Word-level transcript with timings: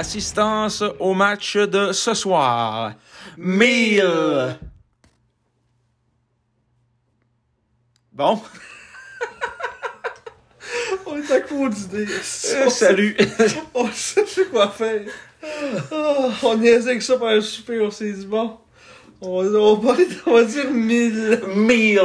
L'assistance 0.00 0.82
au 0.98 1.12
match 1.12 1.58
de 1.58 1.92
ce 1.92 2.14
soir. 2.14 2.94
1000. 3.36 4.56
Bon. 8.10 8.40
On 11.06 11.18
est 11.18 11.30
à 11.30 11.40
court 11.42 11.68
d'idées. 11.68 12.06
Euh, 12.08 12.70
salut. 12.70 13.14
On 13.74 13.92
sait 13.92 14.24
quoi 14.50 14.70
faire. 14.70 15.02
Ah, 15.92 16.30
on 16.44 16.56
niaisait 16.56 16.92
avec 16.92 17.02
ça 17.02 17.18
pendant 17.18 17.34
le 17.34 17.42
souper, 17.42 17.78
on 17.82 17.90
s'est 17.90 18.12
dit 18.12 18.24
bon. 18.24 18.56
On 19.20 19.42
va, 19.42 19.58
on 19.58 19.74
va, 19.74 19.96
on 20.24 20.32
va 20.32 20.44
dire 20.44 20.70
1000. 20.70 21.42
1000. 21.56 22.00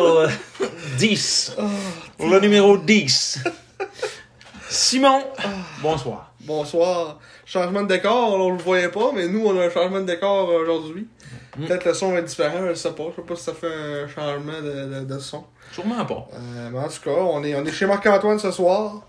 10. 0.97 1.55
Le 2.19 2.39
numéro 2.41 2.77
10. 2.77 3.39
Simon. 4.69 5.23
Bonsoir. 5.81 6.34
Bonsoir. 6.45 7.19
Changement 7.45 7.83
de 7.83 7.87
décor, 7.87 8.33
on 8.33 8.51
le 8.51 8.57
voyait 8.57 8.89
pas, 8.89 9.11
mais 9.13 9.27
nous, 9.27 9.45
on 9.45 9.59
a 9.59 9.65
un 9.65 9.69
changement 9.69 9.99
de 10.01 10.05
décor 10.05 10.49
aujourd'hui. 10.49 11.07
Mm. 11.57 11.65
Peut-être 11.65 11.85
le 11.85 11.93
son 11.93 12.11
va 12.11 12.19
être 12.19 12.25
différent, 12.25 12.67
je 12.69 12.73
sais 12.73 12.91
pas. 12.91 13.03
Je 13.11 13.21
sais 13.21 13.27
pas 13.27 13.35
si 13.35 13.43
ça 13.43 13.53
fait 13.53 13.67
un 14.03 14.07
changement 14.07 14.61
de, 14.61 14.99
de, 15.01 15.05
de 15.13 15.19
son. 15.19 15.43
Sûrement 15.71 16.05
pas. 16.05 16.27
Euh, 16.33 16.69
mais 16.71 16.79
en 16.79 16.87
tout 16.87 17.01
cas, 17.03 17.11
on 17.11 17.43
est, 17.43 17.55
on 17.55 17.65
est 17.65 17.71
chez 17.71 17.85
Marc-Antoine 17.85 18.39
ce 18.39 18.51
soir. 18.51 19.07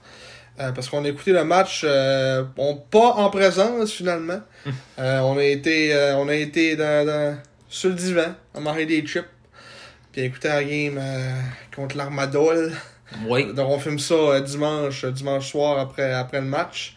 euh, 0.61 0.73
parce 0.73 0.89
qu'on 0.89 1.05
a 1.05 1.09
écouté 1.09 1.33
le 1.33 1.45
match, 1.45 1.83
euh, 1.84 2.42
bon, 2.57 2.77
pas 2.91 3.12
en 3.17 3.29
présence 3.31 3.92
finalement. 3.92 4.41
Euh, 4.98 5.19
on 5.20 5.37
a 5.37 5.45
été, 5.45 5.92
euh, 5.95 6.17
on 6.17 6.29
a 6.29 6.34
été 6.34 6.77
dans, 6.77 7.07
dans- 7.07 7.37
sur 7.69 7.91
le 7.91 7.95
divan, 7.97 8.34
à 8.55 8.61
manger 8.61 8.87
des 8.87 9.05
chips, 9.07 9.25
puis 10.12 10.23
à 10.23 10.25
écouter 10.25 10.48
la 10.48 10.64
game 10.64 10.97
euh, 10.98 11.33
contre 11.75 11.97
l'Armadol. 11.97 12.73
Oui. 13.29 13.53
Donc 13.53 13.69
on 13.70 13.79
filme 13.79 13.98
ça 13.98 14.14
euh, 14.14 14.41
dimanche, 14.41 15.05
euh, 15.05 15.11
dimanche 15.11 15.51
soir 15.51 15.79
après, 15.79 16.12
après 16.12 16.41
le 16.41 16.47
match. 16.47 16.95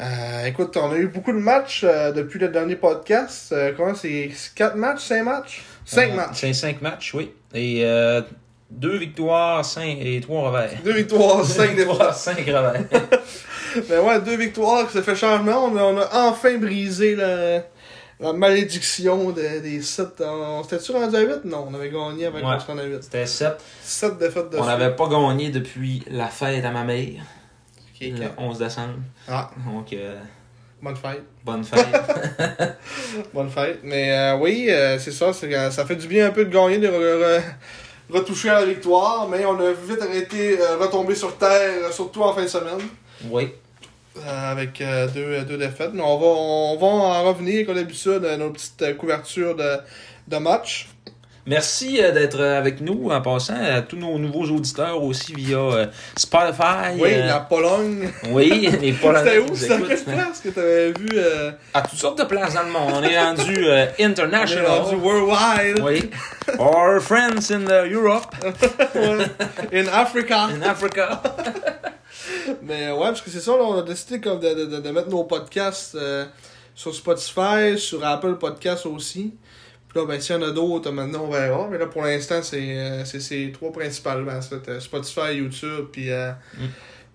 Euh, 0.00 0.46
écoute, 0.46 0.76
on 0.76 0.90
a 0.90 0.96
eu 0.96 1.06
beaucoup 1.06 1.32
de 1.32 1.38
matchs 1.38 1.84
euh, 1.84 2.12
depuis 2.12 2.38
le 2.40 2.48
dernier 2.48 2.76
podcast. 2.76 3.52
Euh, 3.52 3.72
comment 3.76 3.94
c'est 3.94 4.30
4 4.54 4.74
matchs, 4.76 5.02
5 5.04 5.22
matchs? 5.22 5.62
5 5.84 6.10
Euh, 6.10 6.14
matchs. 6.16 6.28
C'est 6.40 6.52
5 6.52 6.82
matchs, 6.82 7.14
oui. 7.14 7.30
Et 7.54 7.84
euh, 7.84 8.20
2 8.70 8.96
victoires, 8.98 9.64
5 9.64 9.98
et 10.00 10.20
3 10.20 10.50
revers. 10.50 10.70
2 10.84 10.92
victoires, 10.92 11.44
5 11.44 11.76
défaites. 11.76 12.14
5 12.14 12.36
revers. 12.38 12.84
Ben 13.88 14.00
ouais, 14.00 14.20
deux 14.20 14.36
victoires, 14.36 14.90
ça 14.90 15.00
fait 15.00 15.16
changement. 15.16 15.64
On 15.64 15.74
a, 15.78 15.82
on 15.82 15.96
a 15.98 16.06
enfin 16.28 16.58
brisé 16.58 17.16
la, 17.16 17.62
la 18.20 18.32
malédiction 18.34 19.30
de- 19.30 19.60
des 19.62 19.80
7. 19.80 20.08
On 20.20 20.62
s'était-tu 20.62 20.92
rendu 20.92 21.16
à 21.16 21.20
8? 21.20 21.46
Non, 21.46 21.68
on 21.70 21.74
avait 21.74 21.88
gagné 21.88 22.26
avec 22.26 22.44
Ouais. 22.44 22.56
on 22.68 22.76
a 22.76 22.82
8. 22.84 23.02
C'était 23.02 23.24
7. 23.24 23.52
7 23.82 24.18
défaites 24.18 24.50
de 24.50 24.58
On 24.58 24.66
n'avait 24.66 24.94
pas 24.94 25.08
gagné 25.08 25.48
depuis 25.48 26.02
la 26.10 26.26
fête 26.26 26.62
à 26.66 26.70
ma 26.70 26.84
mère, 26.84 27.22
Le 28.10 28.26
11 28.36 28.58
décembre. 28.58 28.94
Ah, 29.28 29.50
Donc, 29.66 29.92
euh, 29.92 30.18
bonne 30.82 30.96
fête. 30.96 31.22
bonne 31.44 31.64
fête. 31.64 31.86
Bonne 33.34 33.50
fête. 33.50 33.80
Mais 33.82 34.10
euh, 34.12 34.36
oui, 34.38 34.66
euh, 34.70 34.98
c'est 34.98 35.12
ça. 35.12 35.32
ça 35.32 35.84
fait 35.86 35.96
du 35.96 36.06
bien 36.08 36.26
un 36.28 36.30
peu 36.30 36.44
de 36.44 36.50
gagner, 36.52 36.78
de 36.78 36.88
re- 36.88 37.38
re- 37.38 37.42
retoucher 38.10 38.48
à 38.50 38.60
la 38.60 38.66
victoire. 38.66 39.28
Mais 39.28 39.44
on 39.44 39.58
a 39.60 39.72
vite 39.72 40.00
arrêté 40.02 40.56
retomber 40.80 41.14
sur 41.14 41.36
terre, 41.36 41.92
surtout 41.92 42.22
en 42.22 42.32
fin 42.32 42.42
de 42.42 42.48
semaine. 42.48 42.80
oui. 43.30 43.52
avec 44.26 44.82
deux, 45.14 45.42
deux 45.44 45.58
défaites. 45.58 45.90
Mais 45.94 46.02
on 46.02 46.18
va, 46.18 46.26
on 46.26 46.76
va 46.78 46.86
en 46.86 47.24
revenir, 47.24 47.64
comme 47.66 47.76
d'habitude, 47.76 48.24
à 48.24 48.36
nos 48.36 48.50
petites 48.50 48.96
couvertures 48.98 49.54
de, 49.56 49.78
de 50.28 50.36
match. 50.38 50.88
Merci 51.44 52.00
euh, 52.00 52.12
d'être 52.12 52.38
euh, 52.38 52.56
avec 52.56 52.80
nous 52.80 53.10
en 53.10 53.20
passant 53.20 53.56
à 53.60 53.82
tous 53.82 53.96
nos 53.96 54.16
nouveaux 54.16 54.44
auditeurs 54.44 55.02
aussi 55.02 55.32
via 55.34 55.58
euh, 55.58 55.86
Spotify. 56.16 56.94
Oui, 56.98 57.10
euh, 57.14 57.26
la 57.26 57.40
Pologne. 57.40 58.10
oui, 58.30 58.68
les 58.80 58.92
Polonais 58.92 59.24
C'était 59.24 59.38
où? 59.40 59.44
écoutent. 59.46 59.88
quelle 59.88 60.04
place 60.14 60.40
que 60.40 60.48
t'avais 60.50 60.92
vu? 60.92 61.08
Euh, 61.14 61.50
À 61.74 61.82
toutes 61.82 61.98
sortes 61.98 62.18
de 62.18 62.24
places 62.24 62.54
dans 62.54 62.62
le 62.62 62.70
monde. 62.70 62.92
On 62.94 63.02
est 63.02 63.20
rendu 63.20 63.56
euh, 63.66 63.86
on 63.98 64.02
est 64.02 64.04
international. 64.04 64.66
rendu 64.66 64.94
worldwide. 64.96 65.80
Oui. 65.82 66.10
Our 66.60 67.00
friends 67.00 67.50
in 67.50 67.64
the 67.64 67.90
Europe. 67.92 68.36
In 69.72 69.86
Africa. 69.92 70.44
in 70.44 70.62
Africa. 70.62 71.22
Mais 72.62 72.90
ouais, 72.92 72.98
parce 73.06 73.20
que 73.20 73.30
c'est 73.30 73.40
ça, 73.40 73.52
là, 73.56 73.64
on 73.64 73.78
a 73.78 73.82
décidé 73.82 74.20
comme 74.20 74.38
de, 74.38 74.54
de, 74.54 74.64
de, 74.66 74.80
de 74.80 74.90
mettre 74.90 75.08
nos 75.08 75.24
podcasts 75.24 75.96
sur 76.74 76.94
Spotify, 76.94 77.76
sur 77.76 78.04
Apple 78.06 78.36
Podcasts 78.36 78.86
aussi. 78.86 79.34
Puis 79.92 80.00
là, 80.00 80.06
ben, 80.06 80.20
s'il 80.20 80.34
y 80.36 80.38
en 80.38 80.42
a 80.42 80.50
d'autres, 80.50 80.90
maintenant, 80.90 81.24
on 81.26 81.30
verra. 81.30 81.68
Mais 81.70 81.76
là, 81.78 81.86
pour 81.86 82.02
l'instant, 82.02 82.40
c'est 82.42 82.78
euh, 82.78 83.04
c'est 83.04 83.20
ces 83.20 83.52
trois 83.52 83.70
principalement. 83.72 84.40
c'est, 84.40 84.66
euh, 84.68 84.80
Spotify, 84.80 85.34
YouTube, 85.36 85.86
puis, 85.92 86.10
euh, 86.10 86.30
Mm. 86.58 86.64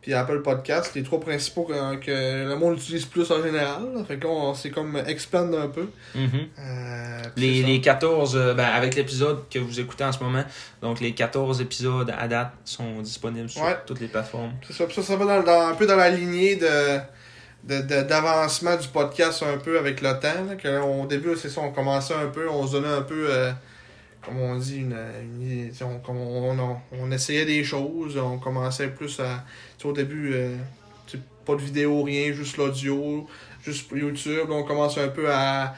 puis 0.02 0.14
Apple 0.14 0.42
Podcasts. 0.44 0.94
Les 0.96 1.02
trois 1.04 1.20
principaux 1.20 1.64
que, 1.64 1.96
que 1.96 2.48
le 2.48 2.56
monde 2.56 2.78
utilise 2.78 3.06
plus 3.06 3.30
en 3.32 3.42
général. 3.44 3.82
là. 3.96 4.04
Fait 4.08 4.18
qu'on 4.20 4.54
s'est 4.54 4.70
comme 4.70 4.96
expand 5.08 5.54
un 5.56 5.68
peu. 5.68 5.88
Mhm. 6.16 6.30
Euh, 6.60 7.22
Les, 7.36 7.64
les 7.64 7.82
14, 7.82 8.36
euh, 8.38 8.54
ben, 8.54 8.66
avec 8.66 8.96
l'épisode 8.96 9.40
que 9.50 9.58
vous 9.60 9.80
écoutez 9.80 10.04
en 10.04 10.12
ce 10.12 10.24
moment, 10.24 10.44
donc 10.82 11.00
les 11.00 11.14
14 11.14 11.60
épisodes 11.62 12.14
à 12.18 12.28
date 12.28 12.52
sont 12.64 13.02
disponibles 13.02 13.50
sur 13.50 13.64
Ouais. 13.64 13.76
toutes 13.88 14.00
les 14.00 14.08
plateformes. 14.08 14.52
C'est 14.68 14.74
ça, 14.74 14.86
ça, 14.90 15.02
ça 15.02 15.16
va 15.16 15.26
dans, 15.26 15.44
dans- 15.44 15.68
un 15.70 15.74
peu 15.76 15.88
dans 15.88 15.96
la 15.98 16.10
lignée 16.10 16.56
de 16.58 17.00
de- 17.68 17.82
de- 17.82 18.04
d'avancement 18.04 18.76
du 18.78 18.88
podcast 18.88 19.44
un 19.44 19.58
peu 19.58 19.78
avec 19.78 20.02
le 20.02 20.12
temps. 20.20 20.46
Là, 20.48 20.56
que 20.56 20.82
au 20.82 21.06
début, 21.06 21.36
c'est 21.36 21.50
ça, 21.50 21.62
on 21.62 21.72
commençait 21.72 22.14
un 22.14 22.28
peu, 22.28 22.50
on 22.50 22.66
se 22.66 22.74
donnait 22.74 22.88
un 22.88 23.02
peu, 23.02 23.28
euh, 23.30 23.52
comme 24.22 24.40
on 24.40 24.56
dit, 24.58 24.78
une, 24.78 24.96
on, 25.82 26.02
on, 26.12 26.78
on, 26.94 27.12
essayait 27.12 27.46
des 27.46 27.64
choses, 27.64 28.18
on 28.18 28.38
commençait 28.38 28.88
plus 28.88 29.20
à, 29.20 29.44
au 29.84 29.94
début, 29.94 30.32
euh, 30.34 30.56
pas 31.46 31.56
de 31.56 31.62
vidéo, 31.62 32.04
rien, 32.04 32.34
juste 32.34 32.58
l'audio, 32.58 33.28
juste 33.64 33.90
YouTube, 33.92 34.50
on 34.50 34.64
commence 34.64 34.98
un 34.98 35.08
peu 35.10 35.32
à, 35.32 35.76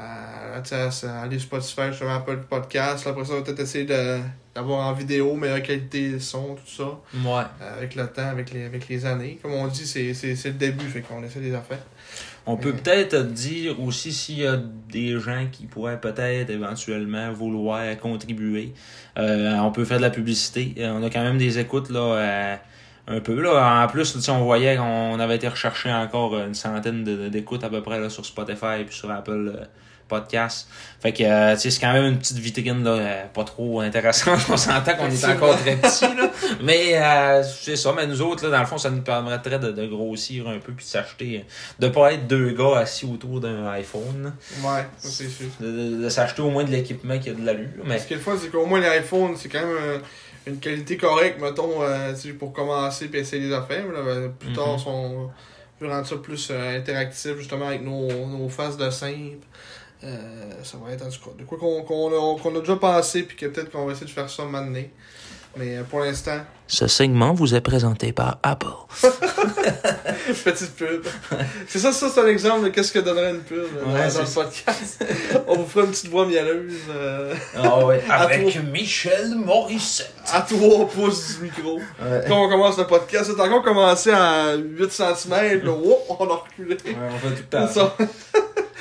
à 0.00 1.22
aller 1.22 1.38
sur 1.38 1.48
Spotify, 1.48 1.88
justement, 1.90 2.14
Apple 2.16 2.38
Podcast, 2.48 3.06
après 3.06 3.24
ça, 3.24 3.32
on 3.32 3.36
va 3.36 3.42
peut-être 3.42 3.60
essayer 3.60 3.84
d'avoir 4.54 4.86
en 4.86 4.92
vidéo, 4.92 5.34
meilleure 5.36 5.62
qualité 5.62 6.12
de 6.12 6.18
son, 6.18 6.54
tout 6.56 6.66
ça 6.66 6.84
Ouais. 7.24 7.42
euh, 7.62 7.76
avec 7.78 7.94
le 7.94 8.06
temps, 8.06 8.28
avec 8.28 8.52
les, 8.52 8.64
avec 8.64 8.88
les 8.88 9.06
années. 9.06 9.38
Comme 9.42 9.52
on 9.54 9.66
dit, 9.68 9.86
c'est, 9.86 10.12
le 10.12 10.50
début, 10.52 10.84
fait 10.86 11.00
qu'on 11.00 11.22
essaie 11.22 11.40
des 11.40 11.54
affaires. 11.54 11.78
On 12.46 12.56
peut 12.56 12.72
Mhm. 12.72 12.78
peut-être 12.80 13.16
dire 13.32 13.78
aussi 13.80 14.12
s'il 14.12 14.38
y 14.40 14.46
a 14.46 14.56
des 14.90 15.18
gens 15.20 15.46
qui 15.52 15.66
pourraient 15.66 16.00
peut-être 16.00 16.50
éventuellement 16.50 17.30
vouloir 17.32 17.96
contribuer. 17.98 18.72
Euh, 19.18 19.56
on 19.58 19.70
peut 19.70 19.84
faire 19.84 19.98
de 19.98 20.02
la 20.02 20.10
publicité. 20.10 20.74
Euh, 20.78 20.92
on 20.98 21.02
a 21.02 21.10
quand 21.10 21.22
même 21.22 21.38
des 21.38 21.58
écoutes 21.58 21.90
là. 21.90 22.00
euh, 22.00 22.56
un 23.08 23.20
peu 23.20 23.40
là. 23.40 23.82
En 23.84 23.88
plus, 23.88 24.04
sais, 24.20 24.30
on 24.30 24.44
voyait 24.44 24.76
qu'on 24.76 25.18
avait 25.18 25.36
été 25.36 25.48
recherché 25.48 25.92
encore 25.92 26.38
une 26.38 26.54
centaine 26.54 27.02
d'écoutes 27.30 27.64
à 27.64 27.68
peu 27.68 27.82
près 27.82 27.98
là, 27.98 28.08
sur 28.08 28.24
Spotify 28.24 28.80
et 28.80 28.84
puis 28.84 28.94
sur 28.94 29.10
Apple 29.10 29.52
euh, 29.56 29.64
Podcast. 30.10 30.68
Fait 31.00 31.14
que 31.14 31.22
euh, 31.22 31.54
tu 31.54 31.60
sais, 31.62 31.70
c'est 31.70 31.80
quand 31.80 31.94
même 31.94 32.04
une 32.04 32.18
petite 32.18 32.36
vitrine 32.36 32.84
là, 32.84 32.90
euh, 32.90 33.24
pas 33.32 33.44
trop 33.44 33.80
intéressante. 33.80 34.40
On 34.50 34.56
s'entend 34.58 34.94
qu'on 34.96 35.08
est 35.10 35.24
encore 35.24 35.56
très 35.58 35.76
petit 35.76 36.04
là. 36.14 36.30
Mais 36.62 36.96
euh, 37.00 37.42
c'est 37.42 37.76
ça, 37.76 37.94
mais 37.96 38.06
nous 38.06 38.20
autres, 38.20 38.44
là, 38.44 38.50
dans 38.50 38.60
le 38.60 38.66
fond, 38.66 38.76
ça 38.76 38.90
nous 38.90 39.00
permettrait 39.00 39.58
de, 39.58 39.70
de 39.72 39.86
grossir 39.86 40.46
un 40.48 40.58
peu 40.58 40.72
puis 40.74 40.84
de 40.84 40.90
s'acheter. 40.90 41.46
De 41.78 41.88
pas 41.88 42.12
être 42.12 42.26
deux 42.26 42.50
gars 42.50 42.80
assis 42.80 43.06
autour 43.06 43.40
d'un 43.40 43.66
iPhone. 43.70 44.34
Ouais, 44.62 44.84
ça 44.98 45.08
c'est 45.08 45.28
sûr. 45.28 45.46
De, 45.60 45.66
de- 45.70 46.02
de 46.04 46.08
s'acheter 46.10 46.42
au 46.42 46.50
moins 46.50 46.64
de 46.64 46.70
l'équipement 46.70 47.18
qui 47.18 47.30
a 47.30 47.32
de 47.32 47.46
l'allure. 47.46 47.68
Mais 47.86 47.98
Ce 47.98 48.06
qui 48.06 48.12
est 48.12 48.16
le 48.16 48.22
fun, 48.22 48.36
c'est 48.38 48.50
qu'au 48.50 48.66
moins 48.66 48.80
l'iPhone, 48.80 49.34
c'est 49.36 49.48
quand 49.48 49.64
même 49.64 50.02
une 50.46 50.58
qualité 50.58 50.96
correcte, 50.96 51.40
mettons, 51.40 51.82
euh, 51.82 52.12
pour 52.38 52.52
commencer 52.52 53.08
puis 53.08 53.20
essayer 53.20 53.46
des 53.48 53.54
affaires. 53.54 53.86
là, 53.92 54.00
ben, 54.04 54.32
plus 54.38 54.52
tard, 54.52 54.72
Mhm. 54.72 54.78
son- 54.78 55.30
veut 55.80 55.88
rendre 55.88 56.06
ça 56.06 56.16
plus 56.16 56.48
euh, 56.50 56.76
interactif, 56.76 57.36
justement, 57.38 57.68
avec 57.68 57.82
nos, 57.82 58.06
nos 58.26 58.48
phases 58.50 58.76
de 58.76 58.90
simple. 58.90 59.38
Euh, 60.02 60.16
ça 60.62 60.78
va 60.82 60.92
être 60.92 61.04
en 61.06 61.10
tout 61.10 61.20
cas 61.20 61.36
de 61.38 61.44
quoi 61.44 61.58
qu'on 61.58 62.56
a, 62.56 62.60
déjà 62.60 62.76
pensé, 62.76 63.22
puis 63.22 63.36
que 63.36 63.46
peut-être 63.46 63.70
qu'on 63.70 63.84
va 63.84 63.92
essayer 63.92 64.06
de 64.06 64.10
faire 64.10 64.30
ça 64.30 64.44
maintenant. 64.44 64.82
Mais 65.56 65.78
euh, 65.78 65.82
pour 65.82 66.00
l'instant, 66.00 66.38
Ce 66.68 66.86
segment 66.86 67.32
vous 67.34 67.56
est 67.56 67.60
présenté 67.60 68.12
par 68.12 68.38
Apple. 68.44 68.68
petite 70.44 70.76
pub. 70.76 71.04
c'est 71.66 71.80
ça, 71.80 71.92
ça 71.92 72.08
c'est 72.08 72.20
un 72.20 72.28
exemple 72.28 72.66
de 72.66 72.68
qu'est-ce 72.68 72.92
que 72.92 73.00
donnerait 73.00 73.30
une 73.30 73.40
pub 73.40 73.58
euh, 73.58 73.84
dans, 73.84 73.92
Ouais, 73.92 74.04
dans 74.04 74.10
c'est 74.10 74.20
le 74.20 74.44
podcast. 74.44 75.04
On 75.48 75.56
vous 75.56 75.66
fera 75.66 75.84
une 75.86 75.90
petite 75.90 76.08
voix 76.08 76.24
mielleuse 76.24 76.74
euh, 76.88 77.34
Ah 77.56 77.84
ouais, 77.84 78.00
avec 78.08 78.62
Michel 78.70 79.34
Morissette. 79.34 80.14
à 80.32 80.42
3 80.42 80.88
pouces 80.88 81.38
du 81.38 81.44
micro. 81.46 81.78
Ouais. 81.78 82.24
Quand 82.28 82.44
on 82.44 82.48
commence 82.48 82.78
le 82.78 82.86
podcast, 82.86 83.32
c'est 83.34 83.42
encore 83.42 83.62
commencé 83.62 84.12
à 84.12 84.54
8 84.54 84.92
cm, 84.92 85.64
là, 85.64 85.72
on 85.72 86.30
a 86.30 86.34
reculé. 86.34 86.76
Ouais, 86.84 86.94
on 87.12 87.18
fait 87.18 87.34
tout 87.34 87.42
le 87.52 87.66
temps. 87.66 87.92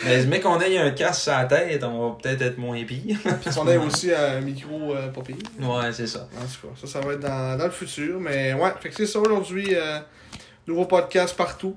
Mais, 0.06 0.24
mais 0.26 0.40
qu'on 0.40 0.60
ait 0.62 0.78
un 0.78 0.92
casque 0.92 1.22
sur 1.24 1.32
la 1.34 1.46
tête, 1.46 1.84
on 1.84 2.10
va 2.10 2.16
peut-être 2.22 2.42
être 2.42 2.58
moins 2.58 2.84
pire. 2.86 3.18
Puis 3.42 3.50
on 3.60 3.68
a 3.68 3.78
aussi 3.78 4.14
un 4.14 4.40
micro 4.42 4.94
euh, 4.96 5.10
pas 5.10 5.22
pire. 5.22 5.36
Ouais, 5.60 5.92
c'est 5.92 6.08
ça. 6.08 6.28
En 6.38 6.42
tout 6.46 6.68
cas, 6.68 6.74
ça, 6.82 6.88
ça 6.88 7.00
va 7.02 7.14
être 7.14 7.20
dans, 7.20 7.58
dans 7.58 7.66
le 7.66 7.72
futur. 7.72 8.20
Mais 8.20 8.54
ouais, 8.54 8.72
fait 8.80 8.90
que 8.90 8.96
c'est 8.96 9.06
ça 9.08 9.20
aujourd'hui. 9.20 9.76
euh, 9.76 10.00
nouveau 10.68 10.86
podcast 10.86 11.36
partout. 11.36 11.76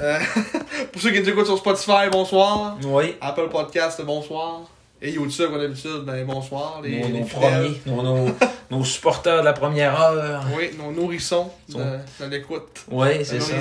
Euh, 0.00 0.18
pour 0.92 1.00
ceux 1.00 1.10
qui 1.12 1.20
nous 1.20 1.28
écoutent 1.28 1.46
sur 1.46 1.58
Spotify, 1.58 2.08
bonsoir. 2.10 2.76
Oui. 2.84 3.14
Apple 3.20 3.48
Podcast, 3.48 4.02
bonsoir. 4.04 4.62
Et 5.00 5.10
YouTube, 5.12 5.50
comme 5.50 5.60
d'habitude, 5.60 6.02
ben 6.04 6.24
bonsoir. 6.26 6.80
Les, 6.82 7.00
nos, 7.00 7.08
les 7.08 7.20
nos 7.20 7.26
premiers, 7.26 7.80
nos, 7.86 8.02
nos, 8.02 8.28
nos 8.70 8.84
supporters 8.84 9.40
de 9.40 9.44
la 9.44 9.52
première 9.52 10.00
heure. 10.00 10.44
Oui, 10.56 10.70
nos 10.78 10.92
nourrissons 10.92 11.50
de, 11.68 11.78
de 11.78 12.30
l'écoute. 12.30 12.84
Oui, 12.90 13.24
c'est 13.24 13.40
Ça. 13.40 13.54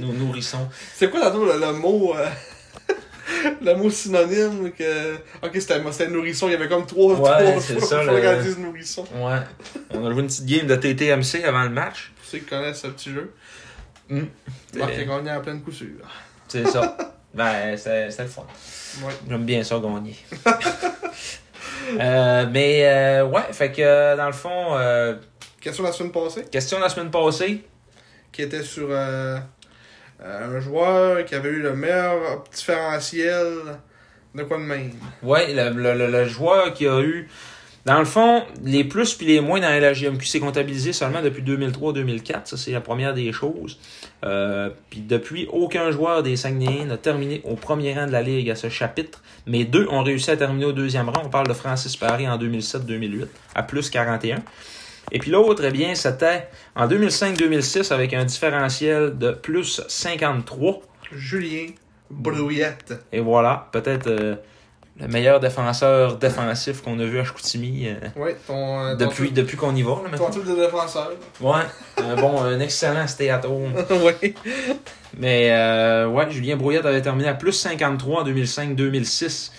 Nos 0.00 0.12
nourrissons. 0.12 0.68
C'est 0.94 1.08
quoi 1.10 1.20
tantôt 1.20 1.44
le, 1.44 1.58
le 1.58 1.72
mot 1.72 2.14
euh, 2.16 2.26
le 3.62 3.74
mot 3.74 3.90
synonyme 3.90 4.70
que. 4.72 5.14
Ok, 5.42 5.50
c'était 5.54 6.08
nourrisson, 6.08 6.48
il 6.48 6.52
y 6.52 6.54
avait 6.54 6.68
comme 6.68 6.86
trois, 6.86 7.14
Ouais, 7.14 7.44
trois 7.44 7.60
c'est 7.60 7.78
fois 7.78 7.88
ça, 7.88 8.02
le- 8.04 8.54
nourrisson. 8.62 9.04
Ouais. 9.14 9.38
On 9.90 10.06
a 10.06 10.10
joué 10.12 10.20
une 10.22 10.26
petite 10.28 10.46
game 10.46 10.66
de 10.66 10.76
TTMC 10.76 11.44
avant 11.44 11.62
le 11.64 11.70
match. 11.70 12.12
Pour 12.16 12.24
ceux 12.26 12.38
qui 12.38 12.44
connaissent 12.46 12.80
ce 12.80 12.86
petit 12.88 13.10
jeu. 13.12 13.32
Hum. 14.10 14.26
Marc 14.74 14.92
a 14.98 15.04
gagné 15.04 15.30
à 15.30 15.40
pleine 15.40 15.60
coup 15.62 15.72
sûre. 15.72 15.88
C'est 16.48 16.66
ça. 16.66 16.96
Ben, 17.34 17.76
c'était 17.76 18.06
le 18.06 18.26
fun. 18.26 18.46
Ouais. 19.04 19.12
J'aime 19.28 19.44
bien 19.44 19.62
ça 19.62 19.78
gagner. 19.78 20.16
Euh, 22.00 22.46
mais 22.50 22.80
euh, 22.86 23.26
ouais, 23.26 23.42
fait 23.52 23.70
que 23.70 24.16
dans 24.16 24.26
le 24.26 24.32
fond, 24.32 24.74
euh, 24.76 25.14
Question 25.60 25.84
de 25.84 25.88
la 25.88 25.92
semaine 25.94 26.10
passée, 26.12 26.44
question 26.50 26.78
de 26.78 26.82
la 26.84 26.88
semaine 26.88 27.10
passée. 27.10 27.64
qui 28.32 28.42
était 28.42 28.62
sur 28.62 28.88
euh, 28.90 29.38
un 30.24 30.60
joueur 30.60 31.24
qui 31.24 31.34
avait 31.34 31.50
eu 31.50 31.60
le 31.62 31.74
meilleur 31.74 32.44
différentiel 32.54 33.46
de 34.34 34.42
quoi 34.42 34.58
de 34.58 34.62
même? 34.62 34.92
Ouais, 35.22 35.52
le, 35.52 35.70
le, 35.94 36.10
le- 36.10 36.24
joueur 36.26 36.72
qui 36.74 36.86
a 36.86 37.00
eu. 37.00 37.28
Dans 37.84 38.00
le 38.00 38.04
fond, 38.04 38.42
les 38.64 38.84
plus 38.84 39.14
puis 39.14 39.26
les 39.26 39.40
moins 39.40 39.60
dans 39.60 39.68
la 39.68 39.80
LHJMQ, 39.80 40.26
c'est 40.26 40.40
comptabilisé 40.40 40.92
seulement 40.92 41.22
depuis 41.22 41.42
2003-2004. 41.42 42.40
Ça, 42.44 42.56
c'est 42.58 42.72
la 42.72 42.82
première 42.82 43.14
des 43.14 43.32
choses. 43.32 43.78
Euh, 44.24 44.68
puis 44.90 45.00
depuis, 45.00 45.46
aucun 45.50 45.90
joueur 45.90 46.22
des 46.22 46.36
Saguenayens 46.36 46.84
n'a 46.84 46.98
terminé 46.98 47.40
au 47.44 47.54
premier 47.54 47.94
rang 47.94 48.06
de 48.06 48.12
la 48.12 48.20
Ligue 48.20 48.50
à 48.50 48.56
ce 48.56 48.68
chapitre. 48.68 49.22
Mais 49.46 49.64
deux 49.64 49.86
ont 49.88 50.02
réussi 50.02 50.30
à 50.30 50.36
terminer 50.36 50.66
au 50.66 50.72
deuxième 50.72 51.08
rang. 51.08 51.22
On 51.24 51.30
parle 51.30 51.46
de 51.48 51.54
Francis 51.54 51.96
Paré 51.96 52.28
en 52.28 52.36
2007-2008 52.36 53.26
à 53.54 53.62
plus 53.62 53.88
41. 53.88 54.42
Et 55.10 55.18
puis 55.18 55.30
l'autre, 55.30 55.62
eh 55.64 55.70
bien, 55.70 55.94
c'était 55.94 56.48
en 56.76 56.86
2005-2006 56.86 57.92
avec 57.92 58.12
un 58.14 58.24
différentiel 58.24 59.16
de 59.18 59.30
plus 59.32 59.82
53. 59.88 60.82
Julien 61.12 61.68
Brouillette. 62.10 62.94
Et 63.12 63.20
voilà, 63.20 63.68
peut-être 63.72 64.06
euh, 64.06 64.36
le 65.00 65.08
meilleur 65.08 65.40
défenseur 65.40 66.16
défensif 66.16 66.82
qu'on 66.82 66.98
a 66.98 67.04
vu 67.04 67.18
à 67.18 67.24
Chicoutimi 67.24 67.86
euh, 67.88 67.94
Ouais, 68.16 68.36
ton. 68.46 68.80
euh, 68.80 68.94
depuis, 68.96 69.30
depuis 69.30 69.56
qu'on 69.56 69.74
y 69.74 69.82
va. 69.82 69.96
Là, 70.10 70.18
Ton 70.18 70.30
truc 70.30 70.44
de 70.46 70.54
défenseur. 70.54 71.10
Ouais, 71.40 71.62
un 71.98 72.16
bon, 72.16 72.42
un 72.42 72.60
excellent 72.60 73.06
stay 73.06 73.30
at 73.30 73.42
home. 73.46 73.72
ouais. 74.02 74.34
Mais 75.16 75.50
euh, 75.52 76.08
ouais, 76.08 76.30
Julien 76.30 76.56
Brouillette 76.56 76.86
avait 76.86 77.02
terminé 77.02 77.28
à 77.28 77.34
plus 77.34 77.52
53 77.52 78.22
en 78.22 78.26
2005-2006. 78.26 79.50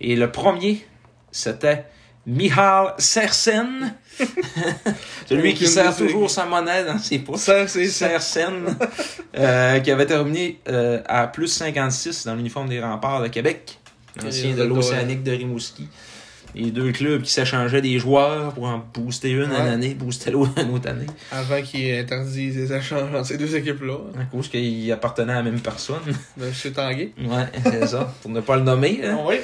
Et 0.00 0.16
le 0.16 0.30
premier, 0.30 0.86
c'était 1.30 1.84
Mihal 2.26 2.94
Sersen. 2.98 3.94
Celui 5.26 5.54
qui 5.54 5.66
sert 5.66 5.96
toujours 5.96 6.30
sa 6.30 6.46
monnaie 6.46 6.84
dans 6.84 6.98
ses 6.98 7.24
c'est 7.36 7.66
ça. 7.66 8.08
Sersen, 8.08 8.76
euh, 9.36 9.80
qui 9.80 9.90
avait 9.90 10.06
terminé 10.06 10.60
euh, 10.68 11.00
à 11.06 11.26
plus 11.26 11.48
56 11.48 12.26
dans 12.26 12.34
l'uniforme 12.34 12.68
des 12.68 12.80
remparts 12.80 13.22
de 13.22 13.28
Québec, 13.28 13.78
ancien 14.24 14.54
de 14.54 14.62
le 14.62 14.68
l'Océanique 14.68 15.22
de 15.22 15.32
Rimouski. 15.32 15.88
Les 16.54 16.70
deux 16.70 16.92
clubs 16.92 17.22
qui 17.22 17.32
s'échangeaient 17.32 17.80
des 17.82 17.98
joueurs 17.98 18.52
pour 18.52 18.64
en 18.64 18.82
booster 18.94 19.30
une 19.30 19.50
Ouais. 19.50 19.60
une 19.60 19.66
année, 19.66 19.94
booster 19.94 20.30
l'autre 20.30 20.52
une 20.60 20.74
autre 20.74 20.88
année, 20.88 21.06
Avant 21.32 21.60
qu'il 21.62 21.92
interdise 21.94 22.56
les 22.56 22.72
échanges 22.72 23.02
entre 23.14 23.26
ces 23.26 23.36
deux 23.38 23.54
équipes-là. 23.56 23.96
à 24.20 24.24
cause 24.24 24.48
qu'ils 24.48 24.90
appartenaient 24.92 25.32
à 25.32 25.36
la 25.36 25.42
même 25.42 25.60
personne. 25.60 25.96
Monsieur 26.36 26.72
Tanguay. 26.72 27.12
Ouais, 27.20 27.46
c'est 27.64 27.86
ça, 27.88 28.12
pour 28.22 28.30
ne 28.30 28.40
pas 28.40 28.56
le 28.56 28.62
nommer. 28.62 29.00
hein. 29.04 29.18
Oui. 29.26 29.36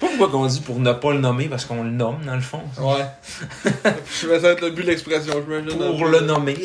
Pourquoi 0.00 0.28
qu'on 0.28 0.46
dit 0.46 0.60
pour 0.60 0.78
ne 0.80 0.92
pas 0.92 1.12
le 1.12 1.20
nommer, 1.20 1.46
parce 1.46 1.64
qu'on 1.64 1.82
le 1.84 1.90
nomme 1.90 2.18
dans 2.26 2.34
le 2.34 2.40
fond. 2.40 2.60
Ouais. 2.80 3.04
Je 4.20 4.26
vais 4.26 4.36
être 4.48 4.60
le 4.62 4.70
but 4.70 4.82
de 4.82 4.88
l'expression, 4.88 5.34
j'imagine. 5.46 5.78
Pour 5.78 6.06
le 6.06 6.20
nommer. 6.20 6.56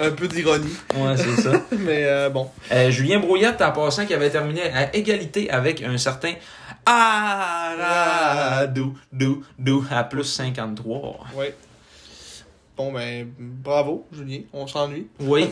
Un 0.00 0.10
peu 0.10 0.28
d'ironie. 0.28 0.72
Ouais, 0.96 1.16
c'est 1.16 1.42
ça. 1.42 1.52
Mais 1.78 2.04
euh, 2.04 2.28
bon. 2.30 2.48
Euh, 2.70 2.90
Julien 2.90 3.18
Brouillette, 3.18 3.60
en 3.62 3.72
passant, 3.72 4.06
qui 4.06 4.14
avait 4.14 4.30
terminé 4.30 4.62
à 4.74 4.94
égalité 4.94 5.50
avec 5.50 5.82
un 5.82 5.96
certain 5.98 6.32
Aradou, 7.78 8.94
dou, 9.12 9.42
dou, 9.58 9.84
à 9.90 10.04
plus 10.04 10.24
53. 10.24 11.18
Ouais. 11.36 11.54
Bon, 12.76 12.92
ben, 12.92 13.28
bravo, 13.38 14.06
Julien. 14.12 14.40
On 14.52 14.66
s'ennuie. 14.66 15.08
Oui. 15.20 15.50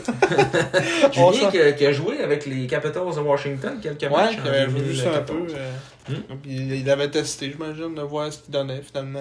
Julien 1.11 1.51
qui 1.51 1.59
a, 1.59 1.71
qui 1.73 1.85
a 1.85 1.91
joué 1.91 2.21
avec 2.21 2.45
les 2.45 2.67
Capitals 2.67 3.13
de 3.15 3.19
Washington 3.19 3.79
quelques 3.81 4.03
Ouais, 4.03 4.09
matchs. 4.09 4.35
qui 4.35 4.41
en 4.41 4.45
avait 4.45 4.65
vu 4.67 4.95
ça 4.95 5.09
un 5.09 5.21
2014. 5.21 5.27
peu. 5.27 5.53
euh, 5.57 5.71
Hmm? 6.09 6.21
il 6.45 6.89
avait 6.89 7.11
testé, 7.11 7.51
j'imagine, 7.51 7.93
de 7.93 8.01
voir 8.01 8.31
ce 8.31 8.39
qu'il 8.39 8.53
donnait 8.53 8.81
finalement. 8.81 9.19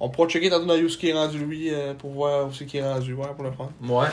On 0.00 0.08
pourra 0.08 0.26
checker 0.28 0.50
tantôt 0.50 0.64
dans 0.66 0.74
ce 0.88 0.96
qui 0.98 1.10
est 1.10 1.12
rendu 1.12 1.38
lui 1.38 1.72
euh, 1.72 1.94
pour 1.94 2.10
voir 2.10 2.48
où 2.48 2.52
c'est 2.52 2.66
qui 2.66 2.78
est 2.78 2.82
rendu, 2.82 3.14
ouais, 3.14 3.28
pour 3.36 3.44
le 3.44 3.52
prendre. 3.52 3.70
Ouais. 3.82 4.08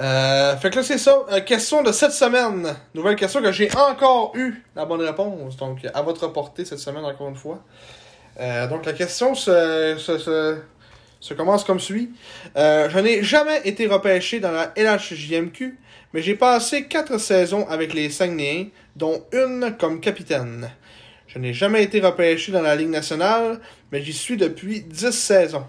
Euh, 0.00 0.56
fait 0.56 0.70
que 0.70 0.76
là, 0.76 0.82
c'est 0.82 0.98
ça. 0.98 1.24
Euh, 1.30 1.40
question 1.40 1.82
de 1.82 1.92
cette 1.92 2.12
semaine. 2.12 2.74
Nouvelle 2.94 3.16
question 3.16 3.42
que 3.42 3.52
j'ai 3.52 3.70
encore 3.76 4.32
eu 4.34 4.62
la 4.74 4.86
bonne 4.86 5.02
réponse. 5.02 5.56
Donc, 5.56 5.86
à 5.92 6.02
votre 6.02 6.28
portée 6.28 6.64
cette 6.64 6.78
semaine, 6.78 7.04
encore 7.04 7.28
une 7.28 7.36
fois. 7.36 7.62
Euh, 8.40 8.66
donc, 8.66 8.86
la 8.86 8.94
question 8.94 9.34
se, 9.34 10.56
commence 11.36 11.64
comme 11.64 11.80
suit. 11.80 12.10
Je 12.56 12.98
n'ai 12.98 13.22
jamais 13.22 13.60
été 13.64 13.86
repêché 13.86 14.40
dans 14.40 14.52
la 14.52 14.72
LHJMQ, 14.76 15.78
mais 16.14 16.22
j'ai 16.22 16.34
passé 16.34 16.86
quatre 16.86 17.18
saisons 17.18 17.68
avec 17.68 17.92
les 17.92 18.08
Saguenayens, 18.08 18.68
dont 18.96 19.22
une 19.32 19.76
comme 19.78 20.00
capitaine. 20.00 20.70
Je 21.26 21.38
n'ai 21.38 21.52
jamais 21.52 21.82
été 21.82 22.00
repêché 22.00 22.52
dans 22.52 22.62
la 22.62 22.74
Ligue 22.74 22.88
nationale, 22.88 23.60
mais 23.92 24.02
j'y 24.02 24.14
suis 24.14 24.38
depuis 24.38 24.80
10 24.80 25.12
saisons. 25.12 25.66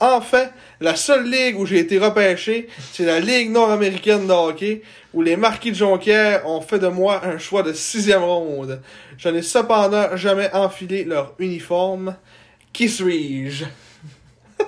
Enfin, 0.00 0.44
la 0.80 0.94
seule 0.94 1.28
ligue 1.28 1.58
où 1.58 1.66
j'ai 1.66 1.80
été 1.80 1.98
repêché, 1.98 2.68
c'est 2.92 3.04
la 3.04 3.18
Ligue 3.18 3.50
nord-américaine 3.50 4.28
de 4.28 4.32
hockey, 4.32 4.82
où 5.12 5.22
les 5.22 5.36
Marquis 5.36 5.72
de 5.72 5.76
Jonquière 5.76 6.46
ont 6.46 6.60
fait 6.60 6.78
de 6.78 6.86
moi 6.86 7.20
un 7.24 7.38
choix 7.38 7.64
de 7.64 7.72
sixième 7.72 8.22
ronde. 8.22 8.80
Je 9.16 9.28
n'ai 9.28 9.42
cependant 9.42 10.16
jamais 10.16 10.50
enfilé 10.52 11.02
leur 11.02 11.34
uniforme. 11.40 12.14
Qui 12.72 12.88
suis-je? 12.88 13.64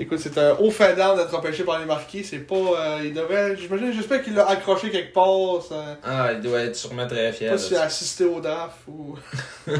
Écoute, 0.00 0.18
c'est 0.18 0.36
un 0.36 0.54
haut 0.54 0.72
d'âme 0.96 1.18
d'être 1.18 1.36
repêché 1.36 1.62
par 1.62 1.78
les 1.78 1.84
Marquis. 1.84 2.24
C'est 2.24 2.38
pas... 2.38 2.56
euh, 2.56 3.00
il 3.04 3.14
devrait... 3.14 3.56
J'imagine, 3.56 3.92
j'espère 3.92 4.24
qu'il 4.24 4.34
l'a 4.34 4.48
accroché 4.48 4.90
quelque 4.90 5.12
part. 5.12 5.62
Ça... 5.62 5.96
Ah, 6.02 6.32
il 6.32 6.40
doit 6.40 6.62
être 6.62 6.74
sûrement 6.74 7.06
très 7.06 7.28
Je 7.28 7.32
sais 7.32 7.38
fier. 7.38 7.50
pas 7.52 7.58
s'il 7.58 7.76
a 7.76 7.82
assisté 7.82 8.24
au 8.24 8.40
draft 8.40 8.78
ou... 8.88 9.16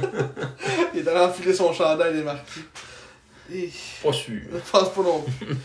il 0.95 1.09
allé 1.09 1.19
enfiler 1.19 1.55
son 1.55 1.73
chandail 1.73 2.15
des 2.15 2.23
Marquis. 2.23 2.61
Et... 3.53 3.71
Pas 4.03 4.13
sûr. 4.13 4.41
Je 4.53 4.59
pense 4.73 4.93
pas 4.93 5.03
non 5.03 5.23
plus. 5.23 5.57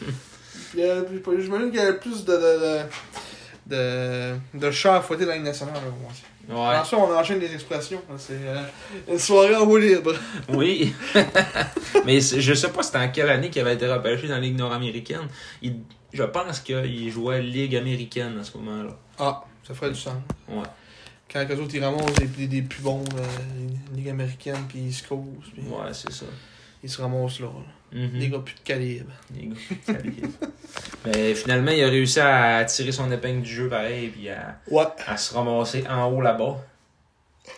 J'imagine 1.42 1.70
qu'il 1.72 1.80
y 1.80 1.84
avait 1.84 1.98
plus 1.98 2.24
de, 2.24 2.32
de, 2.34 2.84
de, 3.68 3.76
de, 3.76 4.36
de 4.60 4.72
chats 4.72 4.98
à 4.98 5.02
fouetter 5.02 5.24
dans 5.26 5.32
la 5.32 5.36
Ligue 5.38 5.46
nationale. 5.46 5.76
Ouais. 6.50 6.58
Ensuite, 6.58 7.00
on 7.00 7.14
enchaîne 7.16 7.40
des 7.40 7.54
expressions. 7.54 8.02
C'est 8.18 8.34
euh, 8.34 8.62
une 9.10 9.20
soirée 9.20 9.56
en 9.56 9.66
roue 9.66 9.78
libre. 9.78 10.14
Oui. 10.50 10.94
Mais 12.06 12.20
je 12.20 12.54
sais 12.54 12.70
pas 12.70 12.84
c'était 12.84 12.98
en 12.98 13.10
quelle 13.10 13.30
année 13.30 13.50
qu'il 13.50 13.62
avait 13.62 13.76
été 13.76 13.88
repêché 13.88 14.28
dans 14.28 14.36
la 14.36 14.40
Ligue 14.42 14.58
nord-américaine. 14.58 15.28
Il- 15.62 15.82
Je 16.14 16.24
pense 16.24 16.60
qu'il 16.60 17.10
jouait 17.12 17.42
Ligue 17.42 17.76
américaine 17.76 18.38
à 18.40 18.44
ce 18.44 18.58
moment-là. 18.58 18.98
Ah, 19.20 19.44
ça 19.66 19.74
ferait 19.74 19.92
du 19.92 20.00
sens. 20.00 20.16
Ouais. 20.50 20.64
Quand 21.32 21.48
les 21.48 21.56
autres 21.56 21.74
ils 21.76 21.84
ramassent 21.84 22.14
des, 22.16 22.26
des, 22.26 22.48
des 22.48 22.62
plus 22.64 22.82
bons, 22.82 23.04
euh, 23.18 23.96
Ligue 23.96 24.10
américaine, 24.10 24.58
puis 24.68 24.80
East 24.80 25.08
Coast. 25.08 25.24
Puis... 25.54 25.62
Ouais, 25.64 25.94
c'est 25.94 26.12
ça. 26.12 26.26
Il 26.84 26.90
se 26.90 27.02
ramasse 27.02 27.40
là. 27.40 27.48
là. 27.48 28.08
Des 28.20 28.30
gars 28.30 28.40
plus 28.40 28.56
de 28.56 28.60
calibre. 28.64 29.12
Les 29.36 29.48
gars, 29.48 29.56
ça 29.86 29.92
arrive. 29.94 30.30
Mais 31.06 31.36
finalement, 31.36 31.72
il 31.72 31.84
a 31.84 31.90
réussi 31.90 32.20
à 32.22 32.64
tirer 32.66 32.92
son 32.94 33.12
épingle 33.12 33.42
du 33.42 33.54
jeu 33.54 33.68
pareil, 33.70 34.08
puis 34.10 34.30
à, 34.30 34.60
Ouais. 34.70 34.86
à 35.08 35.18
se 35.18 35.34
ramasser 35.34 35.84
en 35.90 36.06
haut 36.06 36.22
là-bas. 36.22 36.58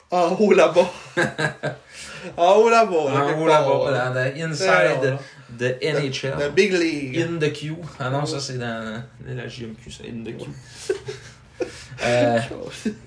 En 0.10 0.32
haut 0.40 0.54
là-bas. 0.54 0.92
en 2.38 2.54
haut 2.56 2.70
là-bas. 2.70 3.12
là, 3.14 3.26
En 3.26 3.40
haut 3.42 3.48
là-bas, 3.48 3.92
là. 3.92 4.10
dans 4.10 4.14
the 4.14 4.42
inside 4.44 5.04
là. 5.04 5.20
de 5.52 5.68
NHL. 5.84 6.36
The 6.50 6.52
Big 6.56 6.72
League. 6.74 7.20
In 7.22 7.38
the 7.38 7.52
queue. 7.54 7.76
Ah 8.00 8.10
non, 8.10 8.26
ça 8.26 8.40
c'est 8.40 8.58
dans 8.58 9.04
la 9.28 9.48
JMQ, 9.48 9.92
ça, 9.92 10.04
in 10.08 10.24
the 10.24 10.36
queue. 10.38 11.68
Euh, 12.04 12.40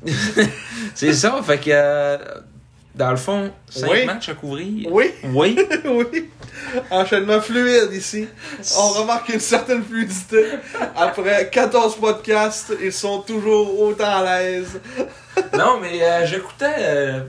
c'est 0.95 1.13
ça, 1.13 1.43
fait 1.43 1.59
que 1.59 1.71
euh, 1.73 2.19
dans 2.97 3.11
le 3.11 3.17
fond, 3.17 3.53
5 3.71 3.91
Oui. 3.91 4.05
matchs 4.07 4.29
à 4.31 4.35
couvrir. 4.35 4.91
Oui, 4.91 5.13
Oui. 5.25 5.57
oui. 5.85 6.31
Enchaînement 6.91 7.41
fluide 7.41 7.93
ici. 7.93 8.27
On 8.79 8.89
remarque 8.89 9.29
une 9.29 9.41
certaine 9.41 9.85
fluidité. 9.85 10.45
Après 10.97 11.49
14 11.51 11.97
podcasts, 11.97 12.73
ils 12.83 12.93
sont 12.93 13.21
toujours 13.21 13.79
autant 13.81 14.09
à 14.17 14.25
l'aise. 14.41 14.81
non, 15.57 15.79
mais 15.81 16.03
euh, 16.03 16.27
j'écoutais. 16.27 16.75
euh, 16.79 17.21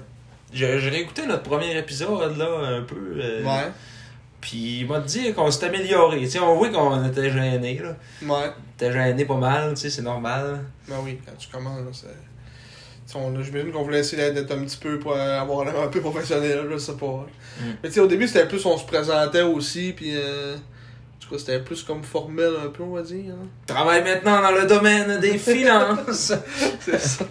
réécouté 0.53 1.25
notre 1.27 1.43
premier 1.43 1.77
épisode 1.77 2.37
là 2.37 2.47
un 2.77 2.81
peu. 2.83 2.95
euh, 3.19 3.43
Ouais, 3.43 3.71
Puis 4.39 4.79
il 4.81 4.87
m'a 4.87 4.99
dit 4.99 5.33
qu'on 5.33 5.51
s'est 5.51 5.65
amélioré. 5.65 6.19
Tu 6.21 6.29
sais, 6.29 6.39
on 6.39 6.55
voit 6.55 6.69
qu'on 6.69 7.05
était 7.05 7.29
gêné 7.29 7.81
là. 7.83 7.89
ouais. 8.21 8.51
On 8.79 8.85
était 8.85 8.93
gêné 8.93 9.25
pas 9.25 9.35
mal, 9.35 9.71
tu 9.73 9.81
sais, 9.81 9.89
c'est 9.89 10.01
normal. 10.03 10.63
Ben 10.87 10.95
oui, 11.03 11.19
quand 11.25 11.33
tu 11.37 11.49
commences, 11.49 11.79
là, 11.79 11.91
c'est. 11.91 12.07
J'imagine 13.07 13.71
qu'on 13.71 13.83
voulait 13.83 13.99
essayer 13.99 14.31
d'être 14.31 14.51
un 14.51 14.63
petit 14.63 14.77
peu 14.77 14.99
pour 14.99 15.15
avoir 15.15 15.65
l'air 15.65 15.79
un 15.79 15.87
peu 15.87 16.01
professionnel, 16.01 16.67
je 16.71 16.77
sais 16.77 16.97
pas. 16.97 17.25
Mm. 17.59 17.63
Mais 17.81 17.89
tu 17.89 17.95
sais, 17.95 17.99
au 18.01 18.07
début, 18.07 18.27
c'était 18.27 18.47
plus 18.47 18.65
on 18.65 18.77
se 18.77 18.85
présentait 18.85 19.41
aussi, 19.43 19.93
puis. 19.93 20.11
Euh... 20.15 20.55
C'était 21.37 21.59
plus 21.59 21.83
comme 21.83 22.03
formel 22.05 22.53
un 22.65 22.69
peu, 22.69 22.83
on 22.83 22.91
va 22.95 23.01
dire. 23.01 23.33
hein. 23.33 23.47
Travaille 23.65 24.01
maintenant 24.01 24.41
dans 24.41 24.51
le 24.51 24.65
domaine 24.65 25.19
des 25.19 25.37
finances. 25.37 26.31
C'est 26.79 26.99
ça. 27.01 27.25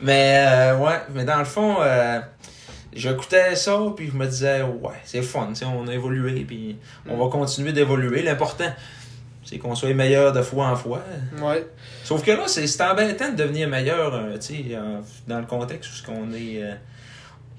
Mais 0.00 0.46
euh, 0.46 0.76
ouais, 0.78 1.00
mais 1.12 1.24
dans 1.24 1.40
le 1.40 1.44
fond, 1.44 1.78
euh, 1.80 2.20
j'écoutais 2.92 3.56
ça, 3.56 3.76
puis 3.96 4.06
je 4.08 4.16
me 4.16 4.24
disais, 4.26 4.62
ouais, 4.62 4.94
c'est 5.04 5.22
fun, 5.22 5.48
tu 5.48 5.56
sais, 5.56 5.64
on 5.64 5.88
a 5.88 5.92
évolué, 5.92 6.44
puis 6.44 6.76
on 7.08 7.16
va 7.16 7.28
continuer 7.28 7.72
d'évoluer. 7.72 8.22
L'important, 8.22 8.72
c'est 9.50 9.58
qu'on 9.58 9.74
soit 9.74 9.92
meilleur 9.94 10.32
de 10.32 10.42
fois 10.42 10.66
en 10.68 10.76
fois. 10.76 11.00
Ouais. 11.42 11.66
Sauf 12.04 12.24
que 12.24 12.30
là, 12.30 12.44
c'est 12.46 12.66
embêtant 12.82 13.30
de 13.32 13.36
devenir 13.36 13.68
meilleur, 13.68 14.14
euh, 14.14 14.34
tu 14.38 14.54
sais, 14.54 14.64
euh, 14.70 15.00
dans 15.26 15.40
le 15.40 15.46
contexte 15.46 15.90
où 15.90 15.94
ce 15.94 16.02
qu'on 16.04 16.32
est. 16.32 16.62
euh, 16.62 16.72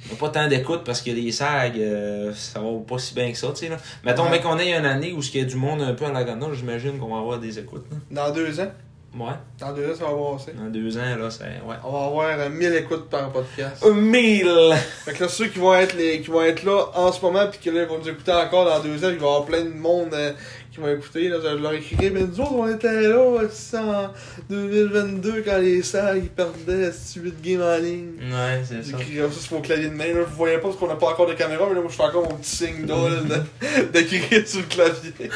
on 0.09 0.13
n'a 0.13 0.19
pas 0.19 0.29
tant 0.29 0.47
d'écoute 0.47 0.81
parce 0.83 1.01
a 1.19 1.21
des 1.21 1.31
sags, 1.31 1.77
euh, 1.77 2.31
ça 2.33 2.59
va 2.59 2.69
pas 2.87 2.97
si 2.97 3.13
bien 3.13 3.31
que 3.31 3.37
ça, 3.37 3.49
tu 3.49 3.67
sais. 3.67 3.71
Mettons, 4.03 4.23
Ouais. 4.23 4.29
mais 4.31 4.41
qu'on 4.41 4.57
ait 4.57 4.73
une 4.73 4.85
année 4.85 5.11
où 5.13 5.21
il 5.21 5.37
y 5.37 5.41
a 5.43 5.45
du 5.45 5.55
monde 5.57 5.81
un 5.83 5.93
peu 5.93 6.05
la 6.13 6.23
gana, 6.23 6.47
j'imagine 6.53 6.97
qu'on 6.97 7.13
va 7.13 7.19
avoir 7.19 7.37
des 7.37 7.59
écoutes. 7.59 7.85
là. 7.91 7.97
Dans 8.09 8.33
deux 8.33 8.59
ans? 8.59 8.71
Ouais, 9.13 9.33
Dans 9.59 9.73
deux 9.73 9.91
ans, 9.91 9.95
ça 9.99 10.05
va 10.05 10.37
passer. 10.37 10.53
dans 10.57 10.69
deux 10.71 10.97
ans, 10.97 11.17
là, 11.19 11.29
c'est. 11.29 11.43
Ouais. 11.43 11.75
On 11.83 11.91
va 11.91 12.05
avoir 12.05 12.29
euh, 12.39 12.49
1000 12.49 12.73
écoutes 12.75 13.09
par 13.09 13.29
podcast. 13.29 13.85
Mille! 13.93 14.73
Fait 15.03 15.11
que 15.11 15.23
là, 15.23 15.29
ceux 15.29 15.47
qui 15.47 15.59
vont 15.59 15.73
être 15.75 15.95
les 15.97 16.21
qui 16.21 16.29
vont 16.31 16.41
être 16.43 16.63
là 16.63 16.85
en 16.95 17.11
ce 17.11 17.19
moment 17.21 17.45
puis 17.51 17.59
que 17.59 17.69
là, 17.75 17.81
ils 17.83 17.87
vont 17.89 17.97
nous 17.99 18.07
écouter 18.07 18.31
encore 18.31 18.63
dans 18.65 18.79
deux 18.79 18.95
ans, 19.03 19.09
il 19.09 19.17
va 19.19 19.25
y 19.25 19.29
avoir 19.29 19.43
plein 19.43 19.65
de 19.65 19.69
monde 19.73 20.13
euh, 20.13 20.31
qui 20.71 20.79
vont 20.79 20.87
écouter. 20.87 21.27
Là, 21.29 21.37
je 21.43 21.57
leur 21.61 21.73
écrirai, 21.73 22.09
mais 22.09 22.21
nous 22.21 22.39
autres, 22.39 22.53
on 22.53 22.67
était 22.73 23.01
là 23.01 23.19
en 23.19 24.09
2022 24.49 25.41
quand 25.45 25.57
les 25.57 25.81
sags 25.83 26.21
ils 26.23 26.29
perdaient 26.29 26.91
8 27.15 27.41
games 27.41 27.61
en 27.61 27.77
ligne. 27.77 28.11
Ouais, 28.21 28.61
c'est 28.63 28.83
ça. 28.83 28.97
J'écrirai 28.97 29.29
ça 29.31 29.39
sur 29.39 29.55
mon 29.55 29.61
clavier 29.61 29.89
de 29.89 29.95
main. 29.95 30.07
Là. 30.07 30.21
Vous 30.27 30.35
voyez 30.37 30.55
pas 30.57 30.63
parce 30.63 30.77
qu'on 30.77 30.87
n'a 30.87 30.95
pas 30.95 31.07
encore 31.09 31.27
de 31.27 31.33
caméra, 31.33 31.65
mais 31.67 31.75
là, 31.75 31.81
moi, 31.81 31.89
je 31.91 31.95
fais 31.97 32.03
encore 32.03 32.23
mon 32.29 32.37
petit 32.37 32.55
signe 32.55 32.85
d'ol 32.85 33.11
de- 33.27 33.81
d'écrire 33.91 34.47
sur 34.47 34.59
le 34.61 34.65
clavier. 34.67 35.13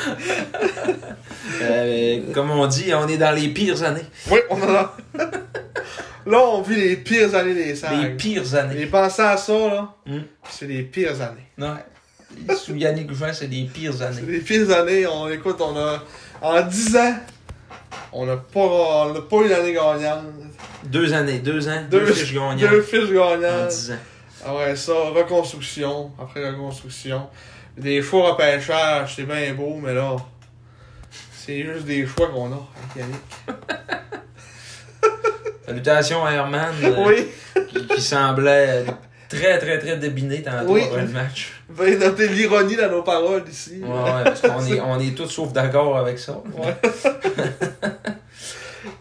Euh, 1.61 2.33
comme 2.33 2.49
on 2.51 2.67
dit, 2.67 2.91
on 2.93 3.07
est 3.07 3.17
dans 3.17 3.31
les 3.31 3.47
pires 3.49 3.81
années. 3.83 4.01
Oui, 4.29 4.39
on 4.49 4.61
en 4.61 4.73
a. 4.75 4.97
là, 6.25 6.39
on 6.47 6.61
vit 6.61 6.75
les 6.75 6.95
pires 6.97 7.33
années 7.35 7.53
des 7.53 7.75
sags. 7.75 8.01
Les 8.01 8.09
pires 8.09 8.55
années. 8.55 8.81
Et 8.81 8.85
pensez 8.87 9.21
à 9.21 9.37
ça, 9.37 9.53
là. 9.53 9.93
Hmm. 10.05 10.21
C'est 10.49 10.67
les 10.67 10.81
pires 10.83 11.21
années. 11.21 11.47
Ouais. 11.57 11.81
Sous 12.57 12.75
Yannick 12.75 13.13
Jean, 13.13 13.33
c'est 13.33 13.47
les 13.47 13.63
pires 13.65 13.93
C'est 13.97 14.03
années. 14.03 14.21
les 14.27 14.39
pires 14.39 14.71
années. 14.77 15.07
On 15.07 15.29
écoute, 15.29 15.57
on 15.59 15.75
a. 15.77 16.03
En 16.41 16.61
10 16.61 16.95
ans, 16.97 17.15
on 18.11 18.25
n'a 18.25 18.37
pas, 18.37 18.59
on 18.59 19.13
n'a 19.13 19.21
pas 19.21 19.35
eu 19.37 19.47
l'année 19.47 19.73
gagnante. 19.73 20.23
Deux 20.83 21.13
années, 21.13 21.39
deux 21.39 21.67
ans, 21.67 21.81
deux, 21.89 22.01
Deux, 22.05 22.13
fiches 22.13 22.33
gagnantes 22.33 22.59
deux 22.59 22.81
fiches 22.81 23.09
en 23.17 23.37
gagnantes. 23.39 23.69
dix 23.69 23.91
ans. 23.91 23.95
Ah 24.45 24.55
ouais, 24.55 24.75
ça, 24.75 24.93
reconstruction. 24.93 26.11
Après 26.21 26.47
reconstruction. 26.47 27.27
Des 27.77 28.01
choix 28.01 28.31
repêchage, 28.31 29.15
c'est 29.15 29.23
bien 29.23 29.53
beau, 29.53 29.79
mais 29.81 29.93
là. 29.93 30.15
C'est 31.35 31.63
juste 31.63 31.85
des 31.85 32.05
choix 32.05 32.27
qu'on 32.29 32.51
a 32.51 32.55
avec 32.55 32.95
Yannick. 32.97 33.21
Salutations 35.65 36.23
à 36.25 36.31
Herman, 36.33 36.73
euh, 36.83 37.03
Oui, 37.07 37.27
qui, 37.69 37.87
qui 37.87 38.01
semblait 38.01 38.85
très, 39.35 39.57
très, 39.59 39.79
très 39.79 39.97
débiné 39.97 40.41
tantôt 40.41 40.73
Oui. 40.73 40.83
après 40.83 41.01
le 41.01 41.07
match. 41.09 41.53
veuillez 41.69 41.97
noter 41.97 42.27
l'ironie 42.29 42.75
dans 42.75 42.89
nos 42.91 43.03
paroles 43.03 43.43
ici. 43.49 43.81
Ouais, 43.81 43.87
ouais, 43.89 44.23
parce 44.23 44.41
qu'on 44.41 44.65
est, 44.65 44.79
on 44.79 44.99
est 44.99 45.15
tous 45.15 45.27
sauf 45.27 45.51
d'accord 45.53 45.97
avec 45.97 46.19
ça. 46.19 46.41
Ouais. 46.57 46.75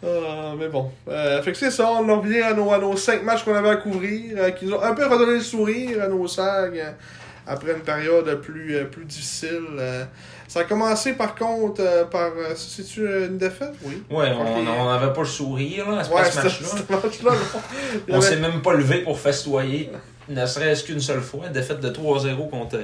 Ah, 0.02 0.52
mais 0.58 0.68
bon. 0.68 0.90
Euh, 1.08 1.42
fait 1.42 1.52
que 1.52 1.58
c'est 1.58 1.70
ça, 1.70 1.90
on 1.90 2.08
en 2.08 2.20
revient 2.20 2.40
à 2.40 2.52
nos, 2.54 2.70
à 2.72 2.78
nos 2.78 2.96
cinq 2.96 3.22
matchs 3.22 3.42
qu'on 3.44 3.54
avait 3.54 3.70
à 3.70 3.76
couvrir, 3.76 4.34
euh, 4.36 4.50
qui 4.50 4.66
nous 4.66 4.74
ont 4.74 4.82
un 4.82 4.94
peu 4.94 5.06
redonné 5.06 5.34
le 5.34 5.40
sourire 5.40 6.02
à 6.02 6.08
nos 6.08 6.26
sags 6.26 6.78
euh, 6.78 6.90
après 7.46 7.72
une 7.72 7.80
période 7.82 8.40
plus, 8.40 8.76
euh, 8.76 8.84
plus 8.84 9.04
difficile. 9.04 9.60
euh. 9.78 10.04
ça 10.48 10.60
a 10.60 10.64
commencé 10.64 11.12
par 11.14 11.34
contre 11.34 11.80
euh, 11.82 12.04
par. 12.04 12.30
C'est-tu 12.56 13.00
une 13.06 13.38
défaite? 13.38 13.72
Oui. 13.82 14.02
Ouais, 14.10 14.30
on 14.32 14.84
n'avait 14.92 15.12
pas 15.12 15.20
le 15.20 15.26
sourire 15.26 15.90
là, 15.90 15.98
à 16.00 16.04
ce 16.04 16.10
Ouais, 16.10 16.24
ce 16.24 16.48
c'était 16.48 16.92
match-là. 16.92 17.32
On 18.08 18.20
s'est 18.20 18.36
même 18.36 18.62
pas 18.62 18.74
levé 18.74 18.98
pour 18.98 19.18
festoyer, 19.18 19.90
ne 20.28 20.46
serait-ce 20.46 20.84
qu'une 20.84 21.00
seule 21.00 21.20
fois. 21.20 21.48
Défaite 21.48 21.80
de 21.80 21.90
3-0 21.90 22.48
contre 22.50 22.78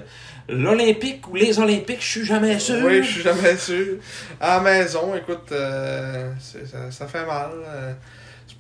l'Olympique 0.49 1.27
ou 1.29 1.37
les 1.37 1.59
Olympiques, 1.59 2.01
je 2.03 2.07
suis 2.11 2.27
jamais 2.27 2.59
sûr. 2.59 2.85
Oui, 2.85 3.03
je 3.03 3.11
suis 3.13 3.23
jamais 3.23 3.57
sûr. 3.57 3.97
À 4.41 4.57
la 4.57 4.61
maison, 4.63 5.15
écoute, 5.17 5.53
euh, 5.53 6.33
ça, 6.41 6.91
ça 6.91 7.07
fait 7.07 7.25
mal. 7.25 7.51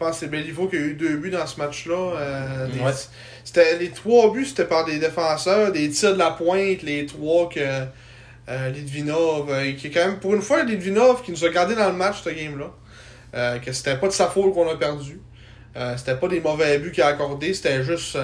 Je 0.00 0.06
pense 0.06 0.14
que 0.14 0.20
c'est 0.24 0.30
Béliveau 0.30 0.66
qui 0.66 0.76
a 0.76 0.78
eu 0.80 0.94
deux 0.94 1.16
buts 1.18 1.30
dans 1.30 1.46
ce 1.46 1.58
match-là. 1.58 1.94
euh, 2.16 2.66
des- 2.68 2.80
Ouais. 2.80 2.90
c'était, 3.44 3.76
les 3.76 3.90
trois 3.90 4.32
buts, 4.32 4.46
c'était 4.46 4.64
par 4.64 4.86
des 4.86 4.98
défenseurs, 4.98 5.72
des 5.72 5.90
tirs 5.90 6.14
de 6.14 6.18
la 6.18 6.30
pointe, 6.30 6.82
les 6.82 7.04
trois 7.04 7.50
que 7.50 7.60
euh, 7.60 8.70
Litvinov, 8.70 9.50
euh, 9.50 9.72
qui 9.72 9.88
est 9.88 9.90
quand 9.90 10.06
même, 10.06 10.18
pour 10.18 10.34
une 10.34 10.40
fois, 10.40 10.62
Litvinov 10.64 11.22
qui 11.22 11.32
nous 11.32 11.44
a 11.44 11.50
gardé 11.50 11.74
dans 11.74 11.88
le 11.90 11.94
match, 11.96 12.22
ce 12.24 12.30
game-là. 12.30 12.70
Euh, 13.34 13.58
que 13.58 13.72
c'était 13.72 13.96
pas 13.96 14.06
de 14.08 14.12
sa 14.12 14.28
faute 14.28 14.54
qu'on 14.54 14.68
a 14.70 14.76
perdu. 14.76 15.20
C'était 15.96 16.16
pas 16.16 16.26
des 16.28 16.40
mauvais 16.40 16.78
buts 16.78 16.90
qu'il 16.90 17.02
a 17.02 17.08
accordés, 17.08 17.52
c'était 17.54 17.84
juste 17.84 18.16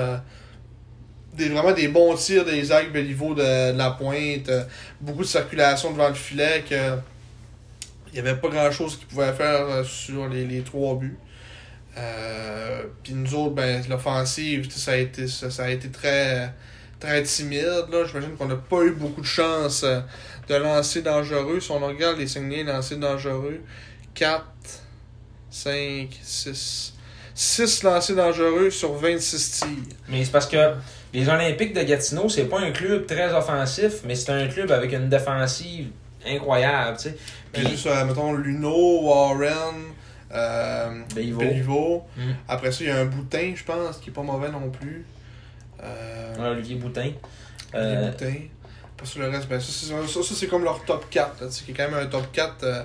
des, 1.35 1.49
vraiment 1.51 1.73
des 1.73 1.87
bons 1.89 2.15
tirs 2.17 2.45
des 2.45 2.65
Zach 2.65 2.91
Béliveau 2.91 3.35
de, 3.35 3.73
de 3.73 3.79
la 3.79 3.91
pointe, 3.91 4.51
beaucoup 5.01 5.21
de 5.23 5.27
circulation 5.29 5.93
devant 5.93 6.09
le 6.09 6.15
filet, 6.15 6.65
que 6.69 6.75
il 8.09 8.15
n'y 8.15 8.19
avait 8.29 8.41
pas 8.41 8.49
grand 8.49 8.71
chose 8.73 8.97
qu'il 8.97 9.07
pouvait 9.07 9.33
faire 9.35 9.85
sur 9.85 10.27
les, 10.29 10.45
les 10.45 10.63
trois 10.63 10.97
buts. 10.97 11.17
Euh, 11.97 12.83
Puis 13.03 13.15
nous 13.15 13.35
autres, 13.35 13.55
ben, 13.55 13.83
l'offensive, 13.89 14.67
tu 14.67 14.73
sais, 14.73 14.79
ça 14.79 14.93
a 14.93 14.97
été, 14.97 15.27
ça, 15.29 15.51
ça 15.51 15.65
a 15.65 15.71
été 15.71 15.89
très, 15.91 16.53
très 17.01 17.23
timide. 17.23 17.87
Là. 17.91 18.05
J'imagine 18.07 18.37
qu'on 18.37 18.47
n'a 18.47 18.57
pas 18.57 18.83
eu 18.83 18.93
beaucoup 18.93 19.21
de 19.21 19.27
chance 19.27 19.83
euh, 19.85 20.01
de 20.49 20.55
lancer 20.55 21.03
dangereux. 21.03 21.61
Si 21.61 21.71
on 21.71 21.79
regarde 21.79 22.19
les 22.19 22.27
signes 22.27 22.65
lancers 22.65 22.99
dangereux, 22.99 23.61
4, 24.15 24.45
5, 25.51 26.09
6. 26.23 26.93
6 27.35 27.83
lancers 27.83 28.17
dangereux 28.17 28.71
sur 28.71 28.95
26 28.95 29.61
tirs. 29.61 29.69
Mais 30.09 30.25
c'est 30.25 30.33
parce 30.33 30.47
que 30.47 30.73
les 31.13 31.29
Olympiques 31.29 31.75
de 31.75 31.83
Gatineau, 31.83 32.29
c'est 32.29 32.45
pas 32.45 32.61
un 32.61 32.71
club 32.71 33.07
très 33.07 33.33
offensif, 33.35 34.01
mais 34.05 34.15
c'est 34.15 34.33
un 34.33 34.49
club 34.49 34.71
avec 34.73 34.93
une 34.93 35.09
défensive 35.11 35.89
incroyable, 36.27 36.97
tu 36.97 37.05
sais. 37.05 37.17
Ben, 37.53 37.63
Puis, 37.63 37.71
juste, 37.71 37.87
euh, 37.87 38.05
mettons, 38.05 38.33
Luno, 38.33 39.03
Warren, 39.03 39.93
euh, 40.33 41.03
Béliveau. 41.15 42.05
Mm. 42.17 42.23
Après 42.49 42.73
ça, 42.73 42.79
il 42.85 42.89
y 42.89 42.91
a 42.91 42.99
un 43.01 43.05
Boutin, 43.07 43.53
je 43.55 43.65
pense, 43.65 43.99
qui 43.99 44.11
est 44.11 44.13
pas 44.13 44.23
mauvais 44.23 44.51
non 44.51 44.71
plus. 44.71 45.05
Euh, 45.83 46.53
Olivier 46.53 46.77
Boutin. 46.77 47.11
Olivier 47.75 47.97
Euh, 47.97 48.11
Boutin. 48.11 48.35
Parce 48.97 49.13
que 49.15 49.19
le 49.21 49.29
reste, 49.29 49.49
ben, 49.49 49.61
ça, 49.61 49.67
c'est, 49.71 49.87
ça, 49.87 50.23
ça, 50.23 50.35
c'est 50.35 50.47
comme 50.47 50.65
leur 50.65 50.83
top 50.85 51.07
4. 51.11 51.43
Là, 51.43 51.49
qui 51.49 51.71
est 51.71 51.75
quand 51.75 51.91
même 51.91 52.01
un 52.01 52.07
top 52.07 52.33
4 52.33 52.55
euh, 52.63 52.83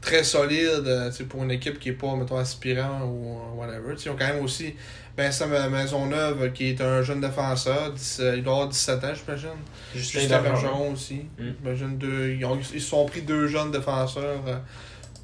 très 0.00 0.22
solide 0.22 0.84
euh, 0.86 1.10
pour 1.28 1.42
une 1.42 1.50
équipe 1.50 1.78
qui 1.80 1.88
est 1.88 1.92
pas, 1.92 2.14
mettons, 2.14 2.38
aspirant 2.38 3.02
ou 3.04 3.38
whatever. 3.58 3.94
Tu 3.94 4.02
sais, 4.02 4.08
Ils 4.08 4.12
ont 4.12 4.16
quand 4.16 4.28
même 4.28 4.44
aussi 4.44 4.74
Vincent 5.16 5.48
Maisonneuve, 5.48 6.52
qui 6.52 6.68
est 6.70 6.80
un 6.80 7.02
jeune 7.02 7.20
défenseur. 7.20 7.92
10, 7.92 8.20
euh, 8.20 8.36
il 8.36 8.44
doit 8.44 8.52
avoir 8.52 8.68
17 8.68 9.02
ans, 9.04 9.12
j'imagine. 9.14 9.48
Justin 9.96 10.20
Justin 10.20 10.42
Bergeron. 10.42 10.92
Aussi. 10.92 11.22
Mm. 11.38 11.96
Deux, 11.96 12.36
ils, 12.38 12.44
ont- 12.44 12.56
ils 12.72 12.80
se 12.80 12.88
sont 12.88 13.04
pris 13.06 13.22
deux 13.22 13.48
jeunes 13.48 13.72
défenseurs 13.72 14.40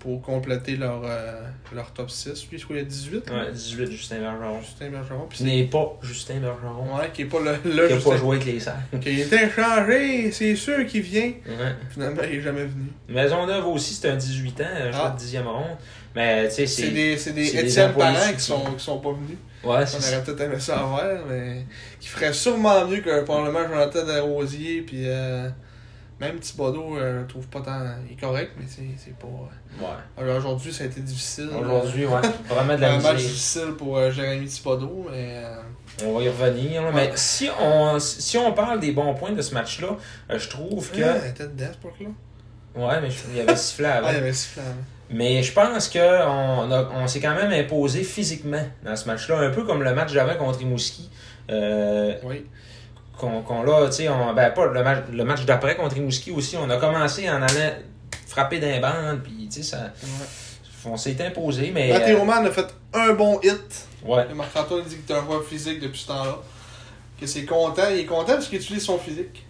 pour 0.05 0.23
compléter 0.23 0.77
leur, 0.77 1.03
euh, 1.05 1.41
leur 1.75 1.91
top 1.93 2.09
6. 2.11 2.47
Lui, 2.53 2.59
qu'il 2.63 2.77
y 2.77 2.79
a 2.79 2.83
18. 2.85 3.31
Ouais, 3.31 3.51
18, 3.53 3.91
Justin 3.91 4.21
Bergeron. 4.21 4.61
Justin 4.61 4.91
Bergeron. 4.91 5.27
Puis 5.29 5.39
Ce 5.39 5.45
n'est 5.45 5.65
pas 5.65 5.99
Justin 6.03 6.35
Bergeron. 6.41 6.97
Ouais, 6.97 7.11
qui 7.13 7.23
est 7.23 7.25
pas 7.25 7.41
le, 7.41 7.57
Qui 7.57 7.77
le 7.77 7.85
a 7.87 7.89
Justin. 7.89 8.11
pas 8.11 8.17
joué 8.19 8.37
avec 8.37 8.47
les 8.47 8.61
Sacs. 8.61 8.77
Qui 9.01 9.21
été 9.23 9.37
échangé, 9.45 10.31
c'est 10.31 10.55
sûr 10.55 10.87
qu'il 10.87 11.03
vient. 11.03 11.33
Ouais. 11.47 11.75
Finalement, 11.91 12.23
il 12.31 12.39
est 12.39 12.43
jamais 12.43 12.65
venu. 12.67 12.87
Maisonneuve 13.09 13.67
aussi, 13.67 13.95
c'est 13.95 14.11
un 14.11 14.17
18 14.17 14.61
ans, 14.61 14.65
un 14.65 14.91
Ah. 14.93 15.11
de 15.11 15.19
10e 15.19 15.47
ronde. 15.47 15.77
Mais 16.15 16.49
tu 16.49 16.55
sais, 16.55 16.67
C'est 16.67 16.83
c'est. 16.83 16.91
des, 16.93 17.19
c'est 17.19 17.33
des 17.33 17.57
Étienne 17.59 17.93
Parent 17.93 18.33
qui 18.37 18.41
sont, 18.41 18.61
qui 18.77 18.85
sont 18.85 18.99
pas 19.01 19.11
venus. 19.13 19.37
Ouais, 19.65 19.71
On 19.71 19.73
aurait 20.15 20.23
peut-être 20.25 20.41
aimé 20.43 20.61
ça 20.61 20.79
avoir, 20.81 21.03
mais 21.29 21.65
qui 21.99 22.07
ferait 22.09 22.33
sûrement 22.35 22.87
mieux 22.87 23.01
que 23.01 23.23
probablement 23.25 23.67
Jonathan 23.67 24.05
Desrosiers. 24.05 24.83
Puis 24.83 25.05
euh, 25.07 25.49
même 26.25 26.39
Thibodeau, 26.41 26.97
euh, 26.97 27.23
je 27.23 27.27
trouve 27.27 27.47
pas 27.49 27.61
tant. 27.61 27.81
Il 28.07 28.13
est 28.13 28.21
correct, 28.21 28.53
mais 28.59 28.65
c'est 28.69 28.83
c'est 28.97 29.17
pas. 29.17 29.27
Ouais. 29.27 29.87
Alors, 30.19 30.37
Aujourd'hui, 30.39 30.73
ça 30.73 30.85
a 30.85 30.87
été 30.87 31.01
difficile. 31.01 31.51
Aujourd'hui, 31.59 32.07
ouais. 32.07 32.21
Vraiment 32.49 32.77
de 32.77 32.81
la 32.81 32.95
un 32.95 33.01
match 33.01 33.17
difficile 33.17 33.73
pour 33.79 33.97
euh, 33.99 34.11
Jérémy 34.11 34.47
Thibodeau, 34.47 35.07
mais. 35.11 35.43
euh, 35.45 35.57
On 36.07 36.15
va 36.19 36.23
y 36.23 36.29
revenir. 36.29 36.83
là. 36.83 36.91
Mais 36.93 37.11
si 37.17 37.49
on, 37.61 37.99
si 37.99 38.37
on 38.39 38.53
parle 38.53 38.81
des 38.81 38.93
bons 38.93 39.15
points 39.15 39.33
de 39.33 39.43
ce 39.43 39.55
match-là, 39.55 39.97
euh, 40.31 40.39
je 40.39 40.49
trouve 40.49 40.91
que. 40.91 40.99
Ouais, 41.01 41.29
était 41.31 41.47
dedans, 41.47 41.67
ce 41.73 41.79
puck-là. 41.79 42.09
Ouais, 42.77 43.01
mais 43.01 43.11
je- 43.11 43.19
il 43.31 43.37
y 43.37 43.41
avait 43.41 43.55
sifflé 43.57 43.87
avant. 43.87 44.09
Ah, 44.09 44.13
il 44.13 44.17
y 44.19 44.21
avait 44.21 44.33
sifflé 44.33 44.63
avant. 44.63 44.75
Mais 45.11 45.43
je 45.43 45.53
pense 45.53 45.89
qu'on 45.89 45.99
a- 46.01 46.89
on 46.95 47.07
s'est 47.07 47.21
quand 47.21 47.35
même 47.35 47.53
imposé 47.53 48.03
physiquement 48.03 48.63
dans 48.85 48.97
ce 48.97 49.07
match-là, 49.07 49.39
un 49.39 49.51
peu 49.51 49.63
comme 49.65 49.83
le 49.83 49.95
match 49.95 50.13
d'avant 50.13 50.35
contre 50.37 50.59
Rimouski. 50.59 51.09
Euh, 51.51 52.15
Oui. 52.25 52.47
Qu'on 53.19 53.43
qu'on 53.43 53.63
l'a, 53.63 53.87
tu 53.87 53.93
sais, 53.93 54.09
on- 54.09 54.33
ben 54.35 54.51
pas 54.51 54.67
le 54.67 54.83
match, 54.83 55.05
le 55.13 55.25
match 55.25 55.45
d'après 55.45 55.77
contre 55.77 55.95
Rimouski 55.95 56.31
aussi, 56.31 56.57
on 56.57 56.69
a 56.71 56.77
commencé 56.79 57.29
en 57.31 57.43
allant 57.43 57.73
frapper 58.27 58.59
d'un 58.59 58.81
bandes, 58.81 59.21
puis 59.23 59.49
tu 59.51 59.63
sais, 59.63 59.77
ça, 59.77 59.93
Ouais. 60.03 60.87
on 60.87 60.97
s'est 60.97 61.17
imposé, 61.25 61.71
mais. 61.73 61.93
Mathieu 61.93 62.17
euh, 62.17 62.19
Roman 62.21 62.45
a 62.45 62.51
fait 62.51 62.75
un 62.93 63.13
bon 63.13 63.39
hit. 63.43 63.87
ouais. 64.05 64.27
Et 64.31 64.35
Marc-Antoine 64.35 64.85
dit 64.85 64.97
que 64.97 65.07
t'es 65.09 65.15
un 65.15 65.25
joueur 65.25 65.45
physique 65.45 65.81
depuis 65.81 66.01
ce 66.01 66.09
temps-là. 66.09 66.37
Que 67.21 67.27
c'est 67.27 67.45
content. 67.45 67.83
Il 67.93 68.01
est 68.01 68.07
content 68.07 68.33
parce 68.35 68.49
qu'il 68.49 68.59
utilise 68.59 68.85
son 68.85 68.99
physique. 68.99 69.47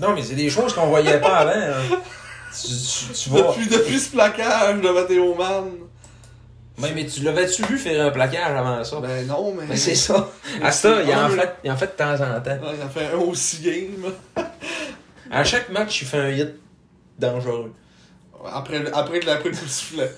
Non, 0.00 0.14
mais 0.14 0.22
c'est 0.22 0.36
des 0.36 0.48
choses 0.48 0.72
qu'on 0.72 0.86
voyait 0.86 1.20
pas 1.20 1.38
avant. 1.38 1.50
hein. 1.50 1.96
Tu, 2.54 2.68
tu, 2.68 3.12
tu 3.14 3.30
vas. 3.30 3.38
Depuis, 3.48 3.66
depuis 3.66 3.98
ce 3.98 4.10
plaquage 4.10 4.80
de 4.82 4.88
Mathéo 4.90 5.34
Man. 5.34 5.70
Ouais, 6.78 6.90
mais 6.94 7.06
tu 7.06 7.22
l'avais-tu 7.22 7.62
vu 7.64 7.76
faire 7.78 8.06
un 8.06 8.10
plaquage 8.10 8.56
avant 8.56 8.82
ça? 8.82 8.96
Ben 9.00 9.26
non, 9.26 9.54
mais. 9.54 9.66
Ben, 9.66 9.76
c'est 9.76 9.94
ça. 9.94 10.30
À 10.62 10.72
ça, 10.72 11.02
il 11.02 11.14
en, 11.14 11.28
fait, 11.28 11.54
il 11.64 11.70
en 11.70 11.76
fait 11.76 11.86
de 11.86 11.90
temps 11.92 12.14
en 12.14 12.40
temps. 12.40 12.50
Ouais, 12.50 12.74
il 12.76 12.82
a 12.82 12.88
fait 12.88 13.06
un 13.12 13.18
aussi 13.18 13.60
game. 13.60 14.12
À 15.30 15.44
chaque 15.44 15.68
match, 15.70 16.02
il 16.02 16.08
fait 16.08 16.18
un 16.18 16.30
hit 16.30 16.50
dangereux. 17.18 17.72
Après, 18.52 18.78
le- 18.80 18.96
après, 18.96 19.18
après 19.28 19.48
le 19.50 19.54
coup 19.56 19.64
de 19.64 19.68
sifflet. 19.70 20.10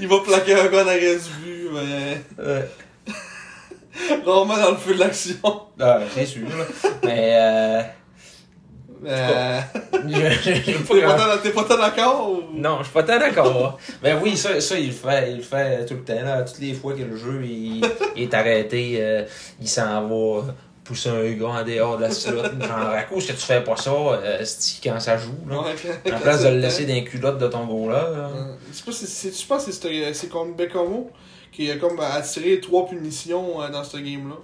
il 0.00 0.08
va 0.08 0.20
plaquer 0.20 0.54
un 0.54 0.66
gars 0.68 0.84
derrière 0.84 1.18
du 1.18 1.30
but, 1.44 1.68
mais. 1.72 2.22
Ouais. 2.42 2.68
Rarement 4.24 4.56
dans 4.56 4.70
le 4.70 4.76
feu 4.76 4.94
de 4.94 5.00
l'action. 5.00 5.36
Ah, 5.80 6.00
c'est 6.14 6.26
sûr. 6.26 6.46
Mais 7.04 7.30
euh, 7.34 7.82
Euh, 9.06 9.60
T'es 11.42 11.50
pas 11.50 11.64
tant- 11.64 11.78
d'accord 11.78 12.30
ou... 12.30 12.58
Non, 12.58 12.78
je 12.78 12.84
suis 12.84 12.92
pas 12.92 13.02
tant 13.02 13.18
d'accord. 13.18 13.78
Mais 14.02 14.14
oui, 14.14 14.36
ça, 14.36 14.60
ça 14.60 14.78
il, 14.78 14.88
le 14.88 14.92
fait, 14.92 15.30
il 15.30 15.36
le 15.38 15.42
fait 15.42 15.84
tout 15.86 15.94
le 15.94 16.04
temps. 16.04 16.22
Là. 16.22 16.42
Toutes 16.42 16.58
les 16.60 16.74
fois 16.74 16.94
que 16.94 17.02
le 17.02 17.16
jeu 17.16 17.42
il, 17.44 17.84
il 18.16 18.22
est 18.22 18.34
arrêté, 18.34 18.96
euh, 18.98 19.24
il 19.60 19.68
s'en 19.68 20.06
va 20.06 20.44
pousser 20.84 21.08
un 21.08 21.30
gars 21.32 21.46
en 21.46 21.64
dehors 21.64 21.96
de 21.96 22.02
la 22.02 22.10
slot. 22.10 22.42
Genre, 22.42 22.78
à 22.78 23.02
cause 23.02 23.26
que 23.26 23.32
tu 23.32 23.38
fais 23.38 23.62
pas 23.62 23.76
ça, 23.76 23.90
euh, 23.90 24.44
quand 24.82 25.00
ça 25.00 25.16
joue. 25.16 25.34
Là. 25.48 25.60
Ouais, 25.62 26.12
En 26.12 26.18
place 26.18 26.44
de 26.44 26.48
le 26.48 26.58
laisser 26.58 26.84
dans 26.84 26.94
les 26.94 27.04
culottes 27.04 27.38
de 27.38 27.48
ton 27.48 27.64
goal 27.66 27.92
là. 27.92 28.28
Je 28.70 28.76
sais 28.76 28.84
pas 28.84 28.92
si 28.92 29.06
c'est, 29.06 29.38
je 29.40 29.46
pense 29.46 29.64
que 29.64 29.72
c'est, 29.72 30.28
contre 30.28 30.54
Bécamo 30.56 31.10
qui 31.52 31.70
a 31.70 31.76
comme 31.76 31.98
attiré 32.00 32.60
trois 32.60 32.86
punitions 32.86 33.58
dans 33.72 33.84
ce 33.84 33.96
game-là. 33.96 34.36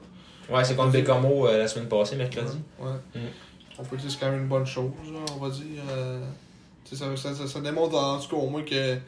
Ouais, 0.50 0.64
c'est 0.64 0.74
contre 0.74 0.96
euh, 0.96 1.58
la 1.58 1.68
semaine 1.68 1.88
passée, 1.88 2.16
mercredi. 2.16 2.58
Ouais. 2.80 2.90
Mm. 3.14 3.18
On 3.80 3.84
peut 3.84 3.96
dire 3.96 4.06
que 4.06 4.12
c'est 4.12 4.20
quand 4.20 4.30
même 4.30 4.42
une 4.42 4.48
bonne 4.48 4.66
chose, 4.66 4.92
là, 5.12 5.18
on 5.34 5.38
va 5.38 5.50
dire. 5.50 5.82
Euh, 5.90 6.20
tu 6.84 6.94
sais, 6.94 7.04
ça, 7.04 7.16
ça, 7.16 7.34
ça, 7.34 7.46
ça 7.46 7.60
démontre 7.60 7.96
en 7.96 8.18
tout 8.18 8.28
cas 8.28 8.36
au 8.36 8.48
moins 8.50 8.62
que 8.62 8.98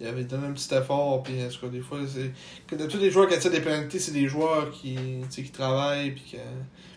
il 0.00 0.06
avait 0.06 0.24
donné 0.24 0.46
un 0.46 0.52
petit 0.52 0.72
effort. 0.74 1.22
Puis 1.22 1.44
en 1.44 1.48
tout 1.48 1.60
cas, 1.60 1.68
des 1.68 1.80
fois, 1.80 1.98
c'est. 2.06 2.30
Que 2.66 2.76
de 2.76 2.86
tous 2.86 2.98
les 2.98 3.10
joueurs 3.10 3.28
qui 3.28 3.34
attirent 3.34 3.50
des 3.50 3.60
pénalités, 3.60 3.98
c'est 3.98 4.12
des 4.12 4.28
joueurs 4.28 4.70
qui, 4.70 4.96
qui 5.30 5.50
travaillent. 5.50 6.12
Puis 6.12 6.32
que. 6.32 6.38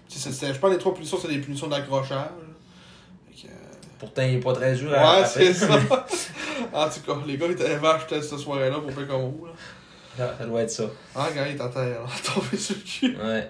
je 0.09 0.59
pense 0.59 0.59
que 0.59 0.67
les 0.67 0.77
trois 0.77 0.93
punitions, 0.93 1.17
c'est 1.21 1.27
des 1.27 1.39
punitions 1.39 1.67
d'accrochage. 1.67 2.29
Que, 3.35 3.47
Pourtant, 3.99 4.23
il 4.23 4.35
est 4.35 4.39
pas 4.39 4.53
très 4.53 4.75
dur 4.75 4.93
à 4.93 5.21
Ouais, 5.21 5.27
c'est 5.27 5.53
ça. 5.53 5.75
en 6.73 6.89
tout 6.89 6.99
cas, 7.05 7.17
les 7.25 7.37
gars, 7.37 7.47
ils 7.47 7.53
étaient 7.53 7.77
vaches 7.77 8.07
peut-être 8.07 8.23
cette 8.23 8.39
soirée-là 8.39 8.79
pour 8.79 8.91
Bécamo. 8.91 9.45
Là. 9.45 9.53
Ça, 10.17 10.37
ça 10.37 10.45
doit 10.45 10.61
être 10.61 10.71
ça. 10.71 10.85
Ah, 11.15 11.29
gars, 11.33 11.47
il 11.47 11.55
est 11.55 11.61
à 11.61 11.69
terre, 11.69 12.01
tombé 12.33 12.57
sur 12.57 12.75
le 12.75 12.81
cul. 12.81 13.17
Ouais. 13.17 13.49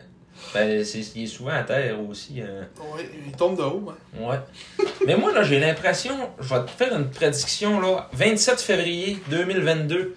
Ben, 0.53 0.83
c'est, 0.83 0.99
il 1.15 1.23
est 1.23 1.27
souvent 1.27 1.51
à 1.51 1.63
terre 1.63 1.95
aussi. 2.09 2.41
hein. 2.41 2.67
Ouais, 2.93 3.09
il 3.25 3.31
tombe 3.33 3.57
de 3.57 3.63
haut, 3.63 3.89
hein. 3.89 3.95
Ouais. 4.19 4.85
Mais 5.07 5.15
moi, 5.15 5.31
là, 5.33 5.43
j'ai 5.43 5.59
l'impression, 5.59 6.15
je 6.39 6.53
vais 6.53 6.61
te 6.65 6.71
faire 6.71 6.95
une 6.95 7.09
prédiction, 7.09 7.79
là. 7.79 8.09
27 8.13 8.59
février 8.61 9.17
2022, 9.29 10.15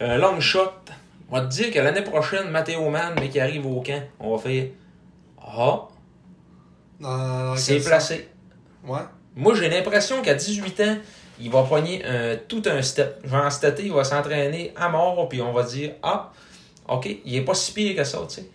un 0.00 0.16
long 0.16 0.40
shot. 0.40 0.70
On 1.30 1.36
va 1.36 1.42
te 1.42 1.50
dire 1.52 1.70
que 1.72 1.78
l'année 1.80 2.02
prochaine, 2.02 2.48
Mathéo 2.50 2.88
Mann, 2.90 3.14
mais 3.20 3.28
qui 3.28 3.40
arrive 3.40 3.66
au 3.66 3.80
camp, 3.82 4.02
on 4.20 4.36
va 4.36 4.42
faire 4.42 4.66
Ah, 5.40 5.88
dans 7.00 7.56
c'est 7.56 7.80
placé. 7.80 8.28
Ouais. 8.86 9.00
Moi, 9.36 9.54
j'ai 9.54 9.68
l'impression 9.68 10.22
qu'à 10.22 10.34
18 10.34 10.80
ans, 10.80 10.96
il 11.40 11.50
va 11.50 11.62
pogner 11.64 12.04
un- 12.04 12.36
tout 12.36 12.62
un 12.66 12.80
step. 12.82 13.26
Genre, 13.26 13.50
cet 13.50 13.64
été, 13.78 13.86
il 13.86 13.92
va 13.92 14.04
s'entraîner 14.04 14.72
à 14.76 14.88
mort, 14.88 15.28
puis 15.28 15.42
on 15.42 15.52
va 15.52 15.62
dire 15.64 15.92
Ah, 16.02 16.32
ok, 16.88 17.08
il 17.24 17.34
est 17.36 17.40
pas 17.42 17.54
si 17.54 17.72
pire 17.72 17.96
que 17.96 18.04
ça, 18.04 18.18
tu 18.28 18.36
sais. 18.36 18.46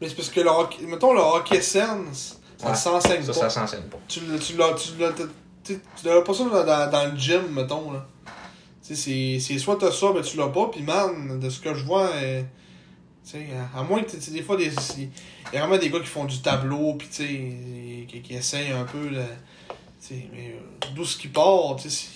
Mais 0.00 0.08
c'est 0.08 0.14
parce 0.16 0.28
que 0.30 0.40
le 0.40 0.48
hockey, 0.48 0.84
mettons 0.86 1.12
le 1.12 1.20
hockey 1.20 1.60
sense, 1.60 2.40
ça 2.58 2.68
Ouais. 2.68 2.74
s'enseigne 2.74 3.22
Ça, 3.22 3.32
pas. 3.32 3.38
ça 3.40 3.50
s'enseigne 3.50 3.82
pas. 3.82 3.98
Tu 4.08 4.20
tu 4.40 4.56
l'as, 4.56 4.72
tu 4.74 4.90
l'as, 4.98 5.12
tu 5.64 5.78
l'as 6.04 6.20
pas 6.22 6.34
ça 6.34 6.44
dans, 6.90 7.12
le 7.12 7.18
gym, 7.18 7.42
mettons, 7.50 7.92
là. 7.92 8.06
Tu 8.86 8.94
sais, 8.94 8.96
c'est, 8.96 9.38
c'est 9.40 9.58
soit 9.58 9.76
t'as 9.78 9.90
ça, 9.92 10.08
mais 10.14 10.20
tu 10.22 10.36
l'as 10.36 10.48
pas, 10.48 10.68
pis 10.68 10.82
man, 10.82 11.40
de 11.40 11.48
ce 11.48 11.60
que 11.60 11.74
je 11.74 11.84
vois, 11.84 12.08
euh, 12.14 12.42
tu 13.24 13.30
sais, 13.32 13.46
à, 13.74 13.80
à 13.80 13.82
moins 13.82 14.02
que, 14.02 14.14
des 14.30 14.42
fois, 14.42 14.56
il 14.60 14.66
y 15.52 15.56
a 15.56 15.60
vraiment 15.60 15.78
des 15.78 15.88
gars 15.88 16.00
qui 16.00 16.06
font 16.06 16.24
du 16.24 16.40
tableau, 16.42 16.94
pis 16.94 17.08
tu 17.08 17.14
sais, 17.14 18.06
qui, 18.08 18.20
qui 18.22 18.34
essayent 18.34 18.72
un 18.72 18.84
peu, 18.84 19.08
sais, 20.00 20.28
mais 20.32 20.54
euh, 20.54 20.90
d'où 20.94 21.04
ce 21.04 21.16
qui 21.16 21.28
part, 21.28 21.76
tu 21.76 21.88
sais, 21.88 22.08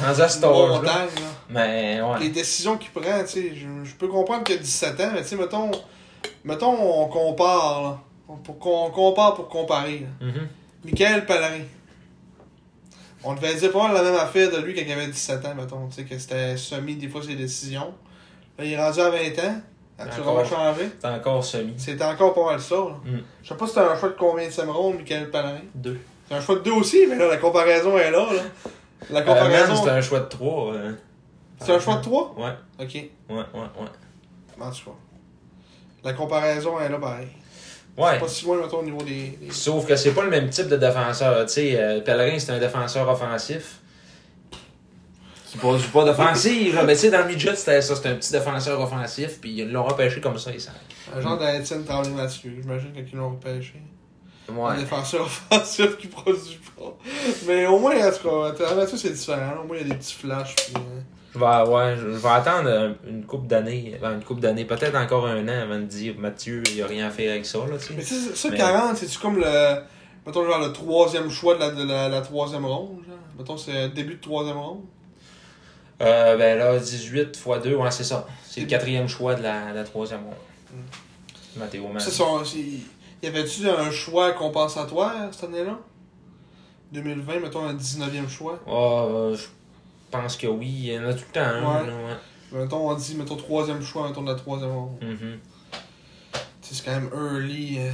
Rendu 0.00 0.20
à 0.22 0.28
cet 0.28 0.42
montagne, 0.44 1.08
là. 1.16 1.30
Mais, 1.48 2.00
ouais. 2.00 2.20
les 2.20 2.28
décisions 2.28 2.78
qu'il 2.78 2.90
prend, 2.90 3.20
tu 3.24 3.28
sais, 3.28 3.54
je, 3.54 3.66
je 3.84 3.94
peux 3.96 4.06
comprendre 4.08 4.44
qu'il 4.44 4.54
a 4.54 4.58
17 4.58 5.00
ans, 5.00 5.10
mais 5.12 5.22
tu 5.22 5.28
sais, 5.28 5.36
mettons, 5.36 5.70
mettons, 6.44 7.02
on 7.02 7.08
compare, 7.08 7.82
là. 7.82 7.98
On, 8.28 8.36
pour, 8.36 8.58
qu'on 8.58 8.90
compare 8.90 9.34
pour 9.34 9.48
comparer, 9.48 10.00
là. 10.20 10.26
Mhm. 10.26 10.48
Michael 10.84 11.26
Pellerin. 11.26 11.64
On 13.22 13.34
devait 13.34 13.54
dire 13.54 13.70
pas 13.70 13.86
mal 13.88 13.94
la 13.94 14.02
même 14.02 14.14
affaire 14.14 14.50
de 14.50 14.56
lui 14.58 14.74
quand 14.74 14.80
il 14.86 14.90
avait 14.92 15.06
17 15.08 15.44
ans, 15.44 15.54
mettons, 15.54 15.86
tu 15.88 15.96
sais, 15.96 16.04
que 16.04 16.18
c'était 16.18 16.56
semi 16.56 16.94
des 16.96 17.08
fois 17.08 17.22
ses 17.22 17.34
décisions. 17.34 17.92
Là, 18.58 18.64
il 18.64 18.72
est 18.72 18.82
rendu 18.82 18.98
à 19.00 19.10
20 19.10 19.18
ans, 19.18 19.60
Encore. 19.98 20.34
vraiment 20.34 20.44
changé? 20.44 20.90
C'est 20.98 21.06
encore 21.08 21.44
semi. 21.44 21.74
C'était 21.76 22.04
encore 22.04 22.32
pas 22.32 22.46
mal 22.46 22.60
ça. 22.60 22.76
Mm. 22.76 23.18
Je 23.42 23.48
sais 23.48 23.54
pas 23.56 23.66
si 23.66 23.74
c'était 23.74 23.86
un 23.86 23.96
choix 23.98 24.08
de 24.08 24.14
combien 24.18 24.48
de 24.48 24.70
ronde, 24.70 24.96
Michael 24.96 25.30
Pellerin. 25.30 25.60
Deux. 25.74 26.00
C'est 26.28 26.34
un 26.36 26.40
choix 26.40 26.54
de 26.54 26.60
deux 26.60 26.72
aussi, 26.72 27.06
mais 27.08 27.16
là, 27.16 27.28
la 27.28 27.36
comparaison 27.36 27.98
est 27.98 28.10
là, 28.10 28.26
là. 28.32 28.42
La 29.10 29.20
Euh, 29.20 29.22
comparaison... 29.22 29.74
Man, 29.74 29.82
c'est 29.84 29.90
un 29.90 30.00
choix 30.00 30.20
de 30.20 30.24
trois. 30.28 30.72
euh. 30.74 30.92
c'est 31.60 31.72
un 31.74 31.78
choix 31.80 31.96
de 31.96 32.02
trois? 32.02 32.34
Ouais, 32.38 32.52
Ok. 32.78 32.94
ouais, 32.94 33.10
ouais, 33.28 33.36
ouais. 33.54 34.60
En 34.60 34.70
tout 34.70 34.84
cas. 34.84 34.90
La 36.04 36.12
comparaison 36.14 36.78
est 36.80 36.88
là, 36.88 36.98
pareil. 36.98 37.26
Ouais. 37.96 38.18
Pas 38.18 38.28
si 38.28 38.44
loin, 38.46 38.56
mettons, 38.62 38.78
au 38.78 38.82
niveau 38.84 39.02
des... 39.02 39.36
des- 39.40 39.50
Sauf 39.50 39.86
que 39.86 39.96
c'est 39.96 40.12
pas 40.12 40.22
le 40.22 40.30
même 40.30 40.48
type 40.48 40.68
de 40.68 40.76
défenseur. 40.76 41.44
Tu 41.46 41.52
sais, 41.52 41.76
euh, 41.78 42.00
Pellerin, 42.00 42.38
c'est 42.38 42.52
un 42.52 42.58
défenseur 42.58 43.08
offensif. 43.08 43.80
Qui 45.50 45.58
produit 45.58 45.88
pas 45.88 46.04
d'offensive. 46.04 46.80
Mais 46.86 46.94
tu 46.94 47.00
sais, 47.00 47.10
dans 47.10 47.18
le 47.18 47.26
midget, 47.26 47.56
c'était 47.56 47.82
ça. 47.82 47.96
C'était 47.96 48.10
un 48.10 48.14
petit 48.14 48.32
défenseur 48.32 48.80
offensif. 48.80 49.40
Puis 49.40 49.50
ils 49.58 49.70
l'ont 49.70 49.82
repêché 49.84 50.20
comme 50.20 50.38
ça, 50.38 50.52
et 50.52 50.58
ça. 50.60 50.70
Un 51.14 51.20
genre 51.20 51.36
d'Étienne 51.38 51.84
Tremblay-Mathieu, 51.84 52.52
j'imagine, 52.62 52.92
quand 52.94 53.02
ils 53.12 53.16
l'ont 53.18 53.30
repêché. 53.30 53.74
Un 54.48 54.54
Ouais. 54.56 54.76
défenseur 54.78 55.22
offensif 55.52 55.96
qui 55.98 56.06
produit 56.06 56.60
pas. 56.78 56.96
Mais 57.46 57.66
au 57.66 57.78
moins, 57.80 57.96
en 57.96 58.12
tout 58.12 58.28
cas, 58.28 58.52
Tremblay-Mathieu, 58.52 58.96
c'est 58.96 59.10
différent. 59.10 59.54
Au 59.62 59.66
moins, 59.66 59.76
il 59.76 59.88
y 59.88 59.90
a 59.90 59.92
des 59.92 59.98
petits 59.98 60.14
flashs. 60.14 60.54
Puis, 60.56 60.74
euh, 60.76 61.00
Je 61.32 61.38
vais, 61.38 61.70
ouais, 61.70 61.96
je 61.96 62.02
je 62.12 62.16
vais 62.18 62.28
attendre 62.28 62.68
euh, 62.68 62.92
une 63.08 63.24
coupe 63.24 63.46
d'années. 63.46 63.96
ben, 64.02 64.14
une 64.14 64.24
coupe 64.24 64.40
d'années, 64.40 64.64
peut-être 64.64 64.96
encore 64.96 65.26
un 65.26 65.46
an 65.48 65.62
avant 65.62 65.78
de 65.78 65.84
dire 65.84 66.14
Mathieu, 66.18 66.62
il 66.74 66.82
a 66.82 66.86
rien 66.86 67.06
à 67.06 67.10
faire 67.10 67.30
avec 67.30 67.46
ça. 67.46 67.58
Là, 67.58 67.76
tu 67.78 67.92
Mais 67.94 68.02
sais. 68.02 68.14
tu 68.16 68.20
sais, 68.22 68.34
ça, 68.36 68.50
Mais- 68.50 68.56
40, 68.56 68.96
c'est-tu 68.96 69.18
comme 69.18 69.36
le. 69.38 69.76
Mettons, 70.26 70.44
genre 70.44 70.58
le 70.58 70.72
troisième 70.72 71.30
choix 71.30 71.54
de 71.54 71.60
la, 71.60 71.70
de 71.70 71.84
la, 71.84 72.08
la 72.08 72.20
troisième 72.20 72.64
ronde, 72.66 72.98
genre? 73.06 73.16
Mettons, 73.38 73.56
c'est 73.56 73.72
le 73.84 73.88
début 73.90 74.16
de 74.16 74.20
troisième 74.20 74.56
ronde? 74.58 74.80
Euh, 76.02 76.36
ben 76.36 76.58
là, 76.58 76.78
18 76.78 77.20
x 77.36 77.44
2, 77.62 77.74
ouais, 77.76 77.90
c'est 77.90 78.04
ça. 78.04 78.26
C'est 78.44 78.62
le 78.62 78.66
quatrième 78.66 79.06
choix 79.08 79.34
de 79.34 79.42
la, 79.42 79.84
troisième 79.84 80.24
ronde. 80.24 80.34
Mathéo 81.56 81.88
Man. 81.88 82.00
Ça, 82.00 82.10
son- 82.10 82.42
y 83.22 83.26
avait-tu 83.26 83.68
un 83.68 83.90
choix 83.90 84.32
compensatoire 84.32 85.14
cette 85.32 85.44
année-là? 85.44 85.78
2020, 86.92 87.40
mettons, 87.40 87.64
un 87.66 87.74
19e 87.74 88.28
choix? 88.28 88.58
Ah, 88.66 88.70
euh, 88.72 89.36
je 89.36 89.46
pense 90.10 90.36
que 90.36 90.46
oui. 90.46 90.68
Il 90.68 90.92
y 90.92 90.98
en 90.98 91.06
a 91.08 91.14
tout 91.14 91.24
le 91.28 91.32
temps 91.32 91.40
un. 91.40 91.60
Ouais. 91.82 91.86
là, 91.86 91.92
ouais. 91.94 92.60
Mettons, 92.60 92.90
on 92.90 92.94
dit, 92.94 93.14
mettons, 93.14 93.36
troisième 93.36 93.80
choix, 93.82 94.08
mettons, 94.08 94.22
de 94.22 94.30
la 94.30 94.34
troisième 94.36 94.72
ronde. 94.72 94.98
Mhm. 95.02 95.38
Tu 96.32 96.38
sais, 96.62 96.74
c'est 96.74 96.84
quand 96.84 96.92
même 96.92 97.10
early. 97.14 97.78
Euh... 97.78 97.90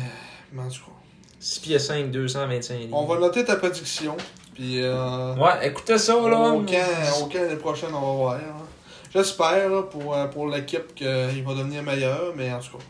mais 0.52 0.62
en 0.62 0.68
tout 0.68 0.80
cas. 0.84 0.92
6 1.38 1.60
pieds 1.60 1.78
5, 1.78 2.10
225 2.10 2.74
livres. 2.78 2.96
On 2.96 3.04
va 3.04 3.18
noter 3.18 3.44
ta 3.44 3.56
prédiction. 3.56 4.16
Puis, 4.54 4.80
euh, 4.82 5.34
Ouais, 5.34 5.66
écoutez 5.68 5.98
ça, 5.98 6.14
là. 6.14 6.18
au 6.50 6.62
camp, 6.62 7.20
au 7.20 7.26
camp 7.26 7.34
l'année 7.42 7.56
prochaine, 7.56 7.90
on 7.94 8.00
va 8.00 8.12
voir. 8.16 8.34
hein. 8.36 8.64
J'espère, 9.12 9.86
pour, 9.90 10.14
euh, 10.14 10.26
pour 10.26 10.48
l'équipe, 10.48 10.94
qu'il 10.94 11.06
va 11.44 11.54
devenir 11.54 11.82
meilleur, 11.82 12.32
mais 12.34 12.50
en 12.52 12.58
tout 12.60 12.78
cas. 12.78 12.84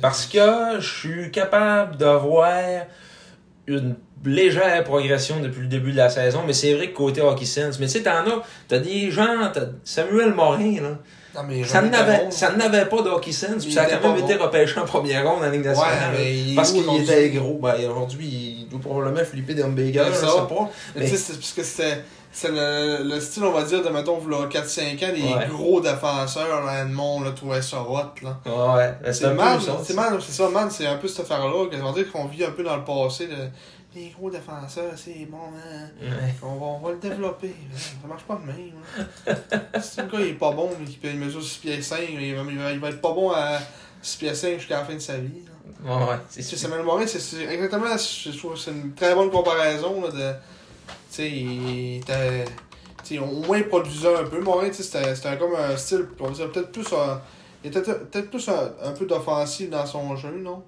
Parce 0.00 0.26
que 0.26 0.78
je 0.80 0.86
suis 0.98 1.30
capable 1.30 1.96
de 1.96 2.06
voir 2.06 2.84
une 3.66 3.96
légère 4.24 4.84
progression 4.84 5.40
depuis 5.40 5.62
le 5.62 5.66
début 5.68 5.92
de 5.92 5.96
la 5.96 6.10
saison, 6.10 6.40
mais 6.46 6.52
c'est 6.52 6.74
vrai 6.74 6.90
que 6.90 6.96
côté 6.96 7.20
Hockey 7.20 7.44
Sense, 7.46 7.78
mais 7.78 7.86
tu 7.86 7.92
sais, 7.92 8.02
t'en 8.02 8.10
as, 8.26 8.42
t'as 8.68 8.78
des 8.78 9.10
gens, 9.10 9.50
t'as 9.52 9.62
Samuel 9.84 10.34
Morin, 10.34 10.74
là, 10.82 10.98
Non, 11.34 11.40
mais 11.48 11.64
ça 11.64 11.80
n'avait, 11.80 12.18
Caron, 12.18 12.30
ça 12.30 12.52
n'avait 12.52 12.84
pas 12.86 13.02
de 13.02 13.08
Hockey 13.08 13.32
Sense, 13.32 13.64
puis 13.64 13.72
ça 13.72 13.82
a 13.82 13.86
quand 13.86 14.12
même 14.12 14.20
pas 14.20 14.32
été 14.32 14.42
repêché 14.42 14.78
en 14.78 14.84
première 14.84 15.26
ronde 15.26 15.42
en 15.42 15.50
Ligue 15.50 15.64
nationale. 15.64 16.12
Ouais, 16.12 16.18
mais 16.18 16.38
il 16.38 16.54
parce 16.54 16.72
qu'il 16.72 17.02
était 17.02 17.30
gros. 17.30 17.58
Ben, 17.62 17.74
aujourd'hui, 17.90 18.58
il 18.60 18.68
doit 18.68 18.80
probablement 18.80 19.24
flipper 19.24 19.54
des 19.54 19.62
Humbegas, 19.62 20.06
je 20.10 20.14
sais 20.16 20.26
pas. 20.26 20.70
Mais 20.96 21.04
tu 21.04 21.10
sais, 21.10 21.16
c'est 21.16 21.34
parce 21.34 21.52
que 21.52 21.62
c'était. 21.62 21.98
C'est 22.32 22.52
le, 22.52 23.02
le 23.12 23.18
style, 23.20 23.42
on 23.42 23.50
va 23.50 23.64
dire, 23.64 23.82
de 23.82 23.88
mettons, 23.88 24.18
v'là 24.18 24.46
4-5 24.48 25.04
ans, 25.04 25.12
des 25.12 25.20
Ouais. 25.22 25.46
gros 25.48 25.80
défenseurs, 25.80 26.64
là, 26.64 26.82
Edmond, 26.82 27.22
là, 27.22 27.32
trouvait 27.32 27.60
ça 27.60 27.82
hot, 27.82 28.22
là. 28.22 28.38
Ouais, 28.46 28.94
ben, 29.02 29.12
c'est 29.12 29.14
ça. 29.14 29.30
c'est 29.82 29.94
man, 29.94 30.18
c'est 30.20 30.32
ça, 30.32 30.48
man, 30.48 30.68
c'est 30.70 30.86
un 30.86 30.94
peu 30.94 31.08
cette 31.08 31.24
affaire-là, 31.28 31.66
qu'on 31.68 31.84
va 31.84 31.92
dire 31.92 32.12
qu'on 32.12 32.26
vit 32.26 32.44
un 32.44 32.52
peu 32.52 32.62
dans 32.62 32.76
le 32.76 32.84
passé, 32.84 33.28
les 33.94 34.08
gros 34.10 34.30
défenseurs, 34.30 34.92
c'est 34.96 35.26
bon, 35.26 35.38
hein. 35.56 35.88
Ouais. 36.00 36.34
On 36.42 36.54
va, 36.56 36.66
on 36.66 36.78
va 36.78 36.90
le 36.92 36.98
développer. 36.98 37.54
Ça 37.74 38.06
marche 38.08 38.22
pas 38.24 38.36
de 38.36 38.46
même. 38.46 38.72
hein. 39.26 39.80
si 39.80 40.00
le 40.00 40.06
gars 40.06 40.20
il 40.20 40.26
est 40.28 40.32
pas 40.34 40.52
bon, 40.52 40.70
mais 40.78 40.86
qu'il 40.86 41.16
mesure 41.18 41.42
6 41.42 41.58
pieds 41.58 41.82
5, 41.82 41.98
il 42.08 42.34
va, 42.34 42.42
il 42.48 42.58
va- 42.58 42.72
il 42.72 42.78
va 42.78 42.88
être 42.90 43.00
pas 43.00 43.12
bon 43.12 43.30
à 43.32 43.58
6 44.02 44.18
pieds 44.18 44.34
5 44.34 44.58
jusqu'à 44.58 44.78
la 44.78 44.84
fin 44.84 44.94
de 44.94 44.98
sa 45.00 45.16
vie. 45.18 45.42
là. 45.44 45.96
Ouais, 45.96 46.10
ouais, 46.10 46.16
c'est. 46.28 46.42
Samuel 46.42 46.82
Morin, 46.82 47.06
c'est 47.06 47.42
exactement, 47.44 47.86
je 47.96 48.36
trouve 48.38 48.56
c'est 48.56 48.70
une 48.70 48.92
très 48.94 49.14
bonne 49.14 49.30
comparaison 49.30 50.02
là, 50.02 50.08
de. 50.10 50.38
Tu 50.38 50.94
sais, 51.10 51.30
il 51.30 51.96
était. 51.98 52.44
Tu 53.02 53.14
sais, 53.14 53.18
au 53.18 53.26
moins 53.26 53.58
il 53.58 53.66
produisait 53.68 54.14
un 54.14 54.24
peu. 54.24 54.40
Morin, 54.40 54.70
c'était 54.72 55.14
c'était 55.14 55.38
comme 55.38 55.54
un 55.54 55.76
style, 55.76 56.06
on 56.20 56.30
peut-être 56.32 56.70
plus. 56.70 56.92
un- 56.92 57.20
il 57.64 57.68
était 57.68 57.82
peut-être 57.82 58.30
plus 58.30 58.48
un, 58.48 58.72
un 58.82 58.92
peu 58.92 59.06
d'offensive 59.06 59.68
dans 59.70 59.84
son 59.86 60.16
jeu, 60.16 60.30
non? 60.38 60.62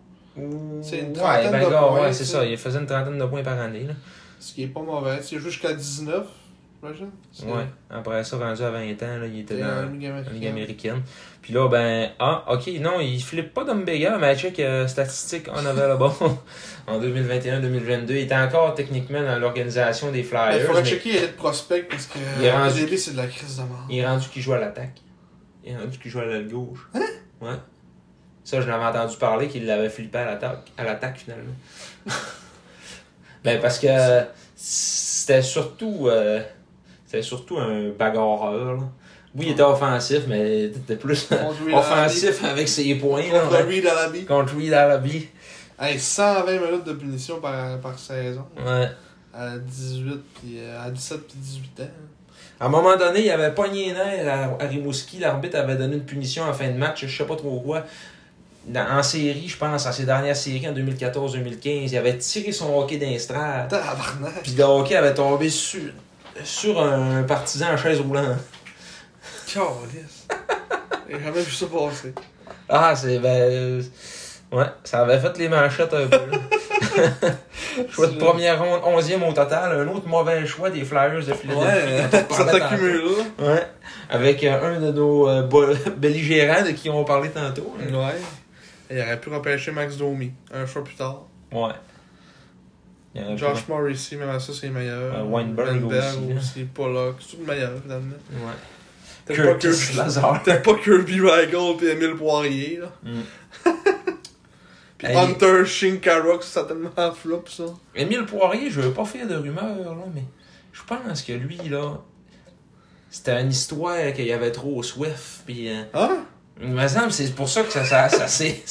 C'est 0.83 0.99
une 1.01 1.09
Ouais, 1.09 1.15
trentaine 1.15 1.51
ben, 1.53 1.65
de 1.65 1.71
gars, 1.71 1.81
points, 1.83 2.01
ouais, 2.03 2.13
c'est 2.13 2.25
ça. 2.25 2.45
Il 2.45 2.57
faisait 2.57 2.79
une 2.79 2.87
trentaine 2.87 3.19
de 3.19 3.25
points 3.27 3.43
par 3.43 3.59
année, 3.61 3.85
là. 3.85 3.95
Ce 4.41 4.55
qui 4.55 4.65
est 4.65 4.69
pas 4.69 4.81
mauvais. 4.81 5.19
Il 5.31 5.39
joue 5.39 5.51
jusqu'à 5.51 5.73
19, 5.73 6.27
j'imagine. 6.83 7.11
C'est- 7.33 7.45
Ouais. 7.47 7.67
Après 7.91 8.25
ça, 8.25 8.39
rendu 8.39 8.63
à 8.63 8.71
20 8.71 9.03
ans, 9.03 9.19
là, 9.21 9.27
il 9.27 9.41
était 9.41 9.55
c'est 9.57 9.61
dans 9.61 9.67
la 9.69 9.83
Ligue 9.87 10.07
américaine. 10.07 10.47
américaine. 10.49 11.03
Puis 11.43 11.53
là, 11.53 11.69
ben, 11.69 12.11
ah, 12.19 12.45
ok, 12.51 12.67
non, 12.81 12.99
il 13.01 13.21
flippe 13.23 13.53
pas 13.55 13.65
d'Umbega, 13.65 14.17
mais 14.19 14.37
check 14.37 14.59
euh, 14.61 14.87
statistique 14.89 15.47
on 15.53 15.65
avait 15.67 15.87
là-bas. 15.89 16.13
en 16.87 16.99
2021-2022, 17.01 18.11
il 18.11 18.17
était 18.19 18.35
encore 18.35 18.75
techniquement 18.75 19.23
dans 19.23 19.39
l'organisation 19.39 20.11
des 20.11 20.21
Il 20.21 20.25
Flyers. 20.25 20.49
Ben, 20.59 20.67
faudrait 20.67 20.83
mais 20.83 20.89
checker 20.89 21.21
les 21.21 21.29
prospects 21.29 21.87
parce 21.89 22.07
que 22.07 22.19
Il 22.39 22.45
est 22.47 22.51
euh, 22.51 22.57
rendu- 22.65 22.97
c'est 22.99 23.13
de 23.13 23.17
la 23.19 23.27
crise 23.27 23.57
de 23.59 23.63
mort. 23.63 23.87
Il 23.91 23.99
est 23.99 24.07
rendu 24.07 24.29
qu'il 24.29 24.43
joue 24.43 24.53
à 24.55 24.59
l'attaque. 24.59 25.01
Il 25.65 25.73
est 25.73 25.77
rendu 25.77 25.99
qu'il 25.99 26.11
joue 26.11 26.19
à 26.21 26.25
l'aile 26.27 26.49
gauche. 26.49 26.89
Hein? 26.95 27.01
Ouais. 27.41 27.55
Ça, 28.45 28.61
je 28.61 28.69
l'avais 28.69 28.85
entendu 28.85 29.17
parler 29.17 29.49
qu'il 29.49 29.67
l'avait 29.67 29.89
flippé 29.89 30.19
à 30.19 30.25
l'attaque, 30.25 30.73
à 30.77 30.85
l'attaque 30.85 31.19
finalement. 31.19 31.55
ben, 33.45 33.61
parce 33.61 33.79
que 33.79 33.89
c'était 34.57 35.43
surtout, 35.43 36.09
euh, 36.09 36.41
c'était 37.07 37.23
surtout 37.23 37.59
un 37.59 37.91
bagarreur. 37.91 38.75
Là. 38.75 38.83
Oui, 39.35 39.47
il 39.47 39.53
était 39.53 39.63
offensif, 39.63 40.25
mais 40.29 40.65
il 40.65 40.65
était 40.65 40.97
plus 40.97 41.29
offensif 41.73 42.45
avec 42.45 42.69
ses 42.69 42.95
points. 42.97 43.33
Là, 43.33 43.41
Contre 43.41 43.67
Reed 43.67 43.87
Alabi. 43.87 44.25
Contre 44.25 44.57
Reed 44.57 44.73
Alabi. 44.75 45.29
Hey, 45.79 45.99
120 45.99 46.61
minutes 46.61 46.85
de 46.85 46.93
punition 46.93 47.41
par, 47.41 47.81
par 47.81 47.99
saison. 47.99 48.45
Ouais. 48.59 48.89
À 49.35 49.57
18 49.57 50.21
puis 50.35 50.59
euh, 50.59 50.87
à 50.87 50.91
17 50.91 51.27
puis 51.27 51.39
18 51.39 51.81
ans. 51.81 51.91
À 52.61 52.67
un 52.67 52.69
moment 52.69 52.97
donné, 52.97 53.25
il 53.25 53.31
avait 53.31 53.55
pogné 53.55 53.87
les 53.87 53.93
nerfs 53.95 54.57
à 54.61 54.65
Rimouski. 54.67 55.19
L'arbitre 55.19 55.57
avait 55.57 55.77
donné 55.77 55.97
une 55.97 56.05
punition 56.05 56.45
en 56.45 56.53
fin 56.53 56.69
de 56.69 56.77
match, 56.77 57.07
je 57.07 57.17
sais 57.17 57.27
pas 57.27 57.35
trop 57.35 57.59
quoi. 57.61 57.85
Dans- 58.67 58.99
en 58.99 59.03
série, 59.03 59.49
je 59.49 59.57
pense, 59.57 59.87
en 59.87 59.93
ses 59.93 60.05
dernières 60.05 60.37
séries 60.37 60.69
en 60.69 60.73
2014-2015, 60.73 61.91
il 61.93 61.97
avait 61.97 62.17
tiré 62.19 62.53
son 62.53 62.77
hockey. 62.79 62.99
Tabarnak. 63.19 64.43
Puis 64.43 64.53
le 64.57 64.65
hockey 64.65 64.95
avait 64.97 65.15
tombé 65.15 65.49
sur, 65.49 65.83
sur 66.45 66.81
un 66.83 67.23
partisan 67.25 67.73
en 67.73 67.77
chaise 67.77 68.01
roulante. 68.01 68.39
Calice. 69.53 70.27
J'ai 71.09 71.21
jamais 71.25 71.43
vu 71.43 71.51
ça 71.53 71.67
passer. 71.67 72.15
Ah, 72.69 72.95
c'est. 72.97 73.19
Ben, 73.19 73.29
euh, 73.29 73.83
ouais, 74.53 74.65
ça 74.85 75.01
avait 75.03 75.19
fait 75.19 75.37
les 75.39 75.49
manchettes 75.49 75.93
un 75.93 76.07
peu. 76.07 76.19
choix 77.91 78.07
de 78.07 78.17
première 78.17 78.63
ronde, 78.63 78.81
11e 79.03 79.29
au 79.29 79.33
total. 79.33 79.81
Un 79.81 79.89
autre 79.89 80.07
mauvais 80.09 80.47
choix 80.47 80.71
des 80.71 80.85
Flyers 80.85 81.25
de 81.27 81.35
Philadelphie. 81.35 82.17
Ouais, 82.17 82.21
ça 82.31 82.45
tantôt. 82.45 83.45
Ouais. 83.45 83.67
Avec 84.09 84.45
euh, 84.45 84.77
un 84.77 84.81
de 84.81 84.93
nos 84.93 85.29
euh, 85.29 85.47
belligérants 85.97 86.63
de 86.65 86.71
qui 86.71 86.89
on 86.89 87.05
parlait 87.05 87.31
tantôt. 87.31 87.75
Ouais. 87.79 88.15
Il 88.93 89.01
aurait 89.01 89.21
pu 89.21 89.31
repêcher 89.31 89.73
Max 89.73 89.97
Domi 89.97 90.33
un 90.53 90.67
choix 90.67 90.85
plus 90.85 90.95
tard. 90.97 91.23
Ouais. 91.51 91.73
Y 93.15 93.37
Josh 93.37 93.69
Morrissey, 93.69 94.17
même 94.17 94.31
à 94.31 94.41
ça, 94.41 94.53
c'est 94.53 94.71
meilleur. 94.71 95.15
Euh, 95.15 95.23
Weinberg 95.25 95.85
aussi, 95.85 96.33
aussi. 96.37 96.65
Pollock. 96.65 97.17
C'est 97.21 97.37
tout 97.37 97.43
le 97.43 97.53
meilleur, 97.53 97.73
finalement. 97.83 98.15
Ouais. 98.33 98.53
T'as 99.27 99.35
pas 99.37 99.55
Kirby. 99.55 100.61
Pas 100.65 100.75
Kirby 100.83 101.21
Rigel 101.21 101.77
pis 101.79 101.87
Emile 101.87 102.17
Poirier, 102.17 102.79
là. 102.81 102.93
Mm. 103.03 103.21
Pis 104.99 105.07
Hey. 105.07 105.17
Hunter 105.17 105.65
Shinkarok, 105.65 106.43
c'est 106.45 106.65
tellement 106.67 107.13
flop, 107.13 107.45
ça. 107.49 107.65
Émile 107.95 108.25
Poirier, 108.25 108.71
je 108.71 108.81
veux 108.81 108.93
pas 108.93 109.05
faire 109.05 109.27
de 109.27 109.35
rumeurs, 109.35 109.97
là, 109.97 110.05
mais 110.15 110.23
je 110.73 110.81
pense 110.85 111.23
que 111.23 111.33
lui, 111.33 111.59
là, 111.69 112.01
c'était 113.11 113.41
une 113.41 113.51
histoire 113.51 114.13
qu'il 114.13 114.31
avait 114.33 114.53
trop 114.53 114.81
Swift, 114.83 115.43
puis... 115.45 115.69
euh, 115.71 115.83
Hein? 115.93 116.25
Me 116.67 116.89
semble 116.89 117.13
c'est 117.13 117.35
pour 117.35 117.49
ça 117.49 117.63
que 117.63 117.71
ça, 117.73 117.85
ça, 117.85 118.09
ça 118.09 118.27
s'est 118.29 118.63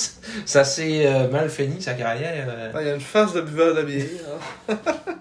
ça 0.46 0.64
s'est 0.64 1.06
euh, 1.06 1.30
mal 1.30 1.50
fini, 1.50 1.82
sa 1.82 1.94
carrière. 1.94 2.46
euh. 2.50 2.72
Il 2.82 2.88
y 2.88 2.90
a 2.90 2.94
une 2.96 3.02
face 3.02 3.34
de 3.34 3.42
buveur 3.42 3.76
de 3.76 3.82
bière, 3.84 4.06
hein. 4.70 4.76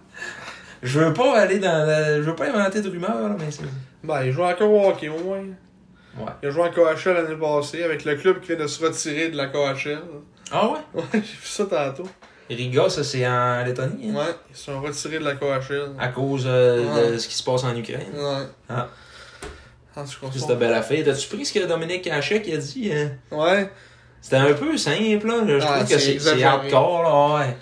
Je 0.83 0.98
veux 0.98 1.12
pas 1.12 1.38
aller 1.38 1.59
dans... 1.59 1.87
la- 1.87 2.16
Je 2.16 2.22
veux 2.22 2.35
pas 2.35 2.48
inventer 2.48 2.80
de 2.80 2.88
rumeurs, 2.88 3.28
là, 3.28 3.37
mais 3.38 3.50
c'est... 3.50 3.62
Ben, 4.02 4.22
il 4.24 4.33
joue 4.33 4.42
encore 4.44 4.70
au 4.70 4.88
hockey, 4.88 5.09
au 5.11 5.18
moins. 5.18 5.38
Ouais. 6.18 6.33
Il 6.42 6.48
a 6.48 6.50
joué 6.50 6.62
en 6.62 6.70
KHL 6.70 7.12
l'année 7.12 7.37
passée 7.37 7.83
avec 7.83 8.04
le 8.04 8.14
club 8.16 8.40
qui 8.40 8.48
vient 8.48 8.56
de 8.64 8.66
se 8.66 8.83
retirer 8.85 9.28
de 9.28 9.37
la 9.37 9.46
KHL. 9.48 9.98
Ah 10.50 10.68
ouais? 10.68 10.78
Ouais, 10.94 11.02
j'ai 11.12 11.18
vu 11.20 11.38
ça 11.44 11.66
tantôt. 11.66 12.09
Riga, 12.48 12.88
ça, 12.88 13.04
c'est 13.04 13.26
en 13.28 13.62
Lettonie, 13.64 14.11
hein? 14.11 14.14
Ouais, 14.14 14.35
ils 14.50 14.56
se 14.56 14.64
sont 14.64 14.80
retirés 14.80 15.18
de 15.18 15.24
la 15.24 15.35
KHL. 15.37 15.90
À 15.98 16.09
cause 16.09 16.44
euh, 16.46 17.12
de 17.12 17.18
ce 17.18 17.28
qui 17.28 17.35
se 17.35 17.44
passe 17.44 17.62
en 17.62 17.76
Ukraine. 17.76 18.00
Ouais. 18.14 18.46
Ah. 18.68 18.88
En 19.96 20.05
tout 20.05 20.20
cas, 20.20 20.26
C'était 20.38 20.55
belle 20.57 20.72
affaire. 20.74 21.05
T'as-tu 21.05 21.29
pris 21.29 21.44
ce 21.44 21.53
que 21.53 21.66
Dominique 21.66 22.07
Hachek 22.07 22.48
a 22.48 22.57
dit? 22.57 22.90
hein? 22.92 23.11
Ouais. 23.31 23.70
C'était 24.22 24.37
un 24.37 24.53
peu 24.55 24.76
simple, 24.76 25.26
là. 25.26 25.44
Je 25.46 25.64
Ah, 25.66 25.79
trouve 25.85 25.88
que 25.88 25.98
c'est 25.98 26.42
hardcore, 26.42 27.03
là, 27.03 27.38
ouais. 27.46 27.57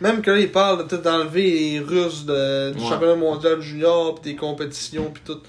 Même 0.00 0.22
que 0.22 0.30
là, 0.30 0.38
il 0.38 0.52
parle 0.52 0.78
de 0.78 0.82
peut-être 0.84 1.02
d'enlever 1.02 1.42
les 1.50 1.80
Russes 1.80 2.24
de, 2.24 2.70
du 2.72 2.80
Ouais. 2.82 2.88
championnat 2.88 3.16
mondial 3.16 3.60
junior, 3.60 4.14
pis 4.20 4.30
des 4.30 4.36
compétitions, 4.36 5.10
pis 5.10 5.22
tout. 5.24 5.40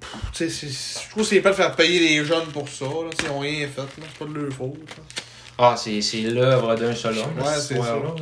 Pff, 0.00 0.10
Tu 0.32 0.48
sais, 0.48 0.50
c'est- 0.50 1.02
je 1.04 1.10
trouve 1.10 1.24
que 1.24 1.28
c'est 1.30 1.40
pas 1.40 1.50
de 1.50 1.54
faire 1.56 1.74
payer 1.74 1.98
les 1.98 2.24
jeunes 2.24 2.46
pour 2.52 2.68
ça, 2.68 2.84
là. 2.84 3.10
Ils 3.24 3.30
ont 3.30 3.40
rien 3.40 3.66
fait, 3.66 3.80
là. 3.80 4.06
C'est 4.12 4.18
pas 4.18 4.32
de 4.32 4.38
leur 4.38 4.52
faute, 4.52 4.74
là. 4.96 5.02
Ah, 5.58 5.74
c'est 5.76 6.20
l'œuvre 6.20 6.76
d'un 6.76 6.94
seul 6.94 7.18
homme, 7.18 7.36
Ouais, 7.38 7.52
c'est 7.58 7.74
ça. 7.76 7.96
là. 7.96 8.14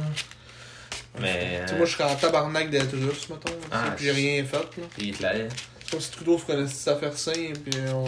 Mais. 1.21 1.61
Tu 1.67 1.69
sais, 1.73 1.77
moi, 1.77 1.87
je 1.87 1.93
serais 1.93 2.05
en 2.05 2.15
tabarnak 2.15 2.71
d'être 2.71 2.93
russe, 2.93 3.29
mettons. 3.29 3.53
Ah, 3.71 3.91
pis 3.97 4.05
j'ai 4.05 4.11
je- 4.11 4.17
rien 4.17 4.45
fait, 4.45 4.57
là. 4.57 4.87
Hitler. 4.99 5.49
C'est 5.87 5.93
comme 5.93 6.01
si 6.01 6.11
Trudeau 6.11 6.37
ferait 6.37 6.59
une 6.59 6.67
petite 6.67 6.89
affaire 6.89 7.17
simple, 7.17 7.59
pis 7.65 7.79
on. 7.95 8.05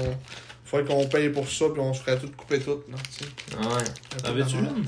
Faudrait 0.64 0.84
qu'on 0.84 1.06
paye 1.06 1.28
pour 1.28 1.48
ça, 1.48 1.66
pis 1.72 1.78
on 1.78 1.94
se 1.94 2.00
ferait 2.00 2.18
tout 2.18 2.28
couper 2.36 2.58
tout, 2.58 2.82
là. 2.90 2.96
Tu 3.16 3.24
sais. 3.24 3.30
Ah 3.56 3.68
ouais. 3.68 4.32
Veux-tu 4.32 4.56
une? 4.56 4.84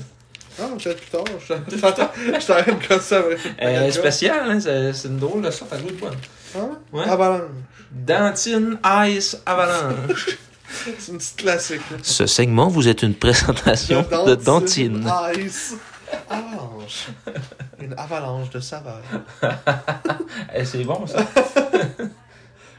Ah, 0.59 0.63
peut-être 0.77 0.99
plus 0.99 1.09
tard. 1.09 1.23
Je 1.39 2.71
de 2.71 2.87
casser 2.87 3.15
avec. 3.15 3.39
Euh, 3.61 3.91
spécial, 3.91 4.51
hein? 4.51 4.59
C'est 4.59 5.07
une 5.07 5.19
drôle 5.19 5.41
de 5.41 5.51
sorte, 5.51 5.71
elle 5.73 5.83
goût 5.83 5.91
de 5.91 5.95
bonne. 5.95 6.17
Ah 6.53 6.59
ouais? 6.91 7.03
Avalanche. 7.05 7.49
Dantine 7.91 8.77
Ice 9.07 9.37
Avalanche. 9.45 10.37
C'est 10.99 11.11
une 11.11 11.17
petite 11.17 11.37
classique, 11.37 11.81
là. 11.91 11.97
Ce 12.01 12.25
segment 12.27 12.67
vous 12.67 12.87
est 12.89 13.03
une 13.03 13.15
présentation 13.15 14.05
de 14.25 14.35
Dantine. 14.35 15.09
Ice. 15.37 15.75
Avalanche. 16.29 17.07
Une 17.79 17.93
avalanche 17.97 18.49
de 18.49 18.59
saveur. 18.59 19.01
Eh, 20.53 20.65
c'est 20.65 20.83
bon, 20.83 21.05
ça. 21.07 21.19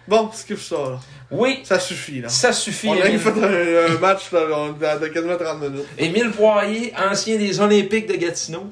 Bon, 0.09 0.31
skip 0.33 0.59
ça, 0.61 0.77
là. 0.77 1.01
Oui, 1.31 1.61
Ça 1.65 1.79
suffit, 1.81 2.21
là. 2.21 2.29
ça 2.29 2.53
suffit. 2.53 2.89
On 2.89 2.93
a 3.01 3.07
Émile. 3.07 3.19
fait 3.19 3.31
un, 3.31 3.95
un 3.95 3.99
match 3.99 4.31
là, 4.33 4.99
de 4.99 5.07
quasiment 5.09 5.37
30 5.37 5.61
minutes. 5.63 5.87
Émile 5.97 6.31
Poirier, 6.31 6.93
ancien 7.11 7.39
des 7.39 7.59
Olympiques 7.61 8.07
de 8.07 8.15
Gatineau. 8.17 8.67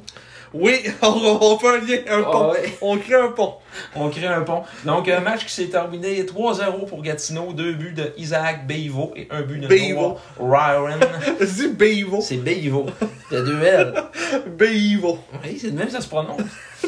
Oui, 0.52 0.80
on, 1.02 1.38
on 1.40 1.58
fait 1.58 1.68
un 1.68 1.78
lien, 1.78 1.96
un 2.08 2.22
Ah 2.26 2.30
pont. 2.30 2.50
ouais. 2.52 2.76
On 2.80 2.98
crée 2.98 3.14
un 3.14 3.28
pont. 3.28 3.54
On 3.94 4.08
crée 4.10 4.26
un 4.26 4.40
pont. 4.42 4.62
Donc, 4.84 5.08
un 5.08 5.20
match 5.20 5.46
qui 5.46 5.52
s'est 5.52 5.66
terminé 5.68 6.22
3-0 6.24 6.86
pour 6.88 7.02
Gatineau. 7.02 7.52
Deux 7.52 7.74
buts 7.74 7.92
de 7.92 8.12
Isaac 8.16 8.66
Beivo 8.66 9.12
et 9.14 9.28
un 9.30 9.42
but 9.42 9.60
de 9.60 9.68
Beivo. 9.68 10.16
Noah 10.40 10.80
Ryan. 10.80 10.98
C'est 11.46 11.76
Béivo. 11.76 12.20
C'est 12.20 12.38
Beivo. 12.38 12.86
A 13.30 13.40
deux 13.42 13.62
L. 13.62 13.94
Béivo. 14.58 15.18
Oui, 15.44 15.56
c'est 15.58 15.70
de 15.70 15.76
même 15.76 15.86
que 15.86 15.92
ça 15.92 16.00
se 16.00 16.08
prononce. 16.08 16.40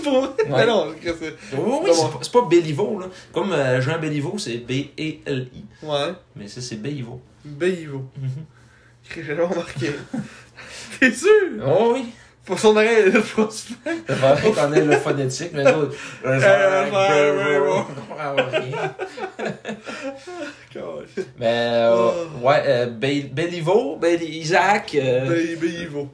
Pour 0.02 0.20
vrai? 0.22 0.30
Mais 0.48 0.66
non, 0.66 0.92
c'est- 1.00 1.14
c'est- 1.18 1.56
Oui, 1.56 1.78
oui, 1.84 1.90
c'est 1.94 2.02
pas- 2.10 2.18
c'est 2.22 2.32
pas 2.32 2.42
Béliveau, 2.50 2.98
là. 2.98 3.06
Comme 3.32 3.52
euh, 3.52 3.80
Jean 3.80 3.98
Béliveau, 4.00 4.36
c'est 4.38 4.56
B-E-L-I. 4.56 5.64
Ouais. 5.86 6.12
Mais 6.34 6.48
ça, 6.48 6.60
c'est 6.60 6.76
Beivo. 6.82 7.20
Béivo. 7.44 8.06
Mhm. 8.20 8.44
J'ai 9.14 9.22
jamais 9.22 9.42
remarqué. 9.44 9.90
T'es 10.98 11.12
sûr? 11.12 11.28
Oh 11.64 11.92
oui. 11.94 12.06
Pour 12.44 12.58
son 12.58 12.70
oreille, 12.76 13.04
le 13.12 13.20
va 13.20 14.36
qu'on 14.36 14.72
ait 14.72 14.80
le 14.84 14.96
phonétique, 14.96 15.50
mais 15.54 15.62
le 15.64 15.90
Euh. 16.26 16.40
Mais, 21.38 21.46
euh, 21.46 21.94
Oh. 21.94 22.46
ouais, 22.46 22.62
euh, 22.66 22.86
Bé- 22.86 23.30
Béliveau, 23.32 23.96
Bé- 23.96 24.16
Isaac, 24.24 24.94
euh, 24.94 25.46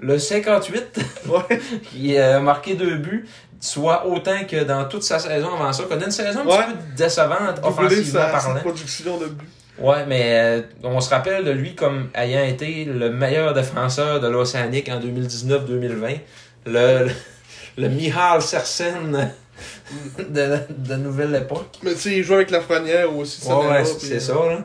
le 0.01 0.19
58, 0.19 0.99
Ouais. 1.29 1.61
qui 1.91 2.19
a 2.19 2.41
marqué 2.41 2.75
deux 2.75 2.97
buts, 2.97 3.27
soit 3.61 4.07
autant 4.07 4.45
que 4.49 4.65
dans 4.65 4.85
toute 4.87 5.03
sa 5.05 5.19
saison 5.19 5.55
avant 5.55 5.73
ça. 5.73 5.85
Connaît 5.85 6.07
une 6.07 6.11
saison 6.11 6.41
un 6.41 6.47
Ouais. 6.47 6.57
petit 6.59 6.73
peu 6.73 7.05
décevante, 7.05 7.61
offensivement 7.63 8.21
parlant. 8.33 8.61
production 8.61 9.17
de 9.19 9.27
but. 9.27 9.49
Ouais, 9.81 10.05
mais 10.07 10.41
euh, 10.41 10.63
on 10.83 11.01
se 11.01 11.11
rappelle 11.11 11.45
de 11.45 11.51
lui 11.53 11.75
comme 11.75 12.09
ayant 12.15 12.43
été 12.45 12.85
le 12.85 13.11
meilleur 13.11 13.55
défenseur 13.55 14.21
de 14.21 14.27
l'Océanique 14.29 14.89
en 14.89 14.99
2019-2020. 15.01 16.19
Le, 16.67 17.05
le, 17.07 17.11
le 17.77 17.89
Mihal 17.89 18.43
Sersen 18.43 19.31
de, 20.19 20.59
de 20.69 20.95
nouvelle 20.97 21.35
époque. 21.37 21.77
Mais 21.83 21.93
tu 21.95 22.01
sais, 22.01 22.17
il 22.17 22.25
joue 22.25 22.35
avec 22.35 22.51
la 22.51 22.61
frenière 22.61 23.15
aussi. 23.17 23.47
Ouais, 23.49 23.55
ouais, 23.69 23.85
c'est 23.85 24.15
euh, 24.17 24.21
ça, 24.21 24.35
là. 24.35 24.65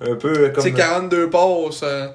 Un 0.00 0.14
peu 0.16 0.48
comme. 0.50 0.62
C'est 0.62 0.72
42 0.72 1.28
passes, 1.28 1.82
euh, 1.82 2.08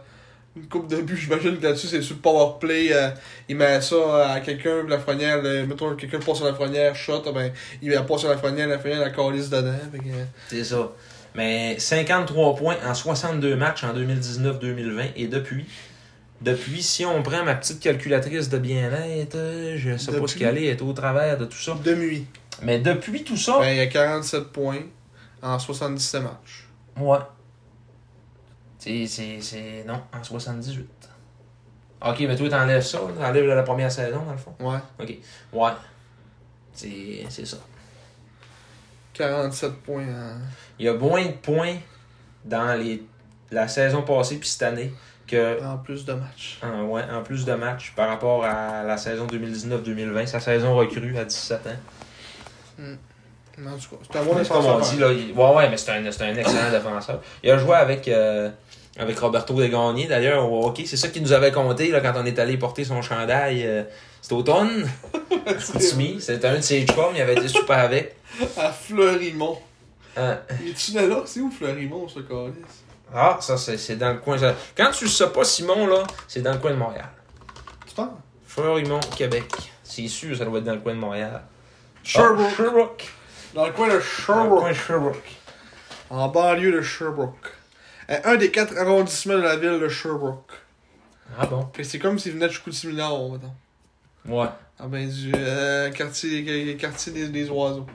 une 0.55 0.67
coupe 0.67 0.88
de 0.88 0.97
but, 1.01 1.17
j'imagine 1.17 1.57
que 1.59 1.63
là-dessus, 1.63 1.88
c'est 1.88 2.01
sur 2.01 2.15
le 2.15 2.21
power 2.21 2.53
play. 2.59 2.88
euh, 2.91 3.09
il 3.47 3.55
met 3.55 3.79
ça 3.81 4.31
à 4.33 4.39
quelqu'un, 4.39 4.83
la 4.88 4.97
frenière, 4.97 5.41
le- 5.43 5.67
mettons 5.67 5.95
quelqu'un 5.95 6.17
passe 6.19 6.38
sur 6.38 6.45
la 6.45 6.53
frenière, 6.55 6.95
shot, 6.95 7.21
ben, 7.33 7.51
il 7.83 7.89
met 7.89 8.01
pas 8.01 8.17
sur 8.17 8.29
la 8.29 8.38
frenière, 8.38 8.67
la 8.67 8.79
frenière, 8.79 9.01
la 9.01 9.11
calisse 9.11 9.49
dedans. 9.49 9.67
euh, 9.93 10.23
C'est 10.49 10.63
ça. 10.63 10.91
Mais 11.36 11.78
53 11.80 12.56
points 12.56 12.78
en 12.88 12.93
62 12.93 13.56
matchs 13.56 13.84
en 13.84 13.93
2019-2020 13.93 15.12
et 15.15 15.28
depuis. 15.28 15.65
Depuis, 16.41 16.84
si 16.84 17.06
on 17.06 17.24
prend 17.24 17.43
ma 17.43 17.56
petite 17.56 17.80
calculatrice 17.80 18.50
de 18.50 18.58
bien-être, 18.58 19.38
je 19.78 19.98
sais 19.98 20.12
pas 20.12 20.17
Depuis? 20.19 20.32
ce 20.34 20.38
qu'elle 20.38 20.58
est, 20.58 20.65
elle 20.65 20.78
est 20.78 20.82
au 20.82 20.91
travers 20.93 21.38
de 21.38 21.45
tout 21.45 21.58
ça. 21.58 21.74
de 21.84 21.95
nuit. 21.95 22.26
Mais 22.62 22.80
depuis 22.80 23.24
tout 23.24 23.38
ça, 23.38 23.60
Ben, 23.60 23.69
il 23.71 23.78
y 23.78 23.82
a 23.82 23.88
47 23.88 24.43
points 24.45 24.82
en 25.41 25.58
77 25.60 26.21
matchs. 26.24 26.67
Ouais. 26.98 27.17
C'est. 28.78 29.84
Non, 29.88 30.02
en 30.13 30.24
78. 30.24 30.88
Ok, 32.06 32.19
mais 32.19 32.36
toi, 32.36 32.50
t'enlèves 32.50 32.84
ça, 32.84 33.00
t'enlèves 33.17 33.45
la 33.48 33.63
première 33.63 33.91
saison, 33.91 34.21
dans 34.26 34.32
le 34.32 34.38
fond. 34.38 34.54
Ouais. 34.60 34.78
Ok. 35.02 35.17
Ouais. 35.54 35.71
C'est 36.74 37.45
ça. 37.45 37.58
47 39.17 39.71
points 39.84 40.04
en... 40.04 40.38
Il 40.80 40.86
y 40.86 40.89
a 40.89 40.93
moins 40.93 41.23
de 41.25 41.32
points 41.32 41.75
dans 42.43 42.80
les, 42.80 43.04
la 43.51 43.67
saison 43.67 44.01
passée 44.04 44.38
puis 44.38 44.47
cette 44.49 44.63
année 44.63 44.91
que 45.28 45.63
en 45.63 45.78
plus 45.78 46.06
de 46.06 46.13
matchs. 46.13 46.60
en, 46.62 46.84
ouais, 46.84 47.01
en 47.12 47.23
plus 47.23 47.45
de 47.45 47.54
matchs 47.54 47.93
par 47.95 48.10
rapport 48.10 48.43
à 48.45 48.84
la 48.84 48.97
saison 48.97 49.25
2019-2020, 49.28 50.28
sa 50.28 50.39
saison 50.39 50.75
recrue 50.75 51.17
à 51.17 51.25
17 51.25 51.60
ans. 51.67 51.69
En 53.58 53.78
tout 53.78 53.95
cas, 53.95 53.95
c'est 54.12 54.19
un 54.19 54.23
bon 54.23 54.36
Ouais, 54.36 54.43
comme 54.45 54.58
on 54.65 54.78
défenseur. 54.80 54.93
dit, 54.93 54.99
là, 54.99 55.12
il- 55.13 55.32
ouais, 55.32 55.56
ouais, 55.56 55.69
mais 55.69 55.78
c'est 55.78 55.91
un, 55.91 56.12
c'est 56.12 56.23
un 56.23 56.36
excellent 56.36 56.69
défenseur. 56.71 57.21
Il 57.41 57.49
a 57.51 57.58
joué 57.58 57.73
avec, 57.75 58.08
euh, 58.10 58.49
avec 58.97 59.17
Roberto 59.17 59.54
Desgagnés, 59.54 60.08
d'ailleurs, 60.08 60.51
au 60.51 60.65
hockey. 60.67 60.84
C'est 60.86 60.97
ça 60.97 61.08
qu'il 61.08 61.21
nous 61.23 61.32
avait 61.32 61.54
compté 61.54 61.89
là, 61.89 62.01
quand 62.01 62.13
on 62.17 62.25
est 62.25 62.38
allé 62.38 62.58
porter 62.58 62.84
son 62.84 63.01
chandail. 63.01 63.65
euh, 63.65 63.84
c'était 64.21 64.36
automne. 64.36 64.89
C'était 66.19 66.47
un 66.47 66.56
de 66.56 66.62
ses 66.62 66.86
chums, 66.86 67.13
il 67.15 67.21
avait 67.21 67.36
été 67.36 67.47
super 67.47 67.78
avec. 67.78 68.15
À 68.58 68.71
Fleurimont. 68.71 69.58
Euh, 70.17 70.36
Et 70.65 70.74
tu 70.74 70.91
là 70.93 71.06
là? 71.08 71.24
C'est 71.26 71.39
où 71.41 71.52
Fleurimont, 71.52 72.08
ce 72.08 72.19
calice? 72.19 72.84
ah, 73.13 73.38
ça, 73.41 73.58
c'est 73.58 73.78
c'est 73.78 73.95
dans 73.98 74.12
le 74.13 74.19
coin. 74.19 74.38
ça- 74.38 74.56
Quand 74.76 74.91
tu 74.91 75.08
sais 75.08 75.28
pas, 75.30 75.43
Simon, 75.43 75.88
là, 75.88 76.04
c'est 76.28 76.41
dans 76.41 76.54
le 76.54 76.60
coin 76.60 76.71
de 76.71 76.76
Montréal. 76.78 77.10
Tu 77.88 77.93
penses? 77.95 78.10
Fleurimont, 78.48 79.00
Québec. 79.17 79.45
C'est 79.84 80.08
sûr, 80.08 80.36
ça 80.38 80.45
doit 80.45 80.60
être 80.60 80.65
dans 80.65 80.74
le 80.76 80.80
coin 80.80 80.93
de 80.95 81.00
Montréal. 81.00 81.43
Sherbrooke. 82.04 82.48
Ah, 82.52 82.56
Sherbrooke. 82.58 83.13
Dans 83.54 83.65
le 83.65 83.71
coin 83.74 83.88
de 83.88 83.91
Dans 83.91 83.98
le 83.98 84.02
Sherbrooke. 84.04 84.60
coin 84.60 84.69
de 84.69 84.74
Sherbrooke. 84.76 85.32
En 86.10 86.28
banlieue 86.30 86.71
de 86.71 86.82
Sherbrooke. 86.82 87.52
Euh, 88.10 88.19
Un 88.24 88.36
des 88.36 88.52
quatre 88.52 88.78
arrondissements 88.78 89.34
de 89.36 89.41
la 89.41 89.56
ville 89.58 89.80
de 89.80 89.88
Sherbrooke. 89.89 90.52
Ah 91.39 91.45
bon? 91.48 91.67
C'est 91.84 92.00
comme 92.00 92.19
s'il 92.19 92.34
venait 92.34 92.48
de 92.48 92.54
Chicoutimi-Nord, 92.54 93.32
mettons. 93.34 93.54
Ouais. 94.28 94.48
Ah 94.80 94.88
ben, 94.88 95.10
du 95.10 95.32
euh, 95.36 95.89
quartier, 95.91 96.78
quartier 96.78 97.12
des, 97.13 97.28
des 97.30 97.50
oiseaux. 97.50 97.86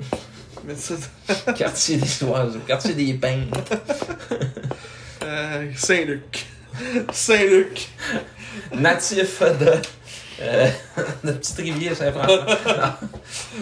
Mais 0.65 0.75
ça, 0.75 0.95
Quartier 1.57 1.97
des 1.97 2.23
oiseaux, 2.25 2.59
quartier 2.67 2.95
des 2.95 3.15
pins. 3.15 3.41
euh, 5.23 5.71
Saint-Luc. 5.77 6.47
Saint-Luc. 7.13 7.89
natif 8.75 9.43
de, 9.43 9.73
euh, 10.43 10.69
de 11.25 11.33
Petite 11.33 11.57
Rivière 11.57 11.97
Saint-François. 11.97 12.47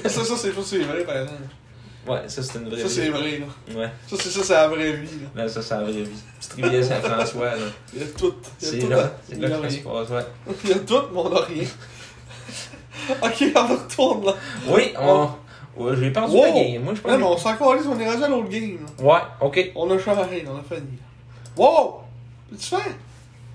Ça, 0.04 0.08
ça, 0.10 0.36
c'est 0.36 0.52
ça, 0.52 0.60
c'est 0.64 0.78
vrai, 0.78 1.04
par 1.04 1.16
exemple. 1.16 1.42
ouais, 2.06 2.20
ça 2.28 2.42
c'est 2.42 2.58
une 2.58 2.68
vraie 2.68 2.82
Ça, 2.82 2.88
c'est 2.88 3.02
vie. 3.02 3.08
vrai, 3.10 3.38
là. 3.38 3.74
Ouais, 3.80 3.90
Ça, 4.10 4.16
c'est 4.20 4.30
ça, 4.30 4.40
c'est 4.44 4.52
la 4.54 4.68
vraie 4.68 4.92
vie, 4.92 5.08
là. 5.34 5.42
là, 5.42 5.48
ça 5.48 5.62
c'est 5.62 5.74
la 5.74 5.82
vraie 5.82 5.92
vie. 5.92 6.22
Petite 6.38 6.52
Rivière 6.54 6.84
Saint-François, 6.84 7.50
là. 7.56 7.66
Il 7.94 8.00
y 8.00 8.02
a 8.02 8.06
tout. 8.06 8.34
C'est 8.58 8.88
là, 8.88 9.12
c'est 9.28 9.40
là 9.40 9.48
que 9.48 9.54
ça 9.62 9.70
se 9.70 9.74
rien. 9.74 9.82
passe, 9.84 10.08
ouais. 10.10 10.54
Il 10.64 10.70
y 10.70 10.72
a 10.72 10.78
tout, 10.78 11.02
mais 11.12 11.18
on 11.18 11.28
rien. 11.28 11.64
ok, 13.22 13.44
on 13.54 13.66
retourne, 13.66 14.26
là. 14.26 14.34
Oui, 14.68 14.92
on. 14.98 15.30
Ouais, 15.78 15.92
j'ai 15.98 16.10
perdu 16.10 16.34
Wow. 16.36 16.42
la 16.44 16.50
game. 16.50 16.82
Moi, 16.82 16.94
je 16.94 17.08
Non, 17.08 17.16
mais 17.16 17.22
pense. 17.24 17.34
on 17.34 17.38
s'en 17.38 17.56
calisse, 17.56 17.86
on 17.86 17.98
est 18.00 18.10
rendu 18.10 18.24
à 18.24 18.28
l'autre 18.28 18.48
game, 18.48 18.78
là. 18.98 19.04
Ouais, 19.04 19.20
ok. 19.40 19.70
On 19.76 19.90
a 19.90 19.98
charré, 19.98 20.44
on 20.46 20.56
a 20.58 20.62
fini. 20.76 20.88
Wow! 21.56 22.00
Qu'est-ce 22.50 22.70
que 22.70 22.76
tu 22.76 22.82
fais? 22.82 22.90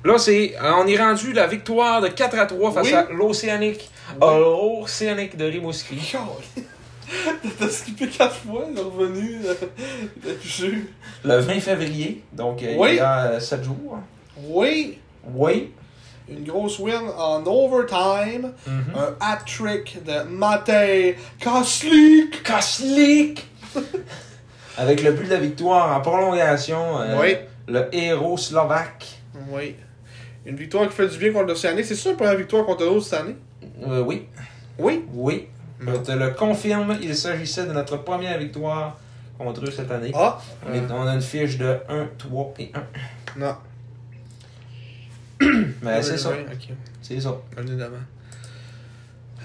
Là, 0.06 0.18
c'est. 0.18 0.56
On 0.62 0.86
est 0.88 0.98
rendu 0.98 1.34
la 1.34 1.48
victoire 1.48 2.02
de 2.02 2.08
4 2.10 2.38
à 2.40 2.46
3 2.46 2.72
face 2.72 2.88
Oui. 2.88 2.94
à 2.94 3.08
l'Océanique. 3.12 3.90
Oui. 4.22 4.28
à 4.28 4.38
L'Océanique 4.38 5.38
de 5.38 5.46
Rimouski. 5.46 5.96
T'as 7.60 7.68
skippé 7.70 8.08
quatre 8.08 8.36
fois, 8.36 8.66
il 8.72 8.78
est 8.78 8.82
revenu. 8.82 9.38
euh. 9.46 9.54
Le 11.24 11.36
20 11.38 11.60
février, 11.60 12.24
donc 12.34 12.64
euh, 12.64 12.76
Oui. 12.78 12.90
il 12.92 12.96
y 12.96 13.00
a 13.00 13.40
7 13.40 13.64
jours. 13.64 13.98
Oui, 14.48 14.98
Oui. 15.34 15.72
Une 16.30 16.44
grosse 16.46 16.80
win 16.80 17.02
en 17.18 17.44
overtime. 17.46 18.54
Mhm. 18.68 18.84
Un 18.96 19.16
hat-trick 19.20 20.04
de 20.06 20.24
Matej 20.30 21.18
Koslik. 21.44 22.44
Koslik! 22.44 23.48
Avec 24.78 25.04
le 25.04 25.12
but 25.12 25.26
de 25.26 25.30
la 25.34 25.38
victoire 25.40 25.96
en 25.96 26.02
prolongation, 26.02 27.00
euh, 27.00 27.20
Oui. 27.22 27.36
le 27.68 27.88
héros 27.96 28.38
slovaque. 28.38 29.06
Oui. 29.50 29.76
Une 30.46 30.56
victoire 30.56 30.88
qui 30.90 30.96
fait 30.96 31.08
du 31.08 31.18
bien 31.18 31.32
contre 31.32 31.48
l'Océanique. 31.48 31.86
C'est 31.86 31.96
ça 31.96 32.10
la 32.10 32.16
première 32.16 32.38
victoire 32.38 32.66
contre 32.66 32.84
l'autre 32.86 33.06
cette 33.06 33.20
année? 33.22 33.36
Euh, 33.88 34.02
oui, 34.04 34.28
Oui? 34.80 35.06
oui. 35.14 35.48
Je 35.86 35.96
te 35.98 36.12
le 36.14 36.30
confirme, 36.32 36.98
il 37.02 37.16
s'agissait 37.16 37.66
de 37.66 37.74
notre 37.74 37.98
première 37.98 38.38
victoire 38.40 38.98
contre 39.38 39.66
eux 39.66 39.72
cette 39.72 39.92
année. 39.92 40.12
Ah! 40.16 40.40
On, 40.68 40.74
est- 40.74 40.92
on 40.92 41.06
a 41.08 41.14
une 41.14 41.22
fiche 41.22 41.58
de 41.58 41.78
1, 41.90 42.08
3 42.18 42.54
et 42.60 42.72
1. 42.74 43.40
Non. 43.40 43.56
Mais 45.84 46.02
c'est 46.02 46.18
ça. 46.18 46.30
Ok. 46.30 46.70
C'est 47.02 47.20
ça. 47.20 47.36
Évidemment. 47.58 47.98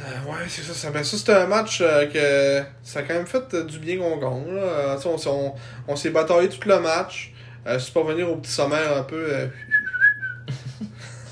Euh, 0.00 0.30
ouais, 0.30 0.44
c'est 0.48 0.62
ça. 0.62 0.74
ça, 0.74 0.90
ben, 0.90 1.02
ça 1.02 1.16
c'était 1.16 1.32
un 1.34 1.46
match 1.46 1.80
euh, 1.80 2.06
que 2.06 2.64
ça 2.84 3.00
a 3.00 3.02
quand 3.02 3.14
même 3.14 3.26
fait 3.26 3.42
euh, 3.54 3.64
du 3.64 3.78
bien 3.80 3.98
qu'on 3.98 4.16
gagne. 4.16 4.54
Là. 4.54 4.96
On, 5.04 5.18
s'est- 5.18 5.28
on, 5.28 5.54
on 5.88 5.96
s'est 5.96 6.10
bataillé 6.10 6.48
tout 6.48 6.68
le 6.68 6.78
match. 6.80 7.32
Euh, 7.66 7.78
c'est 7.80 7.92
pas 7.92 8.04
venir 8.04 8.30
au 8.30 8.36
petit 8.36 8.52
sommaire 8.52 8.96
un 8.96 9.02
peu. 9.02 9.48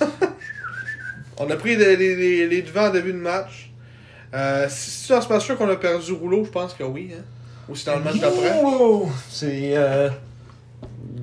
on 1.39 1.49
a 1.51 1.57
pris 1.57 1.77
les, 1.77 1.97
les, 1.97 2.17
les, 2.17 2.49
les 2.49 2.63
devants 2.63 2.87
en 2.89 2.91
début 2.91 3.13
de 3.13 3.19
match. 3.19 3.71
Si 4.69 4.91
c'est 4.91 5.15
dans 5.15 5.21
ce 5.21 5.29
match-là 5.29 5.55
qu'on 5.55 5.69
a 5.71 5.77
perdu 5.77 6.13
rouleau, 6.13 6.45
je 6.45 6.51
pense 6.51 6.75
que 6.75 6.83
oui. 6.83 7.13
Hein. 7.17 7.23
Ou 7.69 7.75
c'est 7.77 7.87
dans 7.87 7.97
le 7.99 8.05
match 8.05 8.19
d'après. 8.19 8.53
C'est. 9.31 9.79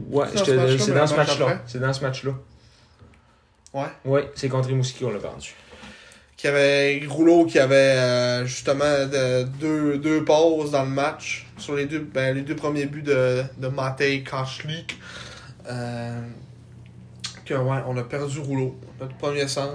Ouais, 0.09 0.25
C'est 0.33 0.35
dans 0.35 0.45
ce 0.45 0.51
match-là, 0.55 0.77
c'est 0.79 0.93
dans 0.93 1.07
ce 1.07 1.15
match 1.15 1.27
match-là. 1.27 1.45
après? 1.45 1.59
C'est 1.67 1.79
dans 1.79 1.93
ce 1.93 2.01
match-là. 2.03 2.31
Ouais. 3.73 3.87
Ouais, 4.05 4.31
c'est 4.35 4.49
contre 4.49 4.67
Rimouski 4.69 5.03
qu'on 5.03 5.11
l'a 5.11 5.19
perdu. 5.19 5.53
Qui 6.37 6.47
avait 6.47 7.01
Rouleau 7.07 7.45
qui 7.45 7.57
avait 7.59 7.75
euh, 7.75 8.45
justement 8.45 8.83
de- 9.07 9.43
deux, 9.59 9.97
deux 9.97 10.25
passes 10.25 10.71
dans 10.71 10.83
le 10.83 10.89
match 10.89 11.47
sur 11.57 11.75
les 11.75 11.85
deux, 11.85 11.99
ben, 11.99 12.35
les 12.35 12.41
deux 12.41 12.55
premiers 12.55 12.85
buts 12.85 13.01
de, 13.01 13.43
de 13.57 13.67
Matej 13.69 14.23
Kachlik. 14.23 14.99
Euh, 15.69 16.19
que 17.45 17.53
ouais, 17.53 17.77
on 17.87 17.95
a 17.97 18.03
perdu 18.03 18.39
Rouleau. 18.39 18.75
Notre 18.99 19.15
premier 19.15 19.47
centre. 19.47 19.73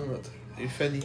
est 0.63 0.67
fini. 0.67 1.01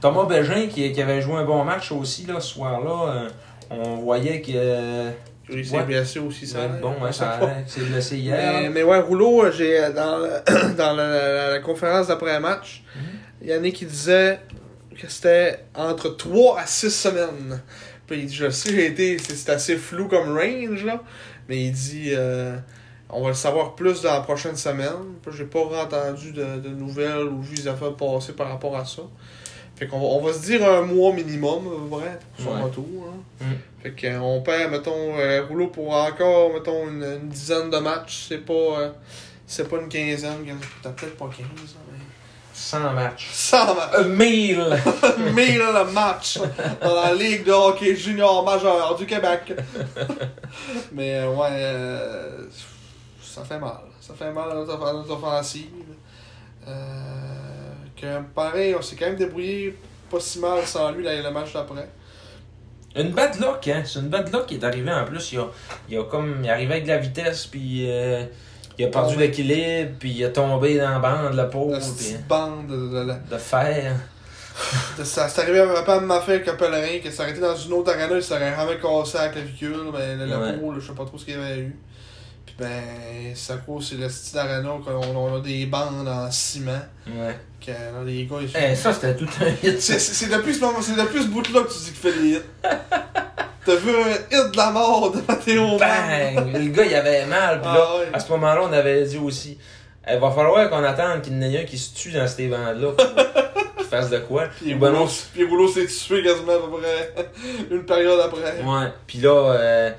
Thomas 0.00 0.24
Bégin, 0.26 0.66
qui, 0.68 0.90
qui 0.92 1.02
avait 1.02 1.20
joué 1.22 1.34
un 1.36 1.44
bon 1.44 1.64
match 1.64 1.90
aussi 1.92 2.26
là, 2.26 2.40
ce 2.40 2.54
soir-là, 2.54 3.12
euh, 3.12 3.28
on 3.70 3.96
voyait 3.96 4.40
que. 4.40 5.10
Euh, 5.50 5.54
Il 5.56 5.66
s'est 5.66 5.76
Ouais. 5.76 5.84
blessé 5.84 6.18
aussi, 6.18 6.46
ça. 6.46 6.58
ouais, 6.60 6.64
hein, 6.66 6.78
bon, 6.80 6.94
on 7.00 7.04
ouais, 7.04 7.12
ça 7.12 7.30
a 7.40 7.66
s'est 7.66 7.80
blessé 7.82 8.16
hier. 8.18 8.36
Mais, 8.62 8.68
mais 8.70 8.82
ouais, 8.82 8.98
Rouleau, 9.00 9.50
j'ai 9.50 9.78
euh, 9.82 9.92
dans, 9.92 10.18
le- 10.18 10.74
dans 10.76 10.92
la, 10.94 11.08
la- 11.08 11.50
la 11.52 11.58
conférence 11.60 12.06
d'après-match, 12.08 12.82
Mhm. 12.96 13.48
Yannick 13.48 13.74
qui 13.76 13.86
disait 13.86 14.40
que 14.98 15.08
c'était 15.08 15.64
entre 15.74 16.08
3 16.16 16.60
à 16.60 16.66
6 16.66 16.90
semaines. 16.90 17.60
Puis 18.06 18.20
il 18.20 18.26
dit, 18.26 18.34
je 18.34 18.48
sais, 18.50 18.70
j'ai 18.70 18.86
été, 18.86 19.18
c'est 19.18 19.34
c'est 19.34 19.50
assez 19.50 19.76
flou 19.76 20.08
comme 20.08 20.36
range, 20.36 20.84
là. 20.84 21.02
Mais 21.48 21.64
il 21.64 21.72
dit, 21.72 22.10
euh, 22.14 22.56
on 23.10 23.22
va 23.22 23.28
le 23.28 23.34
savoir 23.34 23.74
plus 23.74 24.02
dans 24.02 24.12
la 24.14 24.20
prochaine 24.20 24.56
semaine. 24.56 25.16
Puis 25.22 25.32
j'ai 25.36 25.44
pas 25.44 25.60
entendu 25.60 26.32
de, 26.32 26.44
de 26.60 26.68
nouvelles 26.70 27.24
ou 27.28 27.42
vu 27.42 27.54
des 27.56 27.68
affaires 27.68 27.94
passer 27.94 28.32
par 28.32 28.48
rapport 28.48 28.76
à 28.76 28.84
ça. 28.84 29.02
Fait 29.76 29.86
qu'on 29.88 29.98
va, 29.98 30.06
on 30.06 30.20
va 30.22 30.32
se 30.32 30.40
dire 30.40 30.68
un 30.68 30.82
mois 30.82 31.12
minimum, 31.12 31.66
euh, 31.66 31.88
vrai, 31.88 32.18
pour 32.36 32.44
son 32.46 32.56
Ouais. 32.56 32.62
retour. 32.62 32.84
hein. 33.08 33.44
Mm. 33.44 33.82
Fait 33.82 33.90
qu'on 34.12 34.40
perd, 34.42 34.70
mettons, 34.70 35.18
euh, 35.18 35.44
Rouleau 35.48 35.66
pour 35.68 35.92
encore, 35.94 36.52
mettons, 36.54 36.88
une, 36.88 37.02
une 37.02 37.28
dizaine 37.28 37.70
de 37.70 37.78
matchs. 37.78 38.26
C'est 38.28 38.38
pas, 38.38 38.52
euh, 38.52 38.90
c'est 39.46 39.68
pas 39.68 39.76
une 39.78 39.88
quinzaine. 39.88 40.44
T'as 40.82 40.90
peut-être 40.90 41.16
pas 41.16 41.26
15, 41.26 41.38
hein, 41.46 41.78
mais... 41.92 41.98
100 42.56 42.92
matchs. 42.92 43.28
100 43.32 43.74
matchs. 43.74 43.90
Euh, 43.98 44.04
1000! 44.04 44.64
1000 45.34 45.58
le 45.58 45.90
match 45.92 46.38
dans 46.80 46.94
la 46.94 47.12
Ligue 47.12 47.44
de 47.44 47.50
hockey 47.50 47.96
junior 47.96 48.44
majeur 48.44 48.94
du 48.94 49.06
Québec. 49.06 49.52
Mais 50.92 51.16
euh, 51.16 51.30
ouais, 51.34 51.48
euh, 51.50 52.46
ça 53.20 53.42
fait 53.44 53.58
mal. 53.58 53.80
Ça 54.00 54.14
fait 54.14 54.30
mal 54.32 54.52
à 54.52 54.54
notre, 54.54 54.80
à 54.86 54.92
notre 54.92 55.10
offensive. 55.14 55.66
Euh, 56.68 57.43
que 58.04 58.22
pareil, 58.34 58.74
on 58.78 58.82
s'est 58.82 58.96
quand 58.96 59.06
même 59.06 59.16
débrouillé 59.16 59.76
pas 60.10 60.20
si 60.20 60.38
mal 60.38 60.64
sans 60.66 60.92
lui 60.92 61.02
là, 61.04 61.20
le 61.20 61.30
match 61.30 61.52
d'après. 61.52 61.88
Une 62.96 63.10
bad 63.10 63.40
luck, 63.40 63.66
hein. 63.68 63.82
C'est 63.84 63.98
une 63.98 64.08
bad 64.08 64.32
luck 64.32 64.46
qui 64.46 64.54
est 64.54 64.64
arrivée 64.64 64.92
en 64.92 65.04
plus. 65.04 65.32
Il 65.32 65.38
a, 65.40 65.46
il 65.88 65.98
a 65.98 66.04
comme. 66.04 66.36
Il 66.42 66.46
est 66.46 66.50
arrivé 66.50 66.72
avec 66.74 66.84
de 66.84 66.90
la 66.90 66.98
vitesse, 66.98 67.46
puis 67.46 67.86
euh, 67.90 68.24
il 68.78 68.84
a 68.84 68.88
perdu 68.88 69.16
l'équilibre, 69.16 69.92
puis 69.98 70.10
il 70.12 70.24
a 70.24 70.28
tombé 70.28 70.78
dans 70.78 70.90
la 70.90 70.98
bande, 71.00 71.34
la 71.34 71.44
peau, 71.46 71.70
La 71.72 71.78
puis 71.78 71.88
petite 71.88 72.28
bande 72.28 72.68
de, 72.68 72.76
de- 72.76 73.04
de- 73.04 73.30
de 73.34 73.38
fer. 73.38 73.94
de- 74.96 75.02
ça 75.04 75.28
c'est 75.28 75.40
arrivé 75.42 75.58
à 75.60 75.82
pas 75.82 75.98
ma 75.98 76.20
fait 76.20 76.40
que 76.42 76.52
Pellerin, 76.52 77.00
que 77.02 77.20
aurait 77.20 77.30
été 77.32 77.40
dans 77.40 77.56
une 77.56 77.72
autre 77.72 77.90
arena, 77.92 78.14
il 78.14 78.22
s'aurait 78.22 78.54
jamais 78.54 78.78
cassé 78.78 79.18
la 79.18 79.28
clavicule, 79.30 79.76
mais 79.92 80.14
le, 80.14 80.36
Ouais. 80.36 80.52
peau, 80.58 80.70
là, 80.70 80.78
je 80.80 80.86
sais 80.86 80.94
pas 80.94 81.04
trop 81.04 81.18
ce 81.18 81.24
qu'il 81.24 81.34
y 81.34 81.36
avait 81.42 81.58
eu. 81.58 81.76
Ben, 82.58 83.34
ça 83.34 83.56
cause 83.56 83.88
c'est 83.90 83.96
le 84.00 84.08
style 84.08 84.34
d'arena 84.36 84.70
qu'on 84.84 85.16
on 85.16 85.36
a 85.36 85.40
des 85.40 85.66
bandes 85.66 86.06
en 86.06 86.30
ciment. 86.30 86.70
Ouais. 87.08 87.36
Que 87.64 87.72
là, 87.72 88.02
les 88.06 88.26
gars, 88.26 88.36
ils 88.40 88.50
Eh, 88.56 88.74
ça, 88.76 88.92
c'était 88.92 89.16
tout 89.16 89.28
un 89.40 89.48
hit. 89.66 89.80
C'est 89.80 90.28
depuis 90.30 90.54
ce 90.54 90.60
moment, 90.60 90.80
c'est 90.80 90.94
depuis 90.94 91.22
ce 91.22 91.28
bout-là 91.28 91.62
que 91.62 91.72
tu 91.72 91.78
dis 91.78 91.84
qu'il 91.92 91.94
fait 92.12 92.12
des 92.12 92.28
hits. 92.36 92.42
T'as 93.66 93.74
vu 93.76 93.90
un 93.90 94.10
hit 94.12 94.52
de 94.52 94.56
la 94.56 94.70
mort 94.70 95.10
de 95.10 95.20
Mathéo 95.26 95.78
Bang. 95.78 96.34
Bang! 96.36 96.52
Le 96.52 96.68
gars, 96.70 96.84
il 96.84 96.94
avait 96.94 97.26
mal, 97.26 97.60
puis 97.60 97.70
Ah 97.72 97.76
là, 97.76 97.96
ouais. 97.98 98.08
à 98.12 98.20
ce 98.20 98.30
moment-là, 98.32 98.60
on 98.62 98.72
avait 98.72 99.02
dit 99.04 99.18
aussi. 99.18 99.58
Il 100.08 100.18
va 100.18 100.30
falloir 100.30 100.68
qu'on 100.68 100.84
attende 100.84 101.22
qu'il 101.22 101.32
y 101.32 101.36
en 101.38 101.50
ait 101.50 101.62
un 101.62 101.64
qui 101.64 101.78
se 101.78 101.94
tue 101.94 102.12
dans 102.12 102.28
ces 102.28 102.46
bandes-là. 102.46 102.90
qu'il 103.78 103.86
fasse 103.86 104.10
de 104.10 104.18
quoi. 104.18 104.44
Puis 104.60 104.74
ben 104.74 104.94
Rouleau 104.94 105.66
s'est 105.68 105.86
tué 105.86 106.22
quasiment 106.22 106.52
à 106.52 106.58
peu 106.58 106.78
près 106.78 107.14
une 107.70 107.84
période 107.84 108.20
après. 108.20 108.62
Ouais. 108.62 108.92
Puis 109.06 109.18
là, 109.18 109.30
euh, 109.30 109.90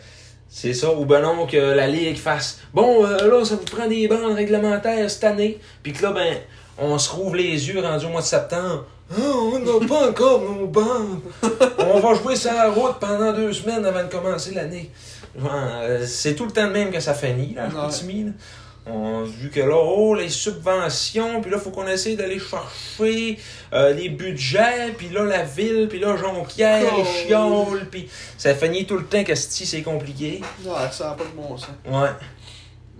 c'est 0.56 0.74
ça. 0.74 0.90
Ou 0.94 1.04
ben 1.04 1.22
non, 1.22 1.46
que 1.46 1.58
la 1.58 1.86
Ligue 1.86 2.16
fasse 2.16 2.60
Bon, 2.74 3.06
euh, 3.06 3.28
là, 3.28 3.44
ça 3.44 3.56
vous 3.56 3.66
prend 3.66 3.88
des 3.88 4.08
bandes 4.08 4.36
réglementaires 4.36 5.12
cette 5.12 5.26
année. 5.26 5.60
Puis 5.84 5.92
que 5.92 6.02
là, 6.02 6.14
ben, 6.14 6.38
on 6.78 6.98
se 6.98 7.12
rouvre 7.12 7.36
les 7.36 7.68
yeux 7.68 7.82
rendu 7.82 8.06
au 8.06 8.10
mois 8.10 8.22
de 8.22 8.26
septembre. 8.26 8.86
Ah, 9.12 9.22
on 9.22 9.60
n'a 9.60 9.86
pas 9.86 10.10
encore 10.10 10.40
nos 10.40 10.66
bandes. 10.66 11.20
on 11.80 12.00
va 12.00 12.14
jouer 12.14 12.38
sur 12.38 12.54
la 12.54 12.70
route 12.70 12.96
pendant 13.02 13.34
deux 13.34 13.52
semaines 13.52 13.86
avant 13.86 14.04
de 14.04 14.10
commencer 14.10 14.54
l'année. 14.54 14.92
Euh, 15.44 16.06
c'est 16.08 16.36
tout 16.36 16.46
le 16.46 16.52
temps 16.52 16.68
de 16.68 16.72
même 16.72 16.90
que 16.90 17.02
ça 17.02 17.14
finit, 17.14 17.54
là, 17.54 17.66
à 17.66 17.88
Ouais. 17.88 18.32
On 18.88 19.24
vu 19.24 19.50
que 19.50 19.62
là, 19.62 19.76
oh, 19.76 20.14
les 20.14 20.30
subventions, 20.30 21.42
puis 21.42 21.50
là, 21.50 21.58
faut 21.58 21.72
qu'on 21.72 21.88
essaie 21.88 22.16
d'aller 22.16 22.40
chercher 22.40 23.40
euh, 23.74 23.94
les 23.94 24.10
budgets, 24.10 24.94
puis 24.96 25.10
là, 25.10 25.24
la 25.24 25.44
ville, 25.44 25.88
puis 25.90 25.98
là, 26.00 26.16
Jonquière, 26.16 26.84
Oh. 26.94 26.98
les 26.98 27.06
chioles, 27.28 27.88
puis 27.90 28.08
ça 28.38 28.54
finit 28.54 28.86
tout 28.86 28.98
le 28.98 29.06
temps 29.06 29.24
que 29.24 29.34
si 29.34 29.66
c'est 29.66 29.82
compliqué. 29.82 30.42
Ouais, 30.64 30.72
ça 30.92 31.06
n'a 31.10 31.12
pas 31.14 31.24
de 31.24 31.30
bon 31.36 31.58
sens. 31.58 31.70
Ouais. 31.86 32.10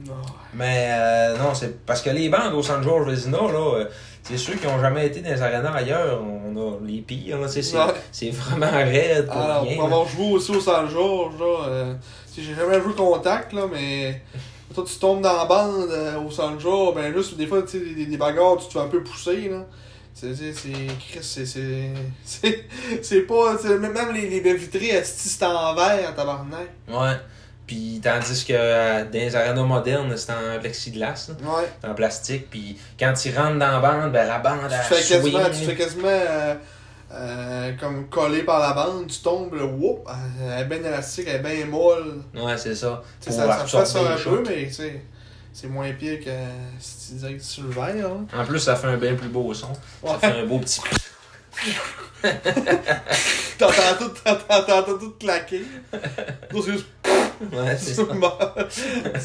Non. 0.08 0.14
Mais 0.54 0.88
euh, 0.90 1.38
non, 1.38 1.54
c'est 1.54 1.86
parce 1.86 2.02
que 2.02 2.10
les 2.10 2.30
bandes 2.30 2.54
au 2.54 2.64
San 2.64 2.82
George 2.84 3.08
Vezina, 3.08 3.38
là, 3.38 3.76
euh, 3.78 3.86
c'est 4.24 4.38
ceux 4.38 4.56
qui 4.56 4.66
ont 4.68 4.80
jamais 4.82 5.06
été 5.08 5.22
dans 5.22 5.30
les 5.30 5.42
arénas 5.42 5.72
ailleurs. 5.72 6.22
On 6.24 6.56
a 6.58 6.78
les 6.86 7.02
pires, 7.02 7.40
là, 7.40 7.48
sais, 7.48 7.62
c'est, 7.62 7.78
c'est 8.12 8.32
vraiment 8.32 8.72
raide 8.72 9.28
pour 9.28 9.38
Alors, 9.38 9.64
rien. 9.64 9.76
pour 9.76 9.88
là. 9.88 9.94
avoir 9.96 10.08
joué 10.08 10.32
aussi 10.32 10.52
au 10.52 10.60
San 10.60 10.90
Georges, 10.90 11.40
là, 11.40 11.68
euh, 11.68 11.94
j'ai 12.36 12.56
jamais 12.56 12.82
joué 12.82 12.94
contact, 12.94 13.54
là, 13.54 13.64
mais 13.72 14.22
toi, 14.76 14.84
tu 14.88 15.00
tombes 15.00 15.22
dans 15.22 15.36
la 15.38 15.46
bande 15.46 15.90
euh, 15.90 16.20
au 16.20 16.30
San 16.30 16.60
Georges, 16.60 16.96
ben 16.96 17.14
juste, 17.16 17.36
des 17.38 17.48
fois, 17.48 17.62
tu 17.64 17.70
sais, 17.70 17.80
des, 17.80 18.06
des 18.06 18.18
bagarres, 18.18 18.58
tu 18.58 18.68
te 18.68 18.74
fais 18.74 18.80
un 18.80 18.88
peu 18.88 19.02
pousser, 19.04 19.50
là. 19.50 19.66
C'est, 20.14 20.34
c'est, 20.34 20.54
c'est, 21.22 21.92
c'est, 23.02 23.22
pas, 23.22 23.54
même 23.80 24.14
les, 24.14 24.40
les 24.40 24.54
vitrées, 24.54 25.02
c'est 25.04 25.44
en 25.44 25.76
verre, 25.76 26.16
tabarnak. 26.16 26.70
Ouais. 26.88 27.18
Puis 27.68 28.00
tandis 28.04 28.46
que 28.46 28.54
euh, 28.56 29.04
dans 29.06 29.12
les 29.12 29.36
arénas 29.36 29.64
modernes, 29.64 30.16
c'est 30.16 30.32
en 30.32 30.60
plexiglas, 30.60 31.30
là, 31.30 31.52
Ouais. 31.58 31.90
en 31.90 31.94
plastique. 31.96 32.50
Puis 32.50 32.78
quand 33.00 33.12
tu 33.14 33.36
rentres 33.36 33.58
dans 33.60 33.72
la 33.72 33.80
bande, 33.80 34.12
ben 34.14 34.28
la 34.28 34.40
bande, 34.40 34.60
Tu 34.70 34.74
elle 34.76 34.82
fais 34.98 35.16
quasiment, 35.16 35.44
swing. 35.46 35.60
tu 35.60 35.66
fais 35.66 35.76
quasiment, 35.76 36.08
euh, 36.08 36.54
euh, 37.12 37.74
comme 37.80 38.08
collé 38.10 38.44
par 38.44 38.60
la 38.60 38.74
bande, 38.74 39.08
tu 39.08 39.20
tombes, 39.20 39.54
là, 39.54 39.66
whoop, 39.66 40.08
elle 40.42 40.62
est 40.62 40.66
bien 40.66 40.84
élastique, 40.84 41.26
elle 41.28 41.46
est 41.46 41.56
bien 41.56 41.66
molle. 41.66 42.22
Ouais, 42.34 42.58
c'est 42.58 42.76
ça. 42.76 43.04
Tu 43.22 43.32
ça, 43.32 43.48
ça 43.48 43.58
fait 43.58 43.70
ça 43.70 43.80
absorber 43.80 44.10
un 44.10 44.18
peu, 44.18 44.44
mais 44.48 44.70
tu 44.70 45.02
c'est 45.54 45.68
moins 45.68 45.90
pire 45.94 46.20
que 46.20 46.32
si 46.80 47.08
tu 47.08 47.14
disais 47.14 47.34
que 47.36 47.42
sur 47.42 47.64
le 47.64 47.70
verre. 47.70 48.08
Hein. 48.08 48.26
En 48.38 48.44
plus, 48.44 48.60
ça 48.60 48.76
fait 48.76 48.88
un 48.88 48.98
bien 48.98 49.16
plus 49.16 49.30
beau 49.30 49.54
son. 49.54 49.70
Ouais. 50.04 50.12
Ça 50.12 50.20
fait 50.20 50.42
un 50.42 50.46
beau 50.46 50.60
petit. 50.60 50.82
T'entends 53.58 53.96
tout, 53.98 54.10
t'entends, 54.26 54.84
tout 54.84 55.14
claquer. 55.18 55.64
Juste. 56.54 56.88
Ouais, 57.42 57.76
c'est 57.78 57.94
ça. 57.94 58.04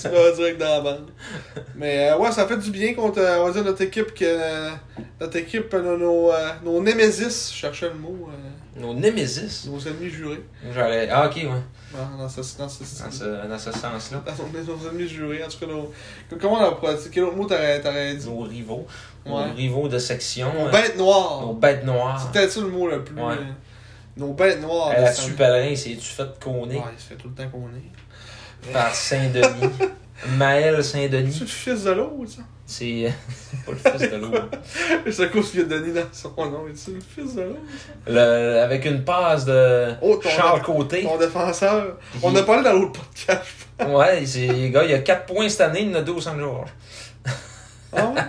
vas 0.09 0.33
direct 0.33 0.59
dans 0.59 0.69
la 0.69 0.81
bande. 0.81 1.11
Mais 1.77 2.11
euh, 2.11 2.19
ouais, 2.19 2.33
ça 2.33 2.47
fait 2.47 2.57
du 2.59 2.71
bien 2.71 2.95
contre, 2.95 3.19
euh, 3.21 3.39
on 3.41 3.47
va 3.47 3.53
dire, 3.53 3.65
notre 3.65 3.83
équipe 3.83 4.13
que. 4.15 4.71
Notre 5.21 5.37
équipe, 5.37 5.73
euh, 5.75 5.97
nos, 5.99 6.33
euh, 6.33 6.49
nos 6.65 6.81
Némésis, 6.83 7.51
je 7.53 7.57
cherchais 7.59 7.89
le 7.89 7.95
mot, 7.95 8.29
euh, 8.31 8.81
Nos 8.81 8.95
Nemesis. 8.95 9.69
nos 9.69 9.79
ennemis 9.81 10.09
jurés. 10.11 10.43
J'aurais. 10.73 11.09
Ah, 11.11 11.27
ok, 11.27 11.37
ouais. 11.37 11.49
Dans, 11.93 12.23
dans 12.23 12.29
ce, 12.29 12.41
dans 12.59 12.69
ce 12.69 13.03
Dans 13.05 13.11
ce, 13.11 13.49
dans 13.49 13.59
ce 13.59 13.73
sens-là. 13.73 14.23
Nos, 14.27 14.75
nos 14.77 14.89
ennemis 14.89 15.09
jurés, 15.09 15.43
en 15.45 15.49
tout 15.49 15.59
cas, 15.59 15.67
nos, 15.67 15.93
comment 16.41 16.55
on 16.55 16.65
a 16.65 16.73
dire 16.95 17.11
Quel 17.13 17.25
autre 17.25 17.37
mot 17.37 17.45
t'aurais, 17.47 17.81
dit? 18.15 18.27
Nos 18.27 18.41
rivaux. 18.41 18.87
Ouais. 19.27 19.33
Nos 19.49 19.55
rivaux 19.55 19.89
de 19.89 19.99
section. 19.99 20.53
Nos 20.55 20.69
euh, 20.69 20.71
bêtes 20.71 20.97
noires. 20.97 21.43
Nos 21.43 21.53
bêtes 21.55 21.85
noires. 21.85 22.21
C'est 22.21 22.33
peut-être 22.39 22.51
ça 22.53 22.61
le 22.63 22.69
mot 22.69 22.89
le 22.89 23.05
plus. 23.05 23.15
Ouais. 23.21 23.35
euh, 23.35 23.45
nos 24.17 24.33
bêtes 24.33 24.61
noires. 24.63 24.93
Elle 24.97 25.03
de 25.03 25.09
a 25.09 25.13
Saint- 25.13 25.23
su 25.23 25.33
pèlerin, 25.33 25.75
c'est-tu 25.75 26.01
fait 26.01 26.39
conner 26.43 26.77
Ouais, 26.77 26.83
il 26.97 27.01
se 27.01 27.09
fait 27.09 27.15
tout 27.17 27.29
le 27.29 27.35
temps 27.35 27.49
qu'on 27.51 27.69
est. 27.69 27.91
par 28.73 28.95
Saint-Denis. 28.95 29.71
Maël 30.37 30.77
C'est 30.85 30.93
Saint-Denis. 31.09 31.39
le 31.41 31.47
fils 31.47 31.85
de 31.85 31.91
l'autre, 31.93 32.31
ça? 32.31 32.43
C'est 32.67 33.13
c'est 33.51 33.65
pas 33.65 33.73
le 33.73 33.99
fils 33.99 34.11
de 34.11 34.17
l'autre. 34.17 34.49
C'est 35.11 35.25
à 35.25 35.27
cause 35.29 35.51
qu'il 35.51 35.61
a 35.61 35.65
donné 35.65 35.93
dans 35.93 36.03
son 36.13 36.29
nom. 36.37 36.63
mais 36.67 36.73
C'est 36.75 36.93
le 36.93 37.01
fils 37.01 37.35
de 37.35 37.43
l'autre. 37.43 37.59
Le- 38.07 38.61
Avec 38.63 38.85
une 38.85 39.03
passe 39.03 39.45
de 39.47 39.93
Oh, 40.03 40.21
Charles 40.23 40.63
Côté. 40.63 41.03
Ton 41.03 41.17
défenseur. 41.19 41.97
On 42.23 42.35
a 42.37 42.43
parlé 42.43 42.63
dans 42.63 42.75
l'autre 42.75 43.01
podcast. 43.01 43.47
Ouais, 43.89 44.25
c'est 44.27 44.47
le 44.47 44.69
gars, 44.69 44.85
il 44.85 44.93
a 44.95 44.99
4 45.01 45.27
points 45.27 45.49
cette 45.49 45.63
année, 45.63 45.83
il 45.83 45.97
en 45.97 45.99
a 45.99 46.03
2 46.03 46.13
au 46.13 46.21
Saint-Georges. 46.21 46.71
Ah 47.93 48.07
ouais? 48.15 48.21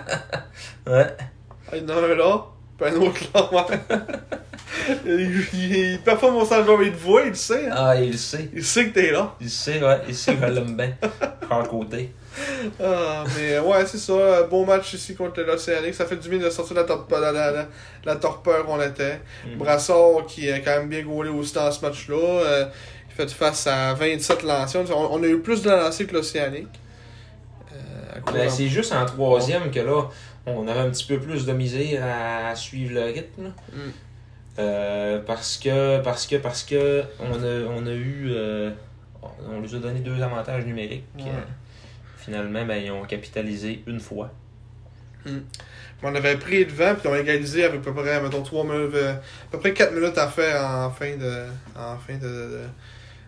Ouais. 0.92 1.16
Ah, 1.70 1.76
il 1.76 1.82
y 1.82 1.84
en 1.84 1.88
a 1.90 2.00
un 2.00 2.14
là, 2.16 2.44
puis 2.82 2.94
un 2.94 3.00
autre 3.00 3.20
là, 3.34 3.52
ouais. 3.52 3.80
il, 5.06 5.44
il, 5.52 5.76
il 5.92 6.00
performe 6.00 6.44
centre 6.44 6.82
il 6.82 6.92
te 6.92 6.96
voit, 6.96 7.22
il 7.22 7.28
le 7.28 7.34
sait, 7.34 7.66
hein? 7.66 7.74
Ah, 7.76 7.96
il 7.96 8.12
le 8.12 8.16
sait. 8.16 8.48
Il 8.54 8.64
sait 8.64 8.88
que 8.88 8.94
t'es 8.94 9.10
là. 9.10 9.34
Il 9.40 9.50
sait, 9.50 9.82
ouais. 9.82 10.00
Il 10.08 10.14
sait 10.14 10.34
que 10.34 10.46
je 10.46 10.52
l'aime 10.52 10.76
bien. 10.76 10.92
Côté. 11.68 12.12
Ah, 12.82 13.24
mais 13.36 13.58
ouais, 13.58 13.84
c'est 13.86 13.98
ça. 13.98 14.44
Bon 14.44 14.64
match 14.64 14.94
ici 14.94 15.14
contre 15.14 15.42
l'Océanique. 15.42 15.94
Ça 15.94 16.06
fait 16.06 16.16
du 16.16 16.28
bien 16.30 16.38
de 16.38 16.48
sortir 16.48 16.76
la, 16.76 16.84
torpeur, 16.84 17.20
la, 17.20 17.30
la, 17.32 17.66
la, 18.04 18.16
torpeur 18.16 18.64
qu'on 18.64 18.80
était. 18.80 19.20
Mhm. 19.46 19.58
Brassard 19.58 20.24
qui 20.26 20.50
a 20.50 20.60
quand 20.60 20.78
même 20.78 20.88
bien 20.88 21.02
gaulé 21.02 21.28
aussi 21.28 21.52
dans 21.54 21.70
ce 21.70 21.84
match-là. 21.84 22.16
Euh, 22.16 22.64
il 23.10 23.14
fait 23.14 23.30
face 23.30 23.66
à 23.66 23.92
27 23.92 24.42
lancers. 24.44 24.84
On, 24.96 25.18
on 25.18 25.22
a 25.22 25.26
eu 25.26 25.40
plus 25.40 25.62
de 25.62 25.70
lancers 25.70 26.06
que 26.06 26.14
l'Océanique. 26.14 26.68
Euh, 27.72 28.32
Ben, 28.32 28.48
c'est 28.48 28.68
juste 28.68 28.92
en 28.94 29.04
troisième 29.04 29.70
que 29.70 29.80
là, 29.80 30.04
on 30.46 30.66
avait 30.68 30.80
un 30.80 30.90
petit 30.90 31.06
peu 31.06 31.18
plus 31.18 31.46
de 31.46 31.52
misère 31.52 32.04
à 32.04 32.54
suivre 32.54 32.94
le 32.94 33.02
rythme. 33.02 33.52
Mm. 33.72 33.78
Euh, 34.58 35.20
parce 35.26 35.56
que, 35.56 36.00
parce 36.02 36.26
que, 36.26 36.36
parce 36.36 36.62
que, 36.62 37.04
on 37.20 37.42
a, 37.42 37.66
on 37.70 37.86
a 37.86 37.92
eu. 37.92 38.28
euh, 38.30 38.70
on 39.48 39.60
lui 39.60 39.74
a 39.74 39.78
donné 39.78 40.00
deux 40.00 40.20
avantages 40.20 40.64
numériques. 40.66 41.04
Ouais. 41.16 41.24
Euh, 41.26 41.40
finalement, 42.16 42.64
ben, 42.66 42.76
ils 42.76 42.90
ont 42.90 43.04
capitalisé 43.04 43.82
une 43.86 44.00
fois. 44.00 44.30
On 46.02 46.14
avait 46.16 46.36
pris 46.36 46.66
devant, 46.66 46.96
puis 46.96 47.06
on 47.08 47.12
a 47.12 47.20
égalisé 47.20 47.64
avec 47.64 47.80
à 47.80 47.84
peu 47.84 47.94
près, 47.94 48.20
mettons, 48.20 48.42
3 48.42 48.64
minutes, 48.64 48.96
à 48.96 49.20
peu 49.52 49.58
près 49.60 49.72
4 49.72 49.94
minutes 49.94 50.18
à 50.18 50.26
faire 50.26 50.60
en 50.60 50.90
fin 50.90 51.16
de, 51.16 51.44
en 51.78 51.96
fin 51.96 52.14
de, 52.16 52.26
de, 52.26 52.60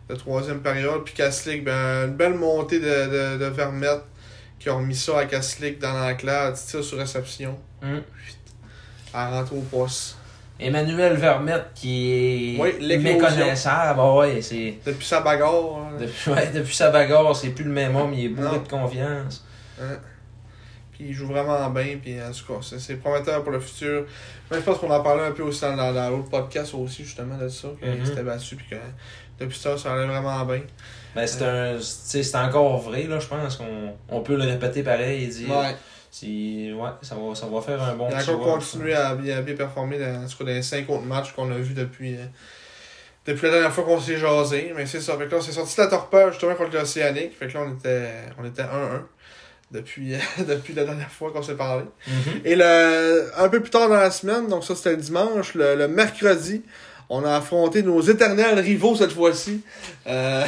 de 0.09 0.15
troisième 0.17 0.61
période. 0.61 1.05
Puis 1.05 1.15
Kaslik, 1.15 1.63
ben, 1.63 2.09
une 2.09 2.17
belle 2.17 2.35
montée 2.35 2.81
de, 2.81 2.85
de, 2.85 3.39
de 3.39 3.45
Vermette 3.47 4.03
qui 4.65 4.71
ont 4.71 4.81
mis 4.81 4.97
ça 4.97 5.19
à 5.19 5.25
Kaslik 5.27 5.79
dans 5.79 5.93
l'enclave, 5.93 6.59
tir 6.67 6.83
sur 6.83 6.97
réception, 6.97 7.59
Hum. 7.83 8.01
à 9.13 9.29
rentrer 9.29 9.57
au 9.57 9.61
poste. 9.61 10.17
Emmanuel 10.59 11.15
Vermette 11.17 11.67
qui 11.75 12.57
est 12.57 12.59
Oui, 12.59 12.99
méconnaissable. 12.99 14.01
Ah 14.01 14.15
ouais, 14.15 14.41
c'est. 14.41 14.79
Depuis 14.87 15.05
sa 15.05 15.21
bagarre, 15.21 15.53
hein, 15.53 15.97
Depuis, 16.01 16.31
ouais, 16.31 16.47
depuis 16.55 16.75
sa 16.75 16.91
bagarre, 16.91 17.37
c'est 17.37 17.51
plus 17.51 17.65
le 17.65 17.73
même 17.73 17.95
homme, 17.95 18.15
il 18.15 18.25
est 18.25 18.29
bourré 18.31 18.59
de 18.59 18.67
confiance. 18.69 19.45
hein. 19.79 19.99
Puis 20.93 21.07
il 21.09 21.13
joue 21.13 21.27
vraiment 21.27 21.69
bien, 21.71 21.99
puis 22.01 22.17
en 22.23 22.31
tout 22.31 22.55
cas, 22.55 22.61
c'est- 22.79 22.95
prometteur 22.97 23.43
pour 23.43 23.53
le 23.53 23.59
futur. 23.61 24.07
Mais 24.51 24.59
je 24.59 24.63
pense 24.63 24.79
qu'on 24.79 24.91
en 24.91 25.03
parlait 25.03 25.25
un 25.25 25.33
peu 25.33 25.43
aussi 25.43 25.61
dans, 25.63 25.77
dans, 25.77 25.93
dans 25.93 26.09
l'autre 26.09 26.31
podcast 26.31 26.73
aussi, 26.73 27.05
justement, 27.05 27.37
de 27.37 27.49
ça, 27.49 27.69
qu'il 27.83 27.91
Mhm. 27.91 28.07
s'était 28.07 28.23
battu, 28.23 28.55
puis 28.57 28.67
que 28.71 28.77
depuis 29.39 29.59
ça, 29.59 29.77
ça 29.77 29.95
allait 29.95 30.07
vraiment 30.07 30.45
bien. 30.45 30.63
Ben, 31.15 31.27
c'est 31.27 31.45
un. 31.45 31.79
C'est 31.81 32.37
encore 32.37 32.79
vrai, 32.81 33.05
là, 33.05 33.19
je 33.21 33.27
pense 33.27 33.57
qu'on 33.57 33.97
on 34.09 34.21
peut 34.21 34.37
le 34.37 34.45
répéter 34.45 34.83
pareil 34.83 35.25
et 35.25 35.27
dire. 35.29 35.51
Ouais. 35.51 35.75
Ouais, 36.23 36.91
ça 37.03 37.17
va, 37.17 37.35
ça 37.35 37.47
va 37.47 37.61
faire 37.61 37.83
un 37.83 37.97
bon 37.97 38.09
Il 38.09 38.15
a 38.15 38.23
encore 38.23 38.55
continué 38.55 38.95
à 38.95 39.17
bien, 39.17 39.39
à 39.39 39.43
bien 39.43 39.57
performer 39.57 39.99
dans, 39.99 40.23
en 40.23 40.27
tout 40.29 40.39
cas, 40.39 40.45
dans 40.45 40.53
les 40.53 40.63
5 40.63 40.89
autres 40.89 41.03
matchs 41.03 41.33
qu'on 41.33 41.51
a 41.51 41.57
vus 41.57 41.75
depuis, 41.75 42.15
euh, 42.15 42.27
depuis 43.27 43.47
la 43.47 43.55
dernière 43.55 43.73
fois 43.73 43.83
qu'on 43.83 43.99
s'est 44.01 44.17
jasé. 44.17 44.73
Mais 44.77 44.87
c'est 44.87 45.01
ça. 45.01 45.19
Fait 45.19 45.27
que 45.27 45.33
là, 45.33 45.39
on 45.39 45.41
s'est 45.41 45.53
sorti 45.53 45.77
de 45.77 45.83
la 45.83 45.89
torpeur 45.89 46.31
justement 46.31 46.55
contre 46.55 46.77
l'Océanique. 46.77 47.37
Fait 47.37 47.49
que 47.49 47.55
là, 47.55 47.65
on 47.67 47.75
était, 47.75 48.11
on 48.39 48.45
était 48.45 48.63
1-1 48.63 48.69
depuis, 49.73 50.15
depuis 50.47 50.73
la 50.73 50.85
dernière 50.85 51.11
fois 51.11 51.33
qu'on 51.33 51.43
s'est 51.43 51.57
parlé. 51.57 51.85
Mhm. 52.07 52.41
Et 52.45 52.55
le, 52.55 53.31
un 53.37 53.49
peu 53.49 53.61
plus 53.61 53.71
tard 53.71 53.89
dans 53.89 53.97
la 53.97 54.13
semaine, 54.13 54.47
donc 54.47 54.63
ça 54.63 54.77
c'était 54.77 54.93
le 54.93 54.99
dimanche, 54.99 55.55
le, 55.55 55.75
le 55.75 55.89
mercredi, 55.89 56.63
on 57.11 57.25
a 57.25 57.37
affronté 57.37 57.83
nos 57.83 58.01
éternels 58.01 58.59
rivaux 58.59 58.97
cette 58.97 59.13
fois-ci. 59.13 59.63
Euh, 60.07 60.45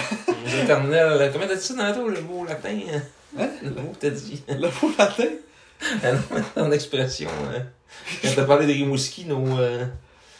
Les 0.46 0.62
éternels. 0.62 1.30
Comment 1.32 1.46
t'as 1.46 1.54
dit 1.54 1.60
ça 1.62 1.74
tantôt, 1.74 2.08
le 2.08 2.20
mot 2.20 2.44
latin? 2.44 2.78
Hein? 3.38 3.48
Le 3.62 3.70
mot 3.70 3.90
que 3.92 4.06
t'as 4.06 4.10
dit. 4.10 4.42
le 4.48 4.68
faux 4.68 4.90
latin? 4.98 5.24
Ah 6.02 6.12
non, 6.12 6.42
Ton 6.54 6.72
expression. 6.72 7.28
hein. 7.54 7.62
Quand 8.22 8.28
t'as 8.36 8.44
parlé 8.44 8.66
de 8.66 8.72
Rimouski, 8.72 9.26
nos. 9.26 9.58
Euh, 9.58 9.84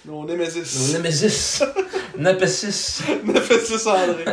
Nos 0.06 0.22
nos 0.22 0.28
Nemesis. 0.28 0.94
Nemesis. 0.94 1.62
Nepessis. 2.18 3.02
Nemesis 3.24 3.86
André. 3.86 4.24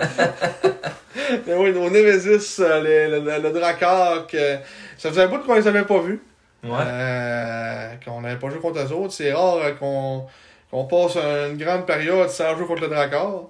Mais 1.47 1.53
oui, 1.55 1.71
nos 1.73 1.89
Nemesis, 1.89 2.59
euh, 2.59 3.09
le, 3.09 3.19
le, 3.19 3.41
le 3.41 3.51
Drakkar, 3.51 4.27
que 4.27 4.57
ça 4.97 5.09
faisait 5.09 5.23
un 5.23 5.27
bout 5.27 5.39
qu'on 5.39 5.55
les 5.55 5.67
avait 5.67 5.83
pas 5.83 5.99
vus. 5.99 6.21
Ouais. 6.63 6.69
Euh, 6.81 7.89
qu'on 8.05 8.21
n'avait 8.21 8.39
pas 8.39 8.49
joué 8.49 8.59
contre 8.59 8.79
eux 8.79 8.91
autres. 8.93 9.13
C'est 9.13 9.33
rare 9.33 9.57
euh, 9.57 9.71
qu'on 9.73 10.25
qu'on 10.73 10.85
passe 10.85 11.17
une 11.17 11.57
grande 11.57 11.85
période 11.85 12.29
sans 12.29 12.57
jouer 12.57 12.65
contre 12.65 12.81
le 12.81 12.87
Drakkar. 12.87 13.43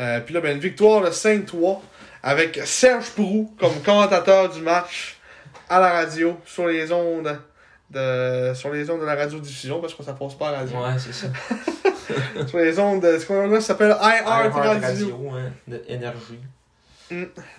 Euh, 0.00 0.20
Puis 0.20 0.34
là, 0.34 0.40
ben, 0.40 0.56
une 0.56 0.60
victoire 0.60 1.00
de 1.00 1.10
5-3 1.10 1.78
avec 2.24 2.60
Serge 2.64 3.10
Proux 3.10 3.54
comme 3.56 3.80
commentateur 3.84 4.50
du 4.50 4.60
match 4.60 5.16
à 5.68 5.78
la 5.78 5.92
radio 5.92 6.36
sur 6.44 6.66
les 6.66 6.90
ondes 6.90 7.38
de 7.88 8.52
sur 8.54 8.72
les 8.72 8.90
ondes 8.90 9.00
de 9.00 9.06
la 9.06 9.14
radiodiffusion 9.14 9.80
parce 9.80 9.94
que 9.94 10.02
ça 10.02 10.14
passe 10.14 10.34
pas 10.34 10.48
à 10.48 10.52
la 10.52 10.58
radio. 10.58 10.76
Ouais, 10.78 10.98
c'est 10.98 11.12
ça. 11.12 11.28
sur 12.48 12.58
les 12.58 12.76
ondes 12.80 13.00
de 13.00 13.16
ce 13.16 13.26
qu'on 13.26 13.54
a 13.54 13.60
ça 13.60 13.68
s'appelle 13.68 13.90
Heart 13.92 14.52
Radio. 14.52 14.86
Radio, 14.88 15.30
hein, 15.34 15.52
de 15.68 15.80
énergie. 15.86 16.40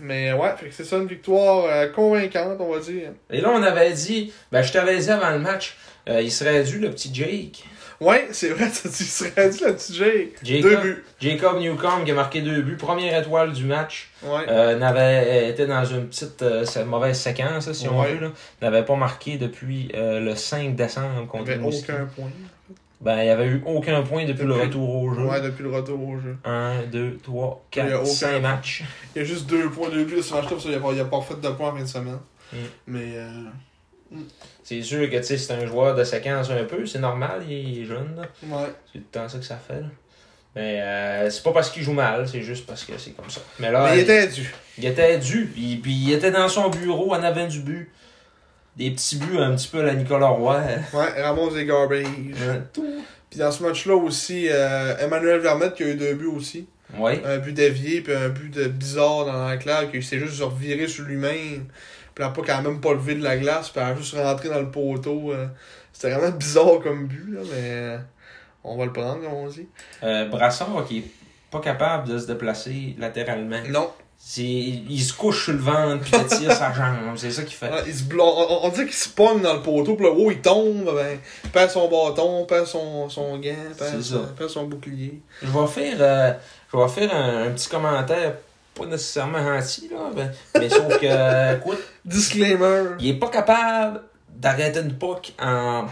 Mais 0.02 0.34
ouais, 0.34 0.54
fait 0.58 0.68
que 0.68 0.74
c'est 0.74 0.84
ça 0.84 0.98
une 0.98 1.08
victoire 1.08 1.64
euh, 1.64 1.88
convaincante, 1.88 2.58
on 2.60 2.74
va 2.74 2.80
dire. 2.82 3.12
Et 3.30 3.40
là, 3.40 3.52
on 3.54 3.64
avait 3.64 3.94
dit, 3.94 4.34
ben, 4.52 4.62
je 4.62 4.74
t'avais 4.74 4.98
dit 4.98 5.10
avant 5.10 5.30
le 5.30 5.40
match, 5.40 5.78
euh, 6.10 6.22
il 6.22 6.30
serait 6.30 6.62
dû 6.66 6.80
le 6.80 6.90
petit 6.92 7.10
Jake. 7.14 7.64
Ouais, 8.00 8.28
c'est 8.32 8.50
vrai, 8.50 8.70
tu 8.72 8.90
serais 8.90 9.50
dit 9.50 9.60
le 9.64 9.74
petit 9.74 9.94
Jake. 9.96 10.36
Jacob, 10.44 10.70
Deux 10.70 10.78
buts. 10.78 11.04
Jacob 11.20 11.60
Newcomb 11.60 12.04
qui 12.06 12.12
a 12.12 12.14
marqué 12.14 12.42
deux 12.42 12.62
buts, 12.62 12.78
première 12.78 13.20
étoile 13.20 13.54
du 13.54 13.66
match. 13.66 14.12
Ouais. 14.24 14.46
Euh, 14.48 14.78
n'avait 14.78 15.50
était 15.50 15.66
dans 15.66 15.84
une 15.84 16.08
petite 16.08 16.42
euh, 16.44 16.66
mauvaise 16.86 17.18
séquence, 17.20 17.72
si 17.72 17.88
on 17.88 18.02
veut. 18.04 18.20
là. 18.20 18.32
N'avait 18.62 18.86
pas 18.86 18.96
marqué 18.96 19.38
depuis 19.38 19.90
euh, 19.96 20.20
le 20.20 20.36
5 20.36 20.76
décembre 20.76 21.22
Il 21.22 21.28
contre 21.28 21.46
n'y 21.46 21.52
avait 21.54 21.64
aucun 21.64 22.06
point. 22.16 22.30
Ben, 23.00 23.18
il 23.20 23.24
n'y 23.26 23.30
avait 23.30 23.46
eu 23.46 23.62
aucun 23.66 24.02
point 24.02 24.26
depuis, 24.26 24.46
le 24.46 24.54
retour 24.54 24.96
au 24.96 25.14
jeu. 25.14 25.24
Ouais, 25.24 25.40
depuis 25.42 25.64
le 25.64 25.72
retour 25.72 26.00
au 26.02 26.20
jeu. 26.20 26.36
1, 26.46 26.84
2, 26.92 27.18
3, 27.24 27.66
Il 27.74 27.78
y 27.78 27.82
a 27.82 27.86
4, 27.90 27.96
aucun 28.02 28.06
5 28.06 28.30
point. 28.30 28.40
matchs. 28.40 28.84
Il 29.16 29.20
y 29.20 29.22
a 29.22 29.26
juste 29.26 29.48
deux 29.48 29.70
points, 29.70 29.90
deux 29.90 30.04
buts 30.04 30.18
de 30.18 30.22
ce 30.22 30.34
match-là, 30.34 30.50
parce 30.52 30.64
qu'il 30.64 30.72
n'y 30.72 30.78
a, 30.78 30.92
il 30.94 31.00
a 31.00 31.06
pas 31.06 31.22
fait 31.22 31.40
de 31.40 31.50
points 31.50 31.70
en 31.70 31.76
fin 31.76 31.82
de 31.82 31.88
semaine. 31.88 32.18
Mm. 32.52 32.58
Mais, 32.88 33.12
euh, 33.16 34.18
C'est 34.68 34.82
sûr 34.82 35.10
que 35.10 35.16
tu 35.16 35.24
sais, 35.24 35.38
c'est 35.38 35.54
un 35.54 35.66
joueur 35.66 35.96
de 35.96 36.04
séquence 36.04 36.50
un 36.50 36.66
peu, 36.66 36.86
c'est 36.86 37.00
normal, 37.00 37.42
il 37.48 37.84
est 37.84 37.86
jeune. 37.86 38.18
là. 38.18 38.24
ouais. 38.44 38.66
C'est 38.86 39.00
tout 39.00 39.06
le 39.14 39.20
temps 39.20 39.30
ça 39.30 39.38
que 39.38 39.46
ça 39.46 39.56
fait. 39.56 39.80
Là. 39.80 39.88
Mais 40.58 40.82
euh, 40.82 41.30
c'est 41.30 41.42
pas 41.42 41.54
parce 41.54 41.70
qu'il 41.70 41.84
joue 41.84 41.94
mal, 41.94 42.28
c'est 42.28 42.42
juste 42.42 42.66
parce 42.66 42.84
que 42.84 42.98
c'est 42.98 43.12
comme 43.12 43.30
ça. 43.30 43.40
Mais 43.60 43.72
là, 43.72 43.86
Mais 43.90 44.00
il 44.00 44.02
était 44.02 44.28
dû. 44.28 44.54
il 44.78 44.86
était 44.86 45.18
dû. 45.20 45.46
Puis, 45.46 45.78
puis 45.78 45.94
il 45.94 46.12
était 46.12 46.32
dans 46.32 46.50
son 46.50 46.68
bureau 46.68 47.14
en 47.14 47.24
avant 47.24 47.48
du 47.48 47.62
but. 47.62 47.90
Des 48.76 48.92
petits 48.92 49.16
buts 49.16 49.38
un 49.40 49.56
petit 49.56 49.70
peu 49.70 49.80
à 49.80 49.84
la 49.84 49.94
Nicolas 49.94 50.28
Roy. 50.28 50.60
Ouais, 50.92 51.22
Ramos 51.22 51.56
et 51.56 51.64
Garbage. 51.64 52.04
Tout. 52.74 53.06
Puis 53.30 53.40
dans 53.40 53.52
ce 53.54 53.64
match-là 53.64 53.96
aussi, 53.96 54.50
euh, 54.52 54.98
Emmanuel 54.98 55.40
Vermette 55.40 55.76
qui 55.76 55.84
a 55.84 55.88
eu 55.88 55.96
deux 55.96 56.16
buts 56.16 56.26
aussi. 56.36 56.68
Ouais. 56.98 57.22
Un 57.26 57.38
but 57.38 57.54
dévié, 57.54 58.02
puis 58.02 58.14
un 58.14 58.28
but 58.28 58.54
de 58.54 58.66
bizarre 58.68 59.26
dans 59.26 59.48
l'enclave, 59.48 59.92
qui 59.92 60.04
s'est 60.04 60.20
juste 60.20 60.42
reviré 60.42 60.90
sur 60.90 61.06
lui-même. 61.06 61.68
Puis 62.18 62.24
là, 62.24 62.32
pas 62.32 62.42
qu'elle 62.42 62.56
a 62.56 62.62
même 62.64 62.82
pas 62.82 62.94
levé 62.94 63.14
de 63.14 63.24
la 63.24 63.38
glace, 63.38 63.70
puis 63.70 63.80
elle 63.80 63.92
a 63.92 63.96
juste 63.96 64.16
rentré 64.16 64.50
dans 64.50 64.60
le 64.60 64.72
poteau. 64.72 65.34
euh. 65.34 65.46
C'était 65.94 66.10
vraiment 66.10 66.36
bizarre 66.36 66.80
comme 66.82 67.06
but, 67.06 67.32
là, 67.36 67.42
mais 67.44 67.62
euh, 67.62 67.98
on 68.64 68.76
va 68.76 68.86
le 68.86 68.92
prendre, 68.92 69.22
comme 69.22 69.34
on 69.34 69.48
dit. 69.48 69.68
Euh, 70.02 70.26
Brassard 70.26 70.84
qui 70.88 70.98
est 70.98 71.12
pas 71.52 71.60
capable 71.60 72.08
de 72.10 72.18
se 72.18 72.26
déplacer 72.26 72.96
latéralement. 72.98 73.60
Non. 73.70 73.92
Il 74.36 75.00
se 75.00 75.14
couche 75.14 75.44
sur 75.44 75.54
le 75.54 75.60
ventre 75.60 76.02
puis 76.06 76.12
il 76.20 76.26
tire 76.26 76.52
sa 76.52 76.74
jambe. 76.74 77.16
C'est 77.18 77.30
ça 77.30 77.44
qu'il 77.44 77.54
fait. 77.56 77.70
Ouais, 77.70 77.84
il 77.86 77.94
se 77.94 78.04
blo- 78.04 78.24
on, 78.50 78.66
on 78.66 78.70
dit 78.70 78.86
qu'il 78.86 78.94
se 78.94 79.10
pogne 79.10 79.42
dans 79.42 79.54
le 79.54 79.62
poteau, 79.62 79.94
puis 79.96 80.08
là, 80.08 80.12
oh, 80.18 80.32
il 80.32 80.42
tombe, 80.42 80.86
ben, 80.96 81.20
il 81.44 81.50
perd 81.52 81.70
son 81.70 81.88
bâton, 81.88 82.44
perd 82.46 82.66
son, 82.66 83.08
son 83.10 83.38
gant, 83.38 83.54
perd, 83.78 84.02
son, 84.02 84.18
ça. 84.18 84.34
perd 84.36 84.50
son 84.50 84.64
bouclier. 84.66 85.22
Je 85.44 85.48
vais 85.48 85.68
faire, 85.68 85.98
euh, 86.00 86.34
je 86.74 86.78
vais 86.78 86.88
faire 86.88 87.16
un, 87.16 87.44
un 87.48 87.52
petit 87.52 87.70
commentaire, 87.70 88.34
pas 88.78 88.86
nécessairement 88.86 89.40
anti, 89.40 89.90
là, 89.90 90.12
ben, 90.16 90.32
mais 90.60 90.70
sauf 90.70 91.00
que, 91.00 91.56
écoute, 91.58 91.80
Disclaimer. 92.06 92.96
il 93.00 93.10
est 93.10 93.20
pas 93.20 93.30
capable 93.30 94.02
d'arrêter 94.30 94.80
une 94.80 94.98
puck 94.98 95.34
en, 95.42 95.86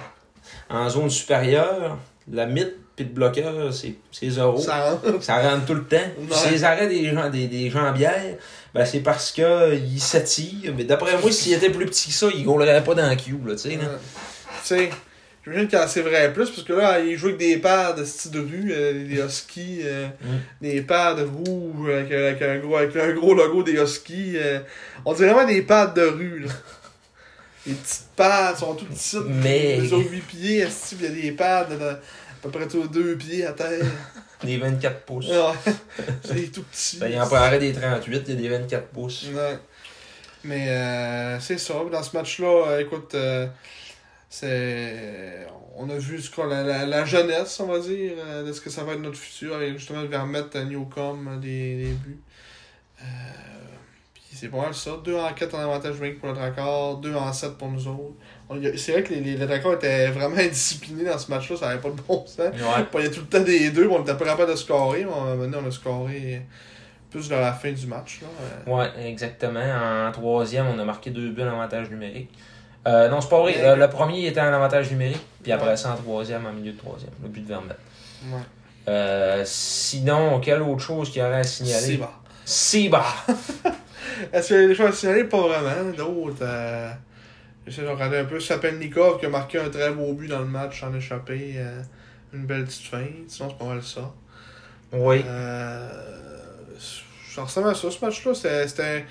en 0.70 0.90
zone 0.90 1.10
supérieure. 1.10 1.98
La 2.32 2.46
mythe 2.46 2.76
puis 2.96 3.06
le 3.06 3.12
bloqueur, 3.12 3.74
c'est 3.74 3.96
c'est 4.12 4.30
zéro. 4.30 4.58
Ça... 4.58 5.00
Ça 5.20 5.36
rentre. 5.36 5.50
rentre 5.50 5.66
tout 5.66 5.74
le 5.74 5.84
temps. 5.84 5.98
Ces 6.32 6.64
arrêts 6.64 6.88
des, 6.88 7.14
gens, 7.14 7.30
des, 7.30 7.48
des 7.48 7.70
jambières, 7.70 8.38
ben 8.74 8.86
c'est 8.86 9.02
parce 9.02 9.32
que 9.32 9.76
il 9.76 10.00
s'attire. 10.00 10.74
Mais 10.78 10.86
d'après 10.86 11.18
moi, 11.20 11.32
s'il 11.32 11.54
était 11.54 11.70
plus 11.70 11.86
petit 11.86 12.08
que 12.08 12.14
ça, 12.14 12.28
il 12.34 12.46
gaulerait 12.46 12.84
pas 12.84 12.96
dans 12.96 13.10
le 13.10 13.16
cube, 13.16 13.48
là, 13.48 13.56
tu 13.56 13.64
sais. 13.64 13.76
Ouais. 13.76 13.84
Tu 13.84 13.88
sais, 14.64 14.90
j'imagine 15.46 15.68
qu'il 15.68 15.78
en 15.78 15.86
vrai 16.10 16.34
plus, 16.34 16.50
parce 16.50 16.64
que 16.64 16.74
là, 16.74 17.00
il 17.00 17.18
joue 17.18 17.28
avec 17.28 17.38
des 17.40 17.58
pads 17.58 17.94
de 17.94 18.04
style 18.04 18.32
de 18.32 18.40
rue, 18.40 18.72
euh, 18.72 19.08
des 19.08 19.22
huskies, 19.24 19.82
euh, 19.84 20.08
Mm. 20.24 20.38
des 20.62 20.82
pads 20.82 21.16
rouges, 21.24 21.90
avec, 21.90 22.12
avec 22.12 22.42
un 22.42 22.58
gros, 22.60 22.76
avec 22.78 22.96
un 22.96 23.14
gros 23.14 23.34
logo 23.34 23.64
des 23.64 23.74
huskies. 23.82 24.34
euh. 24.38 24.60
on 25.06 25.14
dirait 25.14 25.34
vraiment 25.34 25.48
des 25.48 25.62
pads 25.62 25.88
de 25.96 26.02
rue, 26.02 26.40
là. 26.40 26.52
Les 27.68 27.74
petites 27.74 28.06
pads 28.16 28.56
sont 28.58 28.76
tout 28.76 28.86
petites. 28.86 29.20
Mais- 29.28 29.80
Ils 29.80 29.96
ont 29.96 30.00
8 30.00 30.22
pieds, 30.22 30.58
esti, 30.60 30.96
il 31.00 31.06
y 31.06 31.08
a 31.08 31.10
des 31.22 31.32
pads 31.32 31.64
de, 31.66 31.76
de 31.78 31.86
à 31.86 31.98
peu 32.44 32.50
près 32.52 32.68
tous 32.68 32.88
2 32.88 33.16
pieds 33.16 33.46
à 33.46 33.54
terre? 33.54 33.84
Des 34.44 34.58
24 34.58 35.00
pouces. 35.02 35.30
Ouais. 35.30 35.74
C'est 36.24 36.52
tout 36.52 36.62
petit. 36.64 36.98
Ben, 36.98 37.08
il 37.08 37.20
en 37.20 37.26
prendrait 37.26 37.58
des 37.58 37.74
38, 37.74 38.24
il 38.28 38.34
y 38.36 38.38
a 38.38 38.42
des 38.42 38.50
24 38.50 38.88
pouces. 38.90 39.26
Ouais. 39.34 39.58
Mais 40.44 40.68
euh, 40.70 41.40
c'est 41.40 41.58
ça. 41.58 41.74
Dans 41.92 42.04
ce 42.04 42.16
match-là, 42.16 42.68
euh, 42.68 42.80
écoute, 42.82 43.16
euh, 43.16 43.48
c'est. 44.40 45.48
On 45.78 45.90
a 45.90 45.98
vu 45.98 46.22
ce 46.22 46.32
qu'on- 46.34 46.46
la, 46.46 46.64
la, 46.64 46.86
la 46.86 47.04
jeunesse, 47.06 47.60
on 47.60 47.66
va 47.68 47.80
dire, 47.80 48.14
euh, 48.18 48.44
de 48.46 48.52
ce 48.54 48.62
que 48.62 48.70
ça 48.70 48.84
va 48.84 48.94
être 48.94 49.02
notre 49.02 49.18
futur, 49.18 49.56
avec 49.56 49.78
justement 49.78 50.02
le 50.02 50.08
Vermette 50.08 50.56
à 50.56 50.64
Newcom 50.64 51.28
euh, 51.28 51.38
des, 51.38 51.76
des 51.84 51.92
buts. 51.92 52.20
Euh, 53.02 53.06
puis 54.14 54.24
c'est 54.32 54.48
pas 54.48 54.62
mal 54.62 54.74
ça. 54.74 54.92
2 55.04 55.16
en 55.16 55.34
4 55.34 55.54
en 55.56 55.60
avantage 55.60 55.96
numérique 55.96 56.20
pour 56.20 56.30
le 56.30 56.36
Dracard, 56.36 56.98
2 56.98 57.14
en 57.16 57.34
7 57.34 57.58
pour 57.58 57.70
nous 57.70 57.88
autres. 57.88 58.16
C'est 58.78 58.94
vrai 58.94 59.04
que 59.04 59.14
les, 59.14 59.20
les, 59.22 59.36
les 59.36 59.46
Dracars 59.46 59.74
étaient 59.74 60.08
vraiment 60.12 60.38
indisciplinés 60.40 61.04
dans 61.06 61.18
ce 61.18 61.30
match-là, 61.30 61.58
ça 61.58 61.70
avait 61.70 61.82
pas 61.82 61.90
de 61.90 62.02
bon 62.02 62.26
sens. 62.26 62.38
Ouais. 62.40 62.86
Il 62.96 63.02
y 63.04 63.08
a 63.08 63.10
tout 63.10 63.20
le 63.22 63.26
temps 63.28 63.42
des 63.44 63.70
deux, 63.72 63.88
on 63.90 64.02
était 64.02 64.16
pas 64.16 64.26
capable 64.26 64.52
de 64.52 64.56
scorer, 64.56 65.04
mais 65.04 65.12
à 65.12 65.16
un 65.16 65.36
moment 65.36 65.44
donné, 65.44 65.58
on 65.62 65.68
a 65.68 65.72
scoré 65.72 66.42
plus 67.12 67.28
vers 67.30 67.42
la 67.42 67.52
fin 67.54 67.72
du 67.74 67.86
match. 67.88 68.22
Là. 68.22 68.28
Euh, 68.68 68.78
Ouais, 68.78 69.10
exactement. 69.10 69.60
En 70.08 70.12
troisième, 70.14 70.68
on 70.68 70.80
a 70.80 70.86
marqué 70.86 71.10
deux 71.12 71.32
buts 71.32 71.42
en 71.44 71.48
avantage 71.48 71.90
numérique. 71.90 72.32
Euh, 72.88 73.10
non, 73.10 73.20
c'est 73.22 73.30
pas 73.30 73.42
vrai. 73.42 73.56
Euh, 73.60 73.76
le 73.76 73.90
premier 73.90 74.28
était 74.28 74.42
en 74.42 74.54
avantage 74.54 74.92
numérique, 74.92 75.26
puis 75.42 75.52
après 75.52 75.76
ça, 75.78 75.94
en 75.94 75.96
troisième, 75.98 76.46
en 76.46 76.54
milieu 76.54 76.72
de 76.72 76.78
troisième. 76.78 77.12
Le 77.24 77.30
but 77.30 77.42
de 77.42 77.48
Vermette. 77.48 77.78
ouais. 78.32 78.40
Euh, 78.88 79.42
sinon, 79.46 80.40
quelle 80.40 80.62
autre 80.62 80.82
chose 80.82 81.10
qu'il 81.12 81.22
y 81.22 81.26
aurait 81.26 81.40
à 81.40 81.44
signaler? 81.44 81.98
Bon. 81.98 82.08
Siba. 82.46 83.04
Est-ce 84.34 84.48
qu'il 84.50 84.62
y 84.62 84.64
a 84.66 84.68
des 84.68 84.76
choses 84.76 84.90
à 84.90 84.92
signaler? 84.92 85.24
Pas 85.24 85.42
vraiment. 85.42 85.92
D'autres. 85.98 86.38
Euh... 86.42 86.92
J'essaie 87.66 87.82
de 87.82 87.88
regarder 87.88 88.18
un 88.20 88.26
peu 88.26 88.40
Sapelnikov 88.40 89.20
qui 89.20 89.26
a 89.26 89.30
marqué 89.30 89.60
un 89.60 89.70
très 89.70 89.90
beau 89.92 90.14
but 90.14 90.28
dans 90.28 90.38
le 90.40 90.46
match 90.46 90.84
en 90.84 90.94
échappé. 90.94 91.56
une 92.32 92.46
belle 92.46 92.66
petite 92.66 92.86
fin. 92.86 93.06
Sinon, 93.28 93.50
c'est 93.50 93.58
pas 93.58 93.66
mal 93.66 93.82
ça. 93.82 94.12
Oui. 94.94 95.26
Euh, 95.28 95.90
ça 97.34 97.42
ressemble 97.42 97.70
à 97.70 97.74
ça, 97.74 97.90
ce 97.90 98.06
match-là. 98.06 98.34
C'était- 98.36 98.68
C'était, 98.68 99.06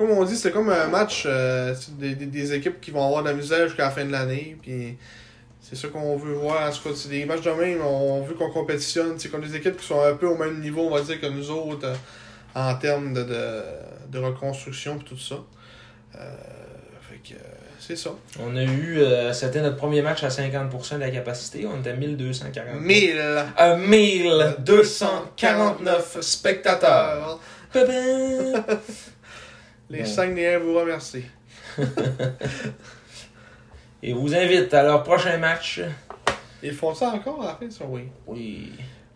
comme 0.00 0.12
on 0.12 0.24
dit, 0.24 0.34
c'était 0.34 0.50
comme 0.50 0.70
un 0.70 0.86
match 0.86 1.24
euh, 1.26 1.74
c'est 1.78 1.98
des, 1.98 2.14
des, 2.14 2.24
des 2.24 2.54
équipes 2.54 2.80
qui 2.80 2.90
vont 2.90 3.04
avoir 3.04 3.22
de 3.22 3.28
la 3.28 3.34
misère 3.34 3.68
jusqu'à 3.68 3.84
la 3.84 3.90
fin 3.90 4.02
de 4.02 4.10
l'année. 4.10 4.56
Puis 4.62 4.96
c'est 5.60 5.76
ça 5.76 5.88
qu'on 5.88 6.16
veut 6.16 6.32
voir. 6.32 6.66
En 6.66 6.72
tout 6.72 6.88
cas, 6.88 6.94
c'est 6.94 7.10
des 7.10 7.26
matchs 7.26 7.42
de 7.42 7.50
même, 7.50 7.82
on 7.82 8.22
veut 8.22 8.32
qu'on 8.32 8.50
compétitionne. 8.50 9.18
C'est 9.18 9.28
comme 9.28 9.42
des 9.42 9.54
équipes 9.54 9.76
qui 9.76 9.86
sont 9.86 10.00
un 10.00 10.14
peu 10.14 10.26
au 10.26 10.38
même 10.38 10.58
niveau, 10.58 10.86
on 10.86 10.90
va 10.94 11.02
dire, 11.02 11.20
que 11.20 11.26
nous 11.26 11.50
autres 11.50 11.86
euh, 11.86 11.94
en 12.54 12.74
termes 12.76 13.12
de, 13.12 13.24
de, 13.24 13.62
de 14.10 14.18
reconstruction 14.18 14.98
et 14.98 15.04
tout 15.04 15.18
ça. 15.18 15.34
Euh, 16.18 16.34
fait 17.02 17.34
que 17.34 17.38
c'est 17.78 17.96
ça. 17.96 18.12
On 18.40 18.56
a 18.56 18.64
eu, 18.64 19.00
euh, 19.00 19.34
c'était 19.34 19.60
notre 19.60 19.76
premier 19.76 20.00
match 20.00 20.24
à 20.24 20.28
50% 20.28 20.94
de 20.94 21.00
la 21.00 21.10
capacité. 21.10 21.66
On 21.66 21.78
était 21.78 21.90
à 21.90 21.96
1240. 21.96 22.80
1000 22.80 23.20
À 23.54 23.76
1249 23.76 26.22
spectateurs. 26.22 27.38
Les. 29.90 30.04
Saguenayens 30.06 30.58
vous 30.60 30.74
remercient. 30.74 31.24
Et 34.02 34.12
vous 34.14 34.34
invite 34.34 34.72
à 34.72 34.82
leur 34.82 35.02
prochain 35.02 35.36
match. 35.38 35.80
Ils 36.62 36.72
font 36.74 36.94
ça 36.94 37.08
encore 37.10 37.42
à 37.42 37.46
la 37.46 37.54
fin, 37.56 37.70
ça, 37.70 37.84
oui. 37.86 38.08
Oui. 38.26 38.72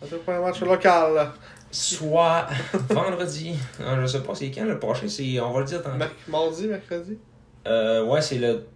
C'est 0.06 0.28
un 0.30 0.40
match 0.40 0.60
local. 0.60 1.14
là. 1.14 1.32
Soit 1.70 2.46
vendredi. 2.90 3.56
Non, 3.80 4.00
je 4.02 4.06
sais 4.06 4.20
pas 4.22 4.34
c'est 4.34 4.50
quand 4.50 4.64
le 4.64 4.78
prochain. 4.78 5.08
C'est, 5.08 5.40
on 5.40 5.52
va 5.52 5.60
le 5.60 5.66
dire 5.66 5.82
tantôt. 5.82 5.96
Merc- 5.96 6.12
mardi, 6.28 6.66
mercredi? 6.68 7.18
Euh, 7.66 8.04
ouais, 8.04 8.20
c'est 8.20 8.38
le. 8.38 8.66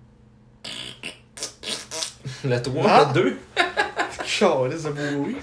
Le 2.45 2.63
3, 2.63 2.85
Ah! 2.89 3.13
le 3.15 3.21
2. 3.23 3.37
Charles, 4.25 4.75
c'est 4.79 4.91
beau, 4.91 5.27
oui. 5.27 5.37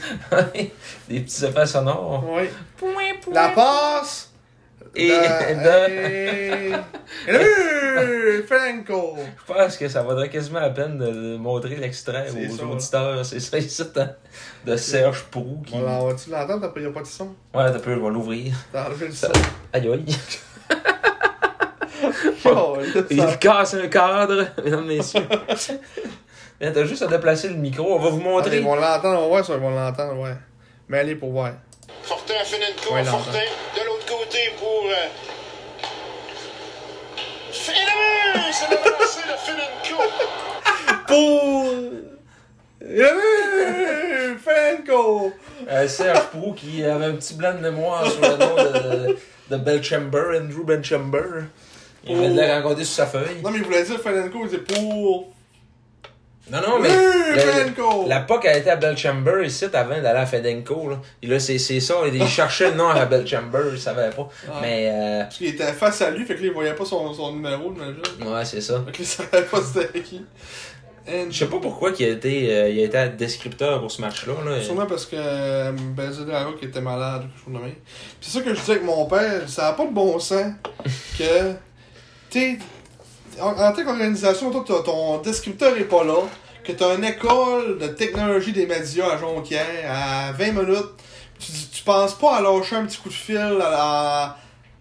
Des 1.10 1.20
petits 1.22 1.46
effets 1.46 1.66
sonores. 1.66 2.24
Oui. 2.30 2.50
La 3.32 3.50
passe. 3.50 4.32
Et 4.96 5.10
de-! 5.10 6.74
Franco. 8.48 9.18
Je 9.48 9.54
pense 9.54 9.78
que 9.78 9.88
ça 9.88 10.04
vaudrait 10.04 10.30
quasiment 10.30 10.60
la 10.60 10.70
peine 10.70 10.98
de 10.98 11.38
montrer 11.38 11.76
l'extrait 11.76 12.28
aux 12.30 12.56
ça, 12.56 12.64
auditeurs. 12.66 13.26
C'est 13.26 13.40
ça 13.40 13.58
ici 13.58 13.84
hein, 13.96 14.10
de 14.66 14.76
Serge 14.78 15.24
Prou 15.32 15.62
qui. 15.66 15.78
Voilà, 15.78 16.02
on 16.02 16.08
va-tu 16.08 16.30
l'entendre? 16.30 16.72
Il 16.76 16.82
n'y 16.84 16.88
a 16.88 16.92
pas 16.92 17.02
de 17.02 17.06
son? 17.08 17.28
Ouais, 17.54 17.72
t'as 17.72 17.80
peu, 17.80 17.94
je 17.96 18.00
vais 18.00 18.10
l'ouvrir. 18.10 18.54
T'as 18.72 18.86
enlevé 18.88 19.08
le 19.08 19.14
Ça- 19.14 19.28
son. 19.34 19.42
Aïe 19.74 19.88
aïe. 19.90 20.06
Charles, 22.44 22.86
Il 23.10 23.38
casse 23.40 23.74
un 23.76 23.88
cadre, 23.88 24.46
mesdames, 24.64 24.86
messieurs. 24.86 25.26
Mais 26.62 26.72
T'as 26.72 26.86
juste 26.86 27.02
à 27.02 27.08
déplacer 27.08 27.50
le 27.50 27.56
micro, 27.56 27.96
on 27.96 28.00
va 28.00 28.10
vous 28.10 28.22
Ah, 28.22 28.30
montrer. 28.30 28.58
Ils 28.58 28.64
vont 28.64 28.76
l'entendre, 28.76 29.18
on 29.20 29.22
va 29.24 29.28
voir 29.28 29.46
ça, 29.46 29.54
ils 29.54 29.60
vont 29.60 29.72
l'entendre, 29.72 30.20
ouais. 30.22 30.36
Mais 30.88 31.00
allez 31.00 31.16
pour 31.16 31.32
voir. 31.32 31.52
Fortin 32.04 32.36
à 32.40 32.46
Fenenco, 32.46 32.94
Ouais, 32.94 33.04
Fortin 33.04 33.32
de 33.40 33.86
l'autre 33.86 33.95
côté 34.08 34.52
pour. 34.58 34.84
Euh... 34.86 35.08
Et 37.52 37.72
but! 37.72 38.54
C'est 38.54 38.70
le 38.70 38.76
lancé 38.76 39.22
Fenenco! 39.46 40.04
Pour. 41.08 41.66
But! 42.82 44.38
Franco. 44.40 45.34
Euh, 45.70 45.88
Serge 45.88 46.26
Prou 46.28 46.54
qui 46.54 46.84
avait 46.84 47.06
un 47.06 47.16
petit 47.16 47.34
blanc 47.34 47.54
de 47.54 47.60
mémoire 47.60 48.10
sur 48.10 48.22
le 48.22 48.38
nom 48.38 48.56
de, 48.56 49.18
de 49.50 49.58
Belchamber, 49.58 50.40
Andrew 50.40 50.64
Belchamber. 50.64 51.46
Il 52.08 52.18
avait 52.18 52.30
de 52.30 52.42
raconter 52.42 52.84
sur 52.84 52.96
sa 52.96 53.08
feuille. 53.08 53.42
Non, 53.44 53.50
mais 53.50 53.58
il 53.58 53.64
voulait 53.64 53.84
dire 53.84 54.00
Franco, 54.00 54.40
il 54.44 54.50
disait 54.50 54.60
pour. 54.60 55.35
Non, 56.52 56.60
non, 56.62 56.80
mais. 56.80 56.90
Le. 56.90 58.08
La 58.08 58.22
POC 58.22 58.46
a 58.46 58.58
été 58.58 58.70
à 58.70 58.76
Belchamber 58.76 59.44
ici 59.46 59.66
avant 59.74 60.00
d'aller 60.02 60.20
à 60.20 60.26
Fedenco. 60.26 60.90
Là. 60.92 61.00
Et 61.24 61.28
là, 61.28 61.40
c'est 61.40 61.58
ça. 61.58 61.96
Il 62.14 62.28
cherchait 62.28 62.70
le 62.72 62.76
nom 62.78 62.90
à 62.90 63.06
Belchamber, 63.06 63.70
il 63.74 63.80
savait 63.80 64.12
pas. 64.12 64.22
Ouais. 64.22 64.54
Mais, 64.62 64.90
euh, 64.94 65.24
Parce 65.24 65.38
qu'il 65.38 65.48
était 65.48 65.74
face 65.74 66.02
à 66.02 66.12
lui, 66.12 66.24
fait 66.26 66.36
que 66.36 66.42
là, 66.42 66.48
il 66.48 66.54
voyait 66.54 66.74
pas 66.76 66.86
son, 66.86 67.12
son 67.14 67.34
numéro, 67.34 67.74
imagine. 67.74 68.02
ouais, 68.32 68.46
c'est 68.46 68.62
ça. 68.62 68.84
Fait 68.86 68.92
que 68.92 68.98
là, 68.98 69.00
il 69.00 69.06
savait 69.06 69.42
pas 69.44 69.58
c'était 69.62 70.00
qui. 70.02 70.22
And- 71.08 71.28
Je 71.30 71.38
sais 71.38 71.46
pas 71.48 71.58
pourquoi 71.60 71.92
il 72.00 72.06
a 72.06 72.10
été, 72.10 72.56
euh, 72.56 72.70
il 72.70 72.80
a 72.80 72.84
été 73.06 73.16
descripteur 73.16 73.80
pour 73.80 73.92
ce 73.92 74.02
match-là. 74.02 74.34
Là. 74.46 74.62
Sûrement 74.62 74.86
parce 74.88 75.06
que 75.06 75.16
euh, 75.18 75.72
qui 76.60 76.66
était 76.66 76.82
malade 76.82 77.24
même. 77.48 77.62
Puis 77.62 77.74
c'est 78.22 78.40
ça 78.40 78.44
que 78.44 78.54
je 78.54 78.60
disais 78.60 78.72
avec 78.74 78.84
mon 78.86 79.06
père, 79.06 79.48
ça 79.48 79.64
n'a 79.64 79.74
pas 79.74 79.86
de 79.86 79.94
bon 79.94 80.18
sens 80.20 80.54
que. 81.18 81.54
Tu 82.30 82.60
en, 83.42 83.50
en 83.52 83.72
tant 83.74 83.84
qu'organisation, 83.84 84.50
toi, 84.52 84.82
ton 84.86 85.18
descripteur 85.20 85.76
est 85.78 85.84
pas 85.86 86.04
là, 86.04 86.22
que 86.64 86.72
tu 86.72 86.84
as 86.84 86.94
une 86.96 87.04
école 87.04 87.78
de 87.80 87.88
technologie 87.88 88.52
des 88.52 88.66
médias 88.66 89.14
à 89.14 89.18
Jonquière 89.18 89.66
à 89.90 90.32
20 90.32 90.52
minutes, 90.52 90.92
tu, 91.40 91.52
tu 91.72 91.84
penses 91.84 92.14
pas 92.18 92.38
à 92.38 92.42
lâcher 92.42 92.76
un 92.78 92.86
petit 92.86 92.98
coup 92.98 93.10
de 93.10 93.14
fil 93.14 93.38
à 93.38 93.50
la. 93.70 94.38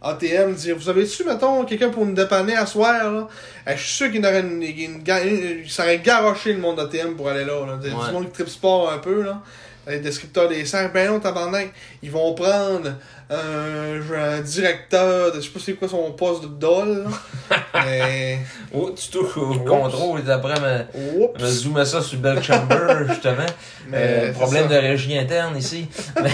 ATM, 0.07 0.53
dire 0.53 0.77
Vous 0.77 0.91
avez-tu, 0.91 1.25
mettons, 1.25 1.65
quelqu'un 1.65 1.89
pour 1.89 2.05
nous 2.05 2.13
dépanner 2.13 2.55
à 2.55 2.67
soir, 2.67 3.11
là? 3.11 3.27
Eh, 3.67 3.71
Je 3.75 3.81
suis 3.83 3.93
sûr 3.97 4.13
qu'il 4.13 4.21
aurait 4.27 4.41
une, 4.41 4.63
une, 4.63 5.01
une- 5.07 5.61
il 5.65 5.71
s'aurait 5.71 5.99
garoché 6.01 6.53
le 6.53 6.59
monde 6.59 6.77
d'ATM 6.77 7.15
pour 7.17 7.31
aller 7.31 7.47
là. 7.47 7.65
là. 7.67 7.77
Du 7.79 7.89
Ouais. 7.89 8.13
monde 8.13 8.27
qui 8.27 8.33
tripe 8.33 8.51
sport 8.51 8.93
un 8.93 8.99
peu, 8.99 9.23
là. 9.23 9.41
Les 9.87 10.01
descripteurs 10.01 10.49
des 10.51 10.67
serres, 10.67 10.93
ben 10.93 11.11
non, 11.11 11.21
tabarnak. 11.21 11.73
Ils 12.03 12.11
vont 12.11 12.35
prendre 12.35 12.93
un, 13.31 14.14
un 14.37 14.41
directeur 14.43 15.33
de, 15.33 15.41
je 15.41 15.47
sais 15.47 15.51
pas 15.51 15.61
c'est 15.64 15.72
quoi 15.75 15.89
son 15.89 16.12
poste 16.12 16.43
de 16.43 16.49
dol, 16.49 17.05
là. 17.05 17.57
Mais. 17.87 18.39
Oh, 18.72 18.91
tu 18.95 19.09
touches 19.11 19.37
au 19.37 19.55
contrôle 19.61 20.20
et 20.27 20.31
après 20.31 20.55
me, 20.61 21.41
me 21.43 21.47
zoomer 21.49 21.85
ça 21.87 22.01
sur 22.03 22.18
Belchamber, 22.18 23.05
justement. 23.09 23.47
Mais 23.89 23.97
Euh, 23.99 24.33
problème 24.33 24.66
de 24.68 24.75
régie 24.75 25.16
interne 25.18 25.57
ici. 25.57 25.87
Mais, 26.22 26.31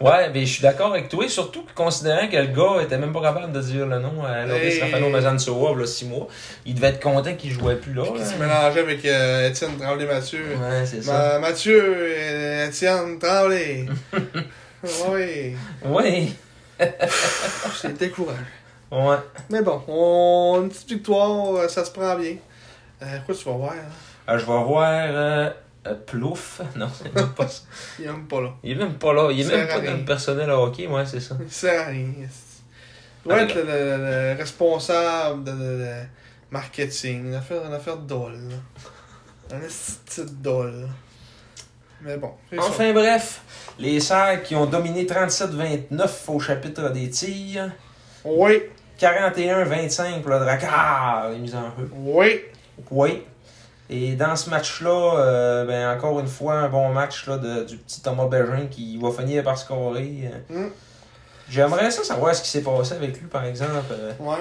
ouais, 0.00 0.30
mais 0.32 0.44
je 0.46 0.52
suis 0.52 0.62
d'accord 0.62 0.92
avec 0.92 1.08
toi, 1.08 1.28
surtout 1.28 1.64
considérant 1.74 2.28
que 2.28 2.36
le 2.36 2.46
gars 2.48 2.82
était 2.82 2.98
même 2.98 3.12
pas 3.12 3.22
capable 3.22 3.52
de 3.52 3.60
dire 3.60 3.86
le 3.86 3.98
nom 3.98 4.24
à 4.24 4.44
Loris. 4.46 4.80
Rafano 4.80 5.08
Mazansoa, 5.08 5.74
là, 5.76 5.86
six 5.86 6.04
mois. 6.06 6.28
Il 6.66 6.74
devait 6.74 6.88
être 6.88 7.00
content 7.02 7.34
qu'il 7.34 7.50
jouait 7.52 7.76
plus 7.76 7.94
là. 7.94 8.04
Là. 8.04 8.24
se 8.24 8.34
mélangeait 8.36 8.80
avec 8.80 9.04
euh, 9.04 9.48
Étienne 9.48 9.76
Tremblay-Mathieu. 9.78 10.40
Ouais, 10.60 10.84
c'est 10.84 11.02
ça. 11.02 11.12
Ma- 11.12 11.48
Mathieu, 11.48 11.82
euh, 11.98 12.68
Étienne 12.68 13.18
Tremblay. 13.18 13.86
oui. 15.10 15.56
Oui. 15.84 16.34
C'est 17.80 17.96
décourageant. 17.98 18.40
Ouais. 18.90 19.16
Mais 19.50 19.62
bon, 19.62 19.82
on... 19.88 20.60
une 20.62 20.68
petite 20.68 20.88
victoire, 20.90 21.54
euh, 21.56 21.68
ça 21.68 21.84
se 21.84 21.90
prend 21.90 22.14
bien. 22.16 22.36
Euh, 23.02 23.18
quoi 23.24 23.34
tu 23.34 23.44
vas 23.44 23.52
voir, 23.52 23.72
hein? 23.72 23.76
Euh, 24.28 24.38
je 24.38 24.44
vais 24.44 24.64
voir 24.64 24.88
euh, 24.90 25.50
euh, 25.86 25.94
Plouf. 26.06 26.60
Non, 26.76 26.88
c'est 26.96 27.14
même 27.14 27.30
pas 27.32 27.48
ça. 27.48 27.62
Il 27.98 28.06
aime 28.06 28.26
pas 28.26 28.40
là. 28.40 28.50
Il 28.62 28.72
est 28.72 28.74
même 28.74 28.94
pas 28.94 29.12
là. 29.12 29.30
Il 29.32 29.40
est 29.40 29.56
même 29.56 29.66
pas 29.68 29.80
dans 29.80 29.96
le 29.96 30.04
personnel 30.04 30.50
à 30.50 30.58
hockey, 30.58 30.86
ouais, 30.86 31.06
c'est 31.06 31.20
ça. 31.20 31.36
Il 31.40 31.50
sert 31.50 31.80
à 31.82 31.84
rien. 31.86 32.06
Il 33.24 33.28
doit 33.28 33.38
Ah, 33.38 33.42
être 33.42 33.54
le, 33.54 33.62
le- 33.62 34.32
le 34.32 34.36
responsable 34.38 35.44
de, 35.44 35.52
de- 35.52 35.56
de 35.78 35.92
marketing, 36.50 37.26
une 37.28 37.34
affaire, 37.34 37.64
une 37.64 37.72
affaire 37.74 37.96
de 37.96 38.06
dol. 38.06 38.32
là. 38.32 39.56
Un 39.56 39.60
petit 39.60 40.24
dol. 40.40 40.88
Mais 42.02 42.16
bon, 42.16 42.32
ça. 42.50 42.56
Enfin 42.58 42.92
bref, 42.92 43.40
les 43.78 44.00
Serres 44.00 44.42
qui 44.42 44.54
ont 44.54 44.66
dominé 44.66 45.04
37-29 45.04 46.08
au 46.28 46.38
chapitre 46.40 46.90
des 46.90 47.10
tirs. 47.10 47.70
Oui, 48.24 48.62
41-25 48.98 50.20
pour 50.20 50.30
le 50.30 50.38
Drakkar, 50.40 51.30
les 51.30 51.38
mises 51.38 51.54
en 51.54 51.64
jeu. 51.78 51.90
oui. 51.96 52.40
Oui. 52.90 53.22
Et 53.90 54.14
dans 54.14 54.34
ce 54.36 54.48
match-là, 54.48 55.18
euh, 55.18 55.66
ben 55.66 55.94
encore 55.96 56.18
une 56.20 56.26
fois, 56.26 56.54
un 56.54 56.68
bon 56.68 56.88
match 56.92 57.26
là, 57.26 57.36
de, 57.36 57.64
du 57.64 57.76
petit 57.76 58.00
Thomas 58.00 58.26
Bégin 58.26 58.66
qui 58.70 58.96
va 58.96 59.10
finir 59.10 59.42
par 59.44 59.58
scorer. 59.58 60.30
Mm. 60.48 60.66
J'aimerais 61.50 61.90
ça 61.90 62.02
savoir 62.02 62.34
ce 62.34 62.40
qui 62.42 62.48
s'est 62.48 62.62
passé 62.62 62.94
avec 62.94 63.20
lui, 63.20 63.26
par 63.28 63.44
exemple, 63.44 63.72
euh, 63.92 64.12
Ouais, 64.18 64.36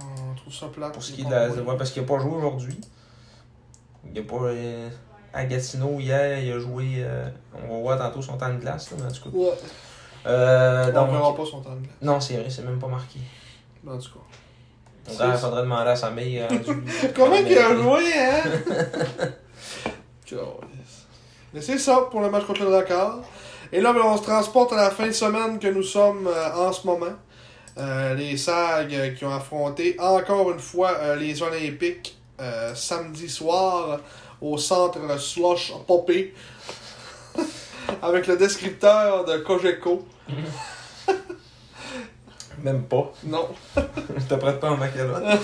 on 0.00 0.34
trouve 0.34 0.52
ça 0.52 0.66
plat. 0.66 0.90
pour 0.90 1.02
ce 1.02 1.12
qui 1.12 1.22
est 1.22 1.24
de 1.24 1.30
la. 1.30 1.48
ouais, 1.48 1.76
parce 1.78 1.90
qu'il 1.92 2.02
n'a 2.02 2.08
pas 2.08 2.18
joué 2.18 2.32
aujourd'hui. 2.36 2.78
Il 4.12 4.18
a 4.20 4.22
pas. 4.22 4.50
Euh, 5.34 5.38
à 5.38 5.44
Gatineau, 5.44 5.98
hier, 6.00 6.38
il 6.42 6.52
a 6.52 6.58
joué. 6.58 6.94
euh, 6.98 7.28
on 7.68 7.74
va 7.76 7.80
voir 7.80 7.98
tantôt 7.98 8.22
son 8.22 8.36
temps 8.36 8.48
de 8.52 8.58
glace, 8.58 8.90
là, 8.90 8.96
mais 9.00 9.06
en 9.06 9.12
tout 9.12 9.30
cas. 9.30 9.36
Ouais. 9.36 9.52
Euh, 10.26 10.86
On 10.88 10.92
donc- 10.92 11.10
verra 11.12 11.34
pas 11.34 11.44
son 11.46 11.60
temps 11.60 11.74
de 11.74 11.80
glace. 11.80 11.94
non, 12.02 12.20
c'est 12.20 12.34
vrai, 12.36 12.50
c'est 12.50 12.62
même 12.64 12.78
pas 12.78 12.88
marqué. 12.88 13.20
En 13.86 13.96
tout 13.98 14.10
cas. 14.12 15.12
Ça. 15.12 15.32
faudrait 15.34 15.62
demander 15.62 15.90
à 15.90 15.96
sa 15.96 16.10
mère. 16.10 16.48
Comment 17.16 17.42
qu'il 17.42 17.58
a 17.58 17.74
joué, 17.74 18.12
hein? 18.14 19.28
Mais 21.52 21.60
c'est 21.60 21.78
ça 21.78 22.02
pour 22.10 22.20
le 22.20 22.30
match 22.30 22.44
contre 22.44 22.62
le 22.64 22.70
Dakar. 22.70 23.18
Et 23.72 23.80
là, 23.80 23.92
ben, 23.92 24.02
on 24.04 24.16
se 24.16 24.22
transporte 24.22 24.72
à 24.72 24.76
la 24.76 24.90
fin 24.90 25.06
de 25.06 25.12
semaine 25.12 25.58
que 25.58 25.66
nous 25.68 25.82
sommes 25.82 26.26
euh, 26.28 26.54
en 26.68 26.72
ce 26.72 26.86
moment. 26.86 27.06
Euh, 27.78 28.14
les 28.14 28.36
SAG 28.36 28.94
euh, 28.94 29.10
qui 29.14 29.24
ont 29.24 29.34
affronté 29.34 29.96
encore 29.98 30.50
une 30.52 30.58
fois 30.58 30.92
euh, 31.00 31.16
les 31.16 31.42
Olympiques 31.42 32.18
euh, 32.40 32.74
samedi 32.74 33.28
soir 33.28 34.00
au 34.40 34.58
centre 34.58 34.98
Slush 35.18 35.72
Poppy 35.86 36.30
avec 38.02 38.26
le 38.26 38.36
descripteur 38.36 39.24
de 39.24 39.38
Cogeco. 39.38 40.06
Même 42.62 42.82
pas. 42.82 43.12
Non. 43.24 43.48
Je 43.76 44.24
te 44.28 44.34
prête 44.34 44.60
pas 44.60 44.70
en 44.70 44.76
maquillage. 44.76 45.38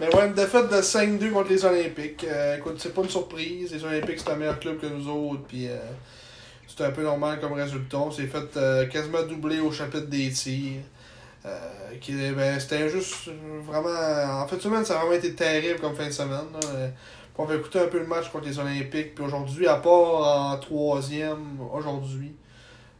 Mais 0.00 0.14
ouais, 0.14 0.26
une 0.26 0.34
défaite 0.34 0.68
de 0.68 0.76
5-2 0.76 1.30
contre 1.30 1.50
les 1.50 1.64
Olympiques. 1.64 2.26
Euh, 2.28 2.56
écoute, 2.56 2.74
c'est 2.78 2.92
pas 2.92 3.02
une 3.02 3.08
surprise. 3.08 3.72
Les 3.72 3.84
Olympiques, 3.84 4.18
c'est 4.18 4.30
un 4.30 4.36
meilleur 4.36 4.58
club 4.58 4.80
que 4.80 4.86
nous 4.86 5.08
autres. 5.08 5.42
Puis 5.48 5.68
euh, 5.68 5.76
c'est 6.66 6.84
un 6.84 6.90
peu 6.90 7.02
normal 7.02 7.38
comme 7.40 7.52
résultat. 7.52 7.98
On 7.98 8.10
s'est 8.10 8.26
fait 8.26 8.56
euh, 8.56 8.86
quasiment 8.86 9.22
doubler 9.22 9.60
au 9.60 9.70
chapitre 9.70 10.06
des 10.06 10.30
tirs. 10.30 10.82
Euh, 11.46 11.58
qui, 12.00 12.12
ben, 12.12 12.58
c'était 12.58 12.88
juste 12.88 13.30
vraiment. 13.64 14.42
En 14.42 14.48
fait, 14.48 14.60
semaine, 14.60 14.84
ça 14.84 14.94
a 14.94 14.98
vraiment 14.98 15.14
été 15.14 15.32
terrible 15.34 15.78
comme 15.78 15.94
fin 15.94 16.06
de 16.06 16.12
semaine. 16.12 16.46
là. 16.52 16.88
On 17.38 17.44
va 17.44 17.54
écouter 17.54 17.80
un 17.80 17.86
peu 17.88 17.98
le 17.98 18.06
match 18.06 18.30
contre 18.30 18.46
les 18.46 18.58
Olympiques. 18.58 19.14
Puis 19.14 19.24
aujourd'hui, 19.24 19.66
à 19.66 19.76
part 19.76 20.52
en 20.52 20.58
troisième, 20.58 21.58
aujourd'hui, 21.72 22.34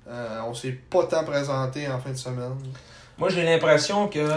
euh, 0.09 0.41
on 0.47 0.55
s'est 0.55 0.73
pas 0.73 1.05
tant 1.05 1.25
présenté 1.25 1.89
en 1.89 1.99
fin 1.99 2.11
de 2.11 2.17
semaine. 2.17 2.55
Moi, 3.19 3.31
j'ai 3.31 3.45
l'impression 3.45 4.09
que 4.09 4.29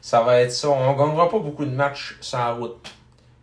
ça 0.00 0.22
va 0.22 0.40
être 0.40 0.52
ça. 0.52 0.68
On 0.70 0.94
gagnera 0.94 1.28
pas 1.28 1.40
beaucoup 1.40 1.64
de 1.64 1.74
matchs 1.74 2.16
sans 2.20 2.54
route. 2.56 2.94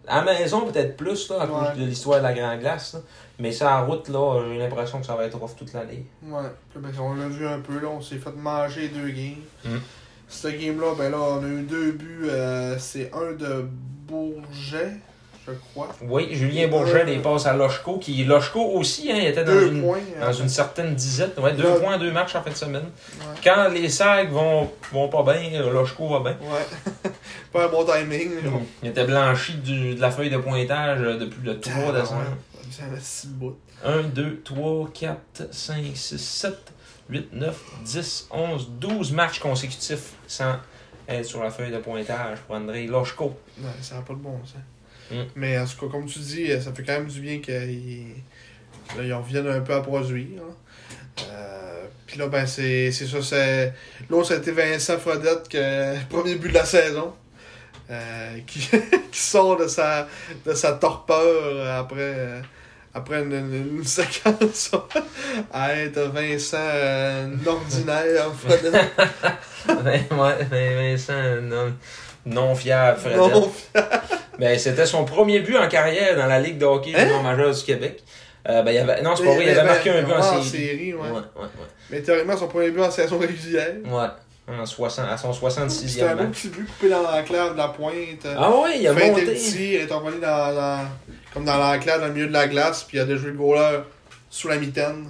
À 0.07 0.24
la 0.24 0.34
maison, 0.34 0.61
peut-être 0.68 0.95
plus, 0.95 1.30
là, 1.30 1.41
à 1.41 1.47
cause 1.47 1.78
de 1.78 1.84
l'histoire 1.86 2.20
de 2.20 2.24
la 2.24 2.34
Grande 2.34 2.59
Glace. 2.59 2.93
là. 2.93 2.99
Mais 3.39 3.51
sans 3.51 3.86
route, 3.86 4.07
là, 4.07 4.41
j'ai 4.47 4.57
l'impression 4.57 4.99
que 4.99 5.05
ça 5.05 5.16
va 5.16 5.26
être 5.26 5.38
rough 5.38 5.55
toute 5.57 5.74
l'année. 5.74 6.05
Ouais, 6.24 6.43
ben, 6.76 6.91
on 7.01 7.16
l'a 7.16 7.28
vu 7.28 7.45
un 7.45 7.59
peu, 7.59 7.80
là, 7.80 7.88
on 7.89 8.01
s'est 8.01 8.18
fait 8.18 8.36
manger 8.36 8.88
deux 8.89 9.09
games. 9.09 9.43
Mm. 9.66 9.78
Ce 10.28 10.47
game-là, 10.47 10.93
ben 10.97 11.11
là, 11.11 11.18
on 11.20 11.43
a 11.43 11.47
eu 11.47 11.63
deux 11.63 11.91
buts. 11.91 12.28
euh, 12.30 12.78
c'est 12.80 13.11
un 13.13 13.34
de 13.34 13.68
Bourget, 14.07 14.93
je 15.48 15.54
crois. 15.54 15.89
Oui, 16.02 16.30
Julien 16.32 16.68
Bourget, 16.68 17.04
Euh, 17.06 17.10
il 17.14 17.22
passe 17.22 17.46
à 17.46 17.54
Lochko, 17.54 18.00
qui 18.00 18.24
Lochko 18.26 18.60
aussi, 18.74 19.12
hein, 19.12 19.18
il 19.20 19.28
était 19.28 19.43
dans 19.43 19.52
Deux 19.54 19.68
une, 19.72 19.82
points. 19.84 20.00
dans 20.20 20.28
euh, 20.28 20.34
une 20.34 20.50
certaine 20.50 20.96
dizaine. 20.96 21.32
Ouais, 21.38 21.54
deux 21.54 21.76
points, 21.80 21.98
deux 21.98 22.12
matchs 22.12 22.36
en 22.36 22.41
fin 22.41 22.50
de 22.52 22.56
semaine. 22.56 22.86
Ouais. 23.20 23.26
Quand 23.43 23.70
les 23.70 23.89
sacs 23.89 24.30
vont, 24.32 24.70
vont 24.91 25.08
pas 25.10 25.24
bien, 25.34 25.62
Lochko 25.72 26.08
va 26.10 26.20
bien. 26.32 26.38
Ouais. 26.50 27.12
pas 27.54 27.66
un 27.66 27.70
bon 27.70 27.86
timing. 27.86 28.43
là. 28.43 28.52
Il 28.84 28.89
était 28.89 29.06
blanchi 29.06 29.54
du- 29.56 29.96
de 29.96 30.02
la 30.02 30.12
feuille 30.12 30.30
de 30.30 30.38
pointage 30.38 31.00
euh, 31.02 31.18
depuis 31.18 31.41
le 31.43 31.60
3 31.60 31.74
Ah, 31.89 31.91
décembre. 32.02 32.22
ouais. 32.22 32.68
C'est 32.72 32.84
un 32.84 32.96
petit 32.96 33.28
bout. 33.28 33.56
1, 33.84 34.02
2, 34.04 34.41
3, 34.43 34.89
4, 34.93 35.48
5, 35.52 35.84
6, 35.93 36.18
7, 36.18 36.56
8, 37.10 37.30
9, 37.34 37.56
10, 37.84 38.28
11, 38.32 38.70
12 38.80 39.12
matchs 39.12 39.38
consécutifs 39.39 40.14
sans 40.28 40.56
être 41.08 41.26
sur 41.26 41.43
la 41.43 41.52
feuille 41.52 41.72
de 41.72 41.78
pointage 41.78 42.39
pour 42.48 42.56
André 42.56 42.88
Lochko. 42.88 43.38
Ouais, 43.60 43.66
ça 43.82 43.96
n'a 43.96 44.02
pas 44.02 44.14
de 44.14 44.20
bon 44.20 44.39
sens. 44.43 44.56
Mm. 45.12 45.16
Mais 45.36 45.58
en 45.60 45.66
tout 45.66 45.86
cas, 45.86 45.91
comme 45.91 46.06
tu 46.06 46.20
dis, 46.20 46.47
ça 46.62 46.72
fait 46.74 46.84
quand 46.84 46.93
même 46.93 47.08
du 47.08 47.20
bien 47.20 47.39
qu'ils 47.39 48.08
ils 49.01 49.14
reviennent 49.14 49.47
un 49.47 49.62
peu 49.62 49.74
à 49.74 49.82
produire. 49.82 50.28
là. 50.38 51.24
Euh, 51.32 51.84
Puis 52.08 52.18
là, 52.20 52.28
ben, 52.28 52.45
c'est 52.45 52.91
ça. 52.91 53.22
c'est 53.22 53.74
L'autre, 54.10 54.28
c'était 54.30 54.51
Vincent 54.51 54.97
Frodette, 54.97 55.47
que, 55.49 55.95
premier 56.10 56.36
but 56.36 56.49
de 56.49 56.53
la 56.56 56.66
saison. 56.66 57.14
euh, 57.89 58.38
qui, 58.47 58.60
qui 59.12 59.20
sort 59.20 59.58
de 59.58 59.68
sa, 59.68 60.08
de 60.45 60.53
sa 60.53 60.74
torpeur 60.74 61.70
après, 61.80 61.95
euh, 61.99 62.41
après 62.93 63.22
une, 63.22 63.32
une- 63.32 63.78
une 63.78 63.84
séquence 63.99 64.72
à 65.53 65.76
être 65.76 65.99
Vincent 66.14 66.58
euh, 66.60 67.30
ordinaire. 67.45 68.32
Vincent, 70.51 71.41
non, 71.43 71.74
non 72.26 72.56
fiable, 72.56 72.99
Fred. 72.99 73.18
Non, 73.18 73.51
Ben, 74.40 74.58
c'était 74.60 74.86
son 74.86 75.06
premier 75.06 75.40
but 75.40 75.58
en 75.58 75.68
carrière 75.68 76.16
dans 76.18 76.28
la 76.28 76.40
Ligue 76.40 76.58
de 76.58 76.66
hockey 76.66 76.94
Hein? 76.96 77.22
majeur 77.22 77.54
du 77.54 77.64
Québec. 77.64 78.04
Euh, 78.48 78.62
ben, 78.62 78.72
il 78.72 78.78
avait, 78.78 79.02
non, 79.02 79.16
c'est 79.16 79.24
pas 79.26 79.34
vrai, 79.34 79.44
il 79.46 79.50
avait 79.50 79.64
marqué 79.68 79.90
un 79.90 80.04
but 80.04 80.14
en 80.14 80.20
en 80.20 80.42
série. 80.42 80.44
série, 80.68 80.94
ouais. 80.94 81.10
Ouais, 81.10 81.18
ouais. 81.42 81.48
Mais 81.90 82.02
théoriquement, 82.02 82.38
son 82.38 82.48
premier 82.48 82.70
but 82.72 82.82
en 82.82 82.92
saison 82.92 83.18
régulière. 83.18 83.74
Ouais, 83.86 84.08
en 84.56 84.66
60, 84.66 85.08
à 85.10 85.18
son 85.18 85.34
C'était 85.34 85.62
un 85.62 85.68
66e 85.68 86.16
beau 86.18 86.28
petit 86.32 86.50
but 86.50 86.66
coupé 86.68 86.90
dans 86.90 87.02
l'enclave 87.02 87.54
de 87.54 87.58
la 87.58 87.70
pointe. 87.70 88.28
Ah 88.38 88.52
ouais, 88.60 88.80
il 88.80 88.88
a 88.88 88.94
Feinté 88.94 89.10
monté. 89.10 89.26
le 89.26 89.34
tir, 89.36 89.82
est 89.82 89.92
envolé 89.92 90.20
dans, 90.20 90.54
dans- 90.54 90.86
comme 91.34 91.46
dans 91.46 91.58
l'enclave, 91.58 92.02
dans 92.02 92.08
le 92.08 92.14
milieu 92.14 92.28
de 92.28 92.34
la 92.34 92.48
glace, 92.48 92.84
puis 92.84 92.98
il 92.98 93.02
a 93.02 93.06
déjoué 93.06 93.32
le 93.32 93.38
goaler 93.38 93.80
sous 94.30 94.48
la 94.48 94.58
mitaine. 94.58 95.08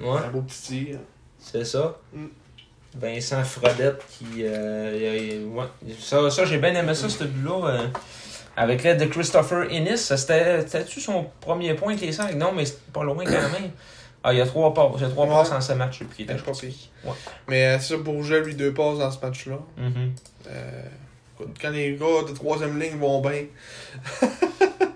Ouais. 0.00 0.18
Un 0.26 0.30
beau 0.30 0.40
petit 0.42 0.62
tir. 0.86 0.96
C'est 1.40 1.64
ça. 1.66 1.98
Mm. 2.14 2.24
Vincent 2.98 3.44
Frodette 3.44 4.00
qui. 4.08 4.44
euh, 4.44 4.92
il- 5.18 5.32
il- 5.42 5.46
ouais. 5.48 5.64
Ça, 6.00 6.30
ça 6.30 6.46
j'ai 6.46 6.56
bien 6.56 6.74
aimé 6.74 6.94
ça, 6.94 7.08
ce 7.08 7.24
but-là. 7.24 7.68
euh, 7.68 7.86
avec 8.58 8.82
l'aide 8.82 8.98
de 9.00 9.06
Christopher 9.06 9.70
Innis. 9.72 9.98
C'était-tu 9.98 11.00
son 11.00 11.26
premier 11.40 11.74
point 11.74 11.92
avec 11.94 12.02
les 12.04 12.12
5 12.12 12.34
Non, 12.34 12.52
mais 12.54 12.64
c'est 12.64 12.80
pas 12.92 13.04
loin 13.04 13.24
quand 13.24 13.30
même. 13.32 13.70
Ah, 14.24 14.32
il 14.32 14.38
y 14.38 14.42
a 14.42 14.46
trois 14.46 14.74
passes. 14.74 14.90
Il 14.96 15.02
y 15.02 15.04
a 15.04 15.08
trois 15.10 15.26
Ouais. 15.26 15.32
passes 15.32 15.52
en 15.52 15.60
ce 15.60 15.72
match 15.74 16.00
était 16.18 16.32
Ouais, 16.32 16.38
sorti. 16.44 16.90
Ouais. 17.04 17.12
Mais 17.46 17.66
euh, 17.66 17.78
c'est 17.78 17.94
ça, 17.94 17.98
Bourget, 17.98 18.40
lui, 18.40 18.56
deux 18.56 18.74
passes 18.74 18.98
dans 18.98 19.10
ce 19.12 19.24
match-là. 19.24 19.58
Euh, 19.78 20.82
écoute, 21.34 21.56
quand 21.62 21.70
les 21.70 21.92
gars 21.94 22.28
de 22.28 22.34
troisième 22.34 22.80
ligne 22.80 22.98
vont 22.98 23.20
bien, 23.20 23.44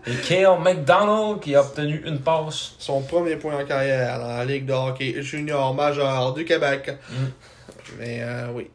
Et 0.07 0.17
Kale 0.29 0.59
McDonald 0.61 1.39
qui 1.41 1.55
a 1.55 1.61
obtenu 1.61 2.03
une 2.05 2.19
passe. 2.19 2.73
son 2.81 3.01
premier 3.03 3.37
point 3.37 3.57
en 3.63 3.65
carrière 3.65 4.19
dans 4.19 4.27
la 4.39 4.45
Ligue 4.45 4.67
de 4.67 4.73
hockey 4.73 5.23
junior 5.23 5.73
majeur 5.73 6.35
du 6.35 6.45
Québec. 6.45 6.91
Mm. 7.09 7.15
Mais 8.01 8.19
euh, 8.23 8.49
oui, 8.53 8.69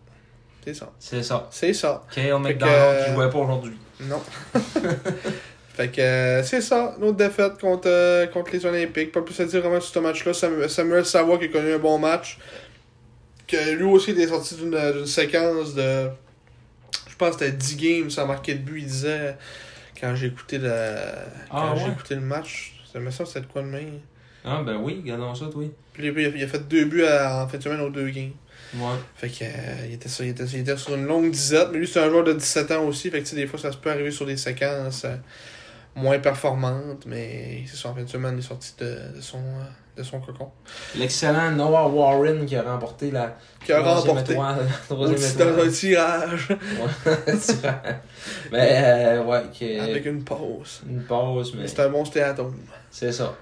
c'est 0.63 0.73
ça. 0.73 0.89
C'est 0.97 1.23
ça. 1.23 1.47
C'est 1.51 1.73
ça. 1.73 2.03
Kale 2.15 2.39
McDonald 2.39 2.99
que- 2.99 3.05
qui 3.09 3.13
jouait 3.15 3.29
pas 3.29 3.39
aujourd'hui. 3.39 3.77
Non. 4.01 4.21
fait 5.73 5.89
que 5.89 6.01
euh, 6.01 6.43
c'est 6.43 6.61
ça, 6.61 6.95
une 6.97 7.05
autre 7.05 7.17
défaite 7.17 7.59
contre, 7.59 7.87
euh, 7.87 8.27
contre 8.27 8.51
les 8.51 8.65
Olympiques. 8.65 9.11
Pas 9.11 9.21
plus 9.21 9.39
à 9.39 9.45
dire 9.45 9.61
vraiment 9.61 9.79
sur 9.81 9.93
ce 9.93 9.99
match-là. 9.99 10.67
Samuel, 10.67 11.05
Savoie 11.05 11.37
qui 11.37 11.45
a 11.45 11.47
connu 11.49 11.73
un 11.73 11.79
bon 11.79 11.97
match. 11.97 12.37
Que 13.47 13.71
lui 13.75 13.83
aussi 13.85 14.11
était 14.11 14.27
sorti 14.27 14.55
d'une 14.55 14.71
d'une 14.93 15.05
séquence 15.05 15.73
de. 15.73 16.09
Je 17.09 17.15
pense 17.15 17.35
que 17.37 17.45
c'était 17.45 17.57
10 17.57 17.75
games 17.77 18.09
sans 18.09 18.27
marquer 18.27 18.53
de 18.55 18.59
but. 18.59 18.79
Il 18.81 18.85
disait 18.87 19.35
quand 19.99 20.15
j'ai 20.15 20.27
écouté 20.27 20.57
le. 20.57 20.69
Quand 21.49 21.57
Ah 21.57 21.73
j'ai 21.77 21.85
ouais? 21.85 21.91
écouté 21.91 22.15
le 22.15 22.21
match. 22.21 22.73
Ça 22.91 22.99
me 22.99 23.09
semble 23.09 23.27
que 23.27 23.33
c'était 23.33 23.47
de 23.47 23.51
quoi 23.51 23.61
de 23.61 23.67
main. 23.67 23.85
Ah, 24.45 24.61
ben 24.65 24.77
oui, 24.77 24.99
regardons 25.01 25.33
ça, 25.35 25.45
toi. 25.51 25.63
Puis 25.97 26.07
il 26.07 26.25
a, 26.25 26.29
il 26.29 26.43
a 26.43 26.47
fait 26.47 26.67
deux 26.67 26.85
buts 26.85 27.03
à- 27.03 27.43
en 27.43 27.47
fin 27.47 27.57
de 27.57 27.63
semaine 27.63 27.81
aux 27.81 27.89
deux 27.89 28.09
games. 28.09 28.31
Ouais. 28.75 28.81
Fait 29.15 29.29
que 29.29 29.43
euh, 29.43 29.85
il, 29.87 29.93
était 29.93 30.09
sur, 30.09 30.23
il, 30.25 30.29
était, 30.29 30.43
il 30.45 30.59
était 30.59 30.77
sur 30.77 30.93
une 30.95 31.05
longue 31.05 31.31
disette, 31.31 31.69
mais 31.71 31.79
lui 31.79 31.87
c'est 31.87 32.01
un 32.01 32.09
joueur 32.09 32.23
de 32.25 32.33
17 32.33 32.71
ans 32.71 32.83
aussi, 32.83 33.09
fait 33.09 33.21
que 33.23 33.35
des 33.35 33.47
fois 33.47 33.57
ça 33.57 33.71
se 33.71 33.77
peut 33.77 33.89
arriver 33.89 34.11
sur 34.11 34.25
des 34.25 34.35
séquences 34.37 35.05
euh, 35.05 35.15
moins 35.95 36.19
performantes, 36.19 37.05
mais 37.07 37.63
c'est 37.65 37.77
ça, 37.77 37.89
en 37.89 37.95
fin 37.95 38.03
de 38.03 38.09
semaine 38.09 38.33
il 38.35 38.39
est 38.39 38.47
sorti 38.47 38.73
de, 38.79 39.15
de 39.15 39.21
son, 39.21 39.37
euh, 39.37 39.63
de 39.97 40.03
son 40.03 40.19
cocon. 40.19 40.49
L'excellent 40.95 41.51
Noah 41.51 41.87
Warren 41.87 42.45
qui 42.45 42.57
a 42.57 42.61
remporté 42.63 43.09
la 43.09 43.37
Qui 43.65 43.71
a 43.71 43.81
remporté 43.81 44.33
étoile- 44.33 44.57
dans 44.89 45.03
un 45.63 45.69
tirage 45.69 46.49
Ouais. 46.49 47.15
mais 48.51 48.69
euh, 48.83 49.23
ouais, 49.23 49.43
que- 49.57 49.81
avec 49.81 50.05
une 50.05 50.23
pause. 50.23 50.81
une 50.89 51.01
pause, 51.03 51.53
mais 51.55 51.61
Mais 51.61 51.67
c'est 51.67 51.79
un 51.81 51.89
bon 51.89 52.03
stéatome. 52.05 52.55
c'est 52.91 53.11
ça. 53.11 53.33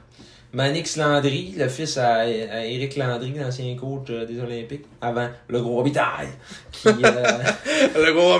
Manix 0.55 0.95
Landry, 0.95 1.53
le 1.57 1.67
fils 1.67 1.97
à, 1.97 2.23
Landry, 2.25 3.33
l'ancien 3.37 3.75
coach 3.75 4.07
euh, 4.09 4.25
des 4.25 4.39
Olympiques, 4.39 4.85
avant 5.01 5.27
le 5.49 5.61
gros 5.61 5.75
Robitaille, 5.75 6.29
qui, 6.71 6.87
euh, 6.87 6.93
Le 7.95 8.13
gros 8.13 8.39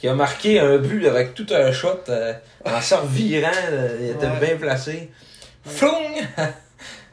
qui 0.00 0.08
a 0.08 0.14
marqué 0.14 0.60
un 0.60 0.78
but 0.78 1.06
avec 1.06 1.34
tout 1.34 1.46
un 1.50 1.70
shot 1.72 2.04
euh, 2.08 2.32
en 2.64 2.80
se 2.80 2.94
revirant, 2.94 3.50
il 4.00 4.10
était 4.12 4.26
Ouais. 4.26 4.40
bien 4.40 4.56
placé. 4.56 5.10
Floung! 5.62 6.26
Elle 6.38 6.54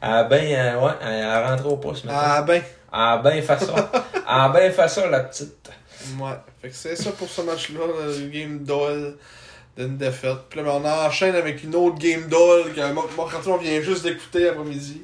a 0.00 0.24
bien, 0.24 0.40
euh, 0.40 0.80
ouais, 0.80 0.92
elle 1.02 1.24
a 1.24 1.50
rentré 1.50 1.68
au 1.68 1.76
poste 1.76 2.06
maintenant. 2.06 2.20
Ah 2.24 2.42
ben! 2.42 2.62
Elle 2.94 2.98
a 2.98 3.18
bien 3.18 3.42
fait 3.42 3.62
ça. 3.62 3.74
Elle 4.14 4.22
a 4.26 4.48
bien 4.48 4.70
fait 4.70 4.88
ça, 4.88 5.06
la 5.06 5.20
petite. 5.20 5.70
Ouais. 6.18 6.30
Fait 6.62 6.68
que 6.70 6.74
c'est 6.74 6.96
ça 6.96 7.10
pour 7.10 7.28
ce 7.28 7.42
match-là, 7.42 7.80
le 8.06 8.28
game 8.28 8.60
d'Ol 8.60 9.18
d'une 9.76 9.96
défaite. 9.96 10.38
Puis 10.48 10.60
là, 10.60 10.64
ben, 10.64 10.82
on 10.82 11.06
enchaîne 11.06 11.34
avec 11.34 11.62
une 11.64 11.74
autre 11.74 11.98
game 11.98 12.28
d'Ol 12.28 12.72
que 12.72 12.80
Marc 12.92 13.46
on 13.46 13.56
vient 13.56 13.80
juste 13.80 14.04
d'écouter 14.04 14.48
après-midi. 14.48 15.02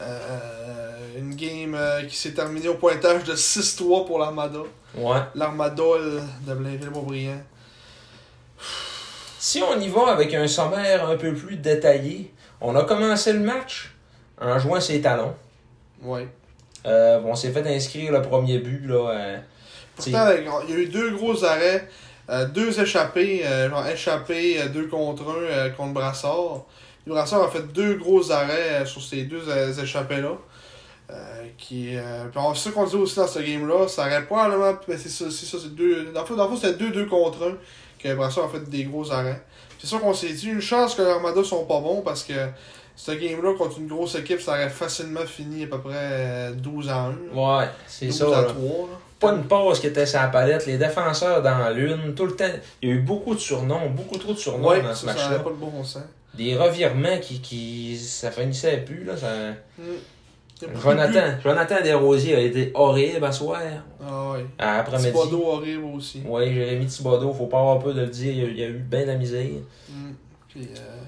Euh, 0.00 1.18
une 1.18 1.34
game 1.34 1.74
euh, 1.74 2.02
qui 2.04 2.16
s'est 2.16 2.32
terminée 2.32 2.68
au 2.68 2.74
pointage 2.74 3.24
de 3.24 3.34
6-3 3.34 4.06
pour 4.06 4.18
l'Armada. 4.18 4.60
Ouais. 4.96 5.20
L'Armadol 5.34 6.22
de 6.46 6.54
Blainville-Beaubriand. 6.54 7.42
Si 9.38 9.62
on 9.62 9.78
y 9.80 9.88
va 9.88 10.08
avec 10.08 10.34
un 10.34 10.46
sommaire 10.46 11.08
un 11.08 11.16
peu 11.16 11.34
plus 11.34 11.56
détaillé, 11.56 12.32
on 12.60 12.76
a 12.76 12.84
commencé 12.84 13.32
le 13.32 13.40
match 13.40 13.92
en 14.40 14.58
jouant 14.58 14.80
ses 14.80 15.00
talons. 15.00 15.34
Ouais. 16.02 16.28
Euh, 16.86 17.20
on 17.24 17.34
s'est 17.34 17.50
fait 17.50 17.66
inscrire 17.66 18.12
le 18.12 18.22
premier 18.22 18.58
but. 18.58 18.86
Là, 18.86 19.10
euh, 19.10 19.38
Pourtant, 19.96 20.28
il 20.66 20.70
y 20.70 20.74
a 20.74 20.78
eu 20.78 20.86
deux 20.86 21.16
gros 21.16 21.44
arrêts, 21.44 21.88
euh, 22.32 22.46
deux 22.46 22.80
échappés, 22.80 23.42
euh, 23.44 23.68
genre 23.70 23.86
échappés, 23.86 24.60
euh, 24.60 24.68
deux 24.68 24.86
contre 24.88 25.24
un 25.30 25.70
contre 25.70 25.92
Brassard. 25.92 26.62
Le 27.06 27.12
Brassard 27.12 27.42
a 27.42 27.48
fait 27.48 27.72
deux 27.72 27.94
gros 27.94 28.30
arrêts 28.32 28.84
sur 28.86 29.02
ces 29.02 29.24
deux 29.24 29.42
échappés-là. 29.82 30.32
Qui, 31.58 31.90
on- 32.36 32.54
c'est 32.54 32.70
ça 32.70 32.74
qu'on 32.74 32.86
dit 32.86 32.96
aussi 32.96 33.16
dans 33.16 33.26
ce 33.26 33.38
game-là, 33.40 33.86
ça 33.86 34.02
aurait 34.06 34.24
probablement. 34.24 34.74
c'est 34.88 35.08
ça, 35.08 35.26
c'est 35.30 35.44
ça, 35.46 35.58
c'est 35.62 35.74
deux. 35.74 36.06
Dans 36.14 36.20
le 36.22 36.26
fond, 36.26 36.56
c'était 36.56 36.72
2-2 36.84 37.06
contre 37.06 37.48
1 37.48 37.56
que 37.98 38.14
Brassard 38.14 38.44
a 38.44 38.48
fait 38.48 38.68
des 38.70 38.84
gros 38.84 39.10
arrêts. 39.12 39.42
C'est 39.78 39.86
ça 39.88 39.98
qu'on 39.98 40.14
s'est 40.14 40.32
dit, 40.32 40.48
une 40.48 40.60
chance 40.62 40.94
que 40.94 41.02
l'Armada 41.02 41.42
sont 41.44 41.64
pas 41.66 41.80
bons 41.80 42.00
parce 42.02 42.22
que 42.24 42.32
ce 42.96 43.12
game-là, 43.12 43.54
contre 43.58 43.78
une 43.78 43.88
grosse 43.88 44.14
équipe, 44.14 44.40
ça 44.40 44.52
aurait 44.52 44.70
facilement 44.70 45.26
fini 45.26 45.64
à 45.64 45.66
peu 45.66 45.80
près 45.80 45.92
euh, 45.94 46.52
12 46.52 46.88
à 46.88 46.96
1. 46.96 47.10
Ouais, 47.34 47.68
c'est 47.86 48.06
12 48.06 48.16
ça. 48.18 48.26
à 48.26 48.42
là. 48.42 48.48
3. 48.48 48.54
là. 48.62 48.98
Pas 49.22 49.32
une 49.32 49.44
passe 49.44 49.80
qui 49.80 49.86
était 49.86 50.06
sa 50.06 50.26
palette, 50.28 50.66
les 50.66 50.76
défenseurs 50.76 51.42
dans 51.42 51.70
l'une, 51.74 52.14
tout 52.14 52.26
le 52.26 52.36
temps. 52.36 52.44
Il 52.82 52.88
y 52.88 52.92
a 52.92 52.94
eu 52.96 53.00
beaucoup 53.00 53.34
de 53.34 53.40
surnoms, 53.40 53.88
beaucoup 53.90 54.18
trop 54.18 54.32
de 54.32 54.38
surnoms 54.38 54.68
Ouais, 54.68 54.82
dans 54.82 54.94
ce 54.94 55.06
match-là. 55.06 55.30
n'avait 55.30 55.44
pas 55.44 55.50
de 55.50 55.54
bon 55.54 55.84
sens. 55.84 56.02
Des 56.34 56.56
revirements 56.56 57.18
qui, 57.20 57.40
qui. 57.40 57.96
ça 57.98 58.30
finissait 58.30 58.78
plus, 58.78 59.04
là. 59.04 59.16
Ça... 59.16 59.28
Mm. 59.78 59.82
Jonathan, 60.80 61.40
Jonathan 61.42 61.82
Desrosiers 61.82 62.36
a 62.36 62.40
été 62.40 62.70
horrible 62.74 63.24
à 63.24 63.32
soir. 63.32 63.60
Ah 64.00 64.32
ouais. 64.32 64.46
À 64.58 64.78
après-midi. 64.80 65.08
Thibodeau 65.08 65.44
horrible 65.44 65.84
aussi. 65.96 66.22
Oui, 66.24 66.54
Jérémy 66.54 66.86
Thibodeau, 66.86 67.32
faut 67.32 67.46
pas 67.46 67.58
avoir 67.58 67.78
peur 67.80 67.94
de 67.94 68.02
le 68.02 68.06
dire, 68.06 68.32
il 68.32 68.38
y 68.38 68.44
a, 68.44 68.48
il 68.48 68.58
y 68.58 68.62
a 68.64 68.68
eu 68.68 68.78
bien 68.78 69.02
de 69.02 69.06
la 69.06 69.16
misère. 69.16 69.44
Mm. 69.88 70.12
Puis, 70.48 70.68
euh, 70.76 71.02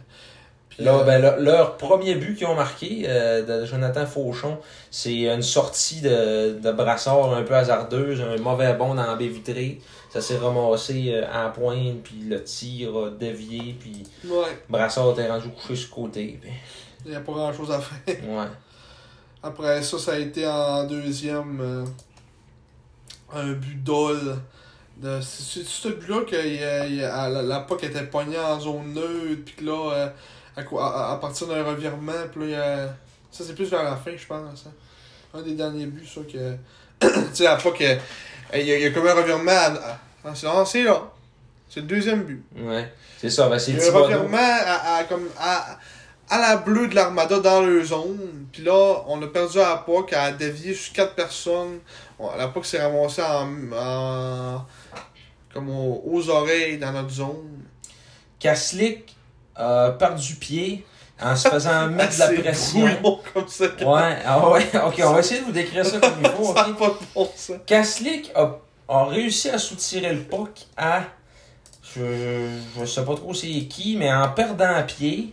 puis, 0.76 0.84
Là, 0.84 0.94
euh, 0.98 1.04
ben, 1.04 1.20
le- 1.20 1.42
leur 1.44 1.76
premier 1.76 2.14
but 2.16 2.36
qu'ils 2.36 2.46
ont 2.46 2.54
marqué 2.54 3.04
euh, 3.06 3.42
de 3.60 3.64
Jonathan 3.66 4.06
Fauchon, 4.06 4.58
c'est 4.90 5.22
une 5.32 5.42
sortie 5.42 6.00
de, 6.00 6.58
de 6.58 6.72
brassard 6.72 7.32
un 7.34 7.42
peu 7.42 7.54
hasardeuse, 7.54 8.20
un 8.20 8.36
mauvais 8.40 8.74
bond 8.74 8.94
dans 8.94 9.06
la 9.06 9.14
baie 9.14 9.28
vitrée. 9.28 9.80
Ça 10.12 10.20
s'est 10.20 10.36
ramassé 10.38 11.12
euh, 11.14 11.24
à 11.32 11.44
la 11.44 11.48
pointe, 11.50 12.02
puis 12.04 12.24
le 12.28 12.42
tir 12.44 12.96
a 12.96 13.10
dévié, 13.10 13.76
puis 13.78 14.02
Ouais, 14.24 14.62
brassard 14.68 15.10
était 15.12 15.28
rendu 15.28 15.48
couché 15.48 15.74
sur 15.76 15.88
le 15.96 16.02
côté. 16.02 16.38
puis- 16.40 16.50
il 17.04 17.10
n'y 17.10 17.16
a 17.16 17.20
pas 17.20 17.32
grand 17.32 17.52
chose 17.52 17.70
à 17.70 17.80
faire. 17.80 18.16
ouais. 18.28 18.46
Après 19.42 19.82
ça, 19.82 19.98
ça 19.98 20.12
a 20.12 20.18
été 20.18 20.46
en 20.46 20.84
deuxième 20.84 21.60
euh, 21.60 21.84
un 23.32 23.52
but 23.52 23.82
d'ol. 23.82 24.36
C'est 25.20 25.64
ce 25.64 25.88
but-là 25.88 26.22
que 26.24 26.36
il 26.46 26.60
y 26.60 26.64
a- 26.64 26.86
il 26.86 26.94
y 26.96 27.04
a- 27.04 27.28
la, 27.28 27.42
la 27.42 27.60
POC 27.60 27.84
était 27.84 28.04
pognée 28.04 28.38
en 28.38 28.58
zone 28.60 28.94
neutre, 28.94 29.42
puis 29.44 29.54
que 29.56 29.64
là, 29.64 29.92
euh, 29.92 30.08
à, 30.56 30.62
quoi- 30.62 30.94
à, 31.08 31.12
à 31.12 31.16
partir 31.16 31.46
d'un 31.48 31.62
revirement, 31.64 32.12
puis 32.32 32.50
là, 32.52 32.84
a, 32.84 32.86
ça 33.30 33.44
c'est 33.44 33.54
plus 33.54 33.68
vers 33.70 33.82
la 33.82 33.96
fin, 33.96 34.12
je 34.16 34.26
pense. 34.26 34.64
hein. 34.66 34.72
Un 35.34 35.42
des 35.42 35.54
derniers 35.54 35.86
buts, 35.86 36.06
ça, 36.06 36.20
que. 36.30 36.54
tu 37.00 37.34
sais, 37.34 37.44
la 37.44 37.56
POC, 37.56 37.80
euh, 37.82 37.96
il 38.54 38.60
y, 38.66 38.72
a, 38.72 38.76
il 38.76 38.82
y 38.82 38.86
a 38.86 38.90
comme 38.90 39.06
un 39.06 39.14
revirement. 39.14 39.50
À, 39.50 40.28
à- 40.28 40.30
à- 40.30 40.64
c'est 40.64 40.82
là. 40.84 41.02
C'est 41.68 41.80
le 41.80 41.86
deuxième 41.86 42.22
but. 42.22 42.44
Ouais. 42.56 42.92
C'est 43.18 43.30
ça, 43.30 43.48
ben 43.48 43.58
c'est 43.58 43.74
a 43.74 43.78
Thibodeau. 43.78 44.04
revirement 44.04 44.38
à, 44.38 44.96
à, 44.98 45.04
comme, 45.04 45.26
à, 45.38 45.78
à 46.30 46.38
la 46.40 46.56
bleue 46.58 46.86
de 46.88 46.94
l'Armada 46.94 47.40
dans 47.40 47.62
leur 47.62 47.84
zone. 47.84 48.46
Puis 48.52 48.62
là, 48.62 49.02
on 49.08 49.20
a 49.22 49.26
perdu 49.26 49.58
à 49.58 49.70
la 49.70 49.76
POC, 49.78 50.12
à 50.12 50.30
dévier 50.30 50.72
sur 50.72 50.92
quatre 50.92 51.14
personnes. 51.16 51.80
On- 52.18 52.36
la 52.36 52.46
POC 52.48 52.64
s'est 52.66 52.80
ramassée 52.82 53.22
en, 53.22 53.48
en- 53.76 54.64
comme 55.52 55.68
au- 55.70 56.02
aux 56.06 56.28
oreilles 56.30 56.78
dans 56.78 56.92
notre 56.92 57.10
zone. 57.10 57.62
Kaslik 58.38 59.13
a 59.56 59.90
perdu 59.92 60.34
pied 60.36 60.84
en 61.22 61.36
se 61.36 61.48
faisant 61.48 61.86
mettre 61.90 62.14
de 62.14 62.18
la 62.36 62.42
pression. 62.42 62.88
comme 63.32 63.48
ça. 63.48 63.64
Ouais, 63.64 64.16
ah 64.26 64.48
ouais, 64.50 64.66
ok, 64.86 65.00
on 65.04 65.12
va 65.12 65.20
essayer 65.20 65.40
de 65.40 65.46
vous 65.46 65.52
décrire 65.52 65.84
ça 65.86 65.98
comme 65.98 66.14
il 66.22 66.28
faut. 66.30 66.44
Ça 66.54 66.62
ok? 66.62 66.68
n'a 66.68 66.74
pas 66.74 66.88
de 66.88 66.94
bon 67.14 67.30
sens. 67.36 67.56
Kaslik 67.66 68.32
a, 68.34 68.56
a 68.88 69.04
réussi 69.06 69.50
à 69.50 69.58
soutirer 69.58 70.12
le 70.12 70.22
puck 70.22 70.50
à. 70.76 71.02
Je, 71.94 72.48
je 72.80 72.84
sais 72.84 73.04
pas 73.04 73.14
trop 73.14 73.32
c'est 73.34 73.46
qui, 73.66 73.96
mais 73.96 74.12
en 74.12 74.28
perdant 74.30 74.82
pied. 74.86 75.32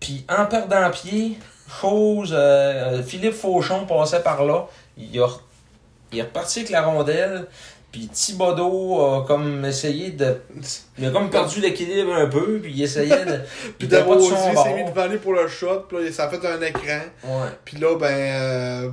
Puis 0.00 0.24
en 0.28 0.46
perdant 0.46 0.90
pied, 0.90 1.38
chose. 1.80 2.30
euh, 2.34 3.02
Philippe 3.02 3.34
Fauchon 3.34 3.84
passait 3.86 4.22
par 4.22 4.44
là. 4.44 4.66
Il 4.96 5.18
a, 5.20 5.26
il 6.12 6.18
est 6.18 6.22
reparti 6.22 6.60
avec 6.60 6.70
la 6.70 6.82
rondelle. 6.82 7.46
Puis 7.94 8.08
Thibodeau 8.08 9.00
a 9.00 9.24
comme 9.24 9.64
essayé 9.64 10.10
de. 10.10 10.40
Il 10.98 11.06
a 11.06 11.10
comme 11.12 11.30
perdu 11.30 11.60
l'équilibre 11.60 12.12
un 12.12 12.26
peu. 12.26 12.58
Puis 12.60 12.72
il 12.72 12.82
essayait 12.82 13.24
de. 13.24 13.38
Puis 13.78 13.86
de 13.86 13.94
Desrosiers 13.96 14.52
bord. 14.52 14.64
s'est 14.66 14.74
mis 14.74 14.84
devant 14.90 15.02
aller 15.02 15.18
pour 15.18 15.32
le 15.32 15.46
shot. 15.46 15.82
Puis 15.88 16.04
là, 16.04 16.10
ça 16.10 16.24
a 16.24 16.28
fait 16.28 16.44
un 16.44 16.60
écran. 16.60 17.02
Ouais. 17.22 17.48
Puis 17.64 17.76
là, 17.76 17.96
ben. 17.96 18.06
euh, 18.08 18.90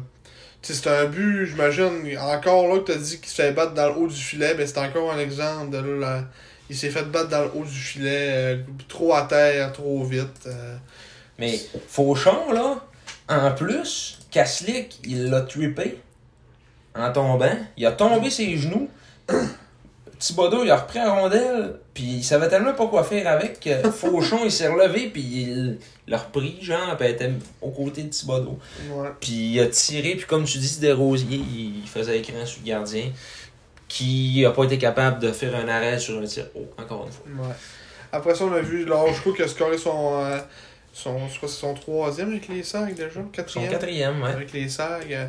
tu 0.62 0.72
sais, 0.72 0.80
c'est 0.84 0.90
un 0.92 1.06
but, 1.06 1.48
j'imagine. 1.48 2.16
Encore 2.20 2.68
là, 2.68 2.78
que 2.82 2.92
t'as 2.92 3.00
dit 3.00 3.18
qu'il 3.20 3.30
se 3.30 3.34
fait 3.42 3.52
battre 3.54 3.74
dans 3.74 3.88
le 3.88 3.96
haut 3.96 4.08
du 4.08 4.16
filet. 4.22 4.54
Ben, 4.54 4.68
c'est 4.68 4.78
encore 4.78 5.12
un 5.12 5.18
exemple 5.18 5.72
de 5.72 5.78
là. 5.80 5.98
là, 6.18 6.24
il 6.70 6.76
s'est 6.78 6.92
fait 6.92 7.06
battre 7.06 7.30
dans 7.30 7.42
le 7.42 7.50
haut 7.56 7.64
du 7.66 7.72
filet. 7.72 8.28
euh, 8.30 8.58
trop 8.88 9.16
à 9.16 9.24
terre, 9.24 9.72
trop 9.74 10.04
vite. 10.04 10.46
euh. 10.46 10.76
Mais 11.40 11.60
Fauchon, 11.88 12.52
là, 12.54 12.86
en 13.30 13.52
plus, 13.54 14.20
Kaslik, 14.30 15.00
il 15.06 15.32
l'a 15.32 15.42
trippé 15.42 15.98
en 16.96 17.12
tombant. 17.12 17.56
Il 17.78 17.86
a 17.86 17.92
tombé 17.92 18.30
ses 18.30 18.58
genoux. 18.58 18.90
Thibodeau, 20.20 20.64
il 20.64 20.70
a 20.70 20.78
repris 20.78 21.00
la 21.00 21.12
rondelle, 21.14 21.80
puis 21.96 22.04
il 22.04 22.24
savait 22.24 22.48
tellement 22.48 22.74
pas 22.74 22.86
quoi 22.86 23.04
faire 23.04 23.28
avec 23.28 23.68
Fauchon, 23.92 24.42
il 24.46 24.52
s'est 24.52 24.68
relevé, 24.68 25.08
puis 25.10 25.22
il 25.22 25.80
l'a 26.08 26.20
repris, 26.20 26.60
genre, 26.62 26.96
puis 26.96 27.08
était 27.08 27.32
aux 27.60 27.72
côtés 27.72 28.04
de 28.04 28.10
Thibodeau. 28.10 28.60
Ouais. 28.94 29.08
Puis 29.20 29.32
il 29.54 29.60
a 29.62 29.66
tiré, 29.68 30.16
puis 30.16 30.26
comme 30.28 30.44
tu 30.44 30.60
dis, 30.60 30.80
des 30.80 30.92
rosiers, 30.92 31.38
il 31.54 31.88
faisait 31.88 32.20
écran 32.20 32.46
sur 32.46 32.62
le 32.64 32.68
gardien, 32.68 33.06
qui 33.88 34.46
a 34.46 34.52
pas 34.52 34.66
été 34.66 34.78
capable 34.78 35.18
de 35.20 35.32
faire 35.32 35.56
un 35.56 35.68
arrêt 35.68 35.98
sur 35.98 36.20
un 36.20 36.26
tir. 36.26 36.46
Oh, 36.56 36.60
encore 36.78 37.08
une 37.08 37.12
fois. 37.12 37.48
Ouais. 37.48 37.56
Après 38.12 38.36
ça, 38.36 38.44
on 38.46 38.54
a 38.54 38.62
vu 38.62 38.86
Lajko 38.86 39.34
qui 39.34 39.42
a 39.42 39.48
scoré 39.48 39.78
son. 39.80 40.18
euh, 40.24 40.38
son 40.94 41.28
je 41.30 41.38
crois 41.38 41.48
que 41.50 41.56
c'est 41.56 41.62
son 41.62 41.74
troisième 41.74 42.30
avec 42.30 42.48
les 42.48 42.62
sacs 42.62 42.94
déjà. 42.94 43.10
Son 43.16 43.24
Quatrième. 43.24 43.72
quatrième, 43.72 44.22
ouais. 44.22 44.30
avec 44.30 44.54
les 44.54 44.70
sacs. 44.70 45.08
euh, 45.10 45.26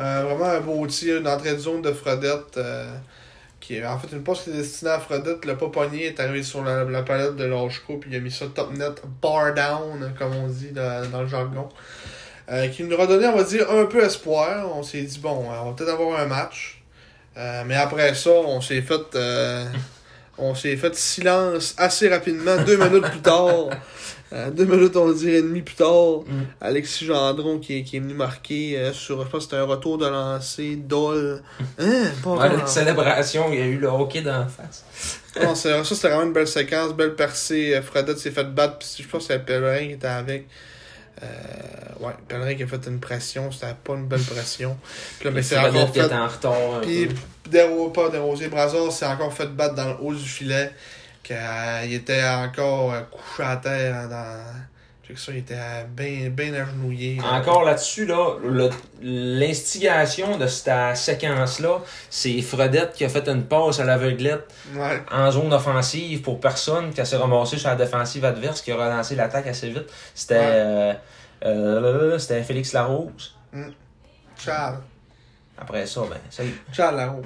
euh, 0.00 0.24
vraiment 0.24 0.50
un 0.50 0.60
beau 0.60 0.86
tir 0.86 1.22
d'entrée 1.22 1.52
de 1.52 1.58
zone 1.58 1.82
de 1.82 1.92
Fredette. 1.92 2.56
euh, 2.56 2.94
qui 3.58 3.76
est 3.76 3.86
en 3.86 3.98
fait 3.98 4.14
une 4.14 4.22
passe 4.22 4.42
qui 4.42 4.50
est 4.50 4.52
destinée 4.52 4.92
à 4.92 5.00
Fredette. 5.00 5.44
Le 5.44 5.56
pas 5.56 5.68
pogné 5.68 6.06
est 6.06 6.20
arrivé 6.20 6.42
sur 6.42 6.62
la, 6.62 6.84
la 6.84 7.02
palette 7.02 7.36
de 7.36 7.44
Lajko. 7.44 7.96
Puis 7.96 8.10
il 8.12 8.16
a 8.16 8.20
mis 8.20 8.30
ça 8.30 8.46
top 8.54 8.72
net, 8.76 9.02
bar 9.20 9.54
down, 9.54 10.14
comme 10.18 10.36
on 10.36 10.46
dit 10.46 10.70
dans, 10.70 11.10
dans 11.10 11.22
le 11.22 11.28
jargon. 11.28 11.68
Euh, 12.48 12.68
qui 12.68 12.84
nous 12.84 12.94
a 12.94 13.06
donné, 13.06 13.26
on 13.26 13.36
va 13.36 13.42
dire, 13.42 13.68
un 13.70 13.86
peu 13.86 14.04
espoir. 14.04 14.68
On 14.72 14.82
s'est 14.82 15.02
dit, 15.02 15.18
bon, 15.18 15.50
euh, 15.50 15.56
on 15.62 15.70
va 15.70 15.72
peut-être 15.72 15.90
avoir 15.92 16.20
un 16.20 16.26
match. 16.26 16.82
Mais 17.66 17.74
après 17.74 18.14
ça, 18.14 18.30
on 18.30 18.60
s'est 18.60 18.82
fait. 18.82 19.18
on 20.38 20.54
s'est 20.54 20.76
fait 20.76 20.94
silence 20.94 21.74
assez 21.78 22.08
rapidement, 22.08 22.56
deux 22.62 22.76
minutes 22.76 23.10
plus 23.10 23.20
tard. 23.20 23.70
Euh, 24.32 24.50
deux 24.50 24.64
minutes, 24.64 24.96
on 24.96 25.06
va 25.06 25.12
dire, 25.14 25.34
et 25.36 25.42
demie 25.42 25.62
plus 25.62 25.76
tard. 25.76 26.22
Mm. 26.26 26.42
Alexis 26.60 27.04
Gendron 27.06 27.58
qui 27.60 27.78
est, 27.78 27.82
qui 27.84 27.96
est 27.96 28.00
venu 28.00 28.14
marquer 28.14 28.76
euh, 28.76 28.92
sur, 28.92 29.18
je 29.24 29.28
pense 29.30 29.44
que 29.46 29.50
c'était 29.52 29.56
un 29.56 29.64
retour 29.66 29.98
de 29.98 30.06
lancer 30.06 30.74
d'Ol. 30.76 31.42
Hein? 31.78 32.02
Pas 32.24 32.30
Ouais, 32.30 32.66
célébration, 32.66 33.46
il 33.52 33.58
y 33.58 33.62
a 33.62 33.66
eu 33.66 33.78
le 33.78 33.86
hockey 33.86 34.22
dans 34.22 34.38
la 34.38 34.46
face. 34.46 34.84
Non, 35.40 35.54
c'est- 35.54 35.70
ça, 35.84 35.94
c'était 35.94 36.08
vraiment 36.08 36.24
une 36.24 36.32
belle 36.32 36.48
séquence, 36.48 36.92
belle 36.92 37.14
percée. 37.14 37.74
Euh, 37.76 37.82
Fredette 37.82 38.18
s'est 38.18 38.32
fait 38.32 38.44
battre, 38.52 38.78
puis 38.78 38.88
je 39.04 39.08
pense 39.08 39.26
que 39.26 39.32
c'était 39.32 39.44
Pellerin 39.44 39.86
qui 39.86 39.92
était 39.92 40.06
avec. 40.08 40.48
Euh, 41.22 41.26
ouais, 42.04 42.12
Pellerin 42.28 42.54
qui 42.54 42.62
a 42.64 42.66
fait 42.66 42.84
une 42.88 42.98
pression, 43.00 43.50
c'était 43.52 43.74
pas 43.84 43.94
une 43.94 44.06
belle 44.06 44.20
pression. 44.22 44.76
Puis 45.18 45.26
là, 45.28 45.30
mais 45.34 45.42
c'est 45.42 45.56
encore 45.58 45.92
qui 45.92 46.00
fait. 46.00 46.06
était 46.06 46.14
en 46.14 46.28
Puis, 46.82 47.08
Desrosiers, 47.48 48.48
Brassard 48.48 48.90
s'est 48.92 49.06
encore 49.06 49.32
fait 49.32 49.46
battre 49.46 49.74
dans 49.76 49.88
le 49.90 49.96
haut 50.00 50.12
du 50.14 50.24
filet. 50.28 50.72
Qu'il 51.26 51.92
était 51.92 52.22
encore 52.24 52.92
euh, 52.92 53.00
couché 53.10 53.42
à 53.42 53.56
terre 53.56 54.08
dans. 54.08 54.44
Ça, 55.14 55.30
il 55.32 55.38
était 55.38 55.54
bien 55.88 56.30
ben 56.30 56.52
agenouillé. 56.54 57.16
là. 57.16 57.34
Encore 57.34 57.62
là-dessus, 57.64 58.06
là, 58.06 58.36
l'instigation 59.00 60.36
de 60.36 60.46
cette 60.48 60.96
séquence-là, 60.96 61.78
c'est 62.10 62.40
Fredette 62.42 62.92
qui 62.92 63.04
a 63.04 63.08
fait 63.08 63.28
une 63.28 63.44
passe 63.44 63.78
à 63.78 63.84
l'aveuglette 63.84 64.52
Ouais. 64.74 65.00
en 65.12 65.30
zone 65.30 65.52
offensive 65.52 66.22
pour 66.22 66.40
personne, 66.40 66.92
qui 66.92 67.06
s'est 67.06 67.16
ramassé 67.16 67.56
sur 67.56 67.68
la 67.68 67.76
défensive 67.76 68.24
adverse, 68.24 68.60
qui 68.62 68.72
a 68.72 68.76
relancé 68.76 69.14
l'attaque 69.14 69.46
assez 69.46 69.68
vite. 69.70 69.86
C'était 70.12 70.34
Ouais. 70.34 70.42
euh, 70.44 70.94
euh, 71.44 72.18
c'était 72.18 72.42
Félix 72.42 72.72
Larose. 72.72 73.36
Charles. 74.36 74.78
Après 75.58 75.86
ça, 75.86 76.00
ben, 76.10 76.18
ça 76.30 76.42
y 76.42 76.48
est. 76.48 76.54
Charles 76.72 76.96
Larose. 76.96 77.24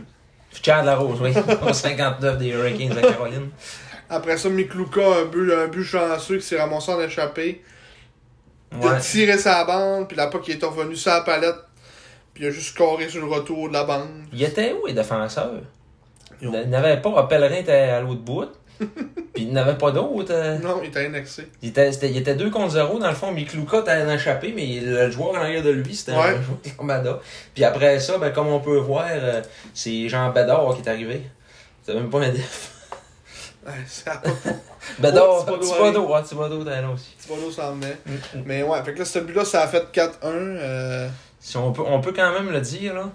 Chad 0.63 0.85
Larose, 0.85 1.21
oui, 1.23 1.33
au 1.69 1.73
59 1.73 2.37
des 2.39 2.49
Hurricanes 2.49 2.95
de 2.97 3.01
Caroline. 3.01 3.51
Après 4.11 4.37
ça, 4.37 4.49
Mikluka, 4.49 5.01
un 5.23 5.25
but, 5.27 5.53
un 5.53 5.69
but 5.69 5.85
chanceux 5.85 6.37
qui 6.39 6.43
s'est 6.43 6.59
ramassé 6.61 6.91
en 6.93 7.01
échappé. 7.01 7.63
Il 8.81 8.87
a 8.87 8.97
tiré 9.01 9.39
sa 9.39 9.65
bande, 9.65 10.07
puis 10.09 10.17
la 10.17 10.27
POC 10.29 10.43
qui 10.43 10.53
est 10.53 10.65
revenu 10.65 10.95
sur 10.97 11.11
la 11.13 11.21
palette. 11.23 11.57
Puis 12.35 12.45
il 12.45 12.47
a 12.49 12.51
juste 12.51 12.75
scoré 12.75 13.09
sur 13.09 13.21
le 13.25 13.33
retour 13.33 13.69
de 13.69 13.73
la 13.73 13.85
bande. 13.85 14.09
Il 14.33 14.43
était 14.43 14.73
où 14.73 14.87
les 14.87 14.93
défenseurs? 14.93 15.53
Yo. 16.41 16.51
Il 16.55 16.71
n'avait 16.71 17.01
pas, 17.01 17.25
Pellerin 17.25 17.57
était 17.57 17.73
à 17.73 18.01
l'autre 18.01 18.21
bout. 18.23 18.49
Puis 19.35 19.43
il 19.45 19.53
n'avait 19.53 19.77
pas 19.77 19.91
d'autres. 19.91 20.33
euh, 20.33 20.59
Non, 20.59 20.81
il 20.83 20.89
était 20.89 21.05
annexé. 21.05 21.49
Il 21.61 21.69
était, 21.69 21.93
c'était- 21.93 22.09
il 22.11 22.17
était 22.17 22.35
2 22.35 22.49
contre 22.51 22.71
0. 22.73 22.99
Dans 22.99 23.11
le 23.11 23.15
fond, 23.15 23.31
Mikluka 23.31 23.81
était 23.81 24.15
échappé, 24.15 24.53
mais 24.57 24.81
le 24.81 25.11
joueur 25.11 25.33
en 25.33 25.35
arrière 25.35 25.63
de 25.63 25.69
lui, 25.71 25.95
c'était 25.95 26.13
Ouais. 26.13 26.35
un 26.37 26.43
joueur. 26.97 27.21
Puis 27.55 27.63
après 27.65 28.01
ça, 28.01 28.17
ben, 28.19 28.31
comme 28.33 28.47
on 28.49 28.61
peut 28.61 28.79
voir, 28.79 29.05
euh, 29.11 29.43
c'est 29.75 30.09
Jean 30.09 30.31
Bédard 30.31 30.75
qui 30.77 30.81
est 30.83 30.89
arrivé. 30.91 31.23
C'était 31.83 31.99
même 31.99 32.09
pas 32.09 32.21
un 32.21 32.31
def. 32.31 32.73
Ouais, 33.71 33.85
ça 33.87 34.13
a 34.13 34.17
pas 34.19 34.31
Bédard, 34.99 35.27
Oh, 35.31 35.41
Thibodeau 35.45 35.63
Thibodeau, 35.67 36.13
ouais, 36.15 36.23
Thibodeau 36.23 36.63
était 36.63 36.81
là 36.83 36.91
aussi. 36.91 37.15
Thibodeau 37.19 37.51
s'en 37.51 37.75
venait. 37.75 37.97
Mais 38.45 38.63
ouais, 38.63 38.83
fait 38.85 38.95
que 38.95 38.99
là, 39.01 39.05
ce 39.05 39.19
but-là, 39.19 39.45
ça 39.45 39.63
a 39.63 39.69
fait 39.69 39.87
4-1. 39.93 40.09
Euh... 40.25 41.09
Si 41.39 41.57
on, 41.57 41.73
peut, 41.73 41.83
on 41.87 42.01
peut 42.01 42.13
quand 42.13 42.33
même 42.33 42.51
le 42.51 42.61
dire, 42.61 42.95
là. 42.95 43.11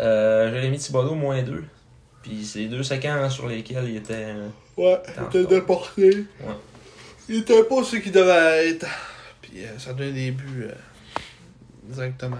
Euh, 0.00 0.50
Jérémy 0.52 0.78
Thibodeau, 0.78 1.14
moins 1.14 1.42
2. 1.42 1.64
Puis 2.22 2.44
c'est 2.44 2.60
les 2.60 2.68
deux 2.68 2.82
séquences 2.82 3.34
sur 3.34 3.46
lesquelles 3.48 3.88
il 3.88 3.96
était. 3.96 4.14
euh, 4.28 4.48
Ouais, 4.76 5.00
il 5.18 5.24
était 5.40 5.46
déporté. 5.54 6.24
Il 7.28 7.36
était 7.38 7.64
pas 7.64 7.82
ce 7.84 7.96
qu'il 7.96 8.12
devait 8.12 8.70
être. 8.70 8.86
Puis 9.42 9.64
euh, 9.64 9.78
ça 9.78 9.92
donne 9.92 10.12
des 10.14 10.30
buts 10.30 10.64
euh, 10.68 10.74
directement. 11.84 12.38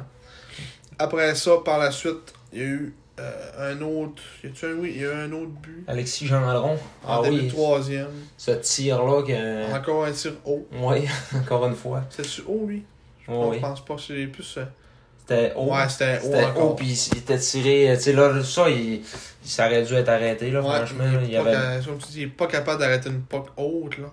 Après 0.98 1.34
ça, 1.34 1.53
par 1.64 1.78
la 1.78 1.90
suite, 1.90 2.32
il 2.53 2.59
y 2.59 2.62
a 2.62 2.66
eu 2.66 2.94
Euh, 3.20 3.72
un 3.74 3.80
autre. 3.82 4.22
Y 4.42 4.46
a-tu 4.46 4.64
un, 4.66 4.72
oui, 4.74 4.92
il 4.96 5.02
y 5.02 5.06
a 5.06 5.14
un 5.18 5.32
autre 5.32 5.50
but? 5.62 5.84
Alexis 5.86 6.26
Gendron. 6.26 6.78
En 7.04 7.20
Ah 7.20 7.22
début 7.22 7.40
oui, 7.42 7.48
troisième. 7.48 8.08
ce 8.38 8.52
tir-là, 8.52 9.22
que... 9.22 9.74
Encore 9.76 10.04
un 10.06 10.12
tir 10.12 10.32
haut. 10.44 10.66
oui, 10.72 11.06
encore 11.36 11.66
une 11.66 11.74
fois. 11.74 12.02
C'était-tu 12.08 12.42
haut, 12.46 12.64
lui? 12.66 12.84
Je 13.26 13.32
oui. 13.32 13.58
pense 13.60 13.84
pas. 13.84 13.96
C'est 13.98 14.26
plus. 14.28 14.54
euh, 14.58 14.64
C'était 15.18 15.52
haut. 15.54 15.72
Ouais, 15.74 15.88
c'était 15.88 16.18
haut 16.18 16.22
C'était 16.22 16.44
haut, 16.44 16.46
encore. 16.48 16.76
puis 16.76 17.08
il 17.12 17.18
était 17.18 17.38
tiré. 17.38 17.92
Tu 17.96 18.02
sais, 18.04 18.12
là, 18.14 18.42
ça, 18.42 18.70
il, 18.70 19.02
ça 19.42 19.66
aurait 19.66 19.82
dû 19.82 19.94
être 19.94 20.08
arrêté, 20.08 20.50
là, 20.50 20.62
Ouais, 20.62 20.76
franchement. 20.76 21.04
il, 21.22 21.30
il 21.30 21.36
avait... 21.36 21.52
ca- 21.52 21.80
comme 21.84 21.98
tu 21.98 22.06
dis, 22.12 22.20
il 22.20 22.24
est 22.24 22.26
pas 22.28 22.46
capable 22.46 22.80
d'arrêter 22.80 23.10
une 23.10 23.20
puck 23.22 23.48
haute, 23.56 23.98
là. 23.98 24.06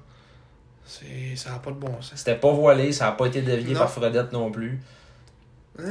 Ça 0.85 1.49
n'a 1.51 1.59
pas 1.59 1.71
de 1.71 1.75
bon 1.75 2.01
sens. 2.01 2.13
C'était 2.15 2.35
pas 2.35 2.51
voilé, 2.51 2.91
ça 2.93 3.09
a 3.09 3.11
pas 3.11 3.25
été 3.27 3.41
dévié 3.41 3.73
Non. 3.73 3.79
par 3.81 3.91
Fredette 3.91 4.31
non 4.31 4.51
plus. 4.51 4.79
Ah. 5.79 5.83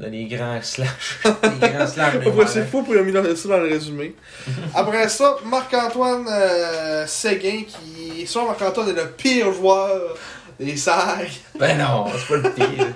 Là, 0.00 0.08
les 0.08 0.24
grands 0.26 0.58
slash. 0.62 1.20
les 1.24 1.68
grands 1.68 1.86
slash. 1.86 2.14
c'est 2.48 2.66
fou 2.66 2.82
pour 2.82 2.94
il 2.94 3.00
a 3.00 3.02
mis 3.02 3.12
dans- 3.12 3.36
ça 3.36 3.48
dans 3.48 3.58
le 3.58 3.68
résumé. 3.68 4.14
Après 4.74 5.08
ça, 5.08 5.36
Marc-Antoine 5.44 6.26
euh, 6.28 7.06
Séguin, 7.06 7.62
qui. 7.66 8.26
Soit 8.26 8.44
Marc-Antoine 8.44 8.88
est 8.90 9.00
le 9.00 9.10
pire 9.10 9.52
joueur 9.52 10.16
des 10.58 10.76
sacs. 10.76 11.40
Ben 11.58 11.78
non, 11.78 12.06
c'est 12.16 12.28
pas 12.42 12.48
le 12.48 12.52
pire. 12.54 12.86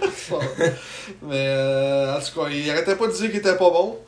Mais 1.23 1.47
euh, 1.49 2.17
en 2.17 2.21
tout 2.21 2.41
cas, 2.41 2.49
il 2.51 2.69
arrêtait 2.71 2.97
pas 2.97 3.07
de 3.07 3.13
dire 3.13 3.31
qu'il 3.31 3.39
était 3.39 3.57
pas 3.57 3.71
bon. 3.71 3.99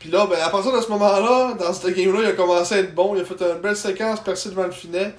Puis 0.00 0.10
là, 0.10 0.26
ben, 0.26 0.36
à 0.42 0.50
partir 0.50 0.72
de 0.72 0.80
ce 0.80 0.88
moment-là, 0.88 1.54
dans 1.54 1.72
cette 1.72 1.94
game-là, 1.96 2.20
il 2.24 2.26
a 2.26 2.32
commencé 2.32 2.74
à 2.74 2.78
être 2.78 2.94
bon. 2.94 3.14
Il 3.14 3.22
a 3.22 3.24
fait 3.24 3.40
une 3.40 3.60
belle 3.60 3.76
séquence 3.76 4.20
percée 4.20 4.50
devant 4.50 4.64
le 4.64 4.72
filet. 4.72 5.14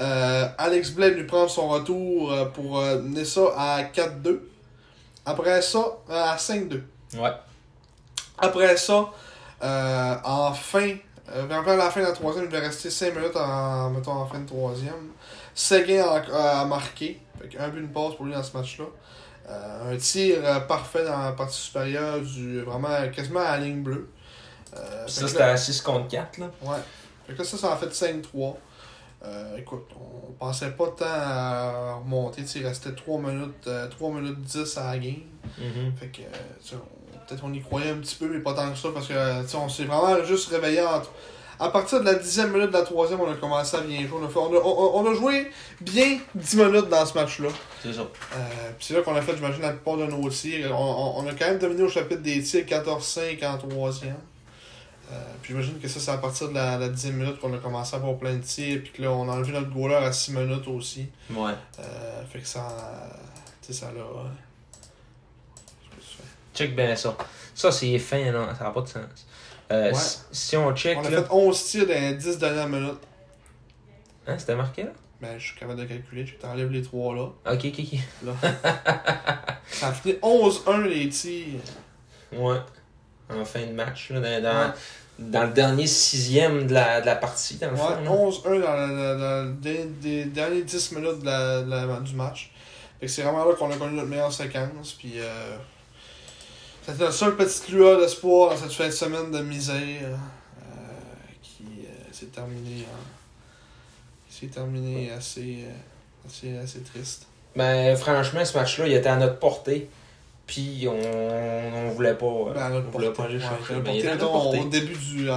Euh, 0.00 0.46
Alex 0.56 0.90
Blais 0.90 1.10
lui 1.10 1.24
prend 1.24 1.48
son 1.48 1.68
retour 1.68 2.32
euh, 2.32 2.44
pour 2.46 2.80
euh, 2.80 2.98
mener 3.02 3.24
ça 3.24 3.42
à 3.58 3.82
4-2. 3.82 4.38
Après 5.24 5.62
ça, 5.62 5.78
euh, 6.10 6.24
à 6.32 6.36
5-2. 6.36 6.82
Ouais. 7.16 7.30
Après 8.38 8.76
ça, 8.76 9.10
euh, 9.62 10.14
en 10.24 10.52
fin, 10.52 10.96
euh, 11.32 11.46
vers 11.46 11.76
la 11.76 11.90
fin 11.90 12.00
de 12.00 12.06
la 12.06 12.12
troisième, 12.12 12.44
il 12.44 12.50
devait 12.50 12.66
rester 12.66 12.90
5 12.90 13.14
minutes 13.14 13.36
en, 13.36 13.90
mettons, 13.90 14.12
en 14.12 14.26
fin 14.26 14.40
de 14.40 14.46
troisième. 14.46 15.10
Séguin 15.54 16.04
a, 16.04 16.60
a 16.60 16.64
marqué. 16.64 17.20
Fait 17.40 17.58
un 17.58 17.68
but, 17.68 17.80
une 17.80 17.92
passe 17.92 18.14
pour 18.14 18.24
lui 18.24 18.32
dans 18.32 18.42
ce 18.42 18.56
match-là. 18.56 18.86
Euh, 19.48 19.94
un 19.94 19.96
tir 19.96 20.66
parfait 20.66 21.04
dans 21.04 21.18
la 21.18 21.32
partie 21.32 21.60
supérieure, 21.60 22.20
du, 22.20 22.60
vraiment 22.60 23.08
quasiment 23.14 23.40
à 23.40 23.58
la 23.58 23.64
ligne 23.64 23.82
bleue. 23.82 24.08
Euh, 24.76 25.06
ça, 25.06 25.28
c'était 25.28 25.42
à 25.42 25.56
6 25.56 25.80
contre 25.82 26.08
4, 26.08 26.38
là. 26.38 26.50
Ouais. 26.62 26.76
Fait 27.26 27.34
que 27.34 27.38
là, 27.38 27.44
ça, 27.44 27.56
ça 27.56 27.72
en 27.72 27.76
fait 27.76 27.88
5-3. 27.88 28.56
Euh, 29.24 29.56
écoute, 29.58 29.86
on 29.96 30.32
pensait 30.32 30.70
pas 30.72 30.88
tant 30.88 31.04
à 31.06 31.94
remonter. 32.04 32.42
Il 32.56 32.66
restait 32.66 32.92
3 32.92 33.20
minutes, 33.20 33.66
euh, 33.68 33.88
3 33.88 34.10
minutes 34.10 34.40
10 34.40 34.76
à 34.78 34.92
la 34.92 34.98
game. 34.98 35.14
Mhm. 35.58 35.92
Fait 35.98 36.08
que, 36.08 36.22
euh, 36.22 36.76
peut-être 37.28 37.44
on 37.44 37.52
y 37.52 37.60
croyait 37.60 37.90
un 37.90 37.98
petit 37.98 38.16
peu, 38.16 38.28
mais 38.28 38.40
pas 38.40 38.54
tant 38.54 38.70
que 38.70 38.76
ça, 38.78 38.88
parce 38.92 39.06
que, 39.06 39.12
euh, 39.14 39.42
tu 39.42 39.50
sais, 39.50 39.56
on 39.56 39.68
s'est 39.68 39.84
vraiment 39.84 40.22
juste 40.24 40.48
réveillé 40.50 40.82
entre... 40.82 41.10
À 41.60 41.68
partir 41.68 42.00
de 42.00 42.06
la 42.06 42.14
dixième 42.14 42.50
minute 42.50 42.68
de 42.68 42.72
la 42.72 42.82
troisième, 42.82 43.20
on 43.20 43.30
a 43.30 43.34
commencé 43.36 43.76
à 43.76 43.82
bien 43.82 44.00
jouer. 44.08 44.18
On 44.20 44.24
a, 44.26 44.28
fait- 44.28 44.38
on 44.38 44.52
a, 44.52 44.58
on- 44.64 45.00
on 45.06 45.12
a 45.12 45.14
joué 45.14 45.48
bien 45.80 46.18
10 46.34 46.56
minutes 46.56 46.88
dans 46.88 47.06
ce 47.06 47.14
match-là. 47.16 47.48
C'est 47.80 47.92
ça. 47.92 48.00
Euh, 48.00 48.70
puis 48.76 48.86
c'est 48.86 48.94
là 48.94 49.02
qu'on 49.02 49.14
a 49.14 49.22
fait, 49.22 49.36
j'imagine, 49.36 49.62
la 49.62 49.70
plupart 49.70 49.96
de 49.98 50.06
nos 50.06 50.28
tirs. 50.28 50.72
On, 50.76 50.82
on- 50.82 51.22
on 51.24 51.26
a 51.28 51.32
quand 51.34 51.46
même 51.46 51.58
dominé 51.58 51.82
au 51.84 51.88
chapitre 51.88 52.22
des 52.22 52.42
tirs 52.42 52.66
14-5 52.66 53.44
en 53.46 53.58
troisième. 53.58 54.16
Euh, 55.12 55.14
puis 55.42 55.52
j'imagine 55.52 55.78
que 55.78 55.88
ça, 55.88 56.00
c'est 56.00 56.10
à 56.10 56.16
partir 56.18 56.48
de 56.48 56.54
la, 56.54 56.78
la 56.78 56.88
dixième 56.88 57.16
minute 57.16 57.38
qu'on 57.38 57.52
a 57.54 57.58
commencé 57.58 57.94
à 57.94 57.98
avoir 57.98 58.16
plein 58.16 58.34
de 58.34 58.42
tirs. 58.42 58.80
Puis 58.82 58.92
que 58.92 59.02
là, 59.02 59.10
on 59.12 59.28
a 59.28 59.32
enlevé 59.32 59.52
notre 59.52 59.70
goaler 59.70 59.94
à 59.96 60.12
6 60.12 60.32
minutes 60.32 60.66
aussi. 60.68 61.08
Ouais. 61.30 61.52
Euh, 61.80 62.24
fait 62.30 62.38
que 62.40 62.46
ça... 62.46 62.66
Tu 63.60 63.72
sais, 63.72 63.80
ça 63.80 63.86
pas 63.88 64.30
Check 66.54 66.74
bien 66.76 66.94
ça. 66.96 67.16
Ça, 67.54 67.72
c'est 67.72 67.98
fin, 67.98 68.30
là. 68.30 68.54
Ça 68.58 68.64
n'a 68.64 68.70
pas 68.70 68.80
de 68.82 68.88
sens. 68.88 69.02
Euh, 69.70 69.90
Ouais. 69.92 69.98
si, 70.32 70.56
on 70.56 70.74
check, 70.74 70.98
On 70.98 71.04
a 71.04 71.10
là. 71.10 71.22
fait 71.22 71.28
11 71.30 71.64
tirs 71.64 71.86
dans 71.86 71.92
les 71.94 72.14
10 72.14 72.38
dernières 72.38 72.68
minutes. 72.68 73.00
Hein, 74.26 74.38
c'était 74.38 74.54
marqué, 74.54 74.84
là? 74.84 74.90
Ben, 75.20 75.38
je 75.38 75.46
suis 75.46 75.58
capable 75.58 75.80
de 75.80 75.84
calculer. 75.86 76.26
Je 76.26 76.34
t'enlève 76.34 76.70
les 76.70 76.82
trois 76.82 77.14
là. 77.14 77.22
Ok, 77.46 77.64
ok, 77.66 77.78
ok. 77.78 77.98
là. 78.24 78.32
ça 79.66 79.88
a 79.88 79.92
fini 79.92 80.14
11-1 80.20 80.82
les 80.88 81.08
tirs. 81.08 81.60
Ouais. 82.32 82.58
En 83.30 83.44
fin 83.44 83.64
de 83.66 83.72
match, 83.72 84.10
là. 84.10 84.20
Dans, 84.20 84.42
dans, 84.42 84.72
dans 85.18 85.44
le 85.44 85.50
dernier 85.52 85.86
sixième 85.86 86.66
de 86.66 86.74
la, 86.74 87.00
de 87.00 87.06
la 87.06 87.16
partie, 87.16 87.56
dans 87.56 87.70
le 87.70 87.76
fond. 87.76 87.88
Ouais, 87.90 88.04
là. 88.04 88.10
11-1 88.10 88.60
dans, 88.60 88.74
la- 88.74 89.14
la- 89.14 89.44
des, 89.50 89.84
des 89.84 90.24
derniers 90.24 90.62
10 90.62 90.92
minutes 90.92 91.20
de 91.20 91.26
la, 91.26 91.62
la- 91.62 92.00
du 92.00 92.14
match. 92.14 92.50
Fait 92.98 93.06
que 93.06 93.12
c'est 93.12 93.22
vraiment 93.22 93.44
là 93.44 93.54
qu'on 93.54 93.70
a 93.70 93.76
connu 93.76 93.94
notre 93.96 94.08
meilleure 94.08 94.32
séquence. 94.32 94.92
Puis 94.98 95.14
euh, 95.16 95.56
c'était 96.86 97.04
la 97.04 97.12
seule 97.12 97.36
petite 97.36 97.68
lueur 97.68 98.00
d'espoir 98.00 98.50
dans 98.50 98.56
cette 98.56 98.72
fin 98.72 98.86
de 98.86 98.90
semaine 98.92 99.30
de 99.30 99.40
misère 99.40 99.76
euh, 100.10 100.14
qui 101.42 101.64
euh, 101.84 102.12
s'est 102.12 102.26
terminée 102.26 102.84
en- 102.92 104.28
qui 104.30 104.38
s'est 104.40 104.46
terminée 104.52 105.10
assez, 105.12 105.64
euh, 105.66 106.26
assez, 106.26 106.56
assez 106.56 106.80
triste. 106.80 107.26
Ben, 107.54 107.94
franchement, 107.96 108.44
ce 108.44 108.56
match-là, 108.56 108.86
il 108.86 108.94
était 108.94 109.08
à 109.10 109.16
notre 109.16 109.38
portée. 109.38 109.88
Puis, 110.52 110.86
on, 110.86 110.92
on 110.92 111.88
voulait 111.92 112.12
pas. 112.14 112.26
euh, 112.26 112.52
Ben, 112.54 112.84
on 112.86 112.90
voulait 112.90 113.10
pas 113.12 113.24
aller 113.24 113.40
chercher. 113.40 113.74
Ben, 113.80 113.94
mettons, 114.04 114.50
au 114.50 114.64
début 114.68 114.94
du. 114.96 115.30
euh, 115.30 115.34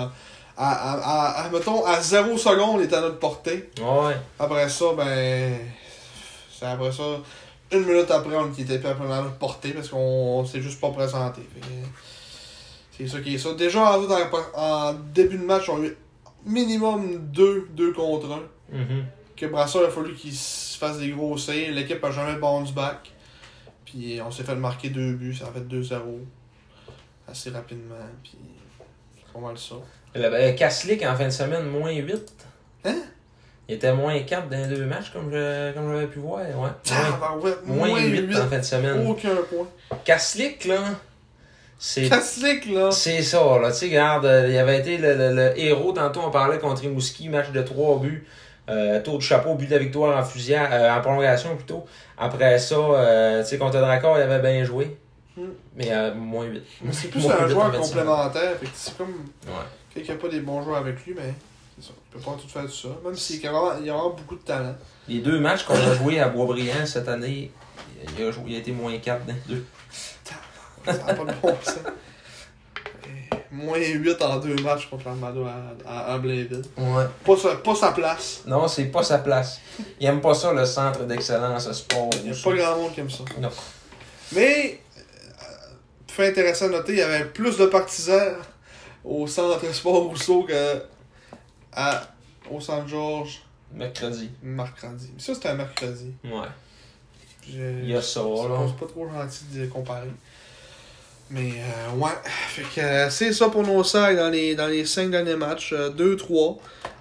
à, 0.58 0.72
à, 0.72 0.92
à, 0.98 1.46
à- 1.46 1.50
mettons, 1.50 1.86
à 1.86 2.02
0 2.02 2.38
secondes, 2.38 2.82
il 2.82 2.86
était 2.86 2.98
à 2.98 3.02
notre 3.02 3.20
portée. 3.20 3.70
Ouais. 3.80 4.16
Après 4.38 4.68
ça, 4.68 4.86
ben. 4.98 5.54
C'est 6.60 6.66
après 6.66 6.92
ça. 6.92 7.04
Une 7.72 7.86
minute 7.86 8.12
après, 8.12 8.36
on 8.36 8.52
était 8.52 8.78
plus 8.78 8.88
à 8.90 9.22
notre 9.22 9.38
portée 9.38 9.70
parce 9.72 9.88
qu'on 9.88 9.98
on 10.40 10.46
s'est 10.46 10.62
juste 10.62 10.82
pas 10.82 10.90
présenté. 10.90 11.42
C'est 12.98 13.08
ça 13.08 13.20
qui 13.22 13.36
est 13.36 13.38
ça. 13.38 13.54
Déjà, 13.54 13.98
en, 13.98 14.04
en 14.56 14.94
début 15.14 15.38
de 15.38 15.44
match, 15.46 15.70
on 15.70 15.82
a 15.82 15.86
eu 15.86 15.98
minimum 16.46 17.18
2 17.32 17.70
2 17.72 17.94
contre 17.94 18.28
1. 18.74 18.78
Mhm. 18.78 19.06
Que 19.38 19.46
Brassard, 19.46 19.84
il 19.84 19.86
a 19.88 19.90
fallu 19.92 20.14
qu'il 20.14 20.34
se 20.34 20.78
fasse 20.78 20.98
des 21.00 21.10
gros 21.10 21.38
saves. 21.38 21.72
L'équipe 21.72 22.04
a 22.04 22.12
jamais 22.12 22.36
bounce 22.38 22.72
back. 22.72 23.12
Puis 23.96 24.20
on 24.22 24.30
s'est 24.30 24.44
fait 24.44 24.56
marquer 24.56 24.90
deux 24.90 25.14
buts. 25.14 25.34
Ça 25.34 25.46
a 25.48 25.52
fait 25.52 25.62
2-0. 25.62 25.94
Assez 27.30 27.50
rapidement. 27.50 27.96
Puis 28.24 28.38
c'est 29.16 29.32
pas 29.34 29.40
mal 29.40 29.58
ça. 29.58 29.76
Le, 30.14 30.52
Kaslik, 30.56 31.04
en 31.06 31.16
fin 31.16 31.26
de 31.26 31.30
semaine, 31.30 31.66
moins 31.66 31.92
8. 31.94 32.34
Hein? 32.86 32.96
Il 33.68 33.76
était 33.76 33.94
moins 33.94 34.20
4 34.20 34.48
dans 34.50 34.58
les 34.70 34.76
deux 34.76 34.86
matchs, 34.86 35.12
comme 35.12 35.32
j'avais 35.32 36.08
pu 36.08 36.20
voir. 36.20 36.42
Ouais. 36.42 36.54
Moins, 36.54 36.76
Tabarouette, 36.84 37.66
moins 37.66 38.00
8, 38.00 38.36
en 38.38 38.48
fin 38.48 38.60
de 38.60 38.64
semaine. 38.64 39.08
Aucun 39.08 39.36
point. 39.50 39.68
Kaslik, 40.04 40.66
là, 40.66 40.84
c'est 41.80 42.08
là. 42.68 42.92
C'est 42.92 43.24
ça, 43.24 43.58
là. 43.60 43.72
Tu 43.72 43.78
sais, 43.80 43.86
regarde, 43.88 44.26
euh, 44.26 44.48
il 44.50 44.58
avait 44.58 44.80
été 44.80 44.98
le, 44.98 45.16
le- 45.16 45.36
le 45.36 45.60
héros. 45.60 45.92
Tantôt, 45.94 46.22
on 46.26 46.32
parlait 46.32 46.60
contre 46.60 46.82
Rimouski, 46.82 47.28
match 47.30 47.50
de 47.52 47.62
3 47.62 48.00
buts. 48.00 48.26
Euh, 48.68 49.00
tour 49.02 49.18
de 49.18 49.24
chapeau, 49.24 49.54
but 49.54 49.68
de 49.68 49.76
la 49.76 49.80
victoire 49.80 50.18
en 50.18 50.24
fusillade, 50.24 50.72
euh, 50.72 50.92
en 50.92 51.02
prolongation 51.02 51.56
plutôt. 51.56 51.86
Après 52.18 52.58
ça, 52.58 52.76
euh, 52.76 53.44
tu 53.44 53.50
sais, 53.50 53.58
contre 53.60 53.78
Dracor, 53.78 54.18
il 54.18 54.24
avait 54.24 54.40
bien 54.40 54.64
joué. 54.64 54.98
Hmm. 55.38 55.50
Mais 55.76 55.92
euh, 55.92 56.16
moins 56.16 56.46
8. 56.46 56.64
C'est 56.92 57.10
plus 57.10 57.26
un 57.30 57.48
joueur 57.48 57.72
complémentaire. 57.72 58.58
Fait 58.58 58.66
que 58.66 58.72
c'est 58.74 58.98
comme. 58.98 59.26
Ouais. 59.46 59.54
Quelqu'un 59.94 60.14
n'a 60.14 60.20
pas 60.20 60.30
des 60.30 60.40
bons 60.40 60.64
joueurs 60.64 60.78
avec 60.78 61.06
lui, 61.06 61.14
mais. 61.16 61.34
C'est 61.78 61.88
ça. 61.88 61.94
Il 61.94 62.18
peut 62.18 62.26
pas 62.26 62.38
tout 62.42 62.48
faire 62.48 62.64
tout 62.64 62.72
ça. 62.72 62.88
Même 63.04 63.16
s'il 63.16 63.36
il 63.36 63.44
y 63.44 63.48
a 63.48 63.52
vraiment 63.52 64.10
beaucoup 64.10 64.36
de 64.36 64.44
talent. 64.44 64.76
Les 65.08 65.20
deux 65.20 65.40
matchs 65.40 65.64
qu'on 65.64 65.76
a 65.76 65.94
joués 65.94 66.20
à 66.20 66.30
Boisbriand 66.30 66.86
cette 66.86 67.10
année, 67.10 67.52
il 68.18 68.24
a, 68.24 68.32
joué, 68.32 68.44
il 68.48 68.56
a 68.56 68.60
été 68.60 68.72
moins 68.72 68.98
4 68.98 69.26
dans 69.26 69.34
les 69.34 69.56
deux. 69.56 69.66
Ça 70.86 70.94
n'a 70.94 71.14
pas 71.14 71.26
de 71.26 71.34
bon 71.42 71.56
sens. 71.62 71.80
Moins 73.56 73.80
8 73.80 74.22
en 74.22 74.38
deux 74.38 74.56
matchs 74.56 74.90
contre 74.90 75.06
l'Armada 75.06 75.40
à, 75.86 76.12
à, 76.12 76.14
à 76.14 76.18
Blainville. 76.18 76.62
Ouais. 76.78 77.06
Pas 77.24 77.38
sa, 77.38 77.56
pas 77.56 77.74
sa 77.76 77.92
place. 77.94 78.42
Non, 78.46 78.68
c'est 78.68 78.86
pas 78.86 79.02
sa 79.02 79.20
place. 79.20 79.62
Il 80.00 80.06
aime 80.08 80.20
pas 80.20 80.34
ça, 80.34 80.52
le 80.52 80.66
centre 80.66 81.04
d'excellence 81.06 81.72
sport. 81.72 82.10
Il 82.24 82.32
n'y 82.32 82.38
a 82.38 82.42
pas 82.44 82.54
grand 82.54 82.78
monde 82.78 82.94
qui 82.94 83.00
aime 83.00 83.10
ça. 83.10 83.24
Non. 83.40 83.50
Mais, 84.34 84.82
euh, 84.98 85.02
fait 86.08 86.28
intéressant 86.30 86.66
à 86.66 86.70
noter, 86.70 86.92
il 86.94 86.98
y 86.98 87.02
avait 87.02 87.26
plus 87.26 87.58
de 87.58 87.66
partisans 87.68 88.36
au 89.06 89.26
centre 89.28 89.74
Sport 89.74 90.04
Rousseau 90.04 90.44
que 90.44 90.84
à, 91.72 92.02
au 92.52 92.60
centre 92.60 92.88
Georges 92.88 93.42
Mercredi. 93.72 94.32
mercredi. 94.42 95.12
Mais 95.14 95.22
ça, 95.22 95.34
c'était 95.34 95.50
un 95.50 95.56
mercredi. 95.56 96.14
Ouais. 96.24 96.48
Il 97.48 97.90
y 97.90 97.96
a 97.96 98.02
ça, 98.02 98.22
là. 98.22 98.66
c'est 98.68 98.78
pas 98.80 98.92
trop 98.92 99.08
gentil 99.08 99.46
de 99.54 99.66
comparer. 99.68 100.10
Mais 101.32 101.54
euh, 101.60 101.96
ouais, 101.98 102.12
fait 102.50 102.62
que 102.76 102.82
euh, 102.86 103.10
c'est 103.10 103.34
ça 103.34 103.50
pour 103.50 103.64
nos 103.64 103.84
sacs 103.84 104.16
dans 104.16 104.30
les, 104.30 104.56
dans 104.56 104.68
les 104.68 104.86
5 104.86 105.10
derniers 105.10 105.36
matchs. 105.36 105.74
2-3. 105.74 106.58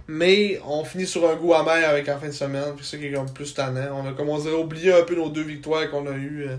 Mais 0.07 0.61
on 0.67 0.85
finit 0.85 1.07
sur 1.07 1.29
un 1.31 1.35
goût 1.37 1.55
amer 1.55 1.89
avec 1.89 2.09
en 2.09 2.19
fin 2.19 2.27
de 2.29 2.33
semaine. 2.33 2.75
C'est 2.79 2.85
ça 2.85 2.97
qui 2.99 3.07
est 3.07 3.13
comme 3.13 3.31
plus 3.33 3.53
tannant. 3.55 4.03
On 4.03 4.09
a, 4.09 4.13
comme 4.13 4.29
on 4.29 4.39
dirait, 4.39 4.55
oublié 4.57 4.93
un 4.93 5.03
peu 5.03 5.15
nos 5.15 5.29
deux 5.31 5.43
victoires 5.43 5.91
qu'on 5.91 6.07
a 6.07 6.13
eues. 6.13 6.47
euh, 6.49 6.57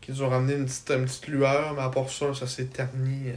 qui 0.00 0.10
nous 0.10 0.22
ont 0.24 0.28
ramené 0.28 0.54
une 0.54 0.64
petite, 0.66 0.90
une 0.90 1.04
petite 1.04 1.28
lueur. 1.28 1.74
Mais 1.74 1.82
à 1.82 1.88
part 1.88 2.08
ça, 2.10 2.34
ça 2.34 2.46
s'est 2.48 2.64
terni 2.66 3.28
euh, 3.28 3.34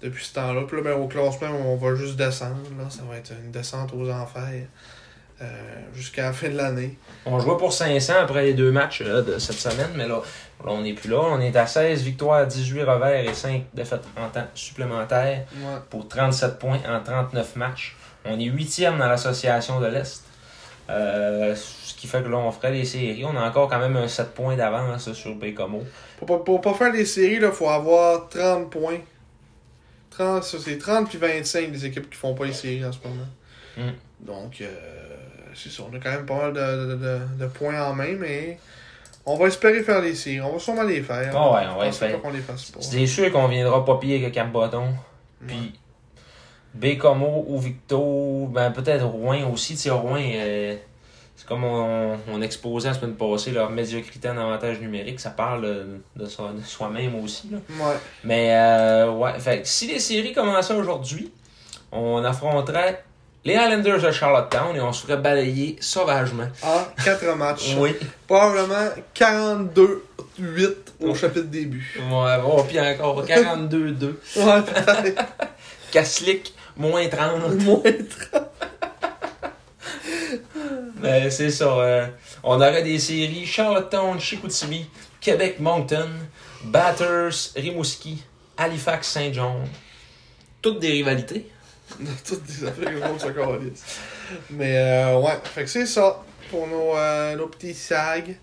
depuis 0.00 0.24
ce 0.24 0.34
temps-là. 0.34 0.62
Puis 0.66 0.76
là, 0.76 0.82
ben, 0.84 0.92
au 0.94 1.08
classement, 1.08 1.50
on 1.50 1.76
va 1.76 1.94
juste 1.96 2.16
descendre. 2.16 2.62
Là. 2.78 2.88
Ça 2.90 3.02
va 3.08 3.16
être 3.16 3.32
une 3.44 3.50
descente 3.50 3.92
aux 3.94 4.08
enfers. 4.08 4.66
euh, 5.40 5.44
jusqu'à 5.94 6.22
la 6.24 6.32
fin 6.32 6.48
de 6.50 6.56
l'année. 6.56 6.96
On 7.26 7.40
jouait 7.40 7.56
pour 7.56 7.72
500 7.72 8.12
après 8.20 8.44
les 8.44 8.54
deux 8.54 8.70
matchs 8.70 9.02
euh, 9.04 9.22
de 9.22 9.38
cette 9.40 9.56
semaine, 9.58 9.90
mais 9.96 10.06
là, 10.06 10.22
là, 10.66 10.72
on 10.72 10.82
n'est 10.82 10.92
plus 10.94 11.08
là. 11.10 11.20
On 11.20 11.40
est 11.40 11.54
à 11.56 11.66
16 11.66 12.02
victoires, 12.02 12.46
18 12.46 12.82
revers 12.82 13.28
et 13.28 13.34
5 13.34 13.64
défaites 13.74 14.04
en 14.16 14.28
temps 14.28 14.46
supplémentaire 14.54 15.44
Ouais. 15.56 15.78
pour 15.90 16.08
37 16.08 16.58
points 16.58 16.78
en 16.88 17.00
39 17.02 17.56
matchs. 17.56 17.96
On 18.24 18.38
est 18.38 18.44
huitième 18.44 18.98
dans 18.98 19.08
l'association 19.08 19.80
de 19.80 19.86
l'Est. 19.86 20.22
Euh, 20.90 21.54
ce 21.56 21.94
qui 21.94 22.06
fait 22.06 22.22
que 22.22 22.28
là, 22.28 22.36
on 22.36 22.50
ferait 22.52 22.72
les 22.72 22.84
séries. 22.84 23.24
On 23.24 23.36
a 23.36 23.48
encore 23.48 23.68
quand 23.68 23.78
même 23.78 23.96
un 23.96 24.08
7 24.08 24.34
points 24.34 24.56
d'avance 24.56 25.12
sur 25.12 25.34
Bécomo. 25.36 25.82
Pour, 26.18 26.26
pas- 26.26 26.44
pour 26.44 26.60
pas 26.60 26.74
faire 26.74 26.92
les 26.92 27.04
séries, 27.06 27.38
il 27.40 27.50
faut 27.52 27.68
avoir 27.68 28.28
30 28.28 28.68
points. 28.70 28.98
30, 30.10 30.44
ça, 30.44 30.58
c'est 30.62 30.78
30 30.78 31.08
puis 31.08 31.18
25 31.18 31.70
les 31.72 31.86
équipes 31.86 32.10
qui 32.10 32.16
font 32.16 32.34
pas 32.34 32.44
les 32.44 32.52
séries 32.52 32.84
en 32.84 32.92
ce 32.92 32.98
moment. 33.02 33.26
Mm. 33.78 33.92
Donc, 34.26 34.60
euh, 34.60 34.66
c'est 35.54 35.70
ça. 35.70 35.84
On 35.90 35.96
a 35.96 35.98
quand 36.00 36.10
même 36.10 36.26
pas 36.26 36.36
mal 36.36 36.52
de, 36.52 36.86
de- 36.94 36.96
de- 36.96 37.20
de 37.44 37.46
points 37.46 37.80
en 37.82 37.94
main, 37.94 38.14
mais 38.18 38.58
on 39.24 39.36
va 39.36 39.46
espérer 39.46 39.82
faire 39.82 40.00
les 40.00 40.14
séries. 40.14 40.40
On 40.40 40.52
va 40.52 40.58
sûrement 40.58 40.82
les 40.82 41.02
faire. 41.02 41.32
Ah 41.36 41.52
ouais, 41.52 41.62
on 41.74 41.78
va 41.78 41.86
espérer. 41.86 42.14
pas 42.14 42.18
qu'on 42.18 42.30
les 42.30 42.40
fasse 42.40 42.70
pas. 42.70 42.80
C'est 42.80 43.06
sûr 43.06 43.30
qu'on 43.32 43.48
viendra 43.48 43.84
pas 43.84 43.96
pire 43.98 44.20
que 44.26 44.32
Cap-Bâton. 44.34 44.94
Puis 45.46 45.74
Bécomo 46.74 47.44
ou 47.48 47.58
Victo, 47.58 48.48
ben 48.50 48.70
peut-être 48.70 49.04
Rouen 49.04 49.50
aussi. 49.52 49.74
Tu 49.74 49.80
sais, 49.80 49.90
Rouen, 49.90 50.20
euh, 50.20 50.76
c'est 51.36 51.46
comme 51.46 51.64
on, 51.64 52.16
on 52.32 52.40
exposait 52.42 52.88
la 52.88 52.94
semaine 52.94 53.14
passée 53.14 53.50
leur 53.50 53.70
médiocrité 53.70 54.28
en 54.30 54.38
avantage 54.38 54.80
numérique. 54.80 55.20
Ça 55.20 55.30
parle 55.30 55.64
euh, 55.64 55.98
de, 56.16 56.24
de 56.24 56.62
soi-même 56.64 57.14
aussi. 57.16 57.50
Là. 57.50 57.58
Ouais. 57.84 57.96
Mais 58.24 58.54
euh, 58.54 59.10
ouais, 59.12 59.38
fait 59.38 59.66
si 59.66 59.86
les 59.88 59.98
séries 59.98 60.32
commençaient 60.32 60.74
aujourd'hui, 60.74 61.32
on 61.90 62.24
affronterait 62.24 63.04
les 63.44 63.56
Highlanders 63.56 64.00
de 64.00 64.10
Charlottetown 64.12 64.76
et 64.76 64.80
on 64.80 64.92
se 64.92 65.04
ferait 65.06 65.16
balayer 65.16 65.76
sauvagement. 65.80 66.48
En 66.62 66.84
4 67.04 67.24
matchs. 67.36 67.74
Oui. 67.78 67.94
Probablement 68.26 68.88
42-8 69.14 70.74
au 71.00 71.14
chapitre 71.14 71.46
début. 71.46 72.00
Ouais, 72.10 72.40
bon, 72.40 72.62
puis 72.64 72.78
encore 72.80 73.24
42-2. 73.26 74.04
Ouais, 74.36 74.62
peut-être. 74.62 75.22
Kaslik, 75.90 76.54
moins 76.76 77.08
30. 77.08 77.54
Moins 77.62 77.82
Mais 81.00 81.30
c'est 81.30 81.50
ça. 81.50 81.64
euh, 81.66 82.06
on 82.42 82.54
aurait 82.56 82.82
des 82.82 82.98
séries 82.98 83.46
Charlottetown, 83.46 84.18
Chicoutimi, 84.20 84.88
Québec, 85.20 85.56
Moncton, 85.60 86.08
Batters, 86.64 87.50
Rimouski, 87.56 88.22
Halifax, 88.56 89.08
Saint-John. 89.08 89.64
Toutes 90.60 90.78
des 90.78 90.90
rivalités. 90.90 91.48
Toutes 92.26 92.42
des 92.44 92.66
affaires 92.66 93.08
monde 93.08 93.20
se 93.20 93.28
calisse. 93.28 94.00
Mais 94.50 94.76
euh, 94.76 95.18
ouais, 95.18 95.38
fait 95.44 95.64
que 95.64 95.70
c'est 95.70 95.86
ça 95.86 96.22
pour 96.50 96.66
nos, 96.66 96.96
euh, 96.96 97.36
nos 97.36 97.46
petits 97.48 97.74
sags. 97.74 98.36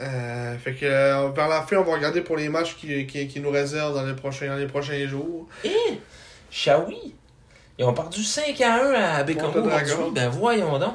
Euh, 0.00 0.58
fait 0.58 0.74
que 0.74 1.32
vers 1.32 1.48
la 1.48 1.62
fin, 1.62 1.76
on 1.76 1.84
va 1.84 1.94
regarder 1.94 2.20
pour 2.20 2.36
les 2.36 2.48
matchs 2.48 2.76
qui, 2.76 3.06
qui, 3.06 3.28
qui 3.28 3.40
nous 3.40 3.50
réservent 3.50 3.94
dans 3.94 4.04
les 4.04 4.14
prochains, 4.14 4.48
dans 4.48 4.56
les 4.56 4.66
prochains 4.66 5.06
jours. 5.06 5.46
Et 5.62 6.00
Shawi, 6.50 7.14
ils 7.78 7.84
ont 7.84 7.94
perdu 7.94 8.22
5 8.22 8.60
à 8.60 8.74
1 8.74 8.92
à 8.92 9.24
Montedragon. 9.24 9.84
aujourd'hui. 9.84 10.12
Ben 10.14 10.28
voyons 10.28 10.78
donc. 10.78 10.94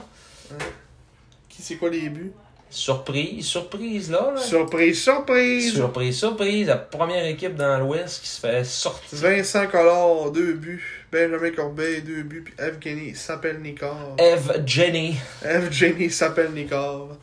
Qui 1.50 1.62
c'est 1.62 1.76
quoi 1.76 1.90
les 1.90 2.10
buts? 2.10 2.34
Surprise, 2.72 3.46
surprise 3.46 4.12
là. 4.12 4.32
là. 4.36 4.42
Surprise, 4.42 5.02
surprise! 5.02 5.74
Surprise, 5.74 6.18
surprise. 6.20 6.68
La 6.68 6.78
première 6.78 7.26
équipe 7.26 7.56
dans 7.56 7.80
l'Ouest 7.80 8.22
qui 8.22 8.28
se 8.30 8.40
fait 8.40 8.64
sortir. 8.64 9.18
Vincent 9.20 9.66
Collard, 9.68 10.32
deux 10.32 10.54
buts. 10.54 10.84
Benjamin 11.12 11.50
Corbeil, 11.52 12.02
deux 12.04 12.22
buts. 12.24 12.44
Puis 12.44 12.54
Evgeny 12.64 13.16
Sapelnikov. 13.16 14.16
Eve 14.20 14.62
Jenny. 14.68 15.16
Evgeny 15.44 16.12
Sapelnikov. 16.12 17.18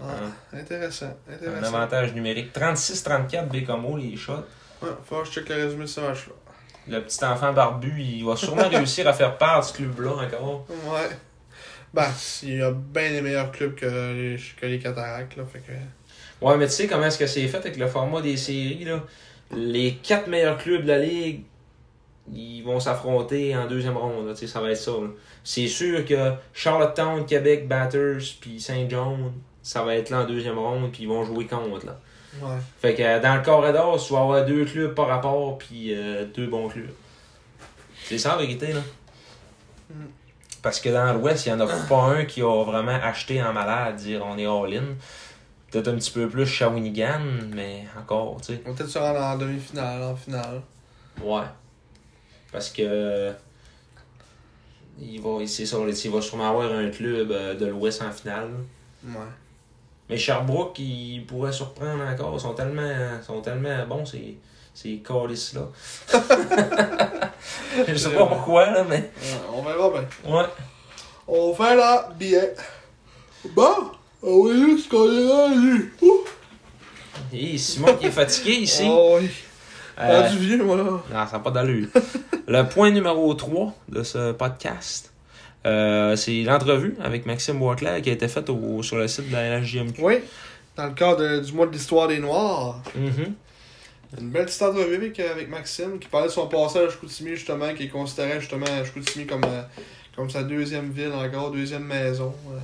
Ah, 0.00 0.04
intéressant, 0.54 1.14
Un 1.30 1.34
intéressant. 1.34 1.74
avantage 1.74 2.14
numérique. 2.14 2.52
36-34 2.54 3.48
Bécomo, 3.48 3.96
les 3.96 4.16
shots. 4.16 4.44
Ouais, 4.82 4.88
faut 5.04 5.20
que 5.20 5.26
je 5.26 5.32
check 5.32 5.48
le 5.48 5.54
résumé 5.64 5.82
de 5.84 5.86
ce 5.88 6.00
match-là. 6.00 6.32
Le 6.88 7.02
petit 7.02 7.24
enfant 7.24 7.52
barbu, 7.52 7.94
il 8.00 8.24
va 8.24 8.36
sûrement 8.36 8.68
réussir 8.68 9.08
à 9.08 9.12
faire 9.12 9.36
part 9.38 9.60
de 9.60 9.66
ce 9.66 9.72
club-là 9.74 10.10
encore. 10.12 10.66
Ouais. 10.68 11.08
Ben, 11.94 12.10
il 12.42 12.56
y 12.56 12.62
a 12.62 12.70
bien 12.72 13.10
des 13.10 13.22
meilleurs 13.22 13.50
clubs 13.52 13.74
que 13.74 13.86
les, 13.86 14.36
que 14.60 14.66
les 14.66 14.78
Cataractes, 14.78 15.36
là. 15.36 15.44
Fait 15.44 15.60
que. 15.60 15.72
Ouais, 16.44 16.56
mais 16.56 16.66
tu 16.66 16.72
sais 16.72 16.86
comment 16.86 17.06
est-ce 17.06 17.18
que 17.18 17.26
c'est 17.26 17.46
fait 17.48 17.58
avec 17.58 17.76
le 17.76 17.86
format 17.86 18.20
des 18.20 18.36
séries, 18.36 18.84
là? 18.84 19.02
Les 19.54 19.94
quatre 19.94 20.28
meilleurs 20.28 20.58
clubs 20.58 20.82
de 20.82 20.88
la 20.88 20.98
ligue, 20.98 21.44
ils 22.32 22.62
vont 22.62 22.80
s'affronter 22.80 23.56
en 23.56 23.66
deuxième 23.66 23.96
ronde, 23.96 24.26
là, 24.26 24.34
tu 24.34 24.40
sais, 24.40 24.46
ça 24.46 24.60
va 24.60 24.70
être 24.70 24.76
ça. 24.76 24.92
C'est 25.44 25.68
sûr 25.68 26.04
que 26.04 26.32
Charlottetown, 26.52 27.24
Québec, 27.24 27.68
Batters, 27.68 28.22
puis 28.40 28.60
Saint 28.60 28.88
John, 28.88 29.32
ça 29.62 29.82
va 29.84 29.94
être 29.94 30.10
là 30.10 30.22
en 30.22 30.24
deuxième 30.26 30.58
ronde, 30.58 30.90
puis 30.92 31.04
ils 31.04 31.08
vont 31.08 31.24
jouer 31.24 31.46
contre, 31.46 31.86
là. 31.86 32.00
Ouais. 32.42 32.58
Fait 32.80 32.94
que 32.94 33.02
euh, 33.02 33.20
dans 33.20 33.34
le 33.36 33.42
corridor, 33.42 34.02
tu 34.04 34.12
vas 34.12 34.20
avoir 34.20 34.44
deux 34.44 34.64
clubs 34.64 34.94
par 34.94 35.06
rapport, 35.06 35.56
puis 35.56 35.94
euh, 35.94 36.26
deux 36.26 36.48
bons 36.48 36.68
clubs. 36.68 36.90
C'est 38.04 38.18
ça 38.18 38.30
la 38.30 38.42
vérité, 38.42 38.72
là? 38.72 38.80
Mm. 39.90 40.04
Parce 40.66 40.80
que 40.80 40.88
dans 40.88 41.12
l'Ouest, 41.12 41.46
il 41.46 41.54
n'y 41.54 41.62
en 41.62 41.64
a 41.64 41.72
pas 41.88 42.02
un 42.06 42.24
qui 42.24 42.42
a 42.42 42.64
vraiment 42.64 42.98
acheté 43.00 43.40
en 43.40 43.52
malade, 43.52 43.94
dire 43.94 44.20
on 44.26 44.36
est 44.36 44.46
all-in. 44.46 44.96
Peut-être 45.70 45.86
un 45.86 45.94
petit 45.94 46.10
peu 46.10 46.28
plus 46.28 46.44
Shawinigan, 46.44 47.20
mais 47.54 47.84
encore, 47.96 48.40
tu 48.40 48.46
sais. 48.46 48.62
On 48.66 48.70
va 48.70 48.76
peut-être 48.76 48.90
se 48.90 48.98
rendre 48.98 49.20
en 49.20 49.38
demi-finale, 49.38 50.02
en 50.02 50.16
finale. 50.16 50.60
Ouais. 51.22 51.44
Parce 52.50 52.70
que. 52.70 53.32
Il 54.98 55.20
va, 55.20 55.46
c'est 55.46 55.66
ça, 55.66 55.76
il 55.86 56.10
va 56.10 56.20
sûrement 56.20 56.50
avoir 56.50 56.72
un 56.72 56.90
club 56.90 57.30
euh, 57.30 57.54
de 57.54 57.66
l'Ouest 57.66 58.02
en 58.02 58.10
finale. 58.10 58.50
Ouais. 59.04 59.12
Mais 60.10 60.16
Sherbrooke, 60.16 60.80
ils 60.80 61.24
pourraient 61.28 61.52
surprendre 61.52 62.02
encore. 62.02 62.34
Ils 62.34 62.40
sont 62.40 62.54
tellement, 62.54 63.22
sont 63.22 63.40
tellement 63.40 63.86
bons, 63.86 64.04
ces, 64.04 64.36
ces 64.76 64.98
calices-là. 64.98 65.62
Je 67.88 67.94
sais 67.96 68.10
pas 68.10 68.26
pourquoi, 68.26 68.66
là, 68.70 68.84
mais. 68.88 68.96
Ouais, 68.98 69.10
on 69.54 69.62
verra 69.62 69.90
bien. 69.90 70.32
Ouais. 70.34 70.44
On 71.26 71.54
fait 71.54 71.74
la 71.76 72.08
billet. 72.18 72.54
Bon, 73.54 73.90
on 74.22 74.44
va 74.46 74.54
juste 74.54 74.84
ce 74.84 74.90
qu'on 74.90 75.10
est 75.10 75.32
rendu. 75.32 75.94
Et 77.32 77.56
Simon 77.58 77.94
qui 77.96 78.06
est 78.06 78.10
fatigué 78.10 78.52
ici. 78.52 78.86
Oh 78.88 79.16
oui. 79.20 79.30
Euh, 79.98 80.22
Rendu 80.22 80.38
vieux, 80.38 80.62
moi, 80.62 80.76
là. 80.76 80.82
Non, 80.84 81.00
ça 81.10 81.32
n'a 81.32 81.38
pas 81.38 81.50
d'allure. 81.50 81.88
le 82.46 82.62
point 82.64 82.90
numéro 82.90 83.32
3 83.32 83.72
de 83.88 84.02
ce 84.02 84.32
podcast, 84.32 85.10
euh, 85.64 86.14
c'est 86.16 86.42
l'entrevue 86.42 86.96
avec 87.02 87.24
Maxime 87.24 87.58
Boisclair 87.58 88.02
qui 88.02 88.10
a 88.10 88.12
été 88.12 88.28
faite 88.28 88.50
au- 88.50 88.82
sur 88.82 88.96
le 88.96 89.08
site 89.08 89.28
de 89.30 89.32
la 89.32 89.58
LHJMQ. 89.58 90.02
Oui. 90.02 90.16
Dans 90.76 90.86
le 90.86 90.92
cadre 90.92 91.22
de- 91.22 91.40
du 91.40 91.52
mois 91.54 91.66
de 91.66 91.72
l'histoire 91.72 92.08
des 92.08 92.18
Noirs. 92.18 92.82
Mhm. 92.94 93.32
Une 94.18 94.30
belle 94.30 94.46
petite 94.46 94.62
entrevue 94.62 94.94
avec, 94.96 95.18
avec 95.20 95.48
Maxime 95.48 95.98
qui 95.98 96.08
parlait 96.08 96.28
de 96.28 96.32
son 96.32 96.46
passage 96.46 96.88
à 96.88 96.90
Chicoutimi, 96.90 97.30
justement, 97.36 97.74
qui 97.74 97.88
considérait 97.88 98.40
justement 98.40 98.66
Chicoutimi 98.84 99.26
comme, 99.26 99.44
euh, 99.44 99.62
comme 100.14 100.30
sa 100.30 100.42
deuxième 100.42 100.90
ville, 100.90 101.12
encore 101.12 101.50
deuxième 101.50 101.84
maison. 101.84 102.34
euh, 102.52 102.58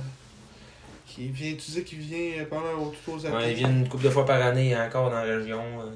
qui 1.05 1.27
vient, 1.27 1.51
tu 1.51 1.57
disais 1.57 1.83
qu'il 1.83 1.99
vient 1.99 2.41
euh, 2.41 2.45
pendant 2.49 2.89
tout 2.89 3.11
aux 3.11 3.25
Ouais, 3.27 3.51
ils 3.51 3.55
viennent 3.57 3.81
une 3.81 3.89
couple 3.89 4.05
de 4.05 4.09
fois 4.09 4.25
par 4.25 4.41
année 4.41 4.75
encore 4.75 5.11
dans 5.11 5.17
la 5.17 5.21
région. 5.37 5.61
euh. 5.61 5.91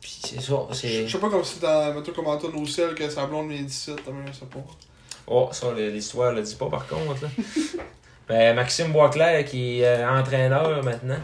Puis 0.00 0.18
c'est 0.24 0.40
ça, 0.40 0.66
Je 0.70 0.74
c'est. 0.74 1.06
je 1.06 1.12
sais 1.12 1.18
pas 1.18 1.30
comme 1.30 1.44
si 1.44 1.60
dans, 1.60 1.94
mettons, 1.94 2.12
comme 2.12 2.26
Antoine 2.26 2.54
Roussel, 2.54 2.94
que 2.94 3.08
sa 3.08 3.26
blonde 3.26 3.50
vient 3.50 3.62
d'ici, 3.62 3.92
je 4.26 4.32
sais 4.32 4.46
pas. 4.46 4.64
Oh, 5.26 5.48
ça, 5.52 5.72
l'histoire 5.74 6.32
le 6.32 6.42
dit 6.42 6.56
pas 6.56 6.68
par 6.68 6.86
contre. 6.86 7.22
Là. 7.22 7.28
ben, 8.28 8.56
Maxime 8.56 8.92
Boisclair 8.92 9.44
qui 9.44 9.80
est 9.80 10.04
entraîneur 10.04 10.82
maintenant. 10.82 11.20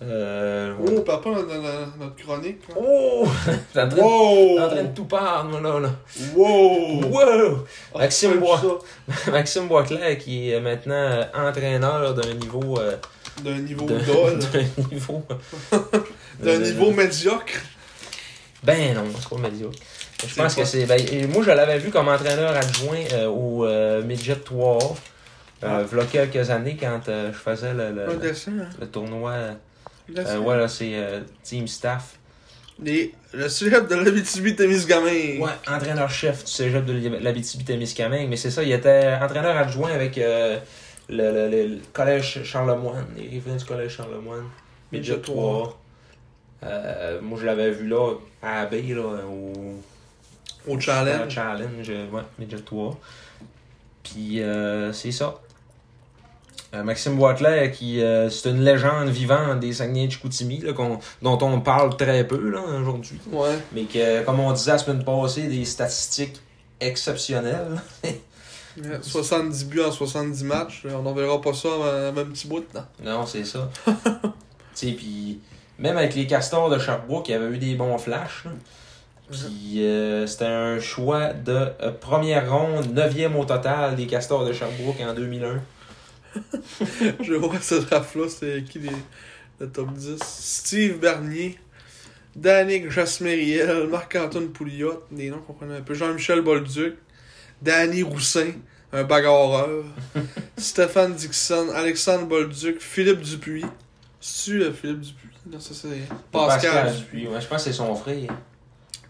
Euh, 0.00 0.74
Oh, 0.80 1.00
papa, 1.00 1.30
dans, 1.30 1.42
dans- 1.42 1.60
dans 1.62 2.04
notre 2.04 2.16
chronique. 2.16 2.60
là. 2.68 2.74
Oh! 2.80 3.26
T'es 3.74 3.80
en 3.82 3.88
train, 3.88 4.00
Wow! 4.00 4.56
t'es 4.56 4.62
en 4.62 4.68
train 4.68 4.82
de 4.84 4.94
tout 4.94 5.04
perdre, 5.06 5.60
là, 5.60 5.80
là. 5.80 5.90
Wow! 6.36 7.02
Wow! 7.04 7.66
Ah, 7.94 7.98
Maxime 7.98 8.38
Bois. 8.38 8.60
Maxime 9.32 9.66
Boisclair 9.66 10.16
qui 10.18 10.52
est 10.52 10.60
maintenant 10.60 10.94
euh, 10.94 11.24
entraîneur 11.34 12.14
d'un 12.14 12.34
niveau. 12.34 12.78
euh, 12.78 12.94
D'un 13.42 13.58
niveau 13.58 13.86
dol. 13.86 13.98
d'un 14.52 14.84
niveau. 14.92 15.22
D'un 16.40 16.58
niveau 16.58 16.90
médiocre. 16.92 17.54
Ben 18.62 18.94
non, 18.94 19.04
c'est 19.18 19.28
pas 19.28 19.36
médiocre. 19.48 19.78
Je 20.26 20.34
pense 20.34 20.54
pas- 20.54 20.62
que 20.62 20.66
c'est. 20.68 20.86
Ben, 20.86 21.00
moi, 21.32 21.42
je 21.44 21.50
l'avais 21.50 21.78
vu 21.78 21.90
comme 21.90 22.08
entraîneur 22.08 22.56
adjoint 22.56 23.02
euh, 23.14 23.26
au 23.26 24.02
Midget 24.04 24.36
3 24.36 24.78
euh, 24.80 24.86
Ah. 25.62 25.82
v'là 25.82 26.04
quelques 26.04 26.50
années 26.50 26.76
quand 26.78 27.00
je 27.06 27.32
faisais 27.36 27.74
le, 27.74 28.16
dessin, 28.16 28.52
hein? 28.60 28.68
le 28.80 28.86
tournoi. 28.86 29.32
Euh, 30.16 30.38
ouais, 30.38 30.56
là, 30.56 30.68
c'est 30.68 30.92
euh, 30.94 31.20
Team 31.42 31.66
Staff. 31.66 32.18
Le 32.80 33.48
célèbre 33.48 33.88
de 33.88 33.96
l'Abitibi-Témiscamingue. 33.96 35.40
Ouais, 35.40 35.50
entraîneur-chef 35.66 36.44
du 36.44 36.50
cégep 36.50 36.84
de 36.84 37.08
l'Abitibi-Témiscamingue. 37.18 38.28
Mais 38.28 38.36
c'est 38.36 38.50
ça, 38.50 38.62
il 38.62 38.72
était 38.72 39.16
entraîneur 39.20 39.56
adjoint 39.56 39.90
avec 39.90 40.16
euh, 40.18 40.58
le, 41.08 41.48
le- 41.50 41.78
collège 41.92 42.42
Charlemagne, 42.44 43.04
les 43.16 43.28
riverains 43.28 43.56
du 43.56 43.64
collège 43.64 43.96
Charlemagne. 43.96 44.44
Midget 44.92 45.14
Midget 45.16 45.22
3. 45.22 45.80
Euh, 46.64 47.20
moi, 47.20 47.38
je 47.40 47.46
l'avais 47.46 47.70
vu 47.70 47.88
là, 47.88 48.14
à 48.42 48.60
AB, 48.62 48.74
là, 48.90 49.02
au, 49.28 49.52
Au 50.66 50.74
au 50.76 50.80
challenge. 50.80 51.32
challenge, 51.34 51.86
euh, 51.90 52.08
ouais, 52.10 52.22
Midget 52.38 52.58
3. 52.64 52.98
Puis, 54.02 54.40
euh, 54.40 54.92
c'est 54.92 55.12
ça. 55.12 55.34
Euh, 56.74 56.82
Maxime 56.82 57.16
Boisclair, 57.16 57.72
qui 57.72 58.02
euh, 58.02 58.28
c'est 58.28 58.50
une 58.50 58.62
légende 58.62 59.08
vivante 59.08 59.60
des 59.60 59.72
Saguenay 59.72 60.06
de 60.06 60.12
Chicoutimi, 60.12 60.58
là, 60.58 60.74
qu'on- 60.74 60.98
dont 61.22 61.38
on 61.40 61.60
parle 61.60 61.96
très 61.96 62.26
peu 62.26 62.36
aujourd'hui. 62.78 63.18
Ouais. 63.32 63.58
Mais 63.72 63.84
que, 63.84 64.22
comme 64.24 64.38
on 64.40 64.52
disait 64.52 64.72
la 64.72 64.78
semaine 64.78 65.02
passée, 65.02 65.44
des 65.48 65.64
statistiques 65.64 66.36
exceptionnelles. 66.80 67.80
Ouais, 68.04 68.20
70 69.02 69.64
buts 69.64 69.80
en 69.80 69.90
70 69.90 70.44
matchs. 70.44 70.82
On 70.94 71.02
n'en 71.02 71.12
verra 71.14 71.40
pas 71.40 71.54
ça 71.54 71.68
un 71.68 72.12
même 72.12 72.28
petit 72.32 72.46
bout. 72.46 72.64
Non? 72.74 72.84
Non, 73.02 73.26
c'est 73.26 73.44
ça. 73.44 73.70
tu 74.76 74.92
puis 74.92 75.40
même 75.78 75.96
avec 75.96 76.14
les 76.14 76.26
Castors 76.26 76.70
de 76.70 76.78
Sherbrooke, 76.78 77.28
il 77.28 77.32
y 77.32 77.34
avait 77.34 77.46
eu 77.54 77.58
des 77.58 77.74
bons 77.74 77.96
flashs. 77.98 78.44
Puis 79.30 79.84
euh, 79.84 80.26
c'était 80.26 80.44
un 80.46 80.78
choix 80.80 81.32
de 81.32 81.52
euh, 81.82 81.92
première 82.00 82.50
ronde, 82.50 82.92
neuvième 82.94 83.36
au 83.36 83.44
total 83.44 83.96
des 83.96 84.06
Castors 84.06 84.44
de 84.44 84.52
Sherbrooke 84.52 85.00
en 85.00 85.12
2001. 85.14 85.60
Je 87.20 87.34
vois 87.34 87.60
ce 87.60 87.76
draft-là, 87.76 88.28
c'est 88.28 88.64
qui 88.64 88.78
les, 88.78 88.90
le 89.60 89.68
top 89.68 89.92
10 89.92 90.18
Steve 90.22 90.98
Bernier, 90.98 91.58
Danick 92.36 92.90
Jasmeriel, 92.90 93.88
Marc-Antoine 93.88 94.48
Pouliot, 94.48 95.04
des 95.10 95.30
noms 95.30 95.38
qu'on 95.38 95.54
connaît 95.54 95.78
un 95.78 95.82
peu, 95.82 95.94
Jean-Michel 95.94 96.40
Bolduc, 96.40 96.94
Danny 97.62 98.02
Roussin, 98.02 98.52
un 98.92 99.04
bagarreur, 99.04 99.84
Stéphane 100.56 101.14
Dixon, 101.14 101.68
Alexandre 101.74 102.26
Bolduc, 102.26 102.80
Philippe 102.80 103.20
Dupuis. 103.20 103.64
C'est-tu 104.20 104.62
euh, 104.62 104.72
Philippe 104.72 105.00
Dupuis? 105.00 105.28
Non, 105.50 105.60
ça 105.60 105.74
c'est 105.74 106.08
Pascal. 106.30 106.94
Dupuis. 106.96 107.26
Ouais, 107.26 107.40
je 107.40 107.46
pense 107.46 107.64
que 107.64 107.70
c'est 107.70 107.76
son 107.76 107.94
frère. 107.94 108.30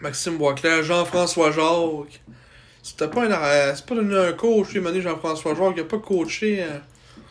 Maxime 0.00 0.38
Boisclair, 0.38 0.82
Jean-François 0.82 1.50
Jacques. 1.50 2.22
C'était 2.82 3.08
pas 3.08 3.24
un 3.24 3.74
c'est 3.74 3.84
pas 3.84 3.94
devenu 3.96 4.16
un 4.16 4.32
coach, 4.32 4.72
lui, 4.72 5.02
Jean-François 5.02 5.54
Jacques, 5.54 5.74
il 5.76 5.80
a 5.80 5.84
pas 5.84 5.98
coaché. 5.98 6.62
euh, 6.62 6.78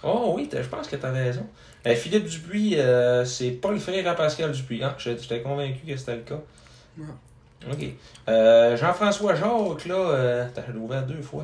Oh 0.10 0.34
oui, 0.38 0.50
je 0.52 0.68
pense 0.70 0.88
que 0.88 0.96
t'as 0.96 1.12
raison. 1.12 1.46
Euh, 1.86 1.94
Philippe 1.96 2.26
Dupuis, 2.26 2.76
euh, 2.80 3.26
c'est 3.26 3.52
pas 3.52 3.72
le 3.72 3.80
frère 3.80 4.08
à 4.10 4.16
Pascal 4.16 4.52
Dupuis. 4.54 4.82
Ah, 4.84 4.96
j'étais 4.98 5.42
convaincu 5.42 5.80
que 5.86 5.98
c'était 5.98 6.16
le 6.16 6.22
cas. 6.22 6.40
Non. 6.98 7.06
Ok. 7.72 7.86
Euh, 8.30 8.78
Jean-François 8.78 9.36
Jacques, 9.36 9.86
là, 9.86 9.96
euh, 9.96 10.46
t'as 10.54 10.62
ouvert 10.80 11.04
deux 11.06 11.22
fois. 11.22 11.44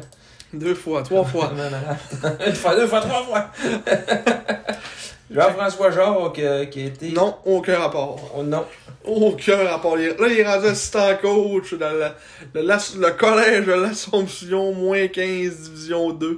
Deux 0.54 0.76
fois, 0.76 1.02
trois 1.04 1.26
fois. 1.26 1.52
Non, 1.58 1.64
non, 1.64 1.78
non. 2.24 2.38
Une 2.48 2.54
fois, 2.54 2.76
deux 2.76 2.88
fois, 2.88 3.02
trois 3.02 3.24
fois. 3.24 3.50
Jean-François 5.32 5.92
Jacques, 5.92 6.70
qui 6.70 6.82
a 6.82 6.86
été. 6.86 7.12
Non, 7.12 7.36
aucun 7.46 7.80
rapport. 7.80 8.20
Oh, 8.38 8.44
non. 8.44 8.64
Aucun 9.06 9.58
rapport. 9.68 9.98
Là, 9.98 10.06
il 10.30 10.40
est 10.40 10.48
rendu 10.48 10.68
assistant 10.68 11.10
coach 11.22 11.74
dans 11.74 11.92
la- 11.92 12.16
le, 12.54 12.62
le 12.62 13.12
collège 13.18 13.66
de 13.66 13.74
l'Assomption, 13.74 14.74
moins 14.74 15.08
15, 15.08 15.70
division 15.72 16.12
2. 16.12 16.38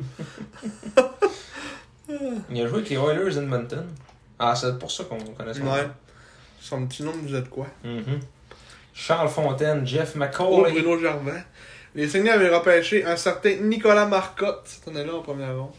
Il 2.10 2.62
a 2.62 2.68
joué 2.68 2.78
avec 2.80 2.90
les 2.90 2.96
Oilers 2.98 3.38
Edmonton. 3.38 3.86
Ah, 4.40 4.56
c'est 4.56 4.78
pour 4.78 4.92
ça 4.92 5.04
qu'on 5.06 5.18
connaît 5.18 5.54
son 5.54 5.64
Ouais. 5.64 5.88
Son 6.60 6.86
petit 6.88 7.04
nom 7.04 7.12
nous 7.16 7.26
disait 7.26 7.42
de 7.42 7.48
quoi? 7.48 7.68
Mhm. 7.84 8.20
Charles 8.94 9.30
Fontaine, 9.30 9.86
Jeff 9.86 10.14
Oh, 10.16 10.20
McCauley. 10.20 10.72
Bruno 10.72 11.00
Gervais. 11.00 11.44
Les 11.96 12.08
Seigneurs 12.08 12.36
avaient 12.36 12.54
repêché 12.54 13.06
un 13.06 13.16
certain 13.16 13.56
Nicolas 13.62 14.06
Marcotte 14.06 14.62
cette 14.66 14.88
année-là 14.88 15.16
en 15.16 15.22
première 15.22 15.56
ronde. 15.58 15.72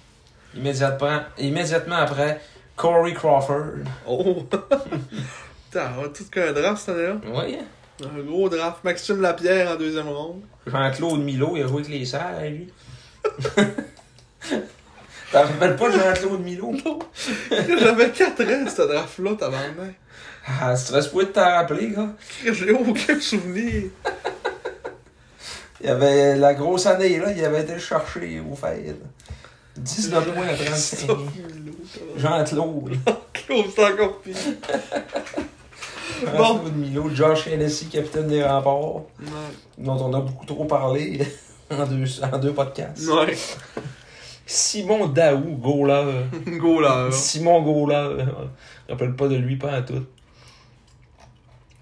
Immédiatement, 0.54 1.20
immédiatement 1.38 1.96
après, 1.96 2.40
Corey 2.76 3.12
Crawford. 3.12 3.84
Oh! 4.06 4.46
Putain, 5.70 5.92
on 5.98 6.08
tout 6.08 6.24
qu'un 6.30 6.52
draft 6.52 6.78
cette 6.82 6.94
année-là. 6.94 7.16
Oui. 7.26 7.58
Un 8.04 8.22
gros 8.22 8.48
draft. 8.48 8.84
Maxime 8.84 9.20
Lapierre 9.20 9.70
en 9.72 9.76
deuxième 9.76 10.08
ronde. 10.08 10.42
Jean-Claude 10.66 11.20
Milo, 11.20 11.52
il 11.56 11.62
a 11.64 11.66
joué 11.66 11.80
avec 11.82 11.88
les 11.88 12.04
serres, 12.04 12.40
lui. 12.50 12.68
T'en 15.32 15.42
rappelles 15.42 15.76
pas 15.76 15.90
Jean-Claude 15.90 16.40
Milo? 16.42 16.72
J'avais 17.50 18.10
4 18.10 18.42
ans, 18.42 18.70
ce 18.74 18.82
draft-là, 18.82 19.30
tabarnak. 19.38 19.94
Ah, 20.46 20.74
tu 20.76 20.82
serais 20.84 21.02
supposé 21.02 21.28
t'en 21.28 21.42
rappeler, 21.44 21.88
gars. 21.90 22.08
J'ai 22.52 22.70
aucun 22.70 23.20
souvenir. 23.20 23.90
Il 25.80 25.86
y 25.86 25.90
avait 25.90 26.36
la 26.36 26.54
grosse 26.54 26.86
année, 26.86 27.18
là, 27.18 27.32
il 27.32 27.44
avait 27.44 27.62
été 27.62 27.74
le 27.74 27.78
chercher 27.80 28.40
au 28.50 28.54
fait. 28.54 28.96
19 29.76 30.32
points 30.34 30.46
à 30.48 30.54
35. 30.54 31.10
Jean-Claude. 32.16 32.96
Claude, 33.32 33.66
c'est 33.74 33.84
encore 33.84 34.20
pire. 34.20 34.36
Jean-Claude 36.22 36.76
Milo, 36.76 37.10
Josh 37.12 37.46
Hennessy, 37.48 37.86
capitaine 37.88 38.28
des 38.28 38.42
remparts, 38.44 39.02
Ouais. 39.20 39.26
dont 39.78 39.96
on 40.00 40.14
a 40.14 40.20
beaucoup 40.20 40.46
trop 40.46 40.64
parlé 40.64 41.20
en 41.70 41.84
deux, 41.84 42.04
en 42.22 42.38
deux 42.38 42.52
podcasts. 42.52 43.06
Ouais. 43.08 43.36
Simon 44.46 45.08
Daou, 45.08 45.56
goaler. 45.56 46.24
Go 46.58 46.80
là. 46.80 47.08
Simon 47.10 47.62
Gola, 47.62 48.10
je 48.18 48.24
me 48.24 48.30
rappelle 48.88 49.16
pas 49.16 49.26
de 49.28 49.34
lui, 49.36 49.56
pas 49.56 49.72
à 49.72 49.82
tout. 49.82 50.04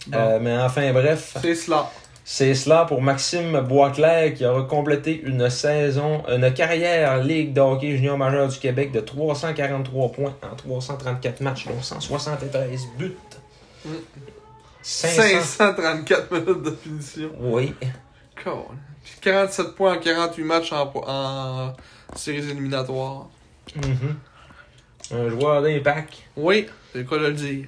Bon. 0.07 0.19
Euh, 0.19 0.39
mais 0.41 0.57
enfin, 0.59 0.93
bref, 0.93 1.37
C'est 1.41 1.55
cela. 1.55 1.91
c'est 2.25 2.55
cela 2.55 2.85
pour 2.87 3.01
Maxime 3.03 3.61
Boisclair 3.61 4.35
qui 4.35 4.45
aura 4.45 4.63
complété 4.63 5.21
une 5.25 5.49
saison, 5.51 6.23
une 6.29 6.53
carrière 6.53 7.23
Ligue 7.23 7.53
de 7.53 7.61
hockey 7.61 7.97
junior 7.97 8.17
majeur 8.19 8.49
du 8.49 8.59
Québec 8.59 8.93
de 8.93 9.01
343 9.01 10.13
points 10.13 10.35
en 10.43 10.57
334 10.57 11.41
matchs, 11.41 11.67
dont 11.67 11.81
173 11.81 12.87
buts. 12.99 13.17
Mm. 13.85 13.91
500. 14.83 15.23
534 15.43 16.33
minutes 16.33 16.63
de 16.63 16.71
finition. 16.71 17.31
Oui. 17.41 17.75
Cool. 18.43 18.77
Puis 19.03 19.15
47 19.21 19.75
points 19.75 19.97
en 19.97 20.01
48 20.01 20.45
matchs 20.45 20.73
en, 20.73 20.93
en 21.07 21.73
séries 22.15 22.51
éliminatoires. 22.51 23.27
Mhm. 23.77 24.17
Un 25.13 25.29
joueur 25.29 25.63
d'impact. 25.63 26.15
Oui, 26.37 26.67
c'est 26.93 26.99
le 26.99 27.05
cas 27.05 27.17
de 27.19 27.27
le 27.27 27.33
dire. 27.33 27.67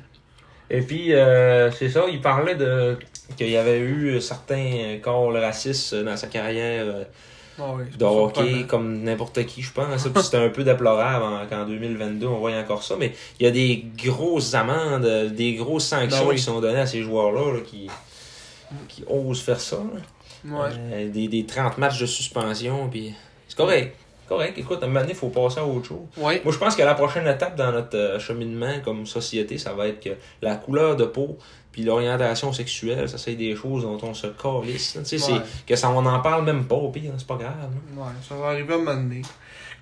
Et 0.70 0.80
puis, 0.80 1.12
euh, 1.12 1.70
c'est 1.70 1.88
ça, 1.90 2.04
il 2.10 2.20
parlait 2.20 2.54
de 2.56 2.98
qu'il 3.36 3.50
y 3.50 3.56
avait 3.56 3.78
eu 3.80 4.20
certains 4.20 4.98
calls 5.02 5.36
racistes 5.36 5.94
dans 5.94 6.16
sa 6.16 6.28
carrière 6.28 6.84
euh, 6.86 7.04
Ah 7.58 7.72
oui, 7.76 7.84
de 7.98 8.04
hockey, 8.04 8.64
comme 8.68 9.02
n'importe 9.02 9.44
qui, 9.46 9.62
je 9.62 9.72
pense. 9.72 10.08
C'était 10.22 10.36
un 10.38 10.48
peu 10.48 10.64
déplorable 10.64 11.24
en- 11.24 11.46
qu'en 11.46 11.66
2022, 11.66 12.26
on 12.26 12.38
voyait 12.38 12.58
encore 12.58 12.82
ça. 12.82 12.94
Mais 12.98 13.12
il 13.40 13.44
y 13.46 13.48
a 13.48 13.52
des 13.52 13.84
grosses 14.04 14.54
amendes, 14.54 15.32
des 15.34 15.54
grosses 15.54 15.86
sanctions 15.86 16.22
Ben 16.24 16.28
oui. 16.30 16.36
qui 16.36 16.42
sont 16.42 16.60
données 16.60 16.80
à 16.80 16.86
ces 16.86 17.02
joueurs-là 17.02 17.54
là, 17.54 17.60
qui, 17.60 17.88
qui 18.88 19.04
osent 19.08 19.40
faire 19.42 19.60
ça. 19.60 19.78
Ouais. 20.44 20.68
Euh, 20.92 21.10
des, 21.10 21.28
des 21.28 21.44
30 21.46 21.78
matchs 21.78 21.98
de 22.00 22.06
suspension, 22.06 22.88
puis 22.88 23.12
c'est 23.48 23.56
correct. 23.56 23.96
Correct, 24.28 24.58
écoute, 24.58 24.82
à 24.82 24.84
un 24.84 24.88
moment 24.88 25.00
donné, 25.00 25.12
il 25.12 25.16
faut 25.18 25.28
passer 25.28 25.60
à 25.60 25.64
autre 25.64 25.86
chose. 25.86 26.06
Ouais. 26.16 26.40
Moi, 26.44 26.52
je 26.52 26.58
pense 26.58 26.74
que 26.74 26.82
la 26.82 26.94
prochaine 26.94 27.26
étape 27.28 27.54
dans 27.56 27.70
notre 27.72 27.96
euh, 27.96 28.18
cheminement 28.18 28.80
comme 28.84 29.06
société, 29.06 29.56
ça 29.58 29.72
va 29.72 29.86
être 29.88 30.00
que 30.02 30.10
la 30.42 30.56
couleur 30.56 30.96
de 30.96 31.04
peau 31.04 31.38
puis 31.72 31.84
l'orientation 31.84 32.52
sexuelle, 32.52 33.08
ça, 33.08 33.18
c'est 33.18 33.34
des 33.34 33.54
choses 33.54 33.82
dont 33.82 33.98
on 34.02 34.14
se 34.14 34.26
calisse. 34.28 34.94
là. 34.96 35.02
Tu 35.02 35.18
sais, 35.18 35.32
Ouais. 35.32 35.38
c'est 35.44 35.66
que 35.66 35.76
ça, 35.76 35.90
on 35.90 36.02
n'en 36.02 36.20
parle 36.20 36.44
même 36.44 36.64
pas, 36.66 36.74
au 36.76 36.90
pire, 36.90 37.12
c'est 37.18 37.26
pas 37.26 37.36
grave. 37.36 37.54
là. 37.60 38.02
Ouais, 38.02 38.08
ça 38.26 38.34
va 38.34 38.46
arriver 38.48 38.72
à 38.72 38.76
un 38.76 38.80
moment 38.80 38.94
donné. 38.94 39.22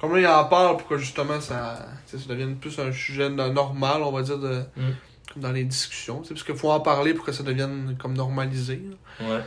Comme 0.00 0.12
là, 0.14 0.20
il 0.20 0.26
en 0.26 0.44
parle 0.46 0.76
pour 0.76 0.88
que 0.88 0.98
justement 0.98 1.40
ça, 1.40 1.86
ça 2.06 2.16
devienne 2.28 2.56
plus 2.56 2.78
un 2.80 2.90
sujet 2.92 3.30
normal, 3.30 4.02
on 4.02 4.10
va 4.10 4.22
dire, 4.22 4.38
de, 4.38 4.62
Mm. 4.76 4.90
comme 5.32 5.42
dans 5.42 5.52
les 5.52 5.64
discussions. 5.64 6.22
sais, 6.24 6.34
Parce 6.34 6.42
qu'il 6.42 6.56
faut 6.56 6.70
en 6.70 6.80
parler 6.80 7.14
pour 7.14 7.24
que 7.24 7.32
ça 7.32 7.42
devienne 7.44 7.96
comme 7.98 8.14
normalisé. 8.14 8.82
là. 9.20 9.26
Ouais. 9.36 9.40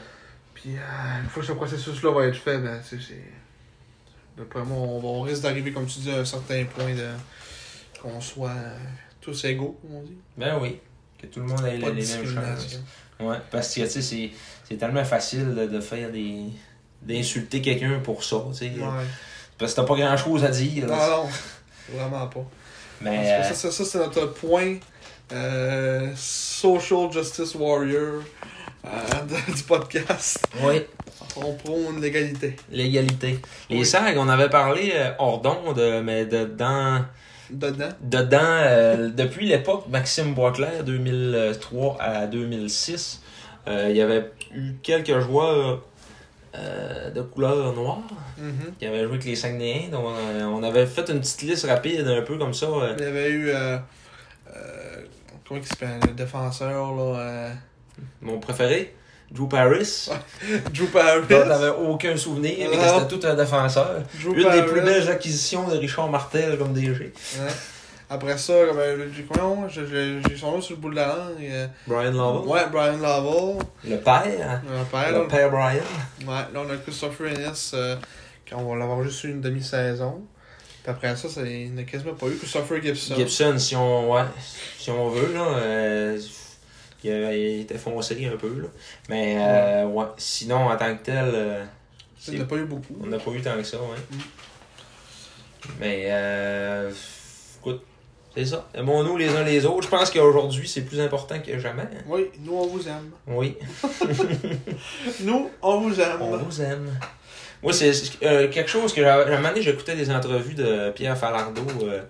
Puis 0.55 0.71
euh, 0.75 1.21
une 1.21 1.29
fois 1.29 1.41
que 1.41 1.47
ce 1.47 1.53
processus-là 1.53 2.11
va 2.11 2.25
être 2.27 2.37
fait, 2.37 2.57
ben, 2.57 2.79
c'est. 2.83 2.97
D'après 4.37 4.63
moi, 4.63 4.77
on, 4.77 5.03
on 5.03 5.21
risque 5.21 5.41
d'arriver, 5.41 5.71
comme 5.71 5.87
tu 5.87 5.99
dis, 5.99 6.11
à 6.11 6.17
un 6.19 6.25
certain 6.25 6.63
point 6.65 6.93
de. 6.93 7.07
qu'on 8.01 8.21
soit 8.21 8.53
tous 9.21 9.45
égaux, 9.45 9.77
comme 9.81 9.95
on 9.95 10.01
dit. 10.03 10.17
Ben 10.37 10.57
oui. 10.61 10.79
Que 11.21 11.27
tout 11.27 11.39
le 11.39 11.47
monde 11.47 11.65
ait 11.65 11.77
les 11.77 11.91
mêmes 11.91 12.03
chances. 12.03 12.79
Ouais. 13.19 13.37
Parce 13.49 13.73
que, 13.73 13.81
tu 13.81 13.89
sais, 13.89 14.01
c'est, 14.01 14.29
c'est 14.67 14.77
tellement 14.77 15.03
facile 15.03 15.55
de, 15.55 15.65
de 15.65 15.79
faire 15.79 16.11
des. 16.11 16.43
d'insulter 17.01 17.61
quelqu'un 17.61 17.99
pour 17.99 18.23
ça, 18.23 18.43
tu 18.51 18.57
sais. 18.57 18.69
Ouais. 18.69 19.05
Parce 19.57 19.73
que 19.73 19.81
t'as 19.81 19.87
pas 19.87 19.95
grand 19.95 20.15
chose 20.17 20.43
à 20.43 20.49
dire. 20.49 20.87
là. 20.87 20.95
Non, 20.95 21.23
non, 21.23 21.29
vraiment 21.97 22.27
pas. 22.27 22.45
Mais. 23.01 23.43
Ça, 23.43 23.53
ça, 23.55 23.71
ça, 23.71 23.85
c'est 23.85 23.97
notre 23.97 24.33
point 24.33 24.75
euh, 25.31 26.11
Social 26.15 27.11
Justice 27.11 27.55
Warrior 27.55 28.21
euh, 28.85 28.89
du 29.55 29.63
podcast. 29.63 30.47
oui. 30.61 30.81
On 31.43 31.53
prône 31.53 32.01
l'égalité. 32.01 32.55
L'égalité. 32.71 33.39
Les 33.69 33.79
Oui. 33.79 33.85
SAG, 33.85 34.17
on 34.17 34.27
avait 34.29 34.49
parlé 34.49 34.91
euh, 34.95 35.11
hors 35.19 35.41
d'onde, 35.41 35.81
mais 36.03 36.25
de, 36.25 36.45
dans, 36.45 37.05
Dedans. 37.49 37.89
dedans, 38.01 38.39
euh, 38.41 39.09
depuis 39.15 39.47
l'époque 39.47 39.85
Maxime 39.89 40.33
Boisclair, 40.33 40.83
2003 40.83 41.97
à 41.99 42.25
2006, 42.27 43.21
euh, 43.67 43.87
il 43.89 43.95
y 43.97 44.01
avait 44.01 44.31
eu 44.53 44.73
quelques 44.81 45.19
joueurs 45.19 45.83
euh, 46.55 47.11
de 47.11 47.21
couleur 47.21 47.73
noire 47.73 47.99
qui 48.79 48.85
avaient 48.85 48.99
joué 49.03 49.09
avec 49.13 49.25
les 49.25 49.35
Saguenayens. 49.35 49.89
Donc, 49.89 50.05
euh, 50.17 50.43
on 50.45 50.63
avait 50.63 50.85
fait 50.85 51.09
une 51.09 51.19
petite 51.19 51.41
liste 51.43 51.65
rapide, 51.67 52.07
un 52.07 52.21
peu 52.21 52.37
comme 52.37 52.53
ça. 52.53 52.65
euh, 52.67 52.95
Il 52.97 53.03
y 53.03 53.07
avait 53.07 53.29
eu. 53.29 53.49
Euh, 53.49 53.77
euh, 54.55 55.01
comment 55.47 55.59
il 55.59 55.65
s'appelle 55.67 55.99
Le 56.07 56.13
défenseur, 56.13 56.95
là. 56.95 57.19
Euh, 57.19 57.53
mon 58.21 58.39
préféré, 58.39 58.95
Drew 59.31 59.47
Paris. 59.47 60.09
Drew 60.73 60.87
Paris. 60.87 61.23
t'avais 61.27 61.69
aucun 61.69 62.15
souvenir, 62.15 62.69
mais 62.69 62.77
c'était 62.77 63.07
tout 63.07 63.27
un 63.27 63.33
défenseur. 63.35 64.01
Drew 64.23 64.33
Une 64.35 64.49
des 64.51 64.63
plus 64.63 64.81
belles 64.81 65.09
acquisitions 65.09 65.67
de 65.67 65.77
Richard 65.77 66.09
Martel 66.09 66.57
comme 66.57 66.73
DG. 66.73 66.91
Ouais. 67.39 67.51
Après 68.09 68.37
ça, 68.37 68.53
comme, 68.67 68.79
euh, 68.79 69.07
j'ai 69.13 70.37
son 70.37 70.51
nom 70.51 70.61
sur 70.61 70.75
le 70.77 70.81
bout 70.81 70.89
de 70.91 70.95
la 70.95 71.07
langue. 71.07 71.35
euh, 71.41 71.67
Brian 71.85 72.11
Lovell. 72.13 72.47
Ouais, 72.49 72.61
Brian 72.71 72.97
Lovell. 72.97 73.57
Le 73.83 73.97
père. 73.97 74.61
Le 74.63 74.83
père, 74.89 75.11
là, 75.11 75.19
Le 75.19 75.27
père 75.27 75.51
Brian. 75.51 75.81
Ouais, 76.21 76.45
là 76.53 76.61
on 76.65 76.69
a 76.69 76.77
Christopher 76.77 77.27
Ennis 77.27 77.71
euh, 77.73 77.97
quand 78.49 78.59
on 78.59 78.71
va 78.71 78.77
l'avoir 78.79 79.03
juste 79.03 79.25
eu 79.25 79.31
une 79.31 79.41
demi-saison. 79.41 80.21
Puis 80.83 80.89
après 80.91 81.17
ça, 81.17 81.27
ça 81.27 81.41
il 81.41 81.75
n'a 81.75 81.83
quasiment 81.83 82.13
pas 82.13 82.27
eu 82.27 82.37
Christopher 82.37 82.81
Gibson. 82.81 83.15
Gibson, 83.17 83.57
si 83.57 83.75
on, 83.75 84.13
ouais, 84.13 84.23
si 84.79 84.89
on 84.89 85.09
veut, 85.09 85.33
là, 85.33 85.41
euh, 85.57 86.17
il, 87.03 87.61
était 87.61 87.77
foncé 87.77 88.29
un 88.31 88.37
peu. 88.37 88.61
Là. 88.61 88.67
Mais 89.09 89.35
euh, 89.39 89.85
ouais, 89.87 90.05
sinon, 90.17 90.67
en 90.67 90.75
tant 90.77 90.95
que 90.95 91.03
tel, 91.03 91.31
euh, 91.33 91.63
Il 92.27 92.35
n'y 92.35 92.39
en 92.39 92.43
a 92.43 92.47
pas 92.47 92.55
eu 92.55 92.65
beaucoup. 92.65 92.95
on 93.01 93.07
n'a 93.07 93.19
pas 93.19 93.31
eu 93.31 93.41
tant 93.41 93.55
que 93.57 93.63
ça. 93.63 93.77
Ouais. 93.77 93.97
Mm. 94.11 94.17
Mais 95.79 96.03
euh, 96.07 96.91
écoute, 97.59 97.83
c'est 98.35 98.45
ça. 98.45 98.67
Aimons-nous 98.73 99.17
les 99.17 99.29
uns 99.35 99.43
les 99.43 99.65
autres. 99.65 99.83
Je 99.83 99.89
pense 99.89 100.09
qu'aujourd'hui, 100.11 100.67
c'est 100.67 100.81
plus 100.83 100.99
important 100.99 101.39
que 101.39 101.57
jamais. 101.59 101.81
hein. 101.83 102.03
Oui, 102.07 102.27
nous 102.39 102.53
on 102.55 102.67
vous 102.67 102.87
aime. 102.87 103.11
Oui, 103.27 103.57
Nous, 105.21 105.49
on 105.61 105.79
vous 105.81 105.99
aime. 105.99 106.21
on 106.21 106.37
vous 106.37 106.61
aime. 106.61 106.89
Moi, 107.63 107.73
c'est 107.73 107.91
euh, 108.23 108.47
quelque 108.49 108.69
chose 108.69 108.93
que 108.93 109.01
j'avais. 109.01 109.31
Un 109.33 109.37
moment 109.37 109.49
donné, 109.49 109.61
j'écoutais 109.63 109.95
des 109.95 110.11
entrevues 110.11 110.53
de 110.53 110.91
Pierre 110.91 111.17
Falardeau. 111.17 111.65
euh, 111.83 112.03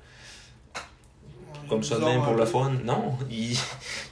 comme 1.68 1.84
ça 1.84 1.98
même 2.00 2.22
pour 2.22 2.34
le 2.36 2.46
fun. 2.46 2.72
Non, 2.84 3.18
il, 3.30 3.58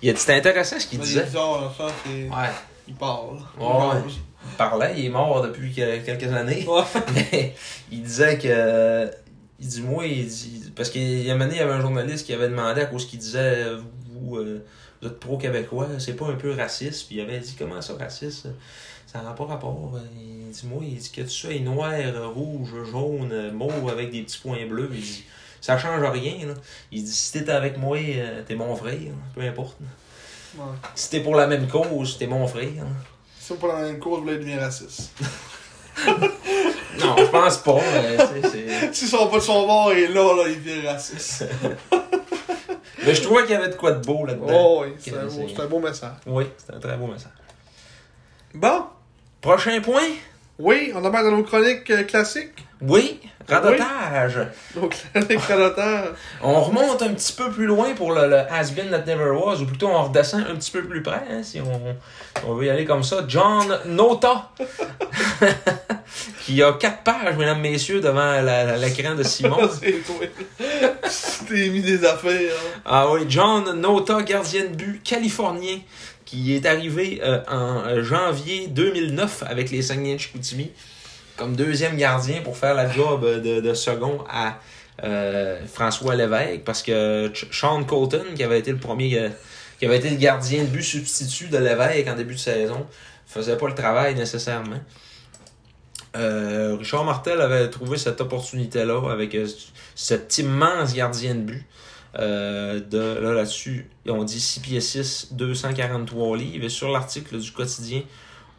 il 0.02 0.10
a- 0.10 0.16
c'était 0.16 0.34
intéressant 0.36 0.80
ce 0.80 0.88
qu'il 0.88 1.00
il 1.00 1.06
disait. 1.06 1.24
bizarre, 1.24 1.74
ça, 1.78 1.88
c'est... 2.06 2.30
Ouais, 2.30 2.50
Il 2.88 2.96
parle. 2.96 3.38
Ouais. 3.60 4.02
il 4.46 4.52
parlait, 4.58 4.94
il 4.98 5.06
est 5.06 5.10
mort 5.10 5.42
depuis 5.42 5.74
que- 5.74 5.98
quelques 6.06 6.32
années. 6.34 6.66
Ouais. 6.68 6.82
Mais 7.14 7.56
il 7.92 8.04
disait 8.04 8.38
que. 8.38 9.10
Il 9.60 9.68
dit, 9.68 9.82
moi, 9.82 10.06
il 10.06 10.28
dit. 10.28 10.72
Parce 10.76 10.90
qu'il 10.90 11.24
y 11.24 11.30
a 11.32 11.34
un 11.34 11.38
moment 11.38 11.50
il 11.52 11.58
y 11.58 11.62
avait 11.62 11.72
un 11.74 11.82
journaliste 11.82 12.26
qui 12.26 12.34
avait 12.34 12.50
demandé 12.50 12.82
à 12.82 12.86
cause 12.86 13.08
qu'il 13.08 13.20
disait, 13.20 13.66
vous, 14.12 14.36
euh, 14.38 14.66
vous 15.02 15.08
êtes 15.08 15.20
pro-québécois, 15.20 15.88
c'est 15.98 16.16
pas 16.16 16.26
un 16.28 16.34
peu 16.36 16.52
raciste? 16.54 17.08
Puis 17.08 17.16
il 17.18 17.22
avait 17.22 17.40
dit, 17.40 17.56
comment 17.58 17.82
ça, 17.82 17.94
raciste? 17.98 18.48
Ça 19.08 19.22
n'a 19.22 19.32
pas 19.32 19.46
rapport. 19.46 19.94
Il 20.20 20.50
dit, 20.52 20.68
moi, 20.68 20.82
il 20.86 20.98
dit 20.98 21.10
que 21.10 21.22
tout 21.22 21.30
ça 21.30 21.52
est 21.52 21.60
noir, 21.60 21.94
rouge, 22.34 22.74
jaune, 22.92 23.52
mauve 23.54 23.90
avec 23.90 24.12
des 24.12 24.24
petits 24.24 24.40
points 24.40 24.66
bleus. 24.68 24.90
Il 24.94 25.00
dit, 25.02 25.24
ça 25.66 25.80
change 25.80 26.04
rien. 26.12 26.46
Là. 26.48 26.54
Il 26.92 27.04
dit, 27.04 27.12
si 27.12 27.32
t'es 27.32 27.50
avec 27.50 27.78
moi, 27.78 27.98
euh, 27.98 28.44
t'es 28.46 28.56
mon 28.56 28.76
frère, 28.76 29.00
peu 29.34 29.42
importe. 29.42 29.78
Ouais. 30.56 30.64
Si 30.94 31.10
t'es 31.10 31.22
pour 31.22 31.36
la 31.36 31.48
même 31.48 31.68
cause, 31.68 32.18
t'es 32.20 32.28
mon 32.28 32.46
frère. 32.48 32.86
Si 33.40 33.48
c'est 33.48 33.60
pas 33.60 33.68
la 33.68 33.82
même 33.82 34.00
cause, 34.00 34.20
vous 34.20 34.26
voulez 34.26 34.38
devenir 34.38 34.62
raciste. 34.62 35.12
Non, 36.98 37.14
je 37.18 37.26
pense 37.26 37.58
pas. 37.58 37.80
S'ils 38.94 39.08
sont 39.10 39.28
pas 39.28 39.38
de 39.38 39.42
son 39.42 39.66
bord 39.68 39.92
et 39.92 40.08
là, 40.08 40.34
là, 40.34 40.44
il 40.48 40.64
devient 40.64 40.88
raciste. 40.88 41.46
Mais 43.06 43.14
je 43.14 43.22
trouvais 43.22 43.42
qu'il 43.42 43.52
y 43.52 43.56
avait 43.56 43.68
de 43.68 43.76
quoi 43.76 43.92
de 43.92 44.06
beau 44.06 44.26
là-dedans. 44.26 44.48
Oh 44.50 44.84
oui, 44.86 44.94
c'est 45.00 45.14
un, 45.14 45.28
un 45.64 45.68
beau 45.68 45.80
message. 45.80 46.14
Oui, 46.26 46.46
c'est 46.58 46.74
un 46.74 46.80
très 46.80 46.96
beau 46.96 47.08
message. 47.08 47.32
Bon, 48.54 48.86
Prochain 49.42 49.82
point? 49.82 50.10
Oui, 50.60 50.92
on 50.96 51.04
embarque 51.04 51.26
dans 51.26 51.38
nos 51.38 51.44
chroniques 51.44 51.90
euh, 51.92 52.04
classiques. 52.04 52.66
Oui, 52.82 53.20
radotage. 53.48 54.38
Nos 54.76 54.90
chroniques 54.90 55.40
prédateurs. 55.40 56.14
On 56.44 56.62
remonte 56.62 57.02
un 57.02 57.14
petit 57.14 57.34
peu 57.34 57.50
plus 57.50 57.66
loin 57.66 57.94
pour 57.96 58.12
le, 58.14 58.28
le 58.28 58.38
Has 58.52 58.72
Been 58.76 58.90
That 58.90 59.06
Never 59.06 59.30
Was, 59.32 59.62
ou 59.62 59.66
plutôt 59.66 59.88
on 59.88 60.04
redescend 60.04 60.46
un 60.50 60.56
petit 60.56 60.72
peu 60.72 60.84
plus 60.84 61.02
près, 61.02 61.24
hein, 61.32 61.42
si 61.42 61.62
on, 61.62 61.96
on 62.48 62.54
veut 62.56 62.66
y 62.66 62.70
aller 62.70 62.86
comme 62.86 63.04
ça. 63.04 63.24
John 63.28 63.80
Nota, 63.86 64.50
qui 66.42 66.62
a 66.62 66.74
quatre 66.74 67.04
pages, 67.04 67.36
mesdames, 67.38 67.62
messieurs, 67.62 68.02
devant 68.02 68.20
la- 68.20 68.42
la- 68.42 68.78
l'écran 68.78 69.16
de 69.16 69.24
Simon. 69.24 69.70
c'est 69.80 70.04
toi. 70.06 70.16
Mis 71.52 71.82
des 71.82 72.04
affaires. 72.06 72.52
hein. 72.76 72.82
Ah 72.86 73.12
oui, 73.12 73.22
John 73.30 73.80
Nota, 73.80 74.22
gardien 74.24 74.64
de 74.64 74.76
but 74.76 75.02
californien, 75.04 75.80
qui 76.26 76.56
est 76.56 76.66
arrivé 76.66 77.22
euh, 77.24 77.40
en 77.48 77.86
euh, 77.86 78.04
janvier 78.04 78.68
2009 78.68 79.44
avec 79.48 79.70
les 79.70 79.82
Saguenay 79.84 80.16
de 80.16 80.20
Chicoutimi 80.20 80.72
comme 81.38 81.56
deuxième 81.56 81.98
gardien 81.98 82.42
pour 82.42 82.58
faire 82.58 82.74
la 82.74 82.92
job 82.92 83.24
euh, 83.24 83.62
de, 83.62 83.74
second 83.74 84.24
à 84.30 84.60
François 85.68 86.16
Lévesque 86.16 86.64
parce 86.64 86.82
que 86.82 87.32
Sean 87.52 87.84
Colton, 87.84 88.24
qui 88.34 88.44
avait 88.44 88.60
été 88.60 88.72
le 88.72 88.78
premier, 88.78 89.30
qui 89.78 89.86
avait 89.86 89.98
été 89.98 90.10
le 90.10 90.16
gardien 90.16 90.64
de 90.64 90.70
but 90.70 90.84
substitut 90.84 91.48
de 91.48 91.58
Lévesque 91.58 92.08
en 92.08 92.16
début 92.16 92.36
de 92.36 92.40
saison, 92.40 92.88
faisait 93.28 93.58
pas 93.58 93.68
le 93.68 93.76
travail 93.76 94.16
nécessairement. 94.16 94.80
Richard 96.14 97.04
Martel 97.04 97.42
avait 97.42 97.70
trouvé 97.70 97.98
cette 97.98 98.22
opportunité-là 98.22 99.12
avec 99.12 99.38
cet 99.96 100.38
immense 100.38 100.94
gardien 100.94 101.36
de 101.36 101.42
but. 101.42 101.66
Euh, 102.18 102.80
de, 102.80 103.20
là, 103.22 103.34
là-dessus, 103.34 103.90
on 104.08 104.24
dit 104.24 104.40
6 104.40 104.60
pieds 104.62 104.80
6, 104.82 105.30
243 105.32 106.38
livres. 106.38 106.66
Et 106.66 106.70
sur 106.70 106.90
l'article 106.90 107.38
du 107.38 107.52
quotidien, 107.52 108.02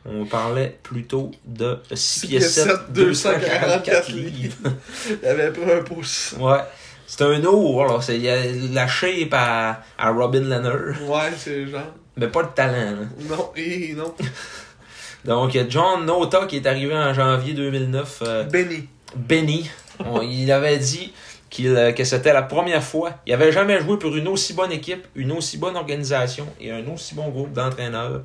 on 0.04 0.26
parlait 0.26 0.78
plutôt 0.82 1.30
de 1.44 1.78
6 1.92 2.26
pieds 2.26 2.40
7, 2.40 2.92
244 2.92 4.10
livres. 4.12 4.56
Il 5.22 5.26
avait 5.28 5.50
pris 5.52 5.70
un 5.72 5.82
pouce. 5.82 6.34
Ouais. 6.38 6.58
C'est 7.06 7.22
un 7.22 7.42
ours, 7.44 7.88
là. 7.90 8.00
C'est, 8.02 8.18
il 8.18 8.28
a 8.28 8.44
la 8.72 8.88
shape 8.88 9.32
à, 9.32 9.80
à 9.96 10.10
Robin 10.10 10.40
Leonard. 10.40 11.00
Ouais, 11.08 11.32
c'est 11.38 11.66
genre. 11.68 11.94
Mais 12.16 12.26
pas 12.28 12.42
de 12.42 12.48
talent, 12.48 12.96
là. 12.96 13.06
Non, 13.30 13.52
et 13.56 13.94
non. 13.94 14.12
Donc, 15.24 15.56
John 15.68 16.04
Nota 16.04 16.46
qui 16.46 16.56
est 16.56 16.66
arrivé 16.66 16.94
en 16.96 17.14
janvier 17.14 17.54
2009. 17.54 18.22
euh, 18.22 18.44
Benny. 18.44 18.88
Benny. 19.14 19.70
On- 20.04 20.20
il 20.20 20.50
avait 20.52 20.78
dit 20.78 21.12
qu'il, 21.50 21.68
euh, 21.68 21.92
que 21.92 22.04
c'était 22.04 22.32
la 22.32 22.42
première 22.42 22.82
fois. 22.82 23.14
Il 23.26 23.32
avait 23.32 23.52
jamais 23.52 23.80
joué 23.80 23.98
pour 23.98 24.14
une 24.16 24.28
aussi 24.28 24.54
bonne 24.54 24.72
équipe, 24.72 25.06
une 25.14 25.32
aussi 25.32 25.58
bonne 25.58 25.76
organisation 25.76 26.46
et 26.60 26.70
un 26.70 26.86
aussi 26.88 27.14
bon 27.14 27.28
groupe 27.28 27.52
d'entraîneurs. 27.52 28.22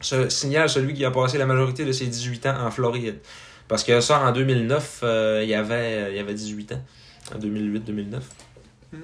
Ce 0.00 0.28
signale 0.28 0.68
celui 0.68 0.94
qui 0.94 1.04
a 1.04 1.10
passé 1.10 1.38
la 1.38 1.46
majorité 1.46 1.84
de 1.84 1.92
ses 1.92 2.06
18 2.06 2.46
ans 2.46 2.66
en 2.66 2.70
Floride. 2.70 3.18
Parce 3.68 3.82
que 3.82 4.00
ça, 4.00 4.20
en 4.20 4.32
2009, 4.32 5.00
euh, 5.02 5.42
il, 5.44 5.54
avait, 5.54 6.14
il 6.14 6.18
avait 6.18 6.34
18 6.34 6.72
ans. 6.72 6.82
En 7.34 7.38
2008-2009. 7.38 8.20
Mm. 8.92 8.96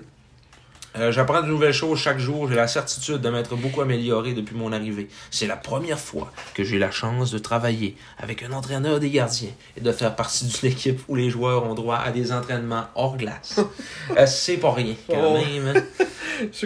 Euh, 0.97 1.13
J'apprends 1.13 1.41
de 1.43 1.47
nouvelles 1.47 1.73
choses 1.73 1.99
chaque 2.01 2.19
jour. 2.19 2.49
J'ai 2.49 2.57
la 2.57 2.67
certitude 2.67 3.19
de 3.21 3.29
m'être 3.31 3.55
beaucoup 3.55 3.81
amélioré 3.81 4.33
depuis 4.35 4.57
mon 4.57 4.73
arrivée. 4.73 5.09
C'est 5.31 5.47
la 5.47 5.57
première 5.57 6.01
fois 6.01 6.33
que 6.53 6.65
j'ai 6.65 6.79
la 6.81 6.91
chance 6.91 7.31
de 7.31 7.39
travailler 7.39 7.97
avec 8.19 8.43
un 8.43 8.51
entraîneur 8.53 8.99
des 8.99 9.11
gardiens 9.11 9.51
et 9.77 9.81
de 9.81 9.93
faire 9.93 10.17
partie 10.17 10.47
d'une 10.47 10.71
équipe 10.71 11.01
où 11.07 11.15
les 11.15 11.31
joueurs 11.31 11.65
ont 11.65 11.75
droit 11.75 11.97
à 11.97 12.11
des 12.11 12.33
entraînements 12.33 12.87
hors 12.97 13.17
glace. 13.17 13.61
Euh, 14.17 14.27
c'est 14.27 14.57
pas 14.57 14.73
rien, 14.73 14.95
quand 15.09 15.15
Oh. 15.17 15.35
même. 15.39 15.77
hein. 15.77 16.05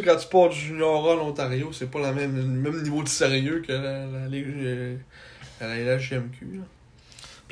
Quand 0.04 0.16
tu 0.16 0.28
pars 0.28 0.48
du 0.48 0.56
Junior 0.58 1.04
en 1.06 1.28
Ontario, 1.28 1.70
c'est 1.72 1.90
pas 1.90 2.00
la 2.00 2.12
même, 2.12 2.34
le 2.36 2.70
même 2.70 2.82
niveau 2.82 3.02
de 3.02 3.08
sérieux 3.08 3.62
que 3.66 3.72
la, 3.72 3.80
la, 4.06 4.28
euh, 4.32 4.96
la, 5.60 5.76
la 5.76 5.96
GMQ. 5.98 6.46
là. 6.54 6.62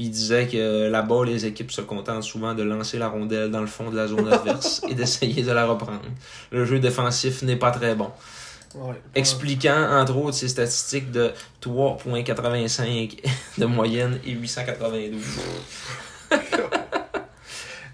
Puis 0.02 0.08
il 0.08 0.10
disait 0.10 0.48
que 0.48 0.88
là-bas, 0.88 1.24
les 1.24 1.46
équipes 1.46 1.70
se 1.70 1.80
contentent 1.80 2.24
souvent 2.24 2.54
de 2.54 2.64
lancer 2.64 2.98
la 2.98 3.06
rondelle 3.06 3.52
dans 3.52 3.60
le 3.60 3.68
fond 3.68 3.88
de 3.88 3.96
la 3.96 4.08
zone 4.08 4.26
adverse 4.32 4.82
et 4.90 4.94
d'essayer 4.94 5.44
de 5.44 5.52
la 5.52 5.64
reprendre. 5.64 6.02
Le 6.50 6.64
jeu 6.64 6.80
défensif 6.80 7.42
n'est 7.42 7.54
pas 7.54 7.70
très 7.70 7.94
bon. 7.94 8.10
Ouais. 8.74 9.00
Expliquant, 9.14 10.00
entre 10.00 10.16
autres, 10.16 10.36
ses 10.36 10.48
statistiques 10.48 11.12
de 11.12 11.30
3,85 11.64 13.20
de 13.58 13.64
moyenne 13.66 14.18
et 14.26 14.32
892. 14.32 15.22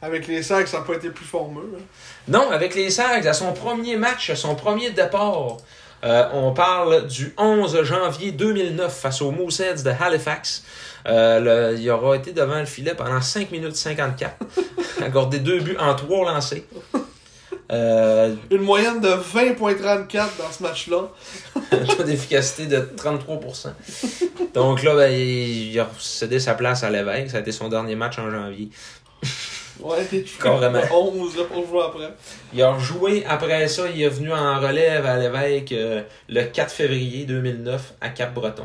Avec 0.01 0.27
les 0.29 0.43
sacs, 0.43 0.69
ça 0.69 0.79
n'a 0.79 0.85
pas 0.85 0.95
été 0.95 1.11
plus 1.11 1.27
formeux. 1.27 1.75
hein. 1.77 1.83
Non, 2.29 2.51
avec 2.51 2.75
les 2.75 2.89
Sags, 2.89 3.27
à 3.27 3.35
son 3.35 3.53
premier 3.53 3.97
match, 3.97 4.31
à 4.31 4.37
son 4.37 4.55
premier 4.55 4.91
départ, 4.91 5.59
euh, 6.05 6.25
on 6.33 6.53
parle 6.53 7.07
du 7.07 7.35
11 7.39 7.83
janvier 7.83 8.33
2009 8.33 8.93
face 8.95 9.21
aux 9.23 9.31
Mooseheads 9.31 9.83
de 9.85 9.91
Halifax. 9.91 10.63
Euh, 11.07 11.73
le- 11.73 11.79
il 11.79 11.91
aura 11.91 12.17
été 12.17 12.33
devant 12.33 12.59
le 12.59 12.67
filet 12.67 12.95
pendant 12.95 13.21
5 13.21 13.51
minutes 13.51 13.77
54, 13.77 14.37
accordé 15.05 15.39
deux 15.39 15.61
buts 15.61 15.77
en 15.81 15.95
trois 15.95 16.31
lancés. 16.31 16.67
Euh, 17.71 18.35
Une 18.51 18.63
moyenne 18.63 19.01
de 19.01 19.09
20.34 19.09 20.09
dans 20.39 20.51
ce 20.51 20.63
match-là. 20.63 21.09
taux 21.97 22.03
d'efficacité 22.03 22.67
de 22.67 22.79
33%. 22.97 23.69
Donc 24.55 24.83
là, 24.83 24.95
ben, 24.95 25.13
il, 25.13 25.73
il 25.73 25.81
a 25.81 25.89
cédé 25.99 26.41
sa 26.41 26.55
place 26.55 26.83
à 26.83 26.89
l'évêque. 26.91 27.31
Ça 27.31 27.37
a 27.37 27.41
été 27.41 27.53
son 27.53 27.69
dernier 27.69 27.95
match 27.95 28.19
en 28.19 28.31
janvier. 28.31 28.71
Ouais, 29.81 30.25
Carrément. 30.43 30.81
11 30.93 31.37
là, 31.37 31.45
pour 31.45 31.67
jouer 31.67 31.83
après. 31.87 32.15
Il 32.53 32.63
a 32.63 32.73
rejoué 32.73 33.25
après 33.27 33.69
ça, 33.69 33.85
il 33.89 34.03
est 34.03 34.09
venu 34.09 34.33
en 34.33 34.61
relève 34.61 35.07
à 35.07 35.17
l'évêque 35.19 35.73
euh, 35.73 36.03
le 36.29 36.43
4 36.45 36.71
février 36.71 37.25
2009 37.25 37.95
à 38.01 38.09
Cap-Breton. 38.11 38.65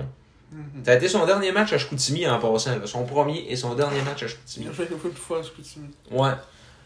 Mhm. 0.52 0.84
Ça 0.86 0.92
a 0.92 0.96
été 0.96 1.08
son 1.08 1.26
dernier 1.26 1.52
match 1.52 1.74
à 1.74 1.78
Chicoutimi 1.78 2.28
en 2.28 2.40
passant, 2.40 2.72
là. 2.80 2.86
son 2.86 3.06
premier 3.06 3.46
et 3.50 3.56
son 3.56 3.74
dernier 3.76 4.02
match 4.02 4.24
à 4.24 4.26
Il 4.26 4.30
Chicoutimi. 4.30 4.68
a 4.68 4.72
fait 4.72 4.84
une 4.92 5.00
fois 5.00 5.10
plus 5.12 5.22
fort 5.22 5.38
à 5.40 5.44
Chicoutimi. 5.44 5.88
Ouais. 6.12 6.32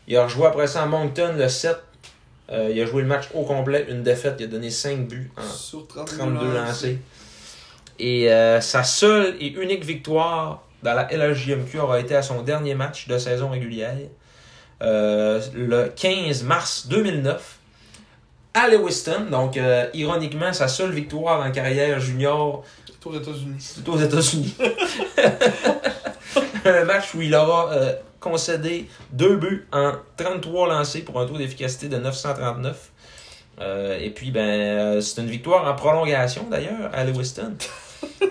Il 0.07 0.15
a 0.15 0.23
rejoué 0.23 0.45
après 0.47 0.67
ça 0.67 0.83
à 0.83 0.85
Moncton 0.85 1.33
le 1.37 1.47
7. 1.49 1.75
Euh, 2.49 2.69
il 2.73 2.81
a 2.81 2.85
joué 2.85 3.01
le 3.01 3.09
match 3.09 3.25
au 3.33 3.43
complet, 3.43 3.85
une 3.89 4.03
défaite, 4.03 4.35
il 4.39 4.45
a 4.45 4.47
donné 4.47 4.69
5 4.69 5.05
buts 5.07 5.29
en 5.35 5.43
Sur 5.53 5.85
32, 5.87 6.17
32 6.17 6.53
lancés. 6.53 6.99
Et 7.99 8.31
euh, 8.31 8.61
sa 8.61 8.83
seule 8.85 9.35
et 9.41 9.47
unique 9.47 9.83
victoire 9.83 10.63
dans 10.87 10.93
la 10.93 11.07
LHJMQ 11.11 11.79
aura 11.79 11.99
été 11.99 12.15
à 12.15 12.21
son 12.21 12.43
dernier 12.43 12.73
match 12.73 13.09
de 13.09 13.17
saison 13.17 13.49
régulière. 13.49 13.97
euh, 14.81 15.41
le 15.53 15.91
15 15.93 16.43
mars 16.43 16.87
2009 16.87 17.57
à 18.53 18.69
Lewiston. 18.69 19.25
Donc, 19.29 19.57
euh, 19.57 19.87
ironiquement, 19.93 20.53
sa 20.53 20.69
seule 20.69 20.91
victoire 20.91 21.45
en 21.45 21.51
carrière 21.51 21.99
junior, 21.99 22.63
C'est 22.85 23.05
aux 23.05 23.19
États-Unis. 23.19 23.55
c'est 23.59 23.89
aux 23.89 23.97
États-Unis. 23.97 24.55
un 26.65 26.85
match 26.85 27.13
où 27.15 27.21
il 27.21 27.35
aura 27.35 27.73
euh, 27.73 27.93
concédé 28.21 28.87
deux 29.11 29.35
buts 29.35 29.67
en 29.73 29.91
33 30.15 30.69
lancés 30.69 31.01
pour 31.01 31.19
un 31.19 31.25
taux 31.25 31.37
d'efficacité 31.37 31.89
de 31.89 31.97
939. 31.97 32.91
Euh, 33.59 33.99
et 33.99 34.11
puis, 34.11 34.31
ben, 34.31 35.01
c'est 35.01 35.21
une 35.21 35.29
victoire 35.29 35.67
en 35.67 35.75
prolongation 35.75 36.47
d'ailleurs 36.49 36.91
à 36.93 37.03
Lewiston. 37.03 37.55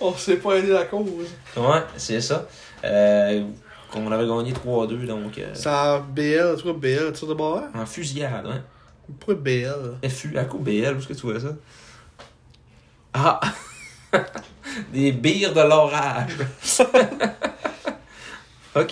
On 0.00 0.14
s'est 0.14 0.36
pas 0.36 0.54
aidé 0.56 0.68
la 0.72 0.84
cause. 0.84 1.28
Ouais, 1.56 1.82
c'est 1.96 2.20
ça. 2.20 2.46
Euh, 2.84 3.44
qu'on 3.90 4.10
avait 4.10 4.26
gagné 4.26 4.52
3-2, 4.52 5.06
donc 5.06 5.38
euh, 5.38 5.50
C'est 5.54 5.68
en 5.68 6.00
BL, 6.00 6.56
tu 6.56 6.62
vois, 6.64 6.72
BL, 6.72 7.12
tir 7.12 7.28
de 7.28 7.34
barrage? 7.34 7.70
en 7.74 7.86
fusillade. 7.86 8.46
Hein. 8.46 8.62
Pourquoi 9.20 9.34
BL? 9.34 9.98
FU, 10.08 10.36
à 10.38 10.44
coup 10.44 10.58
BL, 10.58 10.94
où 10.94 10.98
est-ce 10.98 11.08
que 11.08 11.12
tu 11.14 11.26
vois 11.26 11.38
ça? 11.40 11.54
Ah! 13.12 13.40
Des 14.92 15.12
bières 15.12 15.52
de 15.52 15.60
l'orage. 15.60 16.36
ok. 18.74 18.90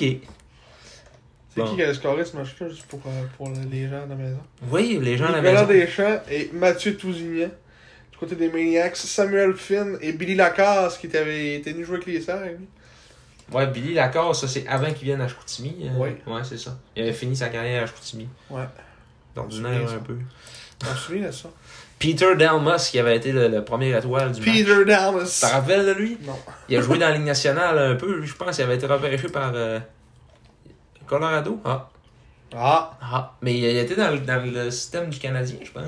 C'est 1.55 1.60
Bon. 1.60 1.66
qui 1.66 1.77
qui 1.77 1.82
a 1.82 1.93
scoré 1.93 2.24
ce 2.24 2.35
match-là, 2.36 2.69
juste 2.69 2.86
pour, 2.86 3.01
euh, 3.06 3.24
pour 3.36 3.51
les 3.70 3.86
gens 3.89 4.02
à 4.05 4.06
la 4.06 4.14
maison? 4.14 4.39
Oui, 4.70 4.98
les 5.02 5.16
gens 5.19 5.27
à 5.27 5.32
la 5.32 5.40
Nicolas 5.43 5.66
maison. 5.66 5.85
Deschamps 5.85 6.20
et 6.31 6.51
Mathieu 6.55 6.97
Tousignan. 6.97 7.48
Côté 8.23 8.36
des 8.36 8.49
Maniacs, 8.51 8.97
Samuel 8.97 9.55
Finn 9.55 9.99
et 10.01 10.12
Billy 10.12 10.36
Lacasse 10.36 10.97
qui 10.99 11.15
avait 11.16 11.57
été 11.57 11.73
venu 11.73 11.85
jouer 11.85 11.97
avec 11.97 12.07
les 12.07 12.20
Serres. 12.20 12.44
lui. 12.44 12.69
Ouais, 13.53 13.66
Billy 13.66 13.94
Lacasse, 13.94 14.43
ça 14.43 14.47
c'est 14.47 14.65
avant 14.69 14.93
qu'il 14.93 15.07
vienne 15.07 15.20
à 15.20 15.27
Chicoutimi. 15.27 15.77
euh, 15.82 15.89
Oui. 15.97 16.11
Ouais, 16.27 16.43
c'est 16.44 16.57
ça. 16.57 16.78
Il 16.94 17.03
avait 17.03 17.12
fini 17.12 17.35
sa 17.35 17.49
carrière 17.49 17.82
à 17.82 17.86
Chicoutimi. 17.86 18.28
Ouais. 18.49 18.62
D'ordinaire 19.35 19.90
un 19.93 19.99
peu. 19.99 20.16
On 20.85 20.94
se 20.94 21.01
souvient 21.01 21.27
de 21.27 21.32
ça? 21.32 21.49
Peter 21.99 22.36
Delmas, 22.36 22.89
qui 22.90 22.99
avait 23.01 23.16
été 23.16 23.32
le, 23.32 23.49
le 23.49 23.65
premier 23.65 23.97
étoile 23.99 24.31
du 24.31 24.40
match. 24.40 24.51
Peter 24.57 24.85
Dallas. 24.85 25.39
Tu 25.40 25.47
te 25.47 25.53
rappelles 25.53 25.86
de 25.86 25.93
lui? 25.93 26.16
Non. 26.23 26.39
Il 26.69 26.77
a 26.77 26.81
joué 26.81 26.99
dans 26.99 27.09
la 27.09 27.12
Ligue 27.16 27.27
nationale 27.27 27.77
un 27.77 27.94
peu, 27.97 28.23
je 28.24 28.35
pense. 28.35 28.57
Il 28.59 28.62
avait 28.62 28.77
été 28.77 28.86
repêché 28.86 29.28
par 29.28 29.51
euh, 29.55 29.81
Colorado. 31.07 31.61
Ah. 31.65 31.89
Ah, 32.55 32.99
Ah. 33.01 33.32
Mais 33.43 33.57
il 33.59 33.65
était 33.78 33.97
dans, 33.97 34.11
le- 34.11 34.19
dans 34.20 34.44
le 34.44 34.70
système 34.70 35.11
du 35.11 35.19
Canadien, 35.19 35.57
je 35.62 35.70
pense. 35.73 35.82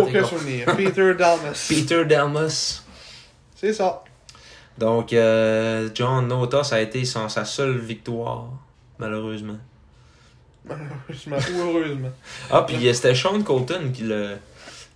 Aucun 0.00 0.24
souvenir. 0.24 0.66
Peter 0.76 1.14
Dallas. 1.14 1.66
Peter 1.68 2.04
Delmas. 2.04 2.82
C'est 3.56 3.72
ça. 3.72 4.02
Donc, 4.78 5.12
euh, 5.12 5.88
John 5.94 6.26
Nota, 6.28 6.64
ça 6.64 6.76
a 6.76 6.80
été 6.80 7.04
son- 7.04 7.28
sa 7.28 7.44
seule 7.44 7.78
victoire, 7.78 8.46
malheureusement. 8.98 9.58
Malheureusement 10.64 11.36
ou 11.54 11.60
heureusement. 11.78 12.08
Ah, 12.50 12.62
puis 12.62 12.86
euh, 12.88 12.92
c'était 12.94 13.14
Sean 13.14 13.42
Colton 13.42 13.90
qui 13.92 14.02
le, 14.02 14.36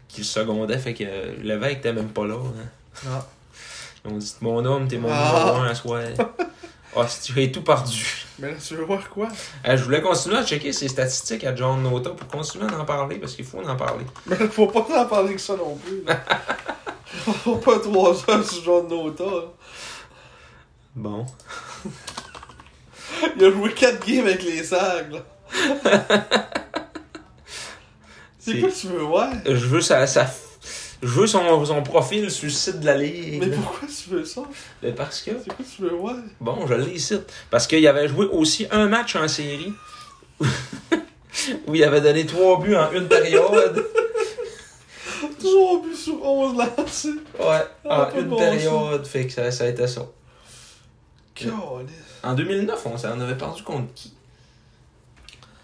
qui 0.09 0.21
le 0.21 0.25
secondait, 0.27 0.79
fait 0.79 0.95
que 0.95 1.05
l'évêque 1.43 1.79
était 1.79 1.93
même 1.93 2.09
pas 2.09 2.27
là. 2.27 2.35
hein. 2.37 2.69
Ah. 3.09 3.27
Ils 4.05 4.13
ont 4.13 4.17
dit 4.19 4.35
Mon 4.41 4.65
homme, 4.65 4.87
t'es 4.89 4.99
mon 4.99 5.09
Ah. 5.11 5.33
numéro 5.45 5.57
un 5.63 5.67
à 5.69 5.75
soir. 5.75 6.03
Ah, 6.99 7.07
si 7.09 7.21
tu 7.33 7.43
es 7.43 7.51
tout 7.53 7.63
perdu. 7.63 8.25
Mais 8.39 8.53
là, 8.53 8.57
tu 8.67 8.75
veux 8.75 8.85
voir 8.85 9.09
quoi? 9.11 9.29
Euh, 9.69 9.77
je 9.77 9.85
voulais 9.85 10.01
continuer 10.01 10.39
à 10.39 10.45
checker 10.47 10.73
ses 10.73 10.89
statistiques 10.89 11.45
à 11.45 11.55
John 11.55 11.83
Nota 11.83 12.11
pour 12.11 12.27
continuer 12.29 12.67
à 12.73 12.81
en 12.81 12.85
parler 12.87 13.17
parce 13.17 13.35
qu'il 13.35 13.45
faut 13.45 13.59
en 13.67 13.77
parler. 13.77 14.05
Mais 14.27 14.39
là, 14.39 14.49
faut 14.49 14.67
pas 14.67 14.81
en 15.03 15.07
parler 15.07 15.35
que 15.35 15.41
ça 15.41 15.57
non 15.57 15.77
plus. 15.77 16.03
là. 16.07 16.19
faut 17.45 17.57
pas 17.57 17.79
trois 17.81 18.11
heures 18.31 18.45
sur 18.51 18.65
John 18.65 18.89
Nota. 18.89 19.25
Bon. 20.95 21.27
Il 23.37 23.45
a 23.45 23.51
joué 23.51 23.73
4 23.73 24.07
games 24.07 24.27
avec 24.27 24.43
les 24.43 24.65
Sags. 24.65 25.13
là. 25.13 25.21
C'est 28.39 28.53
C'est- 28.53 28.61
quoi 28.61 28.69
que 28.71 28.75
tu 28.75 28.87
veux 28.89 29.03
voir? 29.03 29.31
Je 29.45 29.67
veux 29.67 29.81
sa, 29.83 30.07
sa- 30.07 30.31
je 31.03 31.09
veux 31.09 31.27
son, 31.27 31.65
son 31.65 31.83
profil 31.83 32.31
sur 32.31 32.45
le 32.45 32.51
site 32.51 32.81
de 32.81 32.87
la 32.87 32.97
Ligue. 32.97 33.41
Mais 33.41 33.55
pourquoi 33.55 33.89
tu 33.89 34.11
veux 34.11 34.25
ça? 34.25 34.43
Mais 34.83 34.93
parce 34.93 35.21
que. 35.23 35.33
C'est 35.43 35.49
quoi 35.55 35.65
tu 35.77 35.83
veux 35.83 35.91
voir? 35.95 36.17
Bon, 36.41 36.67
je 36.67 36.75
l'ai 36.75 36.93
ici. 36.93 37.17
Parce 37.51 37.67
qu'il 37.67 37.87
avait 37.87 38.09
joué 38.09 38.27
aussi 38.27 38.67
un 38.71 38.87
match 38.87 39.17
en 39.17 39.29
série. 39.29 39.73
où 41.67 41.75
il 41.75 41.85
avait 41.85 42.01
donné 42.01 42.27
trois 42.27 42.61
buts 42.61 42.77
en 42.77 42.91
une 42.93 43.09
période. 43.09 43.85
Toujours 45.41 45.83
but 45.83 45.95
sur 45.95 46.23
11 46.25 46.57
lancés. 46.79 47.09
Ouais, 47.39 47.65
Ah, 47.89 48.11
en 48.13 48.19
une 48.19 48.29
bon, 48.29 48.37
période. 48.37 49.07
Fait 49.07 49.27
que 49.27 49.33
ça, 49.33 49.51
ça 49.51 49.65
a 49.65 49.69
été 49.69 49.87
ça. 49.87 50.07
En 52.23 52.35
2009, 52.35 52.87
on 52.87 52.97
s'en 52.99 53.21
avait 53.21 53.37
perdu 53.37 53.63
contre 53.63 53.93
qui? 53.95 54.16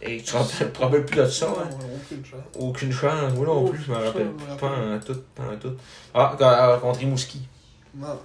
Et 0.04 0.16
tu 0.18 0.32
te 0.32 0.78
rappelles 0.80 1.04
plus 1.06 1.16
de 1.16 1.26
ça, 1.26 1.46
hein? 1.48 1.68
Aucune 1.94 2.24
chance. 2.24 2.40
Aucune 2.58 2.92
chance. 2.92 3.32
Moi 3.34 3.46
non 3.46 3.68
plus, 3.68 3.80
je 3.82 3.90
me 3.92 3.96
rappelle. 3.96 4.30
Pas 4.58 4.66
en 4.68 4.98
tout, 4.98 5.20
pas 5.34 5.42
en 5.44 5.56
tout. 5.56 5.74
Ah, 6.14 6.78
contre 6.80 6.98
Rimouski. 6.98 7.42
Non. 7.94 8.18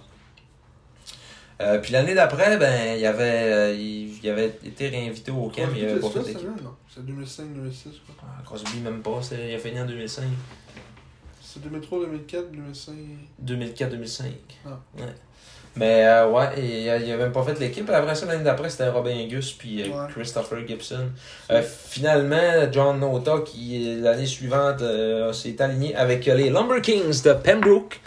Euh, 1.60 1.80
puis 1.80 1.92
l'année 1.92 2.14
d'après, 2.14 2.58
ben, 2.58 2.98
il 3.00 3.06
avait, 3.06 3.24
euh, 3.54 3.74
il, 3.74 4.20
il 4.24 4.30
avait 4.30 4.48
été 4.64 4.90
réinvité 4.90 5.32
au 5.32 5.50
camp, 5.50 5.64
mais 5.74 5.80
il 5.80 5.86
avait 5.86 6.00
pas 6.00 6.10
fait 6.10 6.22
C'est 6.24 6.28
l'équipe. 6.34 6.48
ça, 6.58 6.64
non? 6.64 6.76
C'est 6.88 7.06
2005-2006, 7.06 7.84
quoi. 8.06 8.16
Ah, 8.22 8.42
Crosby, 8.46 8.80
même 8.80 9.02
pas. 9.02 9.22
c'est- 9.24 9.50
Il 9.50 9.56
a 9.56 9.60
fini 9.60 9.80
en 9.82 9.86
2005. 9.86 10.24
C'est 11.42 11.62
2003, 11.64 12.00
2004, 12.06 12.52
2005. 12.52 12.96
2004-2005. 13.44 14.24
Ah. 14.68 14.80
Ouais. 14.98 15.04
Mais 15.78 16.06
euh, 16.06 16.28
ouais, 16.30 16.48
et, 16.58 16.82
il 16.84 16.90
a- 16.90 16.98
il 16.98 17.12
a 17.12 17.18
même 17.18 17.32
pas 17.32 17.44
fait 17.44 17.60
l'équipe. 17.60 17.90
Après 17.90 18.16
ça, 18.16 18.26
l'année 18.26 18.44
d'après, 18.44 18.70
c'était 18.70 18.90
Robin 18.90 19.28
Gus 19.30 19.52
puis 19.54 19.84
euh, 19.84 19.88
Ouais. 19.88 20.12
Christopher 20.14 20.60
Gibson. 20.68 21.10
Euh, 21.52 21.62
finalement, 21.62 22.72
John 22.72 23.00
Nota, 23.00 23.40
qui 23.46 23.98
euh, 23.98 24.02
l'année 24.02 24.26
suivante 24.26 24.82
euh, 24.82 25.32
s'est 25.34 25.62
aligné 25.62 25.96
avec 25.96 26.26
les 26.26 26.50
Lumber 26.50 26.82
Kings 26.82 27.22
de 27.24 27.34
Pembroke 27.34 28.00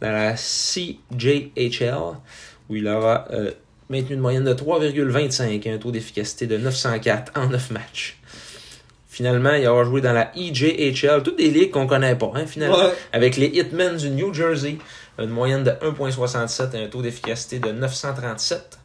dans 0.00 0.12
la 0.12 0.34
CJHL, 0.36 1.94
où 2.68 2.76
il 2.76 2.88
aura 2.88 3.26
euh, 3.32 3.50
maintenu 3.88 4.14
une 4.14 4.20
moyenne 4.20 4.44
de 4.44 4.54
3,25 4.54 5.66
et 5.68 5.72
un 5.72 5.78
taux 5.78 5.90
d'efficacité 5.90 6.46
de 6.46 6.56
904 6.56 7.32
en 7.36 7.46
9 7.48 7.70
matchs. 7.70 8.16
Finalement, 9.08 9.52
il 9.52 9.66
aura 9.66 9.84
joué 9.84 10.00
dans 10.00 10.12
la 10.12 10.30
EJHL, 10.36 11.22
toutes 11.24 11.36
des 11.36 11.50
ligues 11.50 11.72
qu'on 11.72 11.86
connaît 11.86 12.14
pas, 12.14 12.30
hein, 12.36 12.46
finalement 12.46 12.78
Ouais. 12.78 12.92
avec 13.12 13.36
les 13.36 13.46
Hitmen 13.48 13.96
du 13.96 14.08
New 14.10 14.32
Jersey, 14.32 14.76
une 15.20 15.30
moyenne 15.30 15.64
de 15.64 15.70
1,67 15.70 16.74
et 16.76 16.84
un 16.84 16.88
taux 16.88 17.02
d'efficacité 17.02 17.58
de 17.58 17.70
937. 17.72 18.78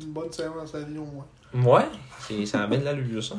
Une 0.00 0.08
bonne 0.12 0.32
séance 0.32 0.74
à 0.74 0.80
Lyon, 0.80 1.06
ouais. 1.54 1.60
Ouais, 1.60 1.84
c'est- 2.26 2.46
ça 2.46 2.62
a 2.62 2.66
bien 2.66 2.78
de 2.78 2.84
l'allure, 2.84 3.22
ça. 3.22 3.34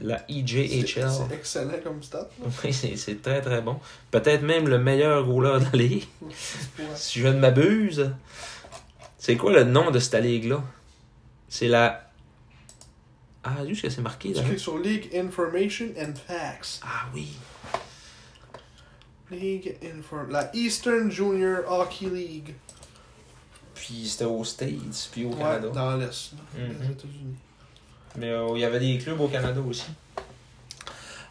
La 0.00 0.18
C'est 0.28 0.34
EJHL. 0.34 1.08
c'est 1.08 1.34
excellent 1.34 1.78
comme 1.84 2.02
stat. 2.02 2.28
là. 2.42 2.46
Oui, 2.64 2.72
c'est 2.72 2.96
c'est 2.96 3.22
très 3.22 3.40
très 3.40 3.62
bon. 3.62 3.78
Peut-être 4.10 4.42
même 4.42 4.66
le 4.68 4.78
meilleur 4.78 5.24
goaler 5.24 5.60
de 5.60 5.64
la 5.66 5.78
ligue, 5.84 6.04
si 6.96 7.20
je 7.20 7.28
ne 7.28 7.38
m'abuse. 7.38 8.10
C'est 9.18 9.36
quoi 9.36 9.52
le 9.52 9.62
nom 9.64 9.90
de 9.92 9.98
cette 10.00 10.22
ligue-là? 10.22 10.62
C'est 11.48 11.68
la... 11.68 12.10
Ah, 13.44 13.64
juste 13.66 13.82
que 13.82 13.88
c'est 13.90 14.00
marqué 14.02 14.32
Tu 14.32 14.38
là. 14.40 14.42
cliques 14.48 14.58
sur 14.58 14.78
League 14.78 15.10
Information 15.14 15.86
and 15.98 16.14
Facts. 16.26 16.80
Ah 16.82 17.06
oui. 17.14 17.28
League 19.30 19.76
Infor... 19.82 20.24
La 20.30 20.50
Eastern 20.54 21.10
Junior 21.10 21.62
Hockey 21.68 22.06
League. 22.06 22.54
Puis 23.74 24.06
c'était 24.08 24.24
aux 24.24 24.44
States, 24.44 25.08
puis 25.12 25.24
au 25.24 25.30
Ouais, 25.30 25.38
Canada. 25.38 25.68
dans 25.68 25.96
l'Est, 25.96 26.32
Mhm. 26.56 26.90
États-Unis. 26.92 27.36
Mais 28.16 28.30
euh, 28.30 28.48
il 28.54 28.60
y 28.60 28.64
avait 28.64 28.78
des 28.78 28.96
clubs 28.98 29.20
au 29.20 29.28
Canada 29.28 29.60
aussi. 29.68 29.86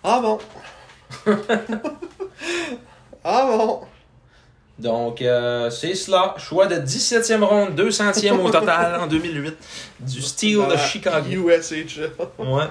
Ah 0.04 0.20
bon? 0.22 0.38
ah 3.24 3.46
bon? 3.58 3.82
Donc, 4.80 5.22
euh, 5.22 5.70
c'est 5.70 5.94
cela. 5.96 6.36
Choix 6.38 6.68
de 6.68 6.76
17e 6.76 7.44
ronde, 7.44 7.76
200e 7.76 8.40
au 8.40 8.50
total 8.50 9.00
en 9.00 9.08
2008 9.08 9.56
du 10.02 10.22
Steel 10.22 10.68
de 10.68 10.76
Chicago. 10.78 11.30
USHL. 11.30 12.12
Ouais. 12.40 12.66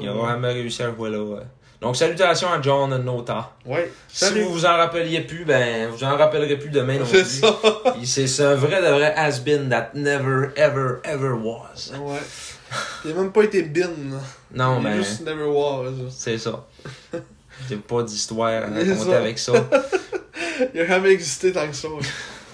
Il 0.00 0.06
n'a 0.06 0.28
jamais 0.28 0.48
réussi 0.52 0.82
à 0.82 0.92
jouer 0.92 1.10
là. 1.10 1.22
ouais. 1.22 1.42
Donc, 1.80 1.96
salutations 1.96 2.52
à 2.52 2.60
John 2.60 2.96
Nota. 3.04 3.52
Ouais. 3.64 3.92
Si 4.08 4.40
vous 4.40 4.52
vous 4.52 4.66
en 4.66 4.76
rappeliez 4.76 5.20
plus, 5.20 5.44
ben, 5.44 5.88
vous 5.88 6.02
en 6.02 6.16
rappellerez 6.16 6.58
plus 6.58 6.70
demain 6.70 6.98
non 6.98 7.04
C'est 7.06 7.24
ça. 7.24 7.56
C'est 8.04 8.44
un 8.44 8.54
vrai 8.56 8.82
de 8.82 8.88
vrai 8.88 9.14
has-been 9.16 9.68
that 9.68 9.90
never, 9.94 10.48
ever, 10.56 10.96
ever 11.04 11.30
was. 11.30 11.92
Ouais. 12.00 12.18
Il 13.04 13.12
a 13.12 13.14
même 13.14 13.32
pas 13.32 13.44
été 13.44 13.62
bin. 13.62 13.90
Non, 14.52 14.80
mais 14.80 14.96
juste 14.96 15.24
never 15.24 15.44
was. 15.44 15.92
c'est 16.10 16.38
ça. 16.38 16.66
J'ai 17.68 17.76
pas 17.76 18.02
d'histoire 18.02 18.48
à 18.48 18.60
raconter 18.60 19.14
avec 19.14 19.38
ça. 19.38 19.52
Il 20.74 20.80
a 20.80 20.86
jamais 20.86 21.10
existé 21.10 21.52
tant 21.52 21.66
que 21.68 21.74
ça. 21.74 21.88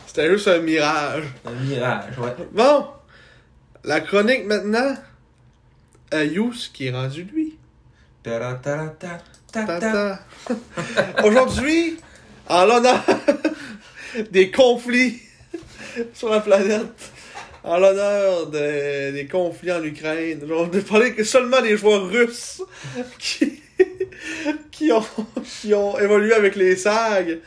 C'était 0.07 0.31
juste 0.31 0.49
un 0.49 0.59
mirage. 0.59 1.25
Un 1.45 1.53
mirage, 1.53 2.19
ouais. 2.19 2.35
Bon. 2.53 2.87
La 3.85 4.01
chronique 4.01 4.47
maintenant. 4.47 4.97
À 6.11 6.25
Yous 6.25 6.71
qui 6.73 6.87
est 6.87 6.91
rendu 6.91 7.25
lui. 7.25 7.44
Aujourd'hui, 11.25 11.99
en 12.49 12.65
l'honneur 12.65 13.03
des 14.31 14.51
conflits 14.51 15.21
sur 16.15 16.31
la 16.31 16.41
planète, 16.41 17.11
en 17.63 17.79
l'honneur 17.79 18.47
de- 18.49 19.11
des 19.13 19.27
conflits 19.31 19.73
en 19.73 19.83
Ukraine. 19.85 20.41
On 20.51 20.67
ne 20.67 20.81
parler 20.81 21.15
que 21.15 21.25
seulement 21.25 21.61
des 21.61 21.77
joueurs 21.77 22.07
russes 22.09 22.63
qui, 23.19 23.63
qui, 24.71 24.91
ont, 24.93 25.05
qui 25.61 25.73
ont 25.75 25.99
évolué 25.99 26.33
avec 26.35 26.57
les 26.57 26.77
SAG. 26.77 27.39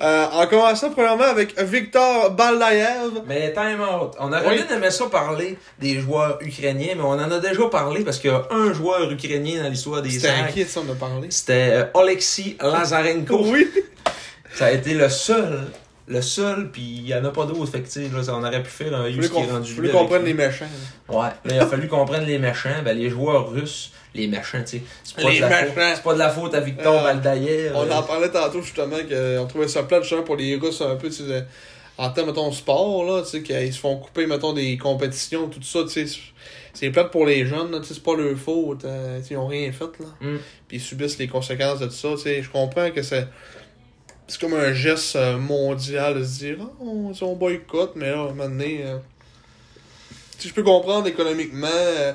Euh, 0.00 0.26
en 0.32 0.46
commençant 0.46 0.90
premièrement 0.90 1.24
avec 1.24 1.58
Victor 1.60 2.30
Baldaev. 2.32 3.22
Mais 3.26 3.52
time 3.52 3.80
out. 3.80 4.12
On 4.18 4.32
aurait 4.32 4.46
Oui. 4.48 4.62
bien 4.66 4.76
aimé 4.76 4.90
ça 4.90 5.06
parler 5.06 5.58
des 5.80 5.98
joueurs 6.00 6.38
ukrainiens, 6.40 6.94
mais 6.96 7.02
on 7.02 7.10
en 7.10 7.30
a 7.30 7.38
déjà 7.38 7.66
parlé 7.68 8.04
parce 8.04 8.18
qu'il 8.18 8.30
y 8.30 8.34
a 8.34 8.46
un 8.50 8.72
joueur 8.72 9.10
ukrainien 9.10 9.62
dans 9.62 9.68
l'histoire 9.68 10.02
des 10.02 10.10
C'était 10.10 10.28
Sags. 10.28 10.44
inquiet 10.48 10.64
ça, 10.64 10.80
on 10.86 10.90
a 10.92 10.94
parlé. 10.94 11.28
C'était 11.30 11.70
euh, 11.72 11.84
Oleksiy 11.94 12.56
Lazarenko. 12.60 13.40
Oui. 13.46 13.68
Ça 14.54 14.66
a 14.66 14.70
été 14.72 14.94
le 14.94 15.08
seul. 15.08 15.60
Le 16.10 16.20
seul, 16.22 16.70
puis 16.72 16.82
il 16.82 17.02
n'y 17.04 17.14
en 17.14 17.24
a 17.24 17.30
pas 17.30 17.46
d'autres. 17.46 17.70
Fait 17.70 17.80
que, 17.82 18.14
là, 18.16 18.22
ça- 18.24 18.34
on 18.34 18.42
aurait 18.44 18.62
pu 18.64 18.68
faire 18.70 18.92
un 18.94 19.08
Il 19.08 19.18
use 19.20 19.30
qui 19.30 19.38
est 19.38 19.44
rendu 19.50 19.72
fallait 19.72 19.86
lui 19.88 19.94
qu'on 19.94 20.06
prenne 20.06 20.24
les 20.24 20.34
méchants. 20.34 20.66
Ouais, 21.08 21.16
là, 21.44 21.54
il 21.54 21.58
a 21.58 21.66
fallu 21.66 21.86
qu'on 21.86 22.04
prenne 22.04 22.24
les 22.26 22.38
méchants. 22.38 22.82
Ben, 22.84 22.98
les 22.98 23.08
joueurs 23.08 23.48
russes, 23.50 23.92
les 24.14 24.26
méchants, 24.26 24.60
tu 24.66 24.78
sais. 24.78 24.82
C'est 25.04 25.16
pas, 25.22 25.30
Les 25.30 25.36
de 25.36 25.40
la 25.42 25.50
faute- 25.50 25.72
c'est 25.94 26.02
pas 26.02 26.14
de 26.14 26.18
la 26.18 26.28
faute 26.30 26.54
à 26.54 26.60
Victor 26.60 26.98
Euh, 27.00 27.02
Baldaïev. 27.04 27.72
On 27.76 27.88
en 27.90 28.02
parlait 28.02 28.28
tantôt 28.28 28.60
justement 28.60 28.96
qu'on 29.08 29.46
trouvait 29.46 29.68
ça 29.68 29.84
plate 29.84 30.02
justement 30.02 30.22
pour 30.24 30.34
les 30.36 30.56
Russes 30.56 30.80
un 30.80 30.96
peu, 30.96 31.08
tu 31.08 31.22
sais, 31.24 31.44
en 31.96 32.10
termes, 32.10 32.28
mettons, 32.28 32.50
sport, 32.50 33.04
là, 33.04 33.22
tu 33.22 33.28
sais, 33.28 33.42
qu'ils 33.42 33.72
se 33.72 33.78
font 33.78 33.96
couper, 33.98 34.26
mettons, 34.26 34.52
des 34.52 34.76
compétitions, 34.78 35.46
tout 35.48 35.62
ça, 35.62 35.80
tu 35.84 36.08
sais, 36.08 36.18
c'est 36.74 36.90
plate 36.90 37.10
pour 37.12 37.24
les 37.26 37.46
jeunes, 37.46 37.70
là, 37.70 37.78
tu 37.78 37.84
sais, 37.86 37.94
c'est 37.94 38.02
pas 38.02 38.16
leur 38.16 38.36
faute, 38.36 38.84
euh, 38.84 39.20
ils 39.30 39.36
ont 39.36 39.46
rien 39.46 39.70
fait, 39.70 39.84
là. 40.00 40.06
Mm. 40.20 40.38
Puis 40.66 40.76
ils 40.78 40.80
subissent 40.80 41.18
les 41.18 41.28
conséquences 41.28 41.78
de 41.78 41.86
tout 41.86 41.92
ça, 41.92 42.08
tu 42.16 42.22
sais, 42.22 42.42
je 42.42 42.50
comprends 42.50 42.90
que 42.90 43.02
c'est... 43.02 43.28
C'est 44.30 44.40
comme 44.40 44.54
un 44.54 44.72
geste 44.72 45.16
euh, 45.16 45.36
mondial 45.38 46.20
de 46.20 46.24
se 46.24 46.38
dire, 46.38 46.56
ah, 46.60 46.70
on, 46.80 47.34
boycotte, 47.34 47.92
mais 47.96 48.10
là, 48.10 48.18
à 48.18 48.22
un 48.22 48.28
moment 48.28 48.44
donné, 48.48 48.82
euh, 48.84 48.96
sais, 50.38 50.48
je 50.48 50.54
peux 50.54 50.62
comprendre 50.62 51.06
économiquement, 51.08 51.66
euh, 51.68 52.12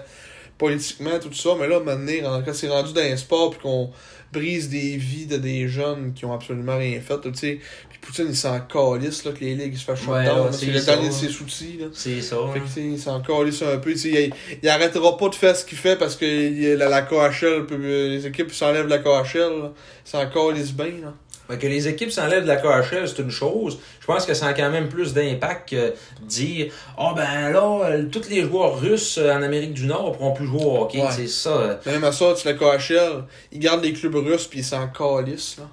politiquement, 0.57 1.19
tout 1.19 1.33
ça, 1.33 1.49
mais 1.59 1.67
là, 1.67 1.75
à 1.75 1.79
un 1.79 1.81
moment 1.83 1.97
donné, 1.97 2.21
quand 2.21 2.53
c'est 2.53 2.69
rendu 2.69 2.93
dans 2.93 3.01
un 3.01 3.17
sport, 3.17 3.51
puis 3.51 3.59
qu'on 3.59 3.91
brise 4.31 4.69
des 4.69 4.95
vies 4.97 5.25
de 5.25 5.37
des 5.37 5.67
jeunes 5.67 6.13
qui 6.13 6.23
ont 6.25 6.33
absolument 6.33 6.77
rien 6.77 6.99
fait, 7.01 7.19
tu 7.21 7.33
sais, 7.35 7.59
puis 7.89 7.99
Poutine, 8.01 8.27
il 8.29 8.35
s'en 8.35 8.59
calisse, 8.61 9.25
là, 9.25 9.31
que 9.33 9.39
les 9.43 9.55
ligues, 9.55 9.75
se 9.75 9.83
fassent 9.83 10.05
Ouais, 10.07 10.23
là, 10.25 10.35
là, 10.45 10.51
c'est 10.53 10.65
le 10.67 10.79
dernier 10.85 11.07
de 11.09 11.13
ses 11.13 11.29
soucis, 11.29 11.77
là. 11.79 11.87
C'est 11.93 12.21
ça. 12.21 12.37
Fait 12.53 12.59
que, 12.61 12.65
tu 12.65 12.71
sais, 12.71 12.81
il 12.81 12.99
s'en 12.99 13.19
calisse 13.21 13.61
un 13.61 13.77
peu, 13.77 13.91
tu 13.91 13.97
sais, 13.99 14.09
il, 14.49 14.57
il 14.63 14.69
arrêtera 14.69 15.17
pas 15.17 15.27
de 15.29 15.35
faire 15.35 15.55
ce 15.55 15.65
qu'il 15.65 15.77
fait 15.77 15.97
parce 15.97 16.15
que 16.15 16.25
il- 16.25 16.75
la, 16.75 16.87
la 16.87 17.01
KHL, 17.01 17.65
peut- 17.65 17.75
les 17.75 18.25
équipes 18.25 18.53
s'enlèvent 18.53 18.85
de 18.85 18.89
la 18.91 18.99
KHL, 18.99 19.39
là. 19.61 19.73
il 20.05 20.09
s'en 20.09 20.29
calisse 20.29 20.71
bien, 20.71 20.85
là. 21.03 21.13
Fait 21.47 21.57
que 21.59 21.67
les 21.67 21.87
équipes 21.87 22.11
s'enlèvent 22.11 22.43
de 22.43 22.47
la 22.47 22.55
KHL, 22.57 23.07
c'est 23.07 23.19
une 23.19 23.29
chose. 23.29 23.77
Je 23.99 24.05
pense 24.07 24.25
que 24.25 24.33
ça 24.33 24.47
a 24.47 24.53
quand 24.53 24.69
même 24.71 24.89
plus 24.89 25.13
d'impact 25.13 25.69
que 25.69 25.93
dire 26.23 26.71
Ah 26.97 27.13
ben 27.15 27.51
là, 27.51 27.81
euh, 27.85 28.03
tous 28.11 28.27
les 28.29 28.41
joueurs 28.43 28.79
russes 28.79 29.17
euh, 29.19 29.31
en 29.33 29.41
Amérique 29.43 29.73
du 29.73 29.85
Nord 29.85 30.13
pourront 30.13 30.33
plus 30.33 30.47
jouer 30.47 30.63
au 30.63 30.81
hockey. 30.81 31.01
Ouais. 31.01 31.07
C'est 31.11 31.27
ça. 31.27 31.49
euh, 31.49 31.75
Même 31.85 32.03
à 32.03 32.11
ça, 32.11 32.33
tu 32.35 32.41
sais, 32.41 32.51
la 32.53 32.57
KHL, 32.57 33.23
ils 33.51 33.59
gardent 33.59 33.83
les 33.83 33.93
clubs 33.93 34.15
russes 34.15 34.47
puis 34.47 34.59
ils 34.59 34.65
s'en 34.65 34.87
calissent, 34.87 35.57
là. 35.59 35.65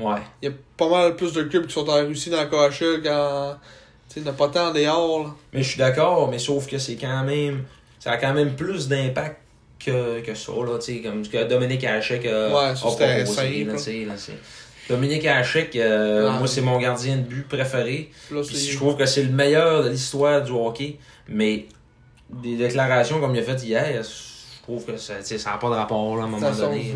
Ouais. 0.00 0.20
Il 0.42 0.48
y 0.48 0.52
a 0.52 0.54
pas 0.76 0.88
mal 0.88 1.16
plus 1.16 1.32
de 1.32 1.42
clubs 1.42 1.66
qui 1.66 1.72
sont 1.74 1.88
en 1.88 2.06
Russie 2.06 2.30
dans 2.30 2.36
la 2.36 2.46
KHL 2.46 3.02
quand. 3.02 3.56
Tu 4.08 4.14
sais, 4.14 4.20
il 4.20 4.22
n'y 4.22 4.28
en 4.28 4.32
a 4.32 4.36
pas 4.36 4.48
tant 4.48 4.72
dehors, 4.72 5.24
là. 5.24 5.30
Mais 5.52 5.62
je 5.64 5.70
suis 5.70 5.78
d'accord, 5.78 6.28
mais 6.30 6.38
sauf 6.38 6.68
que 6.68 6.78
c'est 6.78 6.94
quand 6.94 7.24
même. 7.24 7.64
Ça 7.98 8.12
a 8.12 8.16
quand 8.16 8.32
même 8.32 8.54
plus 8.54 8.86
d'impact 8.86 9.38
que, 9.84 10.20
que 10.20 10.34
ça, 10.36 10.52
là, 10.52 10.78
tu 10.78 10.94
sais, 10.94 11.00
comme 11.00 11.24
ce 11.24 11.30
que 11.30 11.44
Dominique 11.48 11.82
Hachek 11.84 12.24
a, 12.26 12.48
Ouais, 12.48 12.64
a 12.70 12.74
proposé, 12.74 13.64
là, 13.64 13.72
tu 13.72 13.78
sais, 13.78 14.04
là, 14.06 14.14
Dominique 14.88 15.26
Hachek, 15.26 15.76
euh, 15.76 16.30
moi, 16.32 16.48
c'est 16.48 16.60
mon 16.62 16.78
gardien 16.78 17.16
de 17.16 17.22
but 17.22 17.46
préféré. 17.46 18.10
Là, 18.30 18.40
Puis 18.46 18.56
je 18.56 18.76
trouve 18.76 18.96
que 18.96 19.06
c'est 19.06 19.22
le 19.22 19.30
meilleur 19.30 19.84
de 19.84 19.90
l'histoire 19.90 20.42
du 20.42 20.52
hockey, 20.52 20.98
mais 21.28 21.66
des 22.30 22.56
déclarations 22.56 23.20
comme 23.20 23.34
il 23.34 23.40
a 23.40 23.42
fait 23.42 23.62
hier, 23.62 24.02
je 24.02 24.62
trouve 24.62 24.84
que 24.84 24.96
ça 24.96 25.14
sais, 25.22 25.38
ça 25.38 25.50
n'a 25.50 25.56
pas 25.58 25.68
de 25.68 25.74
rapport 25.74 26.16
là, 26.16 26.22
à 26.22 26.26
un 26.26 26.28
moment 26.28 26.50
donné. 26.50 26.94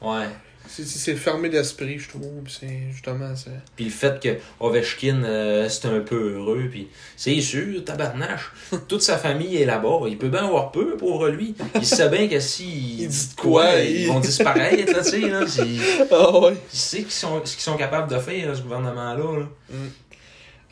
Ouais. 0.00 0.26
C'est- 0.74 1.14
fermé 1.16 1.48
d'esprit, 1.50 1.98
je 1.98 2.08
trouve. 2.08 2.42
puis 2.44 2.56
C'est 2.60 2.92
justement 2.92 3.36
ça. 3.36 3.50
Puis 3.76 3.84
le 3.86 3.90
fait 3.90 4.18
que 4.22 4.38
Ovechkin, 4.58 5.22
euh, 5.24 5.68
c'est 5.68 5.86
un 5.86 6.00
peu 6.00 6.36
heureux, 6.36 6.68
puis 6.70 6.88
c'est 7.16 7.40
sûr, 7.40 7.84
tabarnache, 7.84 8.50
toute 8.88 9.02
sa 9.02 9.18
famille 9.18 9.56
est 9.56 9.66
là-bas, 9.66 10.00
il 10.08 10.16
peut 10.16 10.28
bien 10.30 10.46
avoir 10.46 10.72
peu 10.72 10.96
pour 10.96 11.26
lui. 11.26 11.54
Il 11.74 11.84
sait 11.86 12.08
bien 12.08 12.26
que 12.28 12.40
si 12.40 12.96
Il 13.00 13.08
dit 13.08 13.28
de 13.28 13.40
quoi, 13.40 13.74
ils 13.80 14.02
il- 14.02 14.08
vont 14.08 14.20
disparaître, 14.20 14.92
là, 14.92 15.02
tu 15.02 15.10
sais, 15.10 15.20
là. 15.20 15.40
Ah 16.10 16.38
ouais. 16.40 16.54
Il 16.72 16.78
sait 16.78 17.02
qu'ils 17.02 17.10
sont, 17.10 17.40
ce 17.44 17.52
qu'ils 17.52 17.62
sont 17.62 17.76
capables 17.76 18.10
de 18.10 18.18
faire, 18.18 18.48
là, 18.48 18.54
ce 18.54 18.62
gouvernement-là. 18.62 19.40
là. 19.40 19.46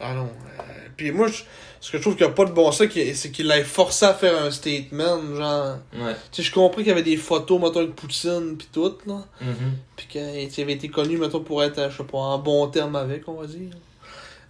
Ah 0.01 0.15
non. 0.15 0.31
euh, 0.59 0.63
puis 0.97 1.11
moi, 1.13 1.27
je- 1.29 1.43
ce 1.81 1.91
que 1.91 1.97
je 1.99 2.03
trouve 2.03 2.15
qu'il 2.17 2.27
n'y 2.27 2.33
a 2.33 2.35
pas 2.35 2.45
de 2.45 2.53
bon 2.53 2.71
sens, 2.73 2.89
c'est 3.15 3.31
qu'il 3.33 3.47
l'ait 3.49 3.65
forcé 3.65 4.05
à 4.05 4.13
faire 4.15 4.43
un 4.43 4.51
statement, 4.51 5.35
genre. 5.35 5.79
Ouais. 5.95 6.15
Tu 6.31 6.43
sais, 6.43 6.49
je 6.49 6.53
comprends 6.53 6.77
qu'il 6.79 6.89
y 6.89 6.91
avait 6.91 7.03
des 7.03 7.17
photos, 7.17 7.61
mettons, 7.61 7.83
de 7.83 7.87
Poutine, 7.89 8.57
pis 8.59 8.69
tout, 8.73 8.97
là. 9.07 9.25
Mhm. 9.41 9.77
Puis 9.97 10.07
qu'il 10.07 10.63
avait 10.63 10.75
été 10.75 10.89
connu, 10.89 11.17
mettons, 11.17 11.41
pour 11.41 11.63
être, 11.65 11.91
je 11.91 11.97
sais 11.97 12.05
pas, 12.05 12.19
en 12.19 12.39
bon 12.39 12.67
terme 12.69 12.97
avec, 12.97 13.27
on 13.29 13.33
va 13.35 13.47
dire. 13.47 13.71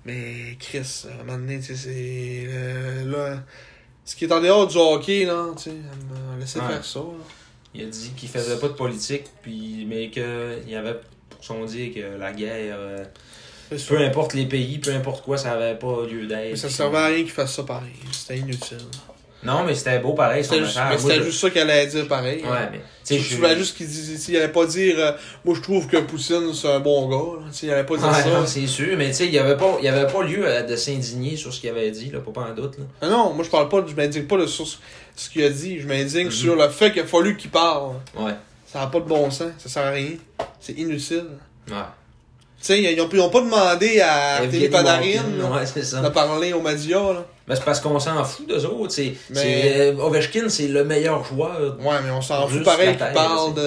Mais 0.04 0.56
Chris, 0.58 1.04
à 1.08 1.20
un 1.20 1.24
moment 1.24 1.38
donné, 1.38 1.58
tu 1.60 1.66
sais, 1.66 1.76
c'est. 1.76 2.44
euh, 2.48 3.04
là. 3.10 3.42
Ce 4.04 4.16
qui 4.16 4.24
est 4.24 4.32
en 4.32 4.40
dehors 4.40 4.66
du 4.66 4.76
hockey, 4.76 5.24
là, 5.24 5.46
tu 5.56 5.64
sais, 5.64 5.76
laissé 6.40 6.58
Ouais. 6.58 6.66
faire 6.68 6.84
ça, 6.84 6.98
là. 7.00 7.04
Il 7.74 7.82
a 7.82 7.86
dit 7.86 8.10
qu'il 8.16 8.28
faisait 8.28 8.58
pas 8.58 8.66
de 8.68 8.72
politique, 8.72 9.24
puis 9.42 9.86
mais 9.88 10.10
qu'il 10.10 10.24
y 10.66 10.74
avait 10.74 10.96
pour 11.28 11.44
son 11.44 11.64
dire 11.64 11.94
que 11.94 12.18
la 12.18 12.32
guerre, 12.32 12.74
euh. 12.76 13.04
Peu 13.88 13.98
importe 13.98 14.34
les 14.34 14.46
pays, 14.46 14.78
peu 14.78 14.92
importe 14.92 15.24
quoi, 15.24 15.36
ça 15.38 15.52
avait 15.52 15.78
pas 15.78 16.04
lieu 16.10 16.26
d'être. 16.26 16.50
Mais 16.50 16.56
ça 16.56 16.68
servait 16.68 16.98
à 16.98 17.06
rien 17.06 17.18
qu'il 17.22 17.30
fasse 17.30 17.54
ça 17.54 17.62
pareil. 17.62 17.90
C'était 18.12 18.38
inutile. 18.38 18.78
Non, 19.42 19.64
mais 19.64 19.74
c'était 19.74 19.98
beau 20.00 20.12
pareil, 20.12 20.44
C'était 20.44 20.58
juste, 20.58 20.76
message. 20.76 20.84
mais 20.90 20.96
Moi, 21.00 21.10
c'était 21.10 21.18
je- 21.20 21.30
juste 21.30 21.40
ça 21.40 21.48
qu'elle 21.48 21.70
allait 21.70 21.86
dire 21.86 22.06
pareil. 22.06 22.42
hein. 22.44 22.50
Ouais, 22.50 22.68
mais. 22.72 22.80
Je 23.08 23.16
je 23.22 23.36
voulais 23.36 23.56
juste 23.56 23.74
qu'il 23.74 23.86
dise, 23.88 24.28
il 24.28 24.36
allait 24.36 24.48
pas 24.52 24.66
dire, 24.66 24.94
euh, 24.98 25.12
moi 25.46 25.54
je 25.56 25.62
trouve 25.62 25.86
que 25.88 25.96
Poutine 25.96 26.52
c'est 26.52 26.68
un 26.68 26.78
bon 26.78 27.08
gars, 27.08 27.40
là. 27.40 27.46
Il 27.62 27.70
allait 27.70 27.84
pas 27.86 27.96
dire 27.96 28.14
ça. 28.14 28.46
c'est 28.46 28.66
sûr, 28.66 28.96
mais 28.98 29.08
tu 29.08 29.14
sais, 29.14 29.26
il 29.26 29.32
y 29.32 29.38
avait 29.38 29.56
pas, 29.56 29.78
il 29.80 29.88
avait 29.88 30.12
pas 30.12 30.22
lieu 30.22 30.42
euh, 30.46 30.62
de 30.62 30.76
s'indigner 30.76 31.36
sur 31.36 31.52
ce 31.54 31.60
qu'il 31.60 31.70
avait 31.70 31.90
dit, 31.90 32.10
là, 32.10 32.18
pas, 32.20 32.42
en 32.42 32.54
doute, 32.54 32.76
là. 32.78 32.84
Ah 33.00 33.08
non, 33.08 33.32
moi 33.32 33.42
je 33.42 33.48
parle 33.50 33.68
pas, 33.70 33.82
je 33.88 33.94
m'indigne 33.94 34.24
pas 34.24 34.36
de 34.36 34.46
sur 34.46 34.66
ce 34.68 35.30
qu'il 35.30 35.42
a 35.42 35.48
dit, 35.48 35.80
je 35.80 35.86
m'indigne 35.88 36.26
Mhm. 36.26 36.30
sur 36.30 36.54
le 36.54 36.68
fait 36.68 36.92
qu'il 36.92 37.00
a 37.02 37.06
fallu 37.06 37.36
qu'il 37.38 37.50
parle. 37.50 37.94
Ouais. 38.18 38.32
Ça 38.70 38.82
a 38.82 38.86
pas 38.88 39.00
de 39.00 39.06
bon 39.06 39.30
sens, 39.30 39.48
ça 39.58 39.68
sert 39.70 39.86
à 39.86 39.90
rien. 39.90 40.10
C'est 40.60 40.74
inutile. 40.74 41.24
Ouais. 41.68 41.74
Sais, 42.60 42.82
ils 42.82 43.00
ont, 43.00 43.08
ils 43.10 43.20
ont 43.20 43.30
pas 43.30 43.40
demandé 43.40 44.00
à 44.00 44.42
Philippe 44.50 44.70
Panarin 44.72 45.00
Ouais, 45.02 46.02
de 46.02 46.08
parler 46.10 46.52
aux 46.52 46.60
médias. 46.60 47.12
Là. 47.14 47.24
Ben, 47.48 47.54
c'est 47.56 47.64
parce 47.64 47.80
qu'on 47.80 47.98
s'en 47.98 48.22
fout 48.24 48.46
d'eux 48.46 48.64
autres. 48.66 48.92
C'est, 48.92 49.14
Mais- 49.30 49.34
c'est, 49.40 49.92
euh, 49.92 49.96
Ovechkin, 49.98 50.48
c'est 50.50 50.68
le 50.68 50.84
meilleur 50.84 51.24
joueur. 51.24 51.78
Ouais, 51.80 51.96
mais 52.04 52.10
on 52.10 52.20
s'en 52.20 52.46
fout 52.46 52.62
pareil 52.62 52.96
qu'il 52.96 53.06
parle 53.14 53.54
de, 53.54 53.60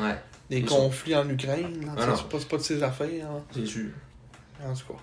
Ouais, 0.00 0.16
des 0.48 0.62
conflits 0.62 1.14
en 1.14 1.28
Ukraine. 1.28 1.84
là. 1.84 1.92
Ah 1.98 2.14
c'est 2.16 2.28
pas, 2.28 2.38
pas 2.48 2.56
de 2.56 2.62
ses 2.62 2.82
affaires. 2.82 3.08
c'est 3.54 3.66
sûr. 3.66 3.90
En 4.64 4.72
tout 4.72 4.92
cas. 4.94 4.98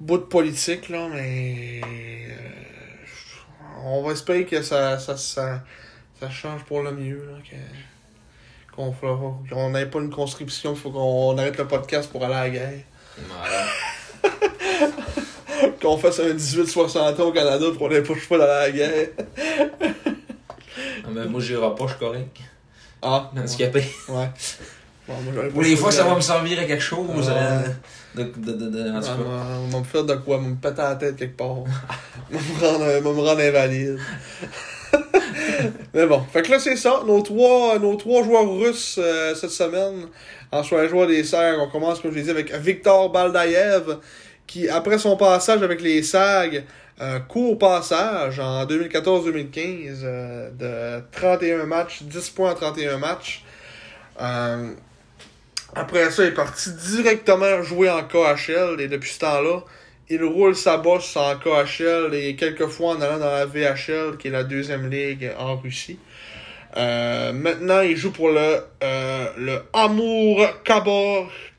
Bout 0.00 0.18
de 0.18 0.22
politique, 0.22 0.88
là, 0.90 1.08
mais. 1.12 1.80
euh, 1.84 2.28
on 3.84 4.02
va 4.02 4.12
espérer 4.12 4.44
que 4.44 4.62
ça, 4.62 4.98
ça, 4.98 5.16
ça, 5.16 5.62
ça 6.20 6.30
change 6.30 6.62
pour 6.64 6.82
le 6.82 6.92
mieux, 6.92 7.28
là. 7.32 7.38
Que, 7.48 7.56
qu'on 9.50 9.70
n'ait 9.70 9.86
pas 9.86 9.98
une 9.98 10.10
conscription, 10.10 10.72
il 10.74 10.78
faut 10.80 10.90
qu'on 10.90 11.36
arrête 11.38 11.56
le 11.58 11.66
podcast 11.66 12.10
pour 12.10 12.24
aller 12.24 12.34
à 12.34 12.44
la 12.44 12.50
guerre. 12.50 12.72
Ouais. 13.18 14.30
Qu'on 15.82 15.96
fasse 15.98 16.20
un 16.20 16.34
18-60 16.34 17.20
ans 17.20 17.24
au 17.26 17.32
Canada 17.32 17.66
pour 17.70 17.78
qu'on 17.78 17.88
n'ait 17.88 18.02
pas 18.02 18.14
le 18.14 18.20
choix 18.20 18.38
d'aller 18.38 18.52
à 18.52 18.60
la 18.60 18.70
guerre. 18.70 19.08
Ah, 21.04 21.08
ben, 21.10 21.28
moi, 21.28 21.40
j'irai 21.40 21.74
pas, 21.74 21.84
je 21.84 21.88
suis 21.90 21.98
correct. 21.98 22.36
Ah, 23.02 23.30
Handicapé. 23.36 23.84
ouais. 24.08 24.30
Bon, 25.08 25.14
moi, 25.54 25.64
les 25.64 25.70
choix 25.74 25.84
fois, 25.84 25.92
ça 25.92 26.04
va 26.04 26.14
me 26.14 26.20
servir 26.20 26.60
à 26.60 26.64
quelque 26.64 26.82
chose. 26.82 27.08
Ouais. 27.28 27.32
euh, 27.34 27.62
de, 28.14 28.22
de, 28.24 28.52
de, 28.52 28.68
de- 28.70 28.90
en 28.90 29.00
tout 29.00 29.06
Ouais, 29.08 29.24
cas. 29.24 29.56
On 29.64 29.68
va 29.68 29.78
me 29.78 29.84
faire 29.84 30.04
de 30.04 30.14
quoi? 30.16 30.36
On 30.36 30.42
va 30.42 30.48
me 30.48 30.54
péter 30.56 30.82
la 30.82 30.94
tête 30.96 31.16
quelque 31.16 31.36
part. 31.36 31.48
On 32.32 32.78
va 32.78 33.00
me 33.00 33.20
rendre 33.20 33.40
invalide. 33.40 33.98
Mais 35.94 36.06
bon, 36.06 36.22
fait 36.32 36.42
que 36.42 36.50
là, 36.50 36.58
c'est 36.58 36.76
ça. 36.76 37.02
Nos 37.06 37.22
trois, 37.22 37.78
nos 37.78 37.96
trois 37.96 38.22
joueurs 38.22 38.50
russes 38.50 38.98
euh, 39.02 39.34
cette 39.34 39.50
semaine, 39.50 40.06
en 40.52 40.62
soit 40.62 40.82
les 40.82 40.88
joueurs 40.88 41.06
des 41.06 41.24
Serres, 41.24 41.58
on 41.60 41.68
commence, 41.68 42.00
comme 42.00 42.12
je 42.12 42.16
l'ai 42.16 42.22
dit, 42.22 42.30
avec 42.30 42.52
Victor 42.54 43.10
Baldaev, 43.10 43.98
qui, 44.46 44.68
après 44.68 44.98
son 44.98 45.16
passage 45.16 45.62
avec 45.62 45.80
les 45.80 46.02
SAG, 46.02 46.64
un 47.00 47.20
court 47.20 47.58
passage 47.58 48.40
en 48.40 48.64
2014-2015 48.66 50.00
euh, 50.02 50.50
de 50.50 51.04
31 51.12 51.64
matchs, 51.66 52.02
10 52.02 52.30
points 52.30 52.52
en 52.52 52.54
31 52.54 52.98
matchs. 52.98 53.44
Euh, 54.20 54.72
après 55.74 56.10
ça, 56.10 56.24
il 56.24 56.28
est 56.28 56.32
parti 56.32 56.70
directement 56.72 57.62
jouer 57.62 57.90
en 57.90 58.02
KHL 58.02 58.80
et 58.80 58.88
depuis 58.88 59.10
ce 59.10 59.20
temps-là, 59.20 59.60
il 60.10 60.24
roule 60.24 60.56
sa 60.56 60.78
bosse 60.78 61.16
en 61.16 61.36
KHL 61.36 62.14
et 62.14 62.34
quelques 62.36 62.66
fois 62.66 62.96
en 62.96 63.00
allant 63.00 63.18
dans 63.18 63.30
la 63.30 63.46
VHL, 63.46 64.16
qui 64.18 64.28
est 64.28 64.30
la 64.30 64.44
deuxième 64.44 64.88
ligue 64.90 65.30
en 65.38 65.56
Russie. 65.56 65.98
Euh, 66.76 67.32
maintenant, 67.32 67.80
il 67.80 67.96
joue 67.96 68.12
pour 68.12 68.28
le, 68.28 68.62
euh, 68.82 69.26
le 69.36 69.62
Amour 69.72 70.46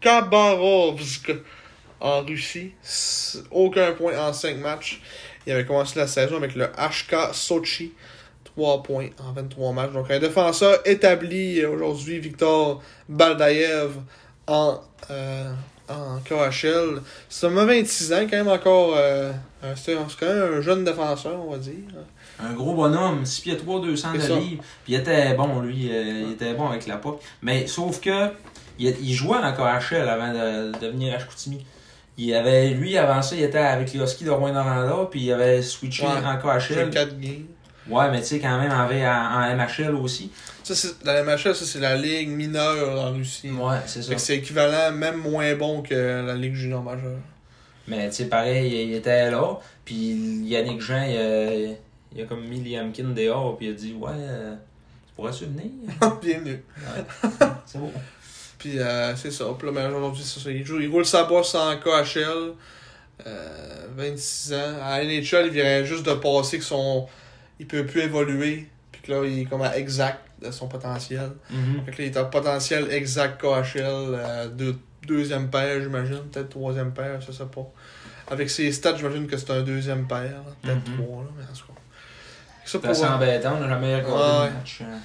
Khabarovsk 0.02 1.32
en 2.00 2.22
Russie. 2.22 2.72
Aucun 3.52 3.92
point 3.94 4.18
en 4.18 4.34
5 4.34 4.58
matchs. 4.58 5.02
Il 5.46 5.54
avait 5.54 5.66
commencé 5.66 6.00
la 6.00 6.08
saison 6.08 6.38
avec 6.38 6.56
le 6.56 6.66
HK 6.66 7.34
Sochi. 7.34 7.94
3 8.56 8.84
points 8.84 9.10
en 9.20 9.32
23 9.34 9.74
matchs. 9.74 9.92
Donc 9.92 10.12
un 10.12 10.20
défenseur 10.20 10.80
établi 10.86 11.64
aujourd'hui, 11.66 12.20
Victor 12.20 12.82
Baldaev 13.08 13.92
en, 14.48 14.82
euh, 15.12 15.52
en 15.90 16.20
KHL. 16.20 17.02
C'est 17.30 17.48
un 17.48 17.50
26 17.66 18.14
ans, 18.14 18.22
quand 18.30 18.38
même 18.38 18.48
encore. 18.48 18.94
euh, 18.96 19.32
c'est 19.76 19.96
quand 20.20 20.26
même 20.28 20.54
un 20.58 20.62
jeune 20.62 20.84
défenseur, 20.84 21.38
on 21.46 21.52
va 21.52 21.58
dire. 21.58 21.74
Un 22.42 22.54
gros 22.54 22.74
bonhomme, 22.74 23.26
6 23.26 23.42
pieds 23.42 23.58
3, 23.58 23.82
200 23.82 24.14
de 24.14 24.20
ça. 24.20 24.36
livres. 24.36 24.64
Puis 24.84 24.94
il 24.94 24.96
était 24.96 25.34
bon, 25.34 25.60
lui. 25.60 25.90
euh, 25.92 26.24
il 26.28 26.32
était 26.34 26.54
bon 26.54 26.68
avec 26.70 26.88
la 26.88 26.98
POC. 26.98 27.20
Mais 27.42 27.68
sauf 27.68 28.00
que 28.00 28.30
il, 28.78 28.96
il 29.02 29.14
jouait 29.14 29.38
en 29.38 29.52
KHL 29.52 30.08
avant 30.08 30.32
de, 30.34 30.72
de 30.72 30.80
devenir 30.80 31.16
à 31.16 31.20
Chicoutimi. 31.20 31.66
Il 32.18 32.34
avait, 32.34 32.70
lui, 32.70 32.98
avant 32.98 33.22
ça, 33.22 33.36
il 33.36 33.44
était 33.44 33.58
avec 33.60 33.94
les 33.94 34.00
Huskies 34.02 34.26
de 34.26 34.30
Rouen-Noranda, 34.32 35.08
puis 35.10 35.22
il 35.22 35.32
avait 35.34 35.62
switché 35.62 36.04
Ouais. 36.06 36.12
en 36.12 36.60
J'ai 36.60 36.76
KHL. 36.76 36.90
4 36.90 37.20
games. 37.20 37.46
Ouais, 37.90 38.12
mais 38.12 38.22
tu 38.22 38.28
sais, 38.28 38.40
quand 38.40 38.60
même, 38.60 38.72
en, 38.72 38.86
en, 38.86 39.56
MHL 39.56 39.96
aussi. 39.96 40.32
Ça, 40.64 40.90
la 41.04 41.24
MHL, 41.24 41.56
ça, 41.56 41.66
c'est 41.66 41.80
la 41.80 41.96
ligue 41.96 42.30
mineure 42.30 43.02
en 43.02 43.12
Russie. 43.12 43.50
Ouais, 43.50 43.78
c'est 43.86 44.04
ça. 44.04 44.18
C'est 44.18 44.38
équivalent, 44.38 44.92
même 44.92 45.18
moins 45.18 45.56
bon 45.56 45.82
que 45.82 46.26
la 46.26 46.36
ligue 46.36 46.54
junior 46.54 46.84
majeure. 46.84 47.18
Mais 47.88 48.08
tu 48.10 48.18
sais, 48.18 48.26
pareil, 48.26 48.72
il, 48.72 48.90
il 48.90 48.94
était 48.96 49.32
là. 49.32 49.60
Puis 49.84 50.44
Yannick 50.46 50.80
Jean, 50.80 51.02
il 51.02 51.18
a, 51.18 51.76
il 52.16 52.22
a 52.22 52.26
comme 52.26 52.46
mis 52.46 52.62
Liamkin 52.62 53.10
dehors, 53.16 53.58
puis 53.58 53.68
il 53.68 53.70
a 53.72 53.74
dit 53.74 53.94
Ouais, 53.94 54.12
euh, 54.14 54.54
tu 55.08 55.14
pourrais-tu 55.16 55.46
venir 55.46 55.72
Bienvenue. 56.22 56.64
C'est 57.66 57.80
beau. 57.80 57.92
Puis 58.60 58.78
euh, 58.78 59.16
c'est 59.16 59.32
ça. 59.32 59.46
Puis 59.58 59.68
là, 59.68 59.74
mais 59.74 59.96
aujourd'hui, 59.96 60.22
c'est 60.22 60.42
ça. 60.42 60.52
Il, 60.52 60.66
joue, 60.66 60.82
il 60.82 60.90
roule 60.90 61.06
sa 61.06 61.24
bosse 61.24 61.56
en 61.56 61.78
KHL. 61.78 62.54
Euh, 63.26 63.88
26 63.96 64.54
ans. 64.54 64.76
À 64.84 65.02
NHL, 65.02 65.46
il 65.46 65.52
vient 65.52 65.84
juste 65.86 66.06
de 66.06 66.14
passer 66.14 66.58
que 66.60 66.64
son. 66.66 67.08
Il 67.60 67.68
peut 67.68 67.86
plus 67.86 68.02
évoluer. 68.02 68.68
Puis 68.92 69.02
que 69.02 69.12
là, 69.12 69.24
il 69.26 69.40
est 69.40 69.46
comme 69.46 69.62
à 69.62 69.78
exact 69.78 70.20
de 70.42 70.52
son 70.52 70.68
potentiel. 70.68 71.32
Mhm. 71.50 71.84
Fait 71.86 71.92
que 71.92 71.98
là, 72.02 72.08
il 72.08 72.12
est 72.12 72.18
à 72.18 72.24
potentiel 72.26 72.88
exact 72.92 73.40
KHL. 73.42 73.84
euh, 73.84 74.48
deux- 74.48 74.78
deuxième 75.08 75.50
paire, 75.50 75.82
j'imagine. 75.82 76.20
Peut-être 76.32 76.50
troisième 76.50 76.92
paire, 76.94 77.20
je 77.22 77.32
sais 77.32 77.44
pas. 77.46 77.68
Avec 78.32 78.50
ses 78.50 78.72
stats, 78.72 78.96
j'imagine 78.96 79.26
que 79.28 79.38
c'est 79.38 79.50
un 79.52 79.62
deuxième 79.62 80.08
paire. 80.08 80.42
Peut-être 80.62 80.88
Mhm. 80.90 80.98
trois, 81.04 81.24
là, 81.24 81.30
mais 81.38 81.44
en 81.44 81.48
tout 81.58 81.66
cas. 81.68 81.74
Ça 82.66 82.74
C'est 82.74 82.80
pour, 82.80 82.90
assez 82.92 83.06
embêtant, 83.06 83.56
on 83.58 83.62
n'a 83.62 83.68
jamais 83.70 83.96
regardé 83.96 84.50
le 84.50 84.54
match. 84.60 84.80
euh. 84.84 84.98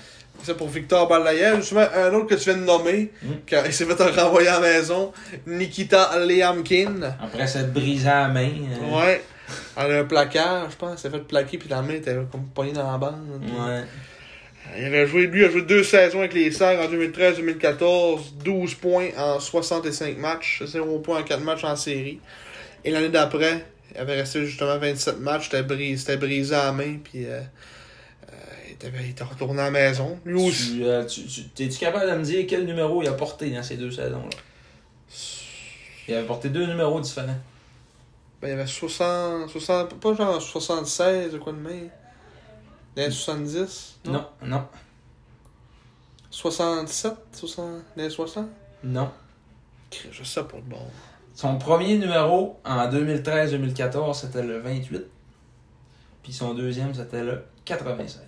ça 0.42 0.54
pour 0.54 0.68
Victor 0.68 1.08
Balayev. 1.08 1.56
Justement, 1.60 1.86
un 1.96 2.12
autre 2.12 2.26
que 2.26 2.34
tu 2.34 2.50
viens 2.50 2.58
de 2.58 2.64
nommer, 2.64 3.10
Mm. 3.22 3.28
car 3.46 3.64
il 3.64 3.72
s'est 3.72 3.86
fait 3.86 4.02
renvoyer 4.20 4.48
à 4.48 4.60
la 4.60 4.60
maison, 4.60 5.12
Nikita 5.46 6.18
Liamkin. 6.26 7.00
Après 7.22 7.46
s'être 7.46 7.72
brisé 7.72 8.04
la 8.06 8.28
main. 8.28 8.50
euh, 8.50 8.96
Ouais. 9.00 9.24
Elle 9.76 9.92
a 9.92 9.98
un 10.00 10.04
placard, 10.04 10.70
je 10.70 10.76
pense. 10.76 10.92
Elle 10.92 10.98
s'est 10.98 11.10
fait 11.18 11.22
plaquer, 11.24 11.58
puis 11.58 11.68
la 11.68 11.82
main 11.82 11.94
était 11.94 12.14
comme 12.30 12.46
pognée 12.54 12.72
dans 12.72 12.90
la 12.90 12.98
bande. 12.98 13.20
Ouais. 13.42 13.84
Il 14.78 14.84
avait 14.86 15.06
joué, 15.06 15.26
lui 15.26 15.44
a 15.44 15.50
joué 15.50 15.62
deux 15.62 15.84
saisons 15.84 16.20
avec 16.20 16.32
les 16.32 16.50
Serres 16.50 16.80
en 16.80 16.90
2013-2014, 16.92 18.36
12 18.42 18.74
points 18.74 19.08
en 19.18 19.38
65 19.38 20.16
matchs, 20.16 20.62
0 20.64 20.98
points 21.00 21.20
en 21.20 21.22
4 21.22 21.40
matchs 21.42 21.64
en 21.64 21.76
série. 21.76 22.18
Et 22.84 22.90
l'année 22.90 23.10
d'après, 23.10 23.64
il 23.94 23.98
avait 23.98 24.14
resté 24.16 24.44
justement 24.46 24.78
27 24.78 25.20
matchs, 25.20 25.44
c'était 25.50 25.62
brisé, 25.62 26.16
brisé 26.16 26.54
à 26.54 26.64
la 26.66 26.72
main, 26.72 26.96
puis 27.04 27.26
euh, 27.26 27.40
euh, 27.40 28.32
il, 28.66 28.72
était, 28.72 28.90
il 29.04 29.10
était 29.10 29.24
retourné 29.24 29.60
à 29.60 29.64
la 29.66 29.70
maison. 29.70 30.18
Lui 30.24 30.42
aussi. 30.48 30.76
Tu, 30.78 30.84
euh, 30.84 31.04
tu, 31.04 31.24
tu- 31.26 31.44
T'es-tu 31.48 31.78
capable 31.78 32.10
de 32.10 32.16
me 32.16 32.22
dire 32.24 32.46
quel 32.48 32.64
numéro 32.64 33.02
il 33.02 33.08
a 33.08 33.12
porté 33.12 33.50
dans 33.50 33.62
ces 33.62 33.76
deux 33.76 33.90
saisons-là? 33.90 34.36
Il 36.08 36.14
avait 36.14 36.26
porté 36.26 36.48
deux 36.48 36.66
numéros 36.66 37.00
différents. 37.00 37.38
Ben, 38.44 38.50
il 38.50 38.58
y 38.58 38.60
avait 38.60 38.66
60, 38.66 39.48
60, 39.48 39.94
pas 39.94 40.12
genre 40.12 40.42
76 40.42 41.34
ou 41.34 41.38
quoi 41.38 41.54
de 41.54 41.58
même. 41.60 41.88
Dans 42.94 43.02
les 43.02 43.10
70? 43.10 44.00
Non, 44.04 44.26
non, 44.42 44.66
67? 46.30 47.14
60, 47.32 47.66
dans 47.96 48.02
les 48.02 48.10
60? 48.10 48.46
non. 48.82 49.10
Je 50.12 50.22
sais 50.24 50.42
pas 50.42 50.58
de 50.58 50.62
bon. 50.62 50.76
Son 51.34 51.56
premier 51.56 51.96
numéro 51.96 52.60
en 52.66 52.86
2013-2014, 52.90 54.12
c'était 54.12 54.42
le 54.42 54.58
28. 54.58 55.04
Puis 56.22 56.32
son 56.34 56.52
deuxième, 56.52 56.92
c'était 56.92 57.24
le 57.24 57.44
96. 57.64 58.20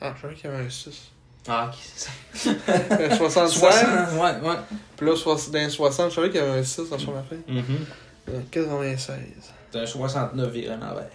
Ah, 0.00 0.12
je 0.16 0.22
savais 0.22 0.34
qu'il 0.34 0.50
y 0.50 0.52
avait 0.52 0.66
un 0.66 0.70
6. 0.70 1.12
Ah, 1.46 1.70
ok, 1.70 1.78
c'est 1.80 2.08
ça. 2.08 2.50
Euh, 2.90 3.16
67? 3.16 3.60
60, 3.60 4.12
ouais, 4.14 4.48
ouais. 4.48 4.56
Puis 4.96 5.06
là, 5.06 5.14
dans 5.14 5.58
les 5.58 5.70
60, 5.70 6.10
je 6.10 6.14
savais 6.16 6.30
qu'il 6.30 6.40
y 6.40 6.42
avait 6.42 6.58
un 6.58 6.64
6 6.64 6.88
dans 6.90 6.98
son 6.98 7.16
affaire. 7.16 7.38
Mhm. 7.46 7.58
Euh, 7.58 7.74
96. 8.50 9.16
C'est 9.72 9.78
un 9.78 9.86
69 9.86 10.52
viré 10.52 10.74
en 10.74 10.82
envers. 10.82 11.10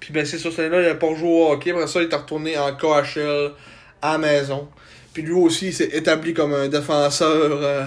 Puis 0.00 0.12
ben 0.12 0.24
c'est 0.24 0.38
ça, 0.38 0.50
cette 0.50 0.60
année-là, 0.60 0.82
il 0.82 0.88
a 0.88 0.94
pas 0.94 1.14
joué 1.14 1.28
au 1.28 1.52
hockey. 1.52 1.70
Après 1.70 1.86
ça, 1.86 2.02
il 2.02 2.10
est 2.10 2.14
retourné 2.14 2.58
en 2.58 2.74
KHL 2.74 3.52
à 4.00 4.12
la 4.12 4.18
maison. 4.18 4.68
Puis 5.12 5.22
lui 5.22 5.32
aussi, 5.32 5.66
il 5.66 5.74
s'est 5.74 5.90
établi 5.92 6.32
comme 6.34 6.54
un 6.54 6.68
défenseur. 6.68 7.62
euh, 7.62 7.84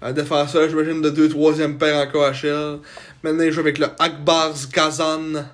un 0.00 0.12
défenseur, 0.12 0.68
j'imagine, 0.68 1.02
de 1.02 1.10
2 1.10 1.28
3e 1.28 1.76
paire 1.78 1.96
en 1.96 2.06
KHL. 2.06 2.78
Maintenant, 3.22 3.44
il 3.44 3.50
joue 3.50 3.60
avec 3.60 3.78
le 3.78 3.88
Akbars 3.98 4.54
Kazan 4.72 5.44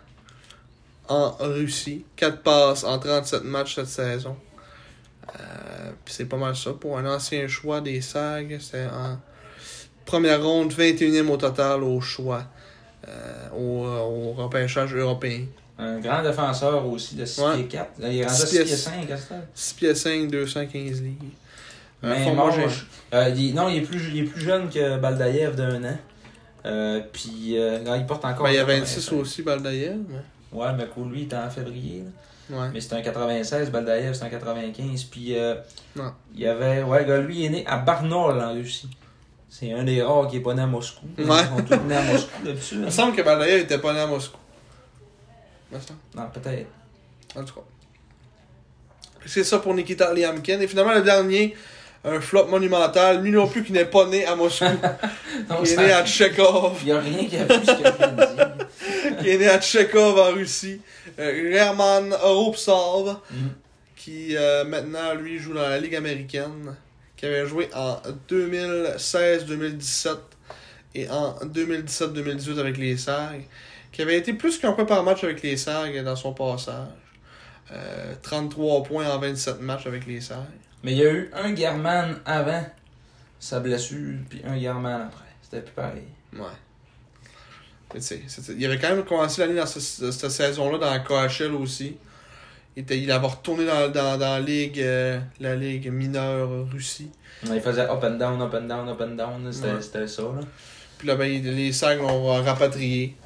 en 1.09 1.31
Russie. 1.41 2.05
4 2.17 2.43
passes 2.43 2.85
en 2.85 2.99
37 2.99 3.45
matchs 3.45 3.77
cette 3.77 3.87
saison. 3.87 4.37
Euh, 5.29 5.91
puis 6.05 6.15
c'est 6.15 6.27
pas 6.27 6.37
mal 6.37 6.55
ça. 6.55 6.73
Pour 6.73 6.99
un 6.99 7.07
ancien 7.07 7.49
choix 7.49 7.81
des 7.81 8.03
SAG, 8.03 8.59
c'est 8.61 8.87
en 8.87 9.19
première 10.05 10.43
ronde, 10.43 10.73
21e 10.73 11.29
au 11.31 11.37
total 11.37 11.83
au 11.83 12.01
choix. 12.01 12.45
euh, 13.07 13.49
au, 13.55 13.85
au 13.85 14.33
repêchage 14.33 14.95
européen. 14.95 15.45
Un 15.79 15.99
grand 16.01 16.23
défenseur 16.23 16.87
aussi 16.87 17.17
de 17.17 17.25
6 17.27 17.41
Ouais. 17.43 17.55
pieds 17.57 17.67
4. 17.67 17.91
Là, 17.99 18.09
il 18.09 18.19
est 18.21 18.25
rendu 18.25 18.35
à 18.35 18.47
6 18.47 18.47
6 18.47 18.57
pieds 18.57 18.65
pieds 18.65 18.77
5, 18.77 19.11
à 19.11 19.17
ce 19.19 19.29
temps. 19.29 19.41
6 19.55 19.75
pieds 19.75 19.95
5, 19.95 20.31
215 20.31 21.03
livres. 21.03 21.17
Un 22.03 22.09
Mais. 22.11 22.67
Euh, 23.13 23.29
il- 23.37 23.55
non, 23.55 23.69
il 23.69 23.77
est, 23.79 23.81
plus, 23.83 24.09
il 24.13 24.21
est 24.21 24.23
plus 24.25 24.41
jeune 24.41 24.71
que 24.71 24.97
Baldaïev 24.99 25.55
d'un 25.55 25.85
an. 25.85 25.97
Euh, 26.67 27.01
puis 27.13 27.59
euh, 27.59 27.83
là, 27.85 27.97
il 27.99 28.07
porte 28.07 28.25
encore. 28.25 28.45
Ben, 28.47 28.53
il 28.53 28.57
y 28.57 28.59
a 28.59 28.63
un 28.63 28.67
26 28.67 28.95
85. 29.07 29.21
aussi, 29.21 29.43
Baldaïev. 29.43 29.97
mais- 30.09 30.59
Ouais, 30.59 30.73
mais 30.77 30.87
cool, 30.87 31.11
lui, 31.11 31.21
il 31.21 31.25
était 31.25 31.37
en 31.37 31.51
février. 31.51 32.05
Ouais. 32.49 32.69
Mais 32.73 32.81
c'était 32.81 32.97
un 32.97 33.03
96, 33.03 33.71
Baldaïev, 33.71 34.15
c'est 34.15 34.25
un 34.25 34.29
95. 34.31 35.05
Puis 35.05 35.37
euh, 35.37 35.55
il 36.35 36.41
y 36.41 36.47
avait. 36.47 36.83
Ouais, 36.83 37.05
lui, 37.23 37.41
il 37.41 37.45
est 37.47 37.51
né 37.51 37.67
à 37.67 37.77
Barnaul 37.79 38.41
en 38.41 38.53
Russie. 38.55 38.89
C'est 39.57 39.73
un 39.73 39.85
des 39.85 40.03
rares 40.03 40.27
qui 40.27 40.39
est 40.39 40.41
pas 40.41 40.53
né 40.53 40.63
à 40.63 40.67
Moscou. 40.67 41.07
Ouais. 41.17 41.25
Ils 41.27 41.27
sont 41.29 41.63
tous 41.63 41.85
nés 41.85 41.95
à 41.95 42.03
Moscou 42.03 42.31
d'habitude. 42.45 42.79
Il 42.79 42.85
me 42.87 42.91
semble 42.91 43.15
que 43.15 43.23
Baldaïev 43.23 43.61
était 43.61 43.79
pas 43.79 43.93
né 43.93 44.01
à 44.01 44.07
Moscou. 44.09 44.39
Non, 45.71 46.23
peut-être. 46.33 46.67
En 47.37 47.45
tout 47.45 47.55
cas. 47.55 47.61
C'est 49.27 49.45
ça 49.45 49.61
pour 49.61 49.73
Nikita 49.73 50.13
Liamkin. 50.13 50.59
Et 50.59 50.67
finalement, 50.67 50.93
le 50.93 51.03
dernier, 51.03 51.55
un 52.05 52.21
flop 52.21 52.49
monumental. 52.49 53.23
Lui 53.23 53.31
non 53.31 53.47
plus 53.47 53.63
qui 53.63 53.73
n'est 53.73 53.85
pas 53.85 54.07
né 54.07 54.27
à 54.27 54.35
Moscou. 54.35 54.65
Donc, 55.49 55.63
qui 55.63 55.75
est 55.75 55.77
né 55.77 55.93
à 55.93 56.05
Tchekhov. 56.05 56.79
Il 56.81 56.87
n'y 56.87 56.93
a 56.93 57.01
rien 57.01 57.25
qui 57.25 57.37
a 57.37 57.45
pu 57.45 57.55
ce 57.55 57.77
viens 57.77 58.09
de 58.09 58.35
dire. 58.35 59.19
qui 59.21 59.31
est 59.31 59.39
né 59.39 59.47
à 59.47 59.61
Tchekhov 59.61 60.19
en 60.19 60.33
Russie. 60.33 60.81
Euh, 61.21 61.53
German 61.53 62.13
Ropsov. 62.13 63.19
Mhm. 63.31 63.51
Qui 63.95 64.37
euh, 64.37 64.65
maintenant, 64.65 65.15
lui, 65.15 65.39
joue 65.39 65.55
dans 65.55 65.69
la 65.69 65.79
Ligue 65.79 65.95
américaine. 65.95 66.75
Qui 67.25 67.29
avait 67.31 67.47
joué 67.47 67.71
en 67.75 67.97
2016-2017 68.29 70.17
et 70.95 71.09
en 71.09 71.33
2017-2018 71.39 72.59
avec 72.59 72.77
les 72.77 72.99
SAG. 72.99 73.47
Qui 73.93 74.03
avait 74.03 74.19
été 74.19 74.35
plus 74.35 74.59
qu'un 74.59 74.73
point 74.73 74.85
par 74.85 75.03
match 75.03 75.25
avec 75.25 75.43
les 75.43 75.57
SAG 75.57 76.05
dans 76.05 76.17
son 76.17 76.35
passage. 76.35 76.89
Euh, 77.73 78.13
33 78.21 78.83
points 78.83 79.09
en 79.09 79.19
27 79.19 79.59
matchs 79.63 79.87
avec 79.87 80.07
les 80.07 80.21
SAG. 80.21 80.37
Mais 80.83 80.93
il 80.93 80.99
y 80.99 81.07
a 81.07 81.11
eu 81.15 81.31
un 81.33 81.57
German 81.57 82.17
avant 82.27 82.63
sa 83.41 83.61
blessure, 83.61 84.19
puis 84.29 84.43
un 84.47 84.61
German 84.61 85.01
après. 85.09 85.25
C'était 85.41 85.63
plus 85.63 85.73
pareil. 85.73 86.03
Ouais. 86.35 86.41
Mais 87.95 88.01
tu 88.01 88.07
sais, 88.07 88.21
il 88.55 88.67
avait 88.67 88.79
quand 88.79 88.91
même 88.91 89.05
commencé 89.07 89.41
l'année 89.41 89.55
dans 89.59 89.65
ce- 89.65 90.11
cette 90.13 90.31
saison-là 90.31 90.77
dans 90.77 90.91
la 90.91 90.99
KHL 90.99 91.55
aussi. 91.55 91.97
Il, 92.77 92.91
il 92.91 93.11
avait 93.13 93.27
retourné 93.27 93.67
dans, 93.67 93.89
dans, 93.89 94.19
dans 94.19 94.35
la, 94.35 94.41
ligue, 94.41 94.81
euh, 94.81 95.21
la 95.41 95.55
ligue 95.55 95.91
mineure 95.93 96.49
Russie. 96.73 97.11
Il 97.45 97.61
faisait 97.61 97.83
up 97.83 98.03
and 98.03 98.13
down, 98.19 98.41
up 98.41 98.55
and 98.55 98.63
down, 98.63 98.89
up 98.89 99.01
and 99.01 99.15
down. 99.17 99.53
C'était 99.53 99.99
Ouais. 99.99 100.07
ça. 100.09 100.23
Là. 100.23 100.41
Puis 100.99 101.07
là, 101.09 101.15
ben, 101.17 101.31
les 101.43 101.73
SAG 101.73 102.01
l'ont 102.01 102.25
rapatrié. 102.43 103.17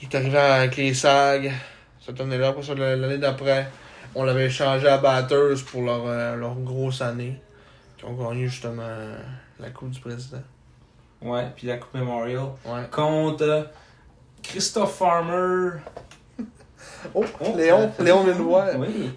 Il 0.00 0.08
est 0.08 0.14
arrivé 0.14 0.38
avec 0.38 0.76
les 0.76 0.94
SAG 0.94 1.52
cette 2.04 2.20
année-là. 2.20 2.48
Après 2.48 2.62
ça, 2.62 2.74
l'année 2.74 3.18
d'après, 3.18 3.68
on 4.14 4.22
l'avait 4.24 4.46
échangé 4.46 4.86
à 4.88 4.98
Batters 4.98 5.64
pour 5.70 5.82
leur, 5.82 6.06
euh, 6.06 6.36
leur 6.36 6.54
grosse 6.56 7.00
année. 7.02 7.40
Qui 7.98 8.04
ont 8.06 8.14
gagné 8.14 8.46
justement 8.46 8.82
la 9.60 9.70
Coupe 9.70 9.90
du 9.90 10.00
Président. 10.00 10.42
Ouais, 11.22 11.46
puis 11.56 11.66
la 11.66 11.78
Coupe 11.78 11.94
Memorial. 11.94 12.44
Ouais. 12.66 12.82
Contre 12.90 13.68
Christophe 14.42 14.96
Farmer. 14.96 15.78
Oh, 17.14 17.24
Oh, 17.40 17.54
Léon, 17.56 17.90
euh, 18.00 18.04
Léon 18.04 18.24
vient 18.24 18.34
de 18.34 18.42
voir. 18.42 18.68
Oui. 18.78 19.10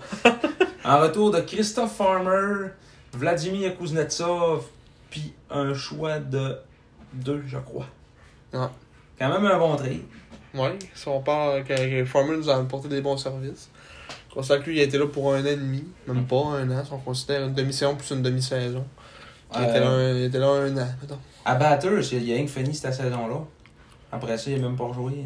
en 0.83 0.99
retour 0.99 1.31
de 1.31 1.39
Christophe 1.41 1.95
Farmer, 1.95 2.69
Vladimir 3.13 3.77
Kuznetsov, 3.77 4.65
puis 5.09 5.33
un 5.49 5.73
choix 5.73 6.19
de 6.19 6.57
deux, 7.13 7.43
je 7.47 7.57
crois. 7.57 7.85
Ouais. 8.53 8.59
Quand 9.19 9.29
même 9.29 9.45
un 9.45 9.57
bon 9.57 9.75
trade. 9.75 10.01
Ouais, 10.53 10.77
si 10.95 11.07
on 11.07 11.21
parle 11.21 11.63
que, 11.63 12.05
Farmer 12.05 12.37
nous 12.37 12.49
a 12.49 12.55
apporté 12.57 12.87
des 12.87 13.01
bons 13.01 13.17
services. 13.17 13.69
On 14.31 14.35
constate 14.35 14.63
que 14.63 14.69
lui, 14.69 14.77
il 14.77 14.81
était 14.81 14.97
là 14.97 15.07
pour 15.07 15.33
un 15.33 15.41
an 15.41 15.45
et 15.45 15.55
demi, 15.55 15.83
même 16.07 16.25
pas 16.25 16.37
un 16.37 16.69
an, 16.71 16.83
si 16.85 16.93
on 16.93 16.99
considère 16.99 17.45
une 17.47 17.53
demi-saison 17.53 17.95
plus 17.95 18.11
une 18.11 18.21
demi-saison. 18.21 18.85
Il, 19.55 19.63
était 19.63 19.79
là 19.79 19.87
Euh, 19.87 20.11
un- 20.13 20.17
il 20.17 20.23
était 20.25 20.39
là 20.39 20.47
un 20.47 20.77
an, 20.77 20.87
mettons. 21.01 21.17
à 21.45 21.55
Batters, 21.55 22.11
il 22.13 22.23
y 22.23 22.31
a 22.31 22.35
rien 22.35 22.45
que 22.45 22.51
fini 22.51 22.73
cette 22.75 22.93
saison-là. 22.93 23.39
Après 24.11 24.37
ça, 24.37 24.51
il 24.51 24.55
a 24.57 24.67
même 24.67 24.75
pas 24.77 24.91
joué. 24.93 25.23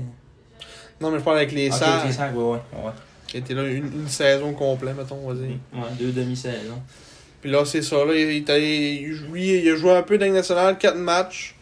Non, 1.01 1.09
mais 1.11 1.19
je 1.19 1.23
parle 1.23 1.37
avec 1.37 1.51
les 1.51 1.69
Ok, 1.69 1.73
Sags, 1.77 2.05
ok, 2.05 2.13
Sags, 2.13 2.35
ouais, 2.37 2.43
ouais. 2.43 2.59
ouais. 2.85 2.91
qui 3.27 3.37
était 3.37 3.53
là 3.53 3.63
une, 3.63 3.85
une 4.01 4.07
saison 4.07 4.53
complète, 4.53 4.95
mettons, 4.95 5.19
on 5.23 5.29
va 5.29 5.33
dire. 5.33 5.55
Ouais, 5.73 5.81
deux 5.99 6.11
demi-saisons. 6.11 6.81
Puis 7.41 7.49
là, 7.49 7.65
c'est 7.65 7.81
ça. 7.81 8.05
Là, 8.05 8.13
il, 8.13 8.43
il- 8.47 9.35
il 9.35 9.69
a 9.71 9.75
joué 9.75 9.91
un 9.93 10.03
peu 10.03 10.17
dans 10.17 10.31
nationale, 10.31 10.77
4 10.77 10.95
matchs. 10.97 11.55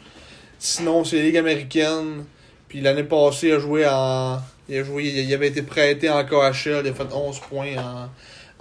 Sinon, 0.59 1.05
c'est 1.05 1.21
Ligue 1.21 1.37
américaine. 1.37 2.25
Puis 2.67 2.81
l'année 2.81 3.03
passée, 3.05 3.47
il 3.47 3.53
a 3.53 3.59
joué 3.59 3.87
en. 3.87 4.39
Il 4.67 4.77
a 4.77 4.83
joué. 4.83 5.05
Il 5.05 5.33
avait 5.33 5.47
été 5.47 5.61
prêté 5.61 6.09
en 6.09 6.23
KHL. 6.25 6.81
Il 6.83 6.89
a 6.89 6.93
fait 6.93 7.11
11 7.13 7.39
points 7.49 7.75
en, 7.77 8.09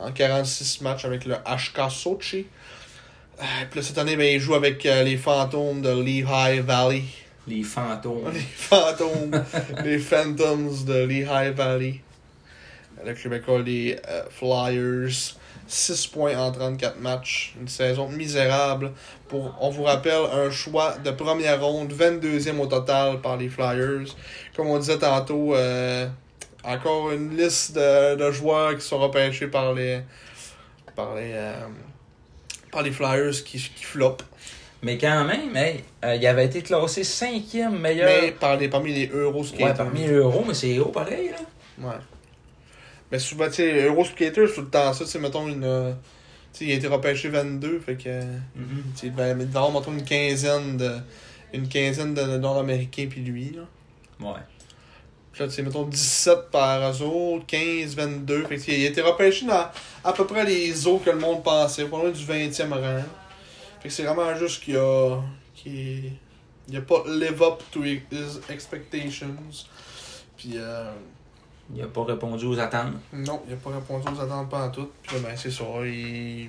en 0.06 0.12
46 0.12 0.80
matchs 0.82 1.04
avec 1.04 1.24
le 1.24 1.34
HK 1.34 1.90
Sochi. 1.90 2.46
Euh, 3.40 3.42
Puis 3.70 3.80
là, 3.80 3.86
cette 3.86 3.98
année, 3.98 4.16
ben, 4.16 4.32
il 4.32 4.38
joue 4.40 4.54
avec 4.54 4.86
euh, 4.86 5.02
les 5.02 5.16
fantômes 5.16 5.82
de 5.82 5.90
Lehigh 6.00 6.60
Valley. 6.64 7.02
Les 7.48 7.62
fantômes. 7.62 8.30
Les 8.32 8.40
fantômes, 8.40 9.44
les 9.84 9.98
Phantoms 9.98 10.84
de 10.84 11.04
Lehigh 11.04 11.54
Valley. 11.54 12.00
Le 13.04 13.14
Québécois, 13.14 13.60
les 13.60 13.96
euh, 14.08 14.24
Flyers. 14.30 15.36
6 15.68 16.06
points 16.08 16.36
en 16.36 16.50
34 16.50 16.98
matchs. 16.98 17.54
Une 17.60 17.68
saison 17.68 18.08
misérable. 18.08 18.92
Pour, 19.28 19.54
on 19.60 19.70
vous 19.70 19.84
rappelle, 19.84 20.24
un 20.32 20.50
choix 20.50 20.96
de 20.98 21.10
première 21.10 21.62
ronde, 21.62 21.92
22e 21.92 22.58
au 22.58 22.66
total 22.66 23.20
par 23.20 23.36
les 23.36 23.48
Flyers. 23.48 24.14
Comme 24.56 24.68
on 24.68 24.78
disait 24.78 24.98
tantôt, 24.98 25.54
euh, 25.54 26.08
encore 26.64 27.12
une 27.12 27.36
liste 27.36 27.74
de, 27.74 28.16
de 28.16 28.30
joueurs 28.30 28.74
qui 28.76 28.80
sont 28.80 28.98
repêchés 28.98 29.46
par 29.46 29.74
les, 29.74 30.00
par 30.96 31.14
les, 31.14 31.32
euh, 31.34 31.66
par 32.72 32.82
les 32.82 32.90
Flyers 32.90 33.44
qui, 33.44 33.58
qui 33.58 33.84
flopent. 33.84 34.24
Mais 34.82 34.96
quand 34.96 35.24
même, 35.24 35.56
hey, 35.56 35.82
euh, 36.04 36.14
il 36.14 36.26
avait 36.26 36.46
été 36.46 36.62
classé 36.62 37.02
cinquième 37.02 37.78
meilleur. 37.78 38.08
Mais 38.22 38.30
par 38.32 38.56
les, 38.56 38.68
parmi 38.68 38.92
les 38.92 39.10
ouais, 39.12 39.74
parmi 39.74 40.00
les 40.00 40.12
euros, 40.12 40.44
mais 40.46 40.54
c'est 40.54 40.78
haut 40.78 40.86
pareil, 40.86 41.30
là. 41.30 41.88
Ouais. 41.88 41.96
Mais 43.10 43.18
souvent, 43.18 43.46
tu 43.46 43.54
sais, 43.54 43.84
Euroskater, 43.86 44.46
c'est 44.46 44.54
tout 44.54 44.60
le 44.62 44.68
temps 44.68 44.92
ça, 44.92 45.04
tu 45.04 45.10
sais, 45.10 45.18
mettons 45.18 45.48
une. 45.48 45.64
euh, 45.64 45.92
Tu 46.52 46.60
sais, 46.60 46.64
il 46.66 46.72
a 46.72 46.74
été 46.76 46.86
repêché 46.86 47.28
22, 47.28 47.80
fait 47.80 47.96
que. 47.96 48.02
tu 48.02 48.08
sais, 48.94 49.06
il 49.08 49.14
devait 49.14 49.32
il 49.32 49.56
avoir, 49.56 49.72
mettons, 49.72 49.92
une 49.92 50.04
quinzaine 50.04 50.76
de. 50.76 50.92
Une 51.52 51.66
quinzaine 51.68 52.14
de 52.14 52.36
Nord-Américains, 52.36 53.06
puis 53.10 53.22
lui, 53.22 53.56
là. 53.56 53.62
Ouais. 54.20 54.40
Puis 55.32 55.42
là, 55.42 55.48
tu 55.48 55.54
sais, 55.54 55.62
mettons 55.62 55.84
17 55.84 56.50
par 56.52 57.00
autres, 57.00 57.46
15, 57.46 57.96
22. 57.96 58.44
Fait 58.44 58.56
que, 58.56 58.70
il 58.70 58.84
a 58.84 58.88
été 58.90 59.00
repêché 59.00 59.46
dans 59.46 59.66
à 60.04 60.12
peu 60.12 60.26
près 60.26 60.44
les 60.44 60.86
eaux 60.86 60.98
que 60.98 61.10
le 61.10 61.18
monde 61.18 61.42
pensait, 61.42 61.84
pas 61.86 61.96
loin 61.96 62.10
du 62.10 62.22
20e 62.24 62.70
rang. 62.72 63.02
Fait 63.80 63.88
que 63.88 63.94
c'est 63.94 64.04
vraiment 64.04 64.34
juste 64.36 64.62
qu'il 64.62 64.76
a. 64.76 65.20
qu'il 65.54 66.12
il 66.70 66.76
a 66.76 66.82
pas 66.82 67.02
live 67.06 67.42
up 67.42 67.62
to 67.72 67.82
his 67.82 68.40
expectations. 68.50 69.66
Puis, 70.36 70.52
euh, 70.56 70.92
Il 71.74 71.82
a 71.82 71.86
pas 71.86 72.04
répondu 72.04 72.46
aux 72.46 72.58
attentes. 72.58 72.94
Non, 73.12 73.42
il 73.46 73.50
n'a 73.50 73.56
pas 73.56 73.70
répondu 73.70 74.06
aux 74.08 74.20
attentes 74.20 74.48
pas 74.48 74.66
en 74.66 74.70
tout. 74.70 74.90
Puis 75.02 75.16
là, 75.16 75.28
ben, 75.28 75.36
c'est 75.36 75.50
ça. 75.50 75.64
Il... 75.84 76.48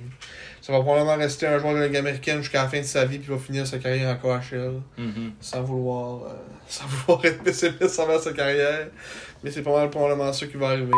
Ça 0.61 0.71
va 0.71 0.79
probablement 0.79 1.17
rester 1.17 1.47
un 1.47 1.59
joueur 1.59 1.73
de 1.73 1.79
la 1.79 1.87
Ligue 1.87 1.97
américaine 1.97 2.39
jusqu'à 2.39 2.63
la 2.63 2.69
fin 2.69 2.79
de 2.79 2.85
sa 2.85 3.05
vie, 3.05 3.17
puis 3.17 3.27
il 3.29 3.33
va 3.33 3.39
finir 3.39 3.67
sa 3.67 3.79
carrière 3.79 4.09
en 4.09 4.15
KHL. 4.15 4.81
Mhm. 4.97 5.33
Sans 5.41 5.61
vouloir, 5.61 6.23
euh, 6.23 6.33
sans 6.67 6.85
vouloir 6.85 7.25
être 7.25 7.43
pessimiste 7.43 7.99
envers 7.99 8.21
sa 8.21 8.31
carrière. 8.31 8.87
Mais 9.43 9.51
c'est 9.51 9.61
pas 9.61 9.71
mal 9.71 9.89
probablement 9.89 10.31
ça 10.31 10.47
qui 10.47 10.57
va 10.57 10.69
arriver. 10.69 10.91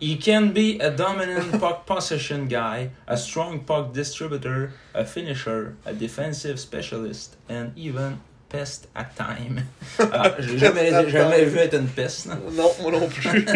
He 0.00 0.18
can 0.18 0.52
be 0.54 0.80
a 0.80 0.90
dominant 0.90 1.58
puck 1.60 1.84
possession 1.86 2.46
guy, 2.46 2.90
a 3.06 3.16
strong 3.16 3.60
puck 3.60 3.92
distributor, 3.92 4.70
a 4.94 5.04
finisher, 5.04 5.74
a 5.86 5.92
defensive 5.92 6.58
specialist, 6.58 7.36
and 7.48 7.72
even 7.76 8.18
pest 8.54 8.88
at 8.94 9.06
time. 9.16 9.62
Ah, 9.98 10.32
j'ai 10.38 10.58
jamais, 10.58 10.90
vu 11.44 11.58
être 11.58 11.74
une 11.74 11.88
peste. 11.88 12.26
Non, 12.52 12.70
moi 12.82 12.92
non 12.92 13.08
plus. 13.08 13.46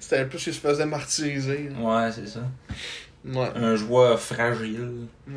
C'était 0.00 0.18
un 0.18 0.24
peu 0.24 0.38
qu'il 0.38 0.54
se 0.54 0.60
faisait 0.60 0.86
martyriser. 0.86 1.68
là. 1.70 2.04
Ouais, 2.06 2.10
c'est 2.12 2.26
ça. 2.28 2.40
Ouais, 3.24 3.50
Un 3.54 3.76
joueur 3.76 4.18
fragile. 4.18 5.06
ouais. 5.28 5.34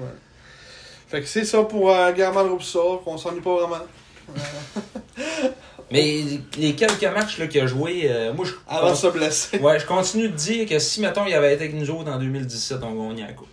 Fait 1.08 1.22
que 1.22 1.28
c'est 1.28 1.46
ça 1.46 1.62
pour 1.64 1.92
euh, 1.92 2.16
German 2.16 2.48
Rupsov, 2.48 3.02
on 3.06 3.18
s'ennuie 3.18 3.42
pas 3.42 3.56
vraiment. 3.56 3.84
Mais 5.92 6.24
les 6.58 6.74
quelques 6.74 7.04
matchs 7.04 7.38
là, 7.38 7.46
qu'il 7.48 7.62
a 7.62 7.68
joué, 7.68 8.06
euh, 8.10 8.34
moi 8.34 8.44
je. 8.46 8.54
Avant 8.68 8.90
de 8.92 8.96
se 8.96 9.08
blesser. 9.08 9.60
Ouais, 9.60 9.80
je 9.80 9.86
continue 9.86 10.30
de 10.30 10.36
dire 10.36 10.68
que 10.68 10.80
si, 10.80 11.00
mettons, 11.02 11.26
il 11.28 11.34
avait 11.36 11.54
été 11.54 11.66
avec 11.66 11.76
nous 11.76 11.90
autres 11.92 12.12
en 12.12 12.18
2017, 12.18 12.80
on 12.82 13.10
gagnait 13.10 13.28
la 13.28 13.34
coupe. 13.34 13.48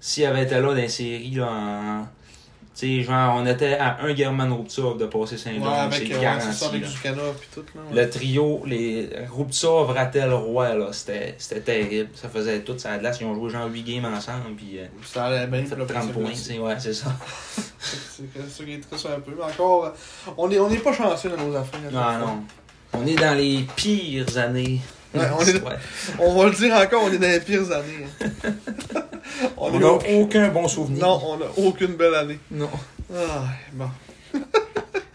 S'il 0.00 0.24
avait 0.24 0.42
été 0.42 0.56
là 0.56 0.62
dans 0.62 0.74
les 0.74 0.88
séries, 0.88 1.30
là, 1.36 1.48
en. 1.48 2.08
Sais, 2.78 3.02
genre, 3.02 3.36
on 3.38 3.46
était 3.46 3.72
à 3.78 3.96
un 4.02 4.14
German 4.14 4.52
Ruptov 4.52 4.98
de 4.98 5.06
passer 5.06 5.36
Ouais, 5.36 5.38
Saint-Jean, 5.38 5.64
avec, 5.72 5.98
c'est 6.08 6.12
euh, 6.12 6.16
ouais, 6.18 6.22
garanti. 6.22 6.46
c'est 6.50 6.52
ça, 6.52 6.66
avec 6.68 6.82
là. 6.82 6.88
Zucana 6.88 7.22
pis 7.40 7.48
tout. 7.54 7.64
Là, 7.74 7.80
ouais. 7.90 8.02
Le 8.02 8.10
trio, 8.10 8.62
les 8.66 9.08
Ruptov, 9.34 9.90
Rattel, 9.92 10.30
Roy, 10.34 10.74
là, 10.74 10.88
c'était 10.92 11.34
c'était 11.38 11.60
terrible. 11.62 12.10
Ça 12.14 12.28
faisait 12.28 12.60
tout, 12.60 12.74
ça 12.78 12.92
a 12.92 12.98
de 12.98 13.02
l'as. 13.02 13.18
Ils 13.18 13.26
ont 13.26 13.34
joué 13.34 13.48
genre 13.48 13.66
8 13.72 13.82
games 13.82 14.04
ensemble, 14.14 14.54
puis 14.58 14.78
euh, 14.78 14.84
Ça 15.06 15.24
allait 15.24 15.46
bien. 15.46 15.64
fait 15.64 15.74
puis 15.74 15.78
là, 15.78 15.86
30 15.86 16.02
c'est 16.08 16.12
points. 16.12 16.30
c'est- 16.34 16.58
Ouais, 16.58 16.74
c'est 16.78 16.92
ça. 16.92 17.16
C'est 17.78 18.24
ça 18.48 18.64
qui 18.64 18.72
est 18.74 18.78
triste 18.80 19.06
un 19.06 19.20
peu. 19.20 19.32
Mais 19.36 19.44
encore, 19.44 19.86
euh, 19.86 19.90
on 20.36 20.46
n'est 20.48 20.58
on 20.58 20.68
est 20.68 20.76
pas 20.76 20.92
chanceux 20.92 21.30
dans 21.30 21.42
nos 21.46 21.56
affaires. 21.56 21.80
Non, 21.90 22.18
non. 22.26 22.42
On 22.92 23.06
est 23.06 23.14
dans 23.14 23.34
les 23.34 23.64
pires 23.74 24.36
années. 24.36 24.80
Ouais, 25.14 25.22
on 25.38 25.40
est- 25.42 25.62
Ouais. 25.64 25.76
On 26.18 26.34
va 26.36 26.44
le 26.50 26.54
dire 26.54 26.74
encore, 26.74 27.04
on 27.04 27.10
est 27.12 27.18
dans 27.18 27.26
les 27.28 27.40
pires 27.40 27.70
années. 27.72 28.06
on 29.56 29.78
n'a 29.78 29.86
au- 29.86 30.00
aucun 30.22 30.48
bon 30.48 30.68
souvenir. 30.68 31.06
Non, 31.06 31.20
on 31.24 31.36
n'a 31.38 31.46
aucune 31.56 31.94
belle 31.94 32.14
année. 32.14 32.38
Non. 32.50 32.70
Ah, 33.14 33.44
bon. 33.72 33.88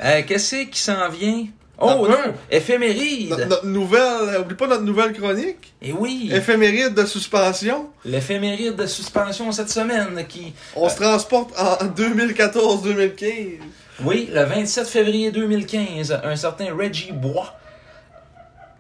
Euh, 0.04 0.22
Qu'est-ce 0.28 0.56
qui 0.66 0.80
s'en 0.80 1.10
vient? 1.10 1.46
Oh 1.78 2.08
non! 2.10 2.34
Éphéméride! 2.50 3.30
Notre, 3.30 3.46
notre 3.46 3.66
nouvelle, 3.68 4.02
euh, 4.30 4.42
oublie 4.42 4.56
pas 4.56 4.66
notre 4.66 4.82
nouvelle 4.82 5.14
chronique. 5.14 5.74
Et 5.80 5.92
oui! 5.94 6.28
Éphéméride 6.34 6.96
de 6.96 7.06
suspension. 7.06 7.90
L'éphéméride 8.04 8.76
de 8.76 8.88
suspension 8.88 9.52
cette 9.52 9.70
semaine 9.70 10.26
qui. 10.28 10.54
On 10.76 10.90
se 10.90 10.96
transporte 10.96 11.52
en 11.56 11.76
2014-2015. 11.86 13.60
Oui, 14.04 14.30
le 14.34 14.44
27 14.44 14.88
février 14.88 15.32
2015, 15.32 16.20
un 16.24 16.36
certain 16.36 16.74
Reggie 16.76 17.12
Bois 17.12 17.54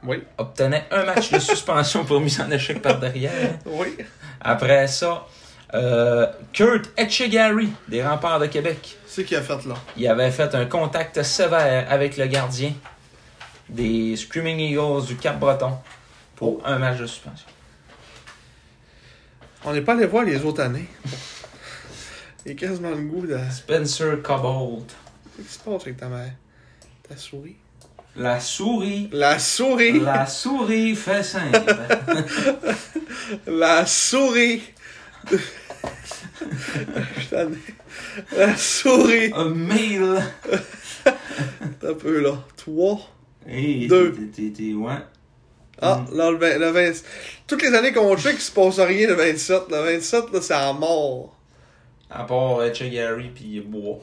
Oui. 0.03 0.23
obtenait 0.39 0.85
un 0.89 1.03
match 1.05 1.29
de 1.31 1.37
suspension 1.39 2.03
pour 2.03 2.19
mise 2.19 2.41
en 2.41 2.49
échec 2.49 2.81
par 2.81 2.99
derrière. 2.99 3.59
Oui. 3.67 3.95
Après 4.43 4.87
ça, 4.87 5.27
euh, 5.73 6.27
Kurt 6.51 6.89
Etchegary 6.97 7.69
des 7.87 8.03
Remparts 8.03 8.39
de 8.39 8.47
Québec. 8.47 8.97
C'est 9.05 9.23
qui 9.23 9.35
a 9.35 9.41
fait 9.41 9.65
là? 9.65 9.75
Il 9.95 10.07
avait 10.07 10.31
fait 10.31 10.53
un 10.55 10.65
contact 10.65 11.21
sévère 11.23 11.85
avec 11.89 12.17
le 12.17 12.25
gardien 12.27 12.73
des 13.69 14.15
Screaming 14.15 14.59
Eagles 14.59 15.05
du 15.05 15.15
Cap-Breton 15.15 15.77
pour 16.35 16.61
un 16.65 16.77
match 16.77 16.99
de 16.99 17.05
suspension. 17.05 17.47
On 19.63 19.73
n'est 19.73 19.81
pas 19.81 19.93
allé 19.93 20.07
voir 20.07 20.23
les 20.23 20.43
autres 20.43 20.61
années. 20.61 20.89
Il 22.45 22.55
quasiment 22.55 22.89
le 22.89 23.03
goût 23.03 23.27
de. 23.27 23.37
Spencer 23.51 24.21
Cobbold. 24.23 24.87
Qu'est-ce 25.37 25.47
qui 25.47 25.53
se 25.53 25.59
passe 25.59 25.81
avec 25.83 25.97
ta 25.97 26.07
mère? 26.07 26.33
Ta 27.07 27.15
souris? 27.15 27.57
La 28.15 28.39
souris. 28.39 29.09
La 29.13 29.39
souris! 29.39 29.99
La 29.99 30.25
souris 30.25 30.95
fait 30.95 31.23
simple. 31.23 31.75
La 33.47 33.85
souris! 33.85 34.61
Putain, 37.15 37.51
La 38.37 38.55
souris! 38.57 39.31
Un 39.33 39.49
mail. 39.49 40.21
Un 41.83 41.93
peu 41.93 42.19
là. 42.21 42.37
3. 42.57 42.99
Hey, 43.47 43.87
Deux. 43.87 44.13
ouais. 44.75 44.93
Ah, 45.81 46.05
là, 46.13 46.29
le, 46.29 46.37
20, 46.37 46.57
le 46.59 46.69
20 46.69 46.91
Toutes 47.47 47.63
les 47.63 47.73
années 47.73 47.91
qu'on 47.91 48.15
check, 48.15 48.35
il 48.35 48.41
se 48.41 48.51
passe 48.51 48.79
rien 48.79 49.07
le 49.07 49.15
27. 49.15 49.63
Le 49.71 49.77
27, 49.77 50.31
là, 50.31 50.41
c'est 50.41 50.53
à 50.53 50.73
mort. 50.73 51.35
À 52.09 52.23
part 52.25 52.61
Etchegary 52.63 53.29
puis 53.33 53.61
Bois. 53.61 53.99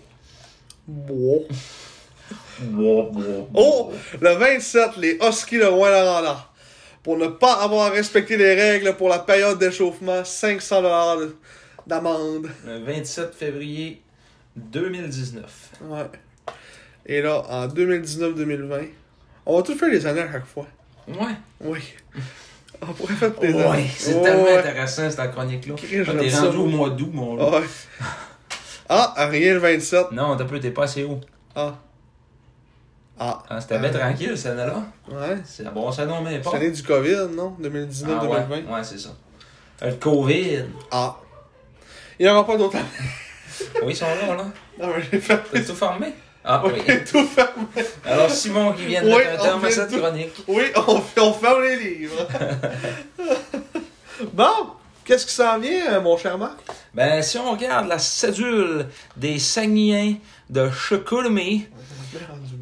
Bois. 0.86 1.40
Bois, 1.46 1.46
bois. 1.46 1.87
Oh! 3.54 3.92
Le 4.20 4.30
27, 4.34 4.96
les 4.98 5.18
Huskies 5.22 5.58
de 5.58 5.64
Rouen-Noranda. 5.64 6.44
Pour 7.02 7.16
ne 7.16 7.28
pas 7.28 7.54
avoir 7.62 7.92
respecté 7.92 8.36
les 8.36 8.54
règles 8.54 8.94
pour 8.96 9.08
la 9.08 9.20
période 9.20 9.58
d'échauffement, 9.58 10.24
500 10.24 10.82
de- 11.16 11.36
d'amende. 11.86 12.48
Le 12.66 12.80
27 12.84 13.34
février 13.34 14.02
2019. 14.56 15.70
Ouais. 15.82 16.02
Et 17.06 17.22
là, 17.22 17.42
en 17.48 17.66
2019-2020, 17.68 18.88
on 19.46 19.56
va 19.56 19.62
tout 19.62 19.74
faire 19.76 19.88
les 19.88 20.04
années 20.06 20.20
à 20.22 20.32
chaque 20.32 20.46
fois. 20.46 20.66
Ouais. 21.06 21.36
Oui. 21.60 21.78
On 22.82 22.92
pourrait 22.92 23.14
faire 23.14 23.30
des 23.40 23.52
Ouais, 23.52 23.62
années. 23.64 23.90
c'est 23.96 24.14
Ouais, 24.14 24.22
tellement 24.22 24.42
ouais. 24.44 24.58
intéressant 24.58 25.10
cette 25.10 25.30
chronique-là. 25.32 25.74
J'aime 25.90 26.04
T'es 26.18 26.30
rendu 26.36 26.56
au 26.58 26.66
mois 26.66 26.90
d'août, 26.90 27.10
mon. 27.12 27.36
Ouais. 27.50 27.62
Ah, 28.88 29.14
rien 29.30 29.54
le 29.54 29.58
27. 29.60 30.12
Non, 30.12 30.36
t'as 30.36 30.44
peu, 30.44 30.60
t'es 30.60 30.70
pas 30.70 30.84
assez 30.84 31.04
haut. 31.04 31.20
Ah. 31.54 31.74
Ah. 33.20 33.42
Ah, 33.50 33.60
C'était 33.60 33.78
bien 33.78 33.92
Euh, 33.94 33.98
tranquille, 33.98 34.36
celle-là. 34.38 34.82
Ouais. 35.10 35.38
C'est 35.44 35.72
bon, 35.72 35.90
ça 35.90 36.06
non, 36.06 36.20
mais 36.22 36.38
pas. 36.38 36.50
C'est 36.52 36.58
l'année 36.58 36.70
du 36.70 36.82
COVID, 36.82 37.16
non? 37.34 37.56
Ah, 37.58 37.62
2019-2020. 37.68 38.28
ouais, 38.28 38.64
ouais 38.70 38.84
c'est 38.84 38.98
ça. 38.98 39.10
Euh, 39.82 39.90
Le 39.90 39.96
COVID. 39.96 40.64
Ah. 40.90 41.16
Il 42.18 42.26
n'y 42.26 42.32
aura 42.32 42.46
pas 42.46 42.56
d'autres. 42.56 42.76
Oui, 43.82 43.88
ils 43.92 43.96
sont 43.96 44.06
là, 44.06 44.36
là. 44.36 44.44
Non, 44.80 44.92
mais 44.96 45.02
j'ai 45.10 45.18
fait. 45.20 45.40
T'as 45.52 45.60
tout 45.62 45.74
formé? 45.74 46.14
Ah, 46.44 46.62
Oui, 46.64 46.74
oui. 46.88 46.94
tout 47.10 47.26
fermé. 47.26 47.64
Alors, 48.06 48.30
Simon 48.30 48.72
qui 48.72 48.86
vient 48.86 49.02
de 49.02 49.08
Oui, 49.08 49.16
mettre 49.16 49.40
un 49.40 49.44
terme 49.44 49.64
à 49.64 49.70
cette 49.70 49.90
chronique. 49.98 50.44
Oui, 50.46 50.62
on, 50.86 51.00
fait- 51.00 51.20
on 51.20 51.32
ferme 51.32 51.62
les 51.64 51.76
livres. 51.76 52.28
bon, 54.32 54.46
qu'est-ce 55.04 55.26
qui 55.26 55.32
s'en 55.32 55.58
vient, 55.58 55.92
euh, 55.94 56.00
mon 56.00 56.16
cher 56.16 56.38
Marc? 56.38 56.58
Ben, 56.94 57.20
si 57.22 57.36
on 57.38 57.50
regarde 57.52 57.88
la 57.88 57.98
cédule 57.98 58.86
des 59.16 59.38
Saguenayens 59.40 60.16
de 60.50 60.70
Chicoutimi, 60.70 61.58
Du 61.60 61.66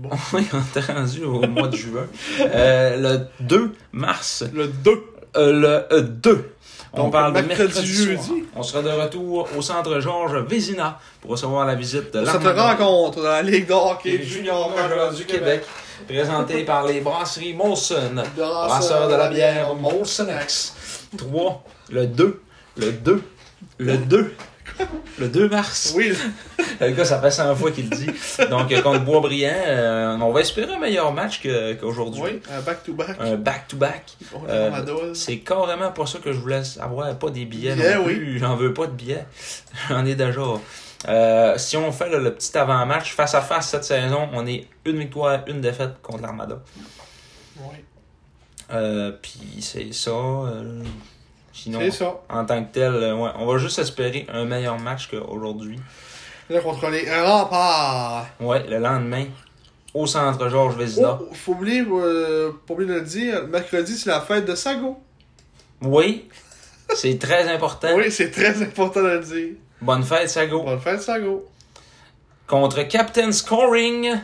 bon. 0.07 0.17
oui, 0.35 0.47
on 0.53 0.79
est 0.79 0.93
rendu 0.93 1.25
au 1.25 1.41
mois 1.47 1.69
de 1.69 1.77
juin, 1.77 2.07
euh, 2.41 2.97
le 3.41 3.45
2 3.45 3.73
mars, 3.93 4.45
Le 4.53 4.67
2. 4.69 4.91
euh, 5.37 5.53
le 5.53 5.95
euh, 5.95 6.01
2. 6.03 6.51
On 6.93 7.05
Donc, 7.05 7.13
parle 7.13 7.33
de 7.35 7.41
mercredi, 7.43 7.75
mercredi, 7.75 7.95
jeudi. 7.95 8.25
soir. 8.27 8.39
On 8.55 8.63
sera 8.63 8.81
de 8.83 8.89
retour 8.89 9.49
au 9.57 9.61
centre 9.61 10.01
Georges 10.01 10.37
Vézina 10.49 10.99
pour 11.21 11.33
recevoir 11.33 11.67
la 11.67 11.75
visite 11.75 12.15
de 12.15 12.25
Cette 12.25 12.43
rencontre 12.43 13.23
dans 13.23 13.29
la 13.29 13.43
Ligue 13.43 13.67
de 13.67 13.75
hockey 13.75 14.15
et 14.15 14.23
junior 14.23 14.71
majeur 14.75 15.13
du 15.13 15.25
Québec, 15.27 15.63
présentée 16.09 16.65
par 16.65 16.87
les 16.87 17.01
brasseries 17.01 17.53
Molson, 17.53 18.15
Brasseur 18.37 18.67
brasseur 18.69 19.09
de 19.09 19.15
la 19.15 19.29
bière 19.29 19.75
Molson 19.75 20.27
X. 20.43 20.75
3, 21.19 21.65
le 21.91 22.07
2, 22.07 22.41
le 22.79 22.93
2, 22.93 23.23
le 23.79 23.97
2, 23.99 24.35
le 25.19 25.29
2 25.29 25.49
mars. 25.49 25.93
Oui, 25.97 26.13
Le 26.81 26.91
gars, 26.91 27.05
ça 27.05 27.21
fait 27.21 27.31
100 27.31 27.55
fois 27.57 27.71
qu'il 27.71 27.89
le 27.89 27.97
dit. 27.97 28.11
Donc, 28.51 28.71
euh, 28.73 28.83
contre 28.83 29.01
Boisbriand, 29.05 29.51
euh, 29.67 30.17
on 30.21 30.33
va 30.33 30.41
espérer 30.41 30.75
un 30.75 30.79
meilleur 30.79 31.13
match 31.13 31.41
qu'aujourd'hui. 31.81 32.21
oui, 32.23 32.43
un 32.51 32.61
back-to-back. 32.61 33.17
Un 33.21 33.37
back-to-back. 33.37 34.17
Euh. 34.49 35.15
C'est 35.15 35.39
carrément 35.39 35.91
pas 35.93 36.07
ça 36.07 36.19
que 36.19 36.33
je 36.33 36.39
voulais 36.39 36.63
avoir. 36.81 37.19
Pas 37.19 37.31
des 37.31 37.45
billets 37.45 37.75
Billets, 37.75 37.97
non 37.97 38.05
plus. 38.05 38.39
J'en 38.39 38.57
veux 38.57 38.75
pas 38.75 38.87
de 38.87 38.93
billets. 38.93 39.27
J'en 39.89 40.05
ai 40.05 40.15
déjà. 40.15 40.43
Euh, 41.09 41.59
si 41.59 41.77
on 41.77 41.93
fait 41.93 42.11
là, 42.11 42.19
le 42.19 42.35
petit 42.35 42.57
avant-match 42.57 43.13
face 43.13 43.35
à 43.35 43.41
face 43.41 43.71
cette 43.71 43.85
saison, 43.85 44.29
on 44.33 44.47
est 44.47 44.67
une 44.85 44.99
victoire, 44.99 45.41
une 45.47 45.61
défaite 45.61 46.01
contre 46.03 46.23
l'Armada. 46.23 46.61
Oui, 47.61 47.77
Puis 49.23 49.63
c'est 49.63 49.93
ça. 49.93 50.11
Sinon, 51.57 51.91
ça. 51.91 52.21
en 52.29 52.45
tant 52.45 52.63
que 52.65 52.73
tel, 52.73 52.93
euh, 52.95 53.15
ouais, 53.17 53.31
on 53.39 53.47
va 53.47 53.59
juste 53.59 53.79
espérer 53.79 54.27
un 54.33 54.45
meilleur 54.45 54.79
match 54.79 55.09
qu'aujourd'hui. 55.11 55.79
Là, 56.49 56.61
contre 56.61 56.89
les 56.91 57.11
remparts. 57.11 58.27
Ouais, 58.41 58.65
le 58.69 58.79
lendemain, 58.79 59.25
au 59.95 60.07
centre 60.07 60.49
Georges 60.49 60.77
Vézina. 60.77 61.19
Oh, 61.21 61.29
faut 61.33 61.53
oublier, 61.53 61.85
euh, 61.91 62.53
pas 62.67 62.75
oublier 62.75 62.91
de 62.91 62.95
le 62.95 63.01
dire, 63.03 63.47
mercredi, 63.49 63.97
c'est 63.97 64.11
la 64.11 64.21
fête 64.21 64.45
de 64.45 64.55
Sago. 64.55 64.99
Oui, 65.83 66.29
c'est 66.95 67.19
très 67.19 67.49
important. 67.53 67.89
Oui, 67.97 68.11
c'est 68.13 68.31
très 68.31 68.63
important 68.63 69.03
de 69.03 69.09
le 69.09 69.21
dire. 69.21 69.49
Bonne 69.81 70.05
fête, 70.05 70.31
Sago. 70.31 70.63
Bonne 70.63 70.81
fête, 70.81 71.03
Sago. 71.03 71.45
Contre 72.47 72.83
Captain 72.85 73.33
Scoring. 73.33 74.15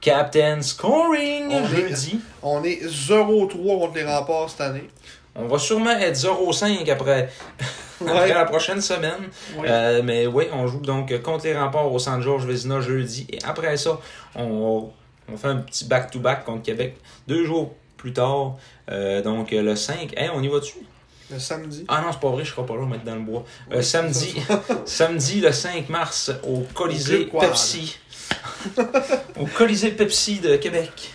Captain 0.00 0.62
Scoring, 0.62 1.48
On 1.50 1.64
est- 1.64 1.66
jeudi. 1.68 2.20
On 2.42 2.62
est 2.64 2.80
0-3 2.86 3.78
contre 3.78 3.94
les 3.96 4.04
remparts 4.04 4.50
cette 4.50 4.60
année. 4.60 4.88
On 5.38 5.46
va 5.46 5.58
sûrement 5.58 5.90
être 5.98 6.16
0-5 6.16 6.90
après, 6.90 7.28
après 8.00 8.14
Ouais. 8.20 8.28
la 8.34 8.44
prochaine 8.44 8.80
semaine. 8.80 9.28
Euh, 9.64 10.00
mais 10.02 10.26
oui, 10.26 10.44
on 10.52 10.66
joue 10.66 10.80
donc 10.80 11.20
contre 11.22 11.44
les 11.44 11.56
remparts 11.56 11.92
au 11.92 11.98
Centre 11.98 12.22
Georges 12.22 12.46
Vézina 12.46 12.80
jeudi. 12.80 13.26
Et 13.30 13.38
après 13.44 13.76
ça, 13.76 13.98
on, 14.34 14.90
on 15.32 15.36
fait 15.36 15.48
un 15.48 15.56
petit 15.56 15.84
back-to-back 15.86 16.44
contre 16.44 16.62
Québec 16.62 16.96
deux 17.28 17.44
jours 17.44 17.74
plus 17.96 18.12
tard. 18.12 18.56
Euh, 18.90 19.22
donc 19.22 19.50
le 19.50 19.76
5. 19.76 20.12
Hey, 20.16 20.30
on 20.34 20.42
y 20.42 20.48
va 20.48 20.60
dessus? 20.60 20.78
Le 21.30 21.38
samedi. 21.40 21.84
Ah 21.88 22.00
non, 22.02 22.12
c'est 22.12 22.20
pas 22.20 22.30
vrai, 22.30 22.44
je 22.44 22.52
serai 22.52 22.64
pas 22.64 22.74
là, 22.74 22.80
on 22.82 22.84
va 22.86 22.92
mettre 22.92 23.04
dans 23.04 23.16
le 23.16 23.20
bois. 23.22 23.44
Euh, 23.72 23.78
Oui, 23.78 23.84
samedi, 23.84 24.36
samedi 24.84 25.40
le 25.40 25.50
5 25.50 25.88
mars 25.88 26.30
au 26.44 26.60
Colisée. 26.72 27.26
Pepsi. 27.26 27.98
au 29.40 29.46
Colisée 29.46 29.90
Pepsi 29.90 30.38
de 30.38 30.56
Québec. 30.56 31.10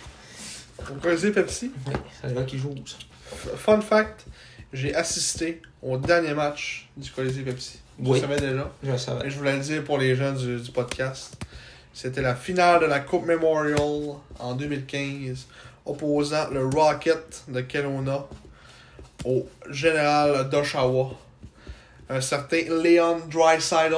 Au 0.90 0.94
Colisée 1.00 1.30
Pepsi? 1.30 1.70
Oui, 1.86 1.94
c'est 2.20 2.34
là 2.34 2.42
qu'ils 2.42 2.58
jouent. 2.58 2.74
ça. 2.84 2.96
Fun 3.56 3.80
fact, 3.80 4.24
j'ai 4.72 4.94
assisté 4.94 5.60
au 5.82 5.96
dernier 5.96 6.34
match 6.34 6.88
du 6.96 7.10
Colisée 7.10 7.42
Pepsi. 7.42 7.78
Oui. 7.98 8.18
Je 8.18 8.22
savais 8.22 8.40
déjà. 8.40 8.70
Je 8.82 8.90
le 8.90 8.98
savais. 8.98 9.26
Et 9.26 9.30
je 9.30 9.38
voulais 9.38 9.54
le 9.54 9.60
dire 9.60 9.84
pour 9.84 9.98
les 9.98 10.14
gens 10.16 10.32
du, 10.32 10.60
du 10.60 10.70
podcast. 10.70 11.36
C'était 11.92 12.22
la 12.22 12.34
finale 12.34 12.80
de 12.80 12.86
la 12.86 13.00
Coupe 13.00 13.26
Memorial 13.26 14.16
en 14.38 14.54
2015, 14.54 15.46
opposant 15.84 16.48
le 16.50 16.66
Rocket 16.66 17.44
de 17.48 17.60
Kelowna 17.60 18.26
au 19.24 19.46
Général 19.70 20.48
d'Oshawa. 20.48 21.10
Un 22.08 22.20
certain 22.20 22.62
Leon 22.68 23.20
Dreisaitl 23.30 23.94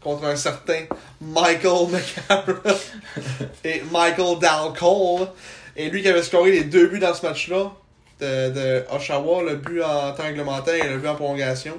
contre 0.00 0.24
un 0.24 0.36
certain 0.36 0.84
Michael 1.20 1.88
McCarroll 1.90 2.60
et 3.64 3.82
Michael 3.90 4.38
Dalcole. 4.38 5.28
Et 5.76 5.90
lui 5.90 6.02
qui 6.02 6.08
avait 6.08 6.22
scoré 6.22 6.50
les 6.50 6.64
deux 6.64 6.88
buts 6.88 6.98
dans 6.98 7.14
ce 7.14 7.24
match-là 7.26 7.72
de, 8.20 8.50
de 8.50 8.84
Oshawa, 8.94 9.42
le 9.42 9.56
but 9.56 9.82
en 9.82 10.12
temps 10.12 10.22
réglementaire 10.24 10.84
et 10.84 10.88
le 10.88 10.98
but 10.98 11.08
en 11.08 11.14
prolongation, 11.14 11.74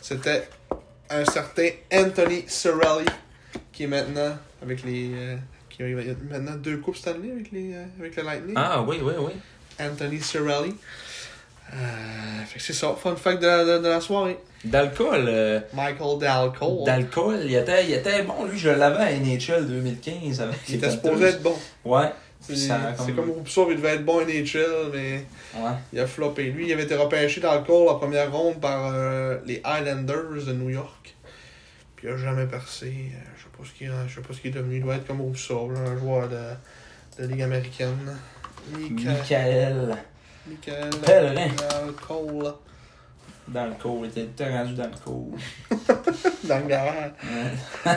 c'était 0.00 0.48
un 1.10 1.24
certain 1.24 1.68
Anthony 1.92 2.44
Cirelli 2.48 3.06
qui 3.72 3.84
est 3.84 3.86
maintenant 3.86 4.36
avec 4.62 4.82
les 4.84 5.10
euh, 5.14 5.36
qui 5.70 5.82
a 5.82 5.86
maintenant 6.30 6.54
deux 6.56 6.78
coupes 6.78 6.96
Stanley 6.96 7.30
avec 7.32 7.50
les 7.52 7.74
euh, 7.74 7.84
avec 7.98 8.16
le 8.16 8.22
Lightning. 8.22 8.54
Ah 8.56 8.82
oui, 8.86 8.98
oui, 9.02 9.14
oui. 9.18 9.32
Anthony 9.80 10.20
Cirelli. 10.20 10.74
Euh, 11.74 12.44
fait 12.46 12.58
que 12.58 12.64
c'est 12.64 12.72
ça, 12.74 12.94
fun 13.02 13.16
fact 13.16 13.40
de 13.40 13.46
la, 13.46 13.64
de, 13.64 13.78
de 13.82 13.88
la 13.88 14.00
soirée. 14.00 14.38
D'alcool. 14.64 15.24
euh, 15.26 15.58
Michael 15.72 16.18
Dalcole. 16.18 16.84
D'alcool, 16.84 17.40
il 17.44 17.54
était, 17.54 17.86
il 17.86 17.94
était 17.94 18.22
bon. 18.24 18.44
Lui, 18.44 18.58
je 18.58 18.68
l'avais 18.68 19.02
à 19.02 19.10
NHL 19.18 19.66
2015 19.66 20.40
avec 20.42 20.58
il 20.68 20.74
était 20.76 20.90
supposé 20.90 21.24
être 21.26 21.42
bon. 21.42 21.56
Ouais. 21.86 22.10
C'est 22.42 23.14
comme- 23.14 23.30
Roupsov, 23.30 23.68
il 23.70 23.76
devait 23.76 23.94
être 23.94 24.04
bon 24.04 24.20
NHL, 24.20 24.90
mais 24.92 25.24
Ouais. 25.54 25.70
il 25.92 26.00
a 26.00 26.06
floppé. 26.06 26.50
Lui, 26.50 26.66
il 26.66 26.72
avait 26.72 26.82
été 26.84 26.94
repêché 26.96 27.40
dans 27.40 27.54
le 27.54 27.60
call 27.62 27.88
en 27.88 27.94
première 27.96 28.32
ronde 28.32 28.60
par 28.60 28.90
euh, 28.92 29.38
les 29.46 29.62
Islanders 29.64 30.44
de 30.46 30.52
New 30.52 30.70
York. 30.70 31.14
Puis 31.96 32.08
il 32.08 32.12
a 32.12 32.16
jamais 32.16 32.46
percé. 32.46 32.86
Euh, 33.14 33.18
Je 33.36 33.42
sais 33.44 33.48
pas 33.56 33.64
ce 33.64 33.72
qu'il 33.78 33.92
je 34.08 34.14
sais 34.14 34.20
pas 34.20 34.34
ce 34.34 34.40
qu'il 34.40 34.50
est 34.50 34.54
devenu. 34.54 34.76
Il 34.76 34.82
doit 34.82 34.96
être 34.96 35.06
comme 35.06 35.20
Roupsov, 35.20 35.72
là, 35.72 35.80
un 35.90 35.96
joueur 35.98 36.28
de, 36.28 37.22
de 37.22 37.26
Ligue 37.28 37.42
américaine. 37.42 37.96
Mika- 38.76 39.10
Michael. 39.10 39.96
Michael 40.46 40.90
Pellerin. 41.04 41.48
Cole 42.08 42.52
Dans 43.48 43.66
le 43.66 43.72
cours. 43.74 44.04
Il 44.04 44.08
était 44.08 44.44
tout 44.44 44.50
rendu 44.50 44.74
dans 44.74 44.84
le 44.90 44.98
cours. 45.04 45.36
dans 46.44 46.58
le 46.58 46.66
garage. 46.66 47.12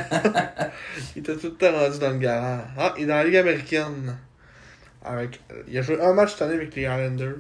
Il 1.16 1.20
était 1.22 1.36
tout 1.36 1.48
le 1.48 1.54
temps 1.54 1.72
rendu 1.72 1.98
dans 2.00 2.10
le 2.12 2.18
garage. 2.18 2.62
Ah, 2.78 2.94
il 2.98 3.04
est 3.04 3.08
dans 3.08 3.16
la 3.16 3.24
Ligue 3.24 3.38
américaine. 3.38 4.18
Avec, 5.06 5.40
euh, 5.52 5.62
il 5.68 5.78
a 5.78 5.82
joué 5.82 6.02
un 6.02 6.14
match 6.14 6.32
cette 6.34 6.42
année 6.44 6.56
avec 6.56 6.76
les 6.76 6.84
Islanders. 6.84 7.36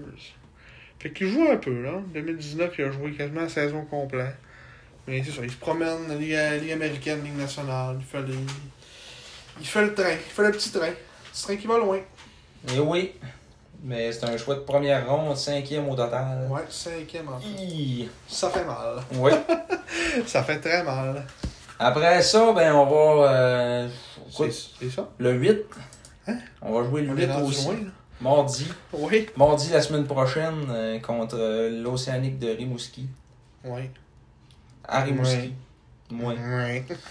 Fait 0.99 1.11
qu'il 1.11 1.27
joue 1.29 1.47
un 1.51 1.57
peu, 1.57 1.81
là. 1.81 1.93
En 1.95 2.01
2019, 2.13 2.73
il 2.77 2.85
a 2.85 2.91
joué 2.91 3.11
quasiment 3.11 3.41
la 3.41 3.49
saison 3.49 3.83
complète. 3.85 4.35
Mais 5.07 5.23
c'est 5.23 5.31
ça, 5.31 5.41
il 5.43 5.51
se 5.51 5.57
promène 5.57 6.07
dans 6.07 6.13
la 6.13 6.57
Ligue, 6.57 6.71
américaine, 6.71 7.23
Ligue 7.23 7.37
nationale. 7.37 7.97
Il 7.99 8.05
fait, 8.05 8.21
les... 8.27 8.33
il 9.59 9.67
fait 9.67 9.81
le 9.81 9.93
train. 9.93 10.11
Il 10.13 10.31
fait 10.31 10.43
le 10.43 10.51
petit 10.51 10.71
train. 10.71 10.91
Petit 11.31 11.43
train 11.43 11.55
qui 11.57 11.67
va 11.67 11.77
loin. 11.77 11.99
Et 12.73 12.79
oui. 12.79 13.13
Mais 13.83 14.11
c'est 14.11 14.25
un 14.25 14.35
choix 14.37 14.55
de 14.55 14.61
première 14.61 15.07
ronde, 15.07 15.37
cinquième 15.37 15.87
au 15.87 15.95
total. 15.95 16.47
Ouais, 16.49 16.61
cinquième 16.69 17.27
en. 17.27 17.39
Hi. 17.39 18.09
Ça 18.27 18.49
fait 18.49 18.65
mal. 18.65 18.95
Oui. 19.13 19.31
Ça 20.25 20.43
fait 20.43 20.59
très 20.59 20.81
mal. 20.83 21.23
Après 21.77 22.21
ça, 22.23 22.53
ben 22.53 22.73
on 22.73 22.85
va. 22.85 23.31
euh, 23.31 23.87
c'est 24.31 24.89
ça? 24.89 25.09
le 25.19 25.33
8. 25.33 25.57
Hein? 26.27 26.37
On 26.61 26.73
va 26.79 26.87
jouer 26.87 27.01
le 27.03 27.11
On 27.11 27.15
8 27.15 27.23
est 27.23 27.31
rendu 27.31 27.45
aussi. 27.49 27.65
loin. 27.65 27.75
Mardi. 28.21 28.67
Oui. 28.93 29.27
Mardi 29.37 29.69
la 29.71 29.81
semaine 29.81 30.05
prochaine 30.05 30.65
euh, 30.69 30.99
contre 30.99 31.37
l'Océanique 31.83 32.39
de 32.39 32.47
Rimouski. 32.49 33.07
Oui. 33.65 33.89
À 34.87 35.01
Rimouski. 35.01 35.37
Oui. 35.37 35.53
Oui. 36.11 36.35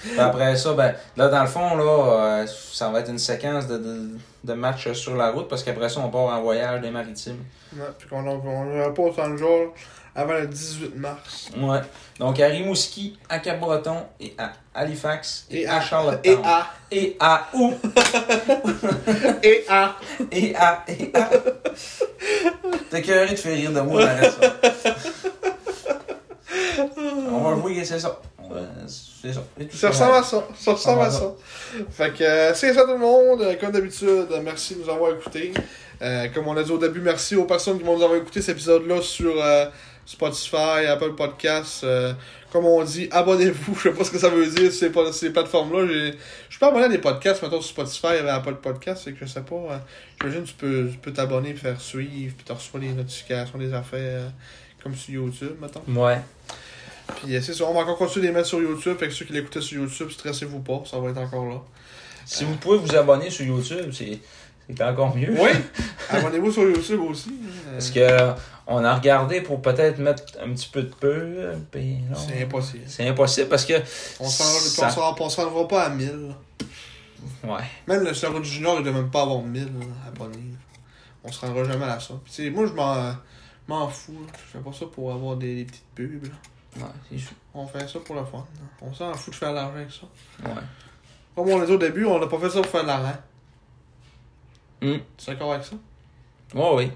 Puis 0.03 0.19
après 0.21 0.57
ça, 0.57 0.73
ben, 0.75 0.95
là, 1.16 1.29
dans 1.29 1.43
le 1.43 1.49
fond, 1.49 1.75
là, 1.77 2.43
euh, 2.43 2.47
ça 2.47 2.91
va 2.91 3.01
être 3.01 3.11
une 3.11 3.19
séquence 3.19 3.66
de, 3.66 3.77
de, 3.79 4.09
de 4.45 4.53
matchs 4.53 4.93
sur 4.93 5.16
la 5.16 5.31
route 5.33 5.49
parce 5.49 5.65
qu'après 5.65 5.89
ça, 5.89 6.01
on 6.01 6.11
part 6.11 6.27
en 6.27 6.41
voyage 6.43 6.81
des 6.81 6.91
maritimes. 6.91 7.43
Ouais, 7.77 7.87
puis 7.99 8.09
qu'on 8.09 8.25
on 8.27 8.93
pas 8.93 9.03
autant 9.03 9.31
de 9.31 9.37
jours 9.37 9.75
avant 10.15 10.35
le 10.35 10.47
18 10.47 10.95
mars. 10.97 11.51
Ouais. 11.57 11.81
Donc 12.21 12.39
à 12.39 12.47
Rimouski, 12.47 13.19
à 13.29 13.41
Cap-Breton 13.41 13.97
et 14.21 14.33
à 14.39 14.53
Halifax 14.73 15.47
et, 15.51 15.62
Et 15.62 15.66
à, 15.66 15.79
à- 15.79 15.81
Charlottetown. 15.81 16.39
Et 16.41 16.47
à. 16.47 16.66
Et 16.93 17.16
à 17.19 17.49
où? 17.53 17.73
Et 19.43 19.65
à. 19.69 19.97
Et 20.31 20.55
à. 20.55 20.85
Et 20.87 21.11
à. 21.15 21.31
T'es 22.91 23.03
curieux 23.03 23.29
de 23.31 23.35
faire 23.37 23.57
rire 23.57 23.73
de 23.73 23.81
moi, 23.81 24.03
j'arrête 24.03 24.33
ça. 24.41 24.95
On 27.31 27.41
va 27.41 27.57
jouer, 27.61 27.85
c'est 27.85 27.99
ça. 27.99 28.21
Ouais, 28.51 28.61
c'est 28.87 29.33
ça. 29.33 29.43
Ressemble 29.89 30.15
à 30.15 30.23
ça. 30.23 30.49
Ça 30.57 30.73
ressemble 30.73 31.03
à 31.03 31.11
ça. 31.11 31.33
Fait 31.91 32.12
que 32.12 32.23
euh, 32.25 32.55
c'est 32.55 32.73
ça 32.75 32.83
tout 32.83 32.93
le 32.93 32.99
monde. 32.99 33.43
Euh, 33.43 33.55
Comme 33.61 33.73
d'habitude, 33.73 34.09
euh, 34.31 34.41
merci 34.43 34.75
de 34.75 34.83
nous 34.83 34.91
avoir 34.91 35.12
écoutés. 35.12 35.53
Euh, 36.03 36.29
comme 36.35 36.49
on 36.49 36.57
a 36.57 36.62
dit 36.62 36.71
au 36.73 36.79
début, 36.79 37.01
merci 37.01 37.37
aux 37.37 37.45
personnes 37.45 37.79
qui 37.79 37.85
vont 37.85 37.97
nous 37.97 38.03
avoir 38.05 38.19
écouté 38.19 38.43
cet 38.43 38.57
épisode-là 38.57 39.01
sur 39.01 39.33
euh, 39.43 39.66
Spotify, 40.05 40.87
Apple 40.89 41.15
Podcasts. 41.15 41.85
Euh, 41.85 42.12
comme 42.53 42.66
on 42.66 42.83
dit, 42.85 43.09
abonnez-vous. 43.11 43.75
Je 43.83 43.89
sais 43.89 43.95
pas 43.95 44.05
ce 44.05 44.11
que 44.11 44.19
ça 44.19 44.29
veut 44.29 44.47
dire 44.47 44.71
ces, 44.73 44.91
pas- 44.91 45.12
ces 45.12 45.31
plateformes-là. 45.31 45.87
Je 45.87 46.12
suis 46.51 46.59
pas 46.61 46.69
abonné 46.69 46.85
à 46.85 46.89
des 46.89 46.99
podcasts, 46.99 47.43
maintenant 47.43 47.61
sur 47.61 47.71
Spotify 47.71 48.23
et 48.25 48.29
Apple 48.29 48.57
Podcasts. 48.57 49.05
C'est 49.05 49.12
que 49.12 49.25
je 49.25 49.31
sais 49.31 49.41
pas. 49.41 49.55
euh, 49.57 49.79
J'imagine 50.21 50.43
que 50.43 50.49
tu 50.49 50.55
peux, 50.55 50.89
tu 50.93 50.99
peux 50.99 51.12
t'abonner, 51.12 51.55
faire 51.55 51.81
suivre, 51.81 52.35
puis 52.37 52.45
tu 52.45 52.53
reçois 52.53 52.81
les 52.81 52.91
notifications 52.93 53.59
des 53.59 53.73
affaires. 53.73 53.99
euh, 54.23 54.29
comme 54.83 54.95
sur 54.95 55.15
YouTube, 55.15 55.53
maintenant. 55.61 55.83
Ouais. 55.89 56.19
Puis 57.17 57.37
euh, 57.37 57.41
c'est 57.41 57.53
ça, 57.53 57.65
on 57.65 57.75
va 57.75 57.81
encore 57.81 57.99
continuer 57.99 58.27
de 58.27 58.33
les 58.33 58.37
mettre 58.37 58.49
sur 58.49 58.61
YouTube. 58.61 58.97
Fait 58.99 59.09
que 59.09 59.15
ceux 59.15 59.25
qui 59.25 59.33
l'écoutaient 59.33 59.61
sur 59.61 59.81
YouTube, 59.83 60.11
stressez-vous 60.11 60.61
pas, 60.61 60.83
ça 60.87 60.99
va 60.99 61.11
être 61.11 61.19
encore 61.19 61.47
là. 61.47 61.61
Si 62.25 62.45
vous 62.45 62.57
pouvez 62.57 62.79
vous 62.79 62.95
abonner 62.97 63.31
sur 63.31 63.45
YouTube, 63.45 63.91
c'est 63.93 64.19
c'est 64.67 64.83
encore 64.83 65.15
mieux. 65.15 65.35
Oui! 65.39 65.51
Abonnez-vous 66.11 66.51
sur 66.51 66.63
YouTube 66.63 67.01
aussi. 67.03 67.35
Parce 67.71 67.91
que 67.91 68.33
on 68.67 68.83
a 68.83 68.95
regardé 68.95 69.43
pour 69.43 69.61
peut-être 69.61 69.99
mettre 69.99 70.23
un 70.43 70.51
petit 70.55 70.69
peu 70.73 70.83
de 70.83 70.95
peu. 70.95 71.53
C'est 71.73 72.43
impossible. 72.43 72.85
C'est 72.87 73.07
impossible 73.07 73.49
parce 73.49 73.67
que. 73.67 73.75
On 74.21 74.29
s'en 74.29 74.45
Ça- 74.45 74.89
rendra 74.89 75.69
pas 75.69 75.83
à 75.85 75.91
1000. 75.91 76.07
là. 76.09 76.35
Ouais. 77.45 77.65
Même 77.87 78.05
le 78.05 78.15
Star 78.15 78.43
Junior, 78.43 78.77
il 78.79 78.85
doit 78.85 78.93
même 78.93 79.11
pas 79.11 79.23
avoir 79.23 79.43
1000 79.43 79.65
là, 79.65 79.87
abonnés. 80.09 80.39
On 81.23 81.33
se 81.33 81.41
rendra 81.41 81.65
jamais 81.65 81.85
à 81.85 82.01
ça. 82.01 82.15
Puis, 82.25 82.51
moi, 82.51 82.67
je 82.67 82.73
m'en, 82.73 83.89
fous. 83.89 84.17
Je 84.33 84.59
fais 84.59 84.65
pas 84.65 84.73
ça 84.73 84.87
pour 84.87 85.13
avoir 85.13 85.37
des, 85.37 85.57
des 85.57 85.65
petites 85.65 85.85
pubs. 85.95 86.25
là. 86.25 86.31
Ouais, 86.77 86.83
c'est 87.11 87.19
sûr. 87.19 87.33
On 87.55 87.67
fait 87.67 87.89
ça 87.89 87.99
pour 88.01 88.15
le 88.17 88.25
fun. 88.25 88.45
On 88.83 88.93
s'en 88.93 89.15
fout 89.15 89.33
de 89.33 89.39
faire 89.39 89.51
de 89.51 89.55
l'argent 89.57 89.77
avec 89.77 89.91
ça. 89.91 90.49
Ouais. 90.49 90.63
Comme 91.35 91.49
on 91.51 91.59
l'a 91.59 91.67
dit 91.67 91.73
au 91.73 91.79
début, 91.79 92.05
on 92.05 92.19
n'a 92.19 92.27
pas 92.27 92.39
fait 92.39 92.51
ça 92.51 92.61
pour 92.61 92.71
faire 92.71 92.83
de 92.83 92.89
l'argent. 92.89 93.17
Hmm. 94.83 94.97
Tu 95.17 95.31
es 95.31 95.33
d'accord 95.33 95.53
avec 95.55 95.65
ça? 95.65 95.77
Ouais, 96.55 96.71
oui. 96.75 96.91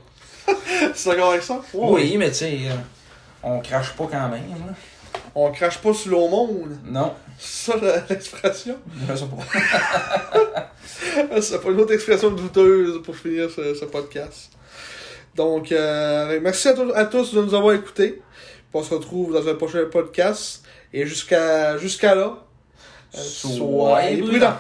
Tu 0.95 1.09
es 1.09 1.13
d'accord 1.13 1.31
avec 1.31 1.43
ça? 1.43 1.61
Oui, 1.75 2.17
mais 2.17 2.29
tu 2.29 2.35
sais, 2.35 2.59
euh, 2.67 2.75
on 3.43 3.61
crache 3.61 3.95
pas 3.95 4.07
quand 4.11 4.29
même. 4.29 4.49
Là. 4.67 4.75
On 5.35 5.51
crache 5.53 5.79
pas 5.79 5.95
sur 5.95 6.11
le 6.11 6.29
monde. 6.29 6.79
Non. 6.85 7.15
C'est 7.39 7.73
ça 7.73 8.05
l'expression? 8.11 8.77
Je 9.09 9.15
sais 9.15 9.27
pas. 9.27 10.73
C'est 11.41 11.63
pas 11.63 11.71
une 11.71 11.81
autre 11.81 11.93
expression 11.95 12.31
douteuse 12.31 13.03
pour 13.03 13.15
finir 13.15 13.49
ce, 13.51 13.75
ce 13.75 13.85
podcast. 13.85 14.51
Donc, 15.35 15.71
euh, 15.71 16.41
merci 16.43 16.69
à, 16.69 16.75
à 16.97 17.05
tous 17.05 17.33
de 17.35 17.43
nous 17.43 17.55
avoir 17.55 17.75
écoutés. 17.75 18.21
On 18.74 18.82
se 18.82 18.95
retrouve 18.95 19.32
dans 19.32 19.49
un 19.49 19.55
prochain 19.55 19.85
podcast. 19.90 20.65
Et 20.93 21.07
jusqu'à 21.07 21.77
jusqu'à 21.78 22.15
là, 22.15 22.45
euh, 23.15 23.19
Soyez 23.19 23.57
soyez 23.59 24.23
prudents. 24.23 24.57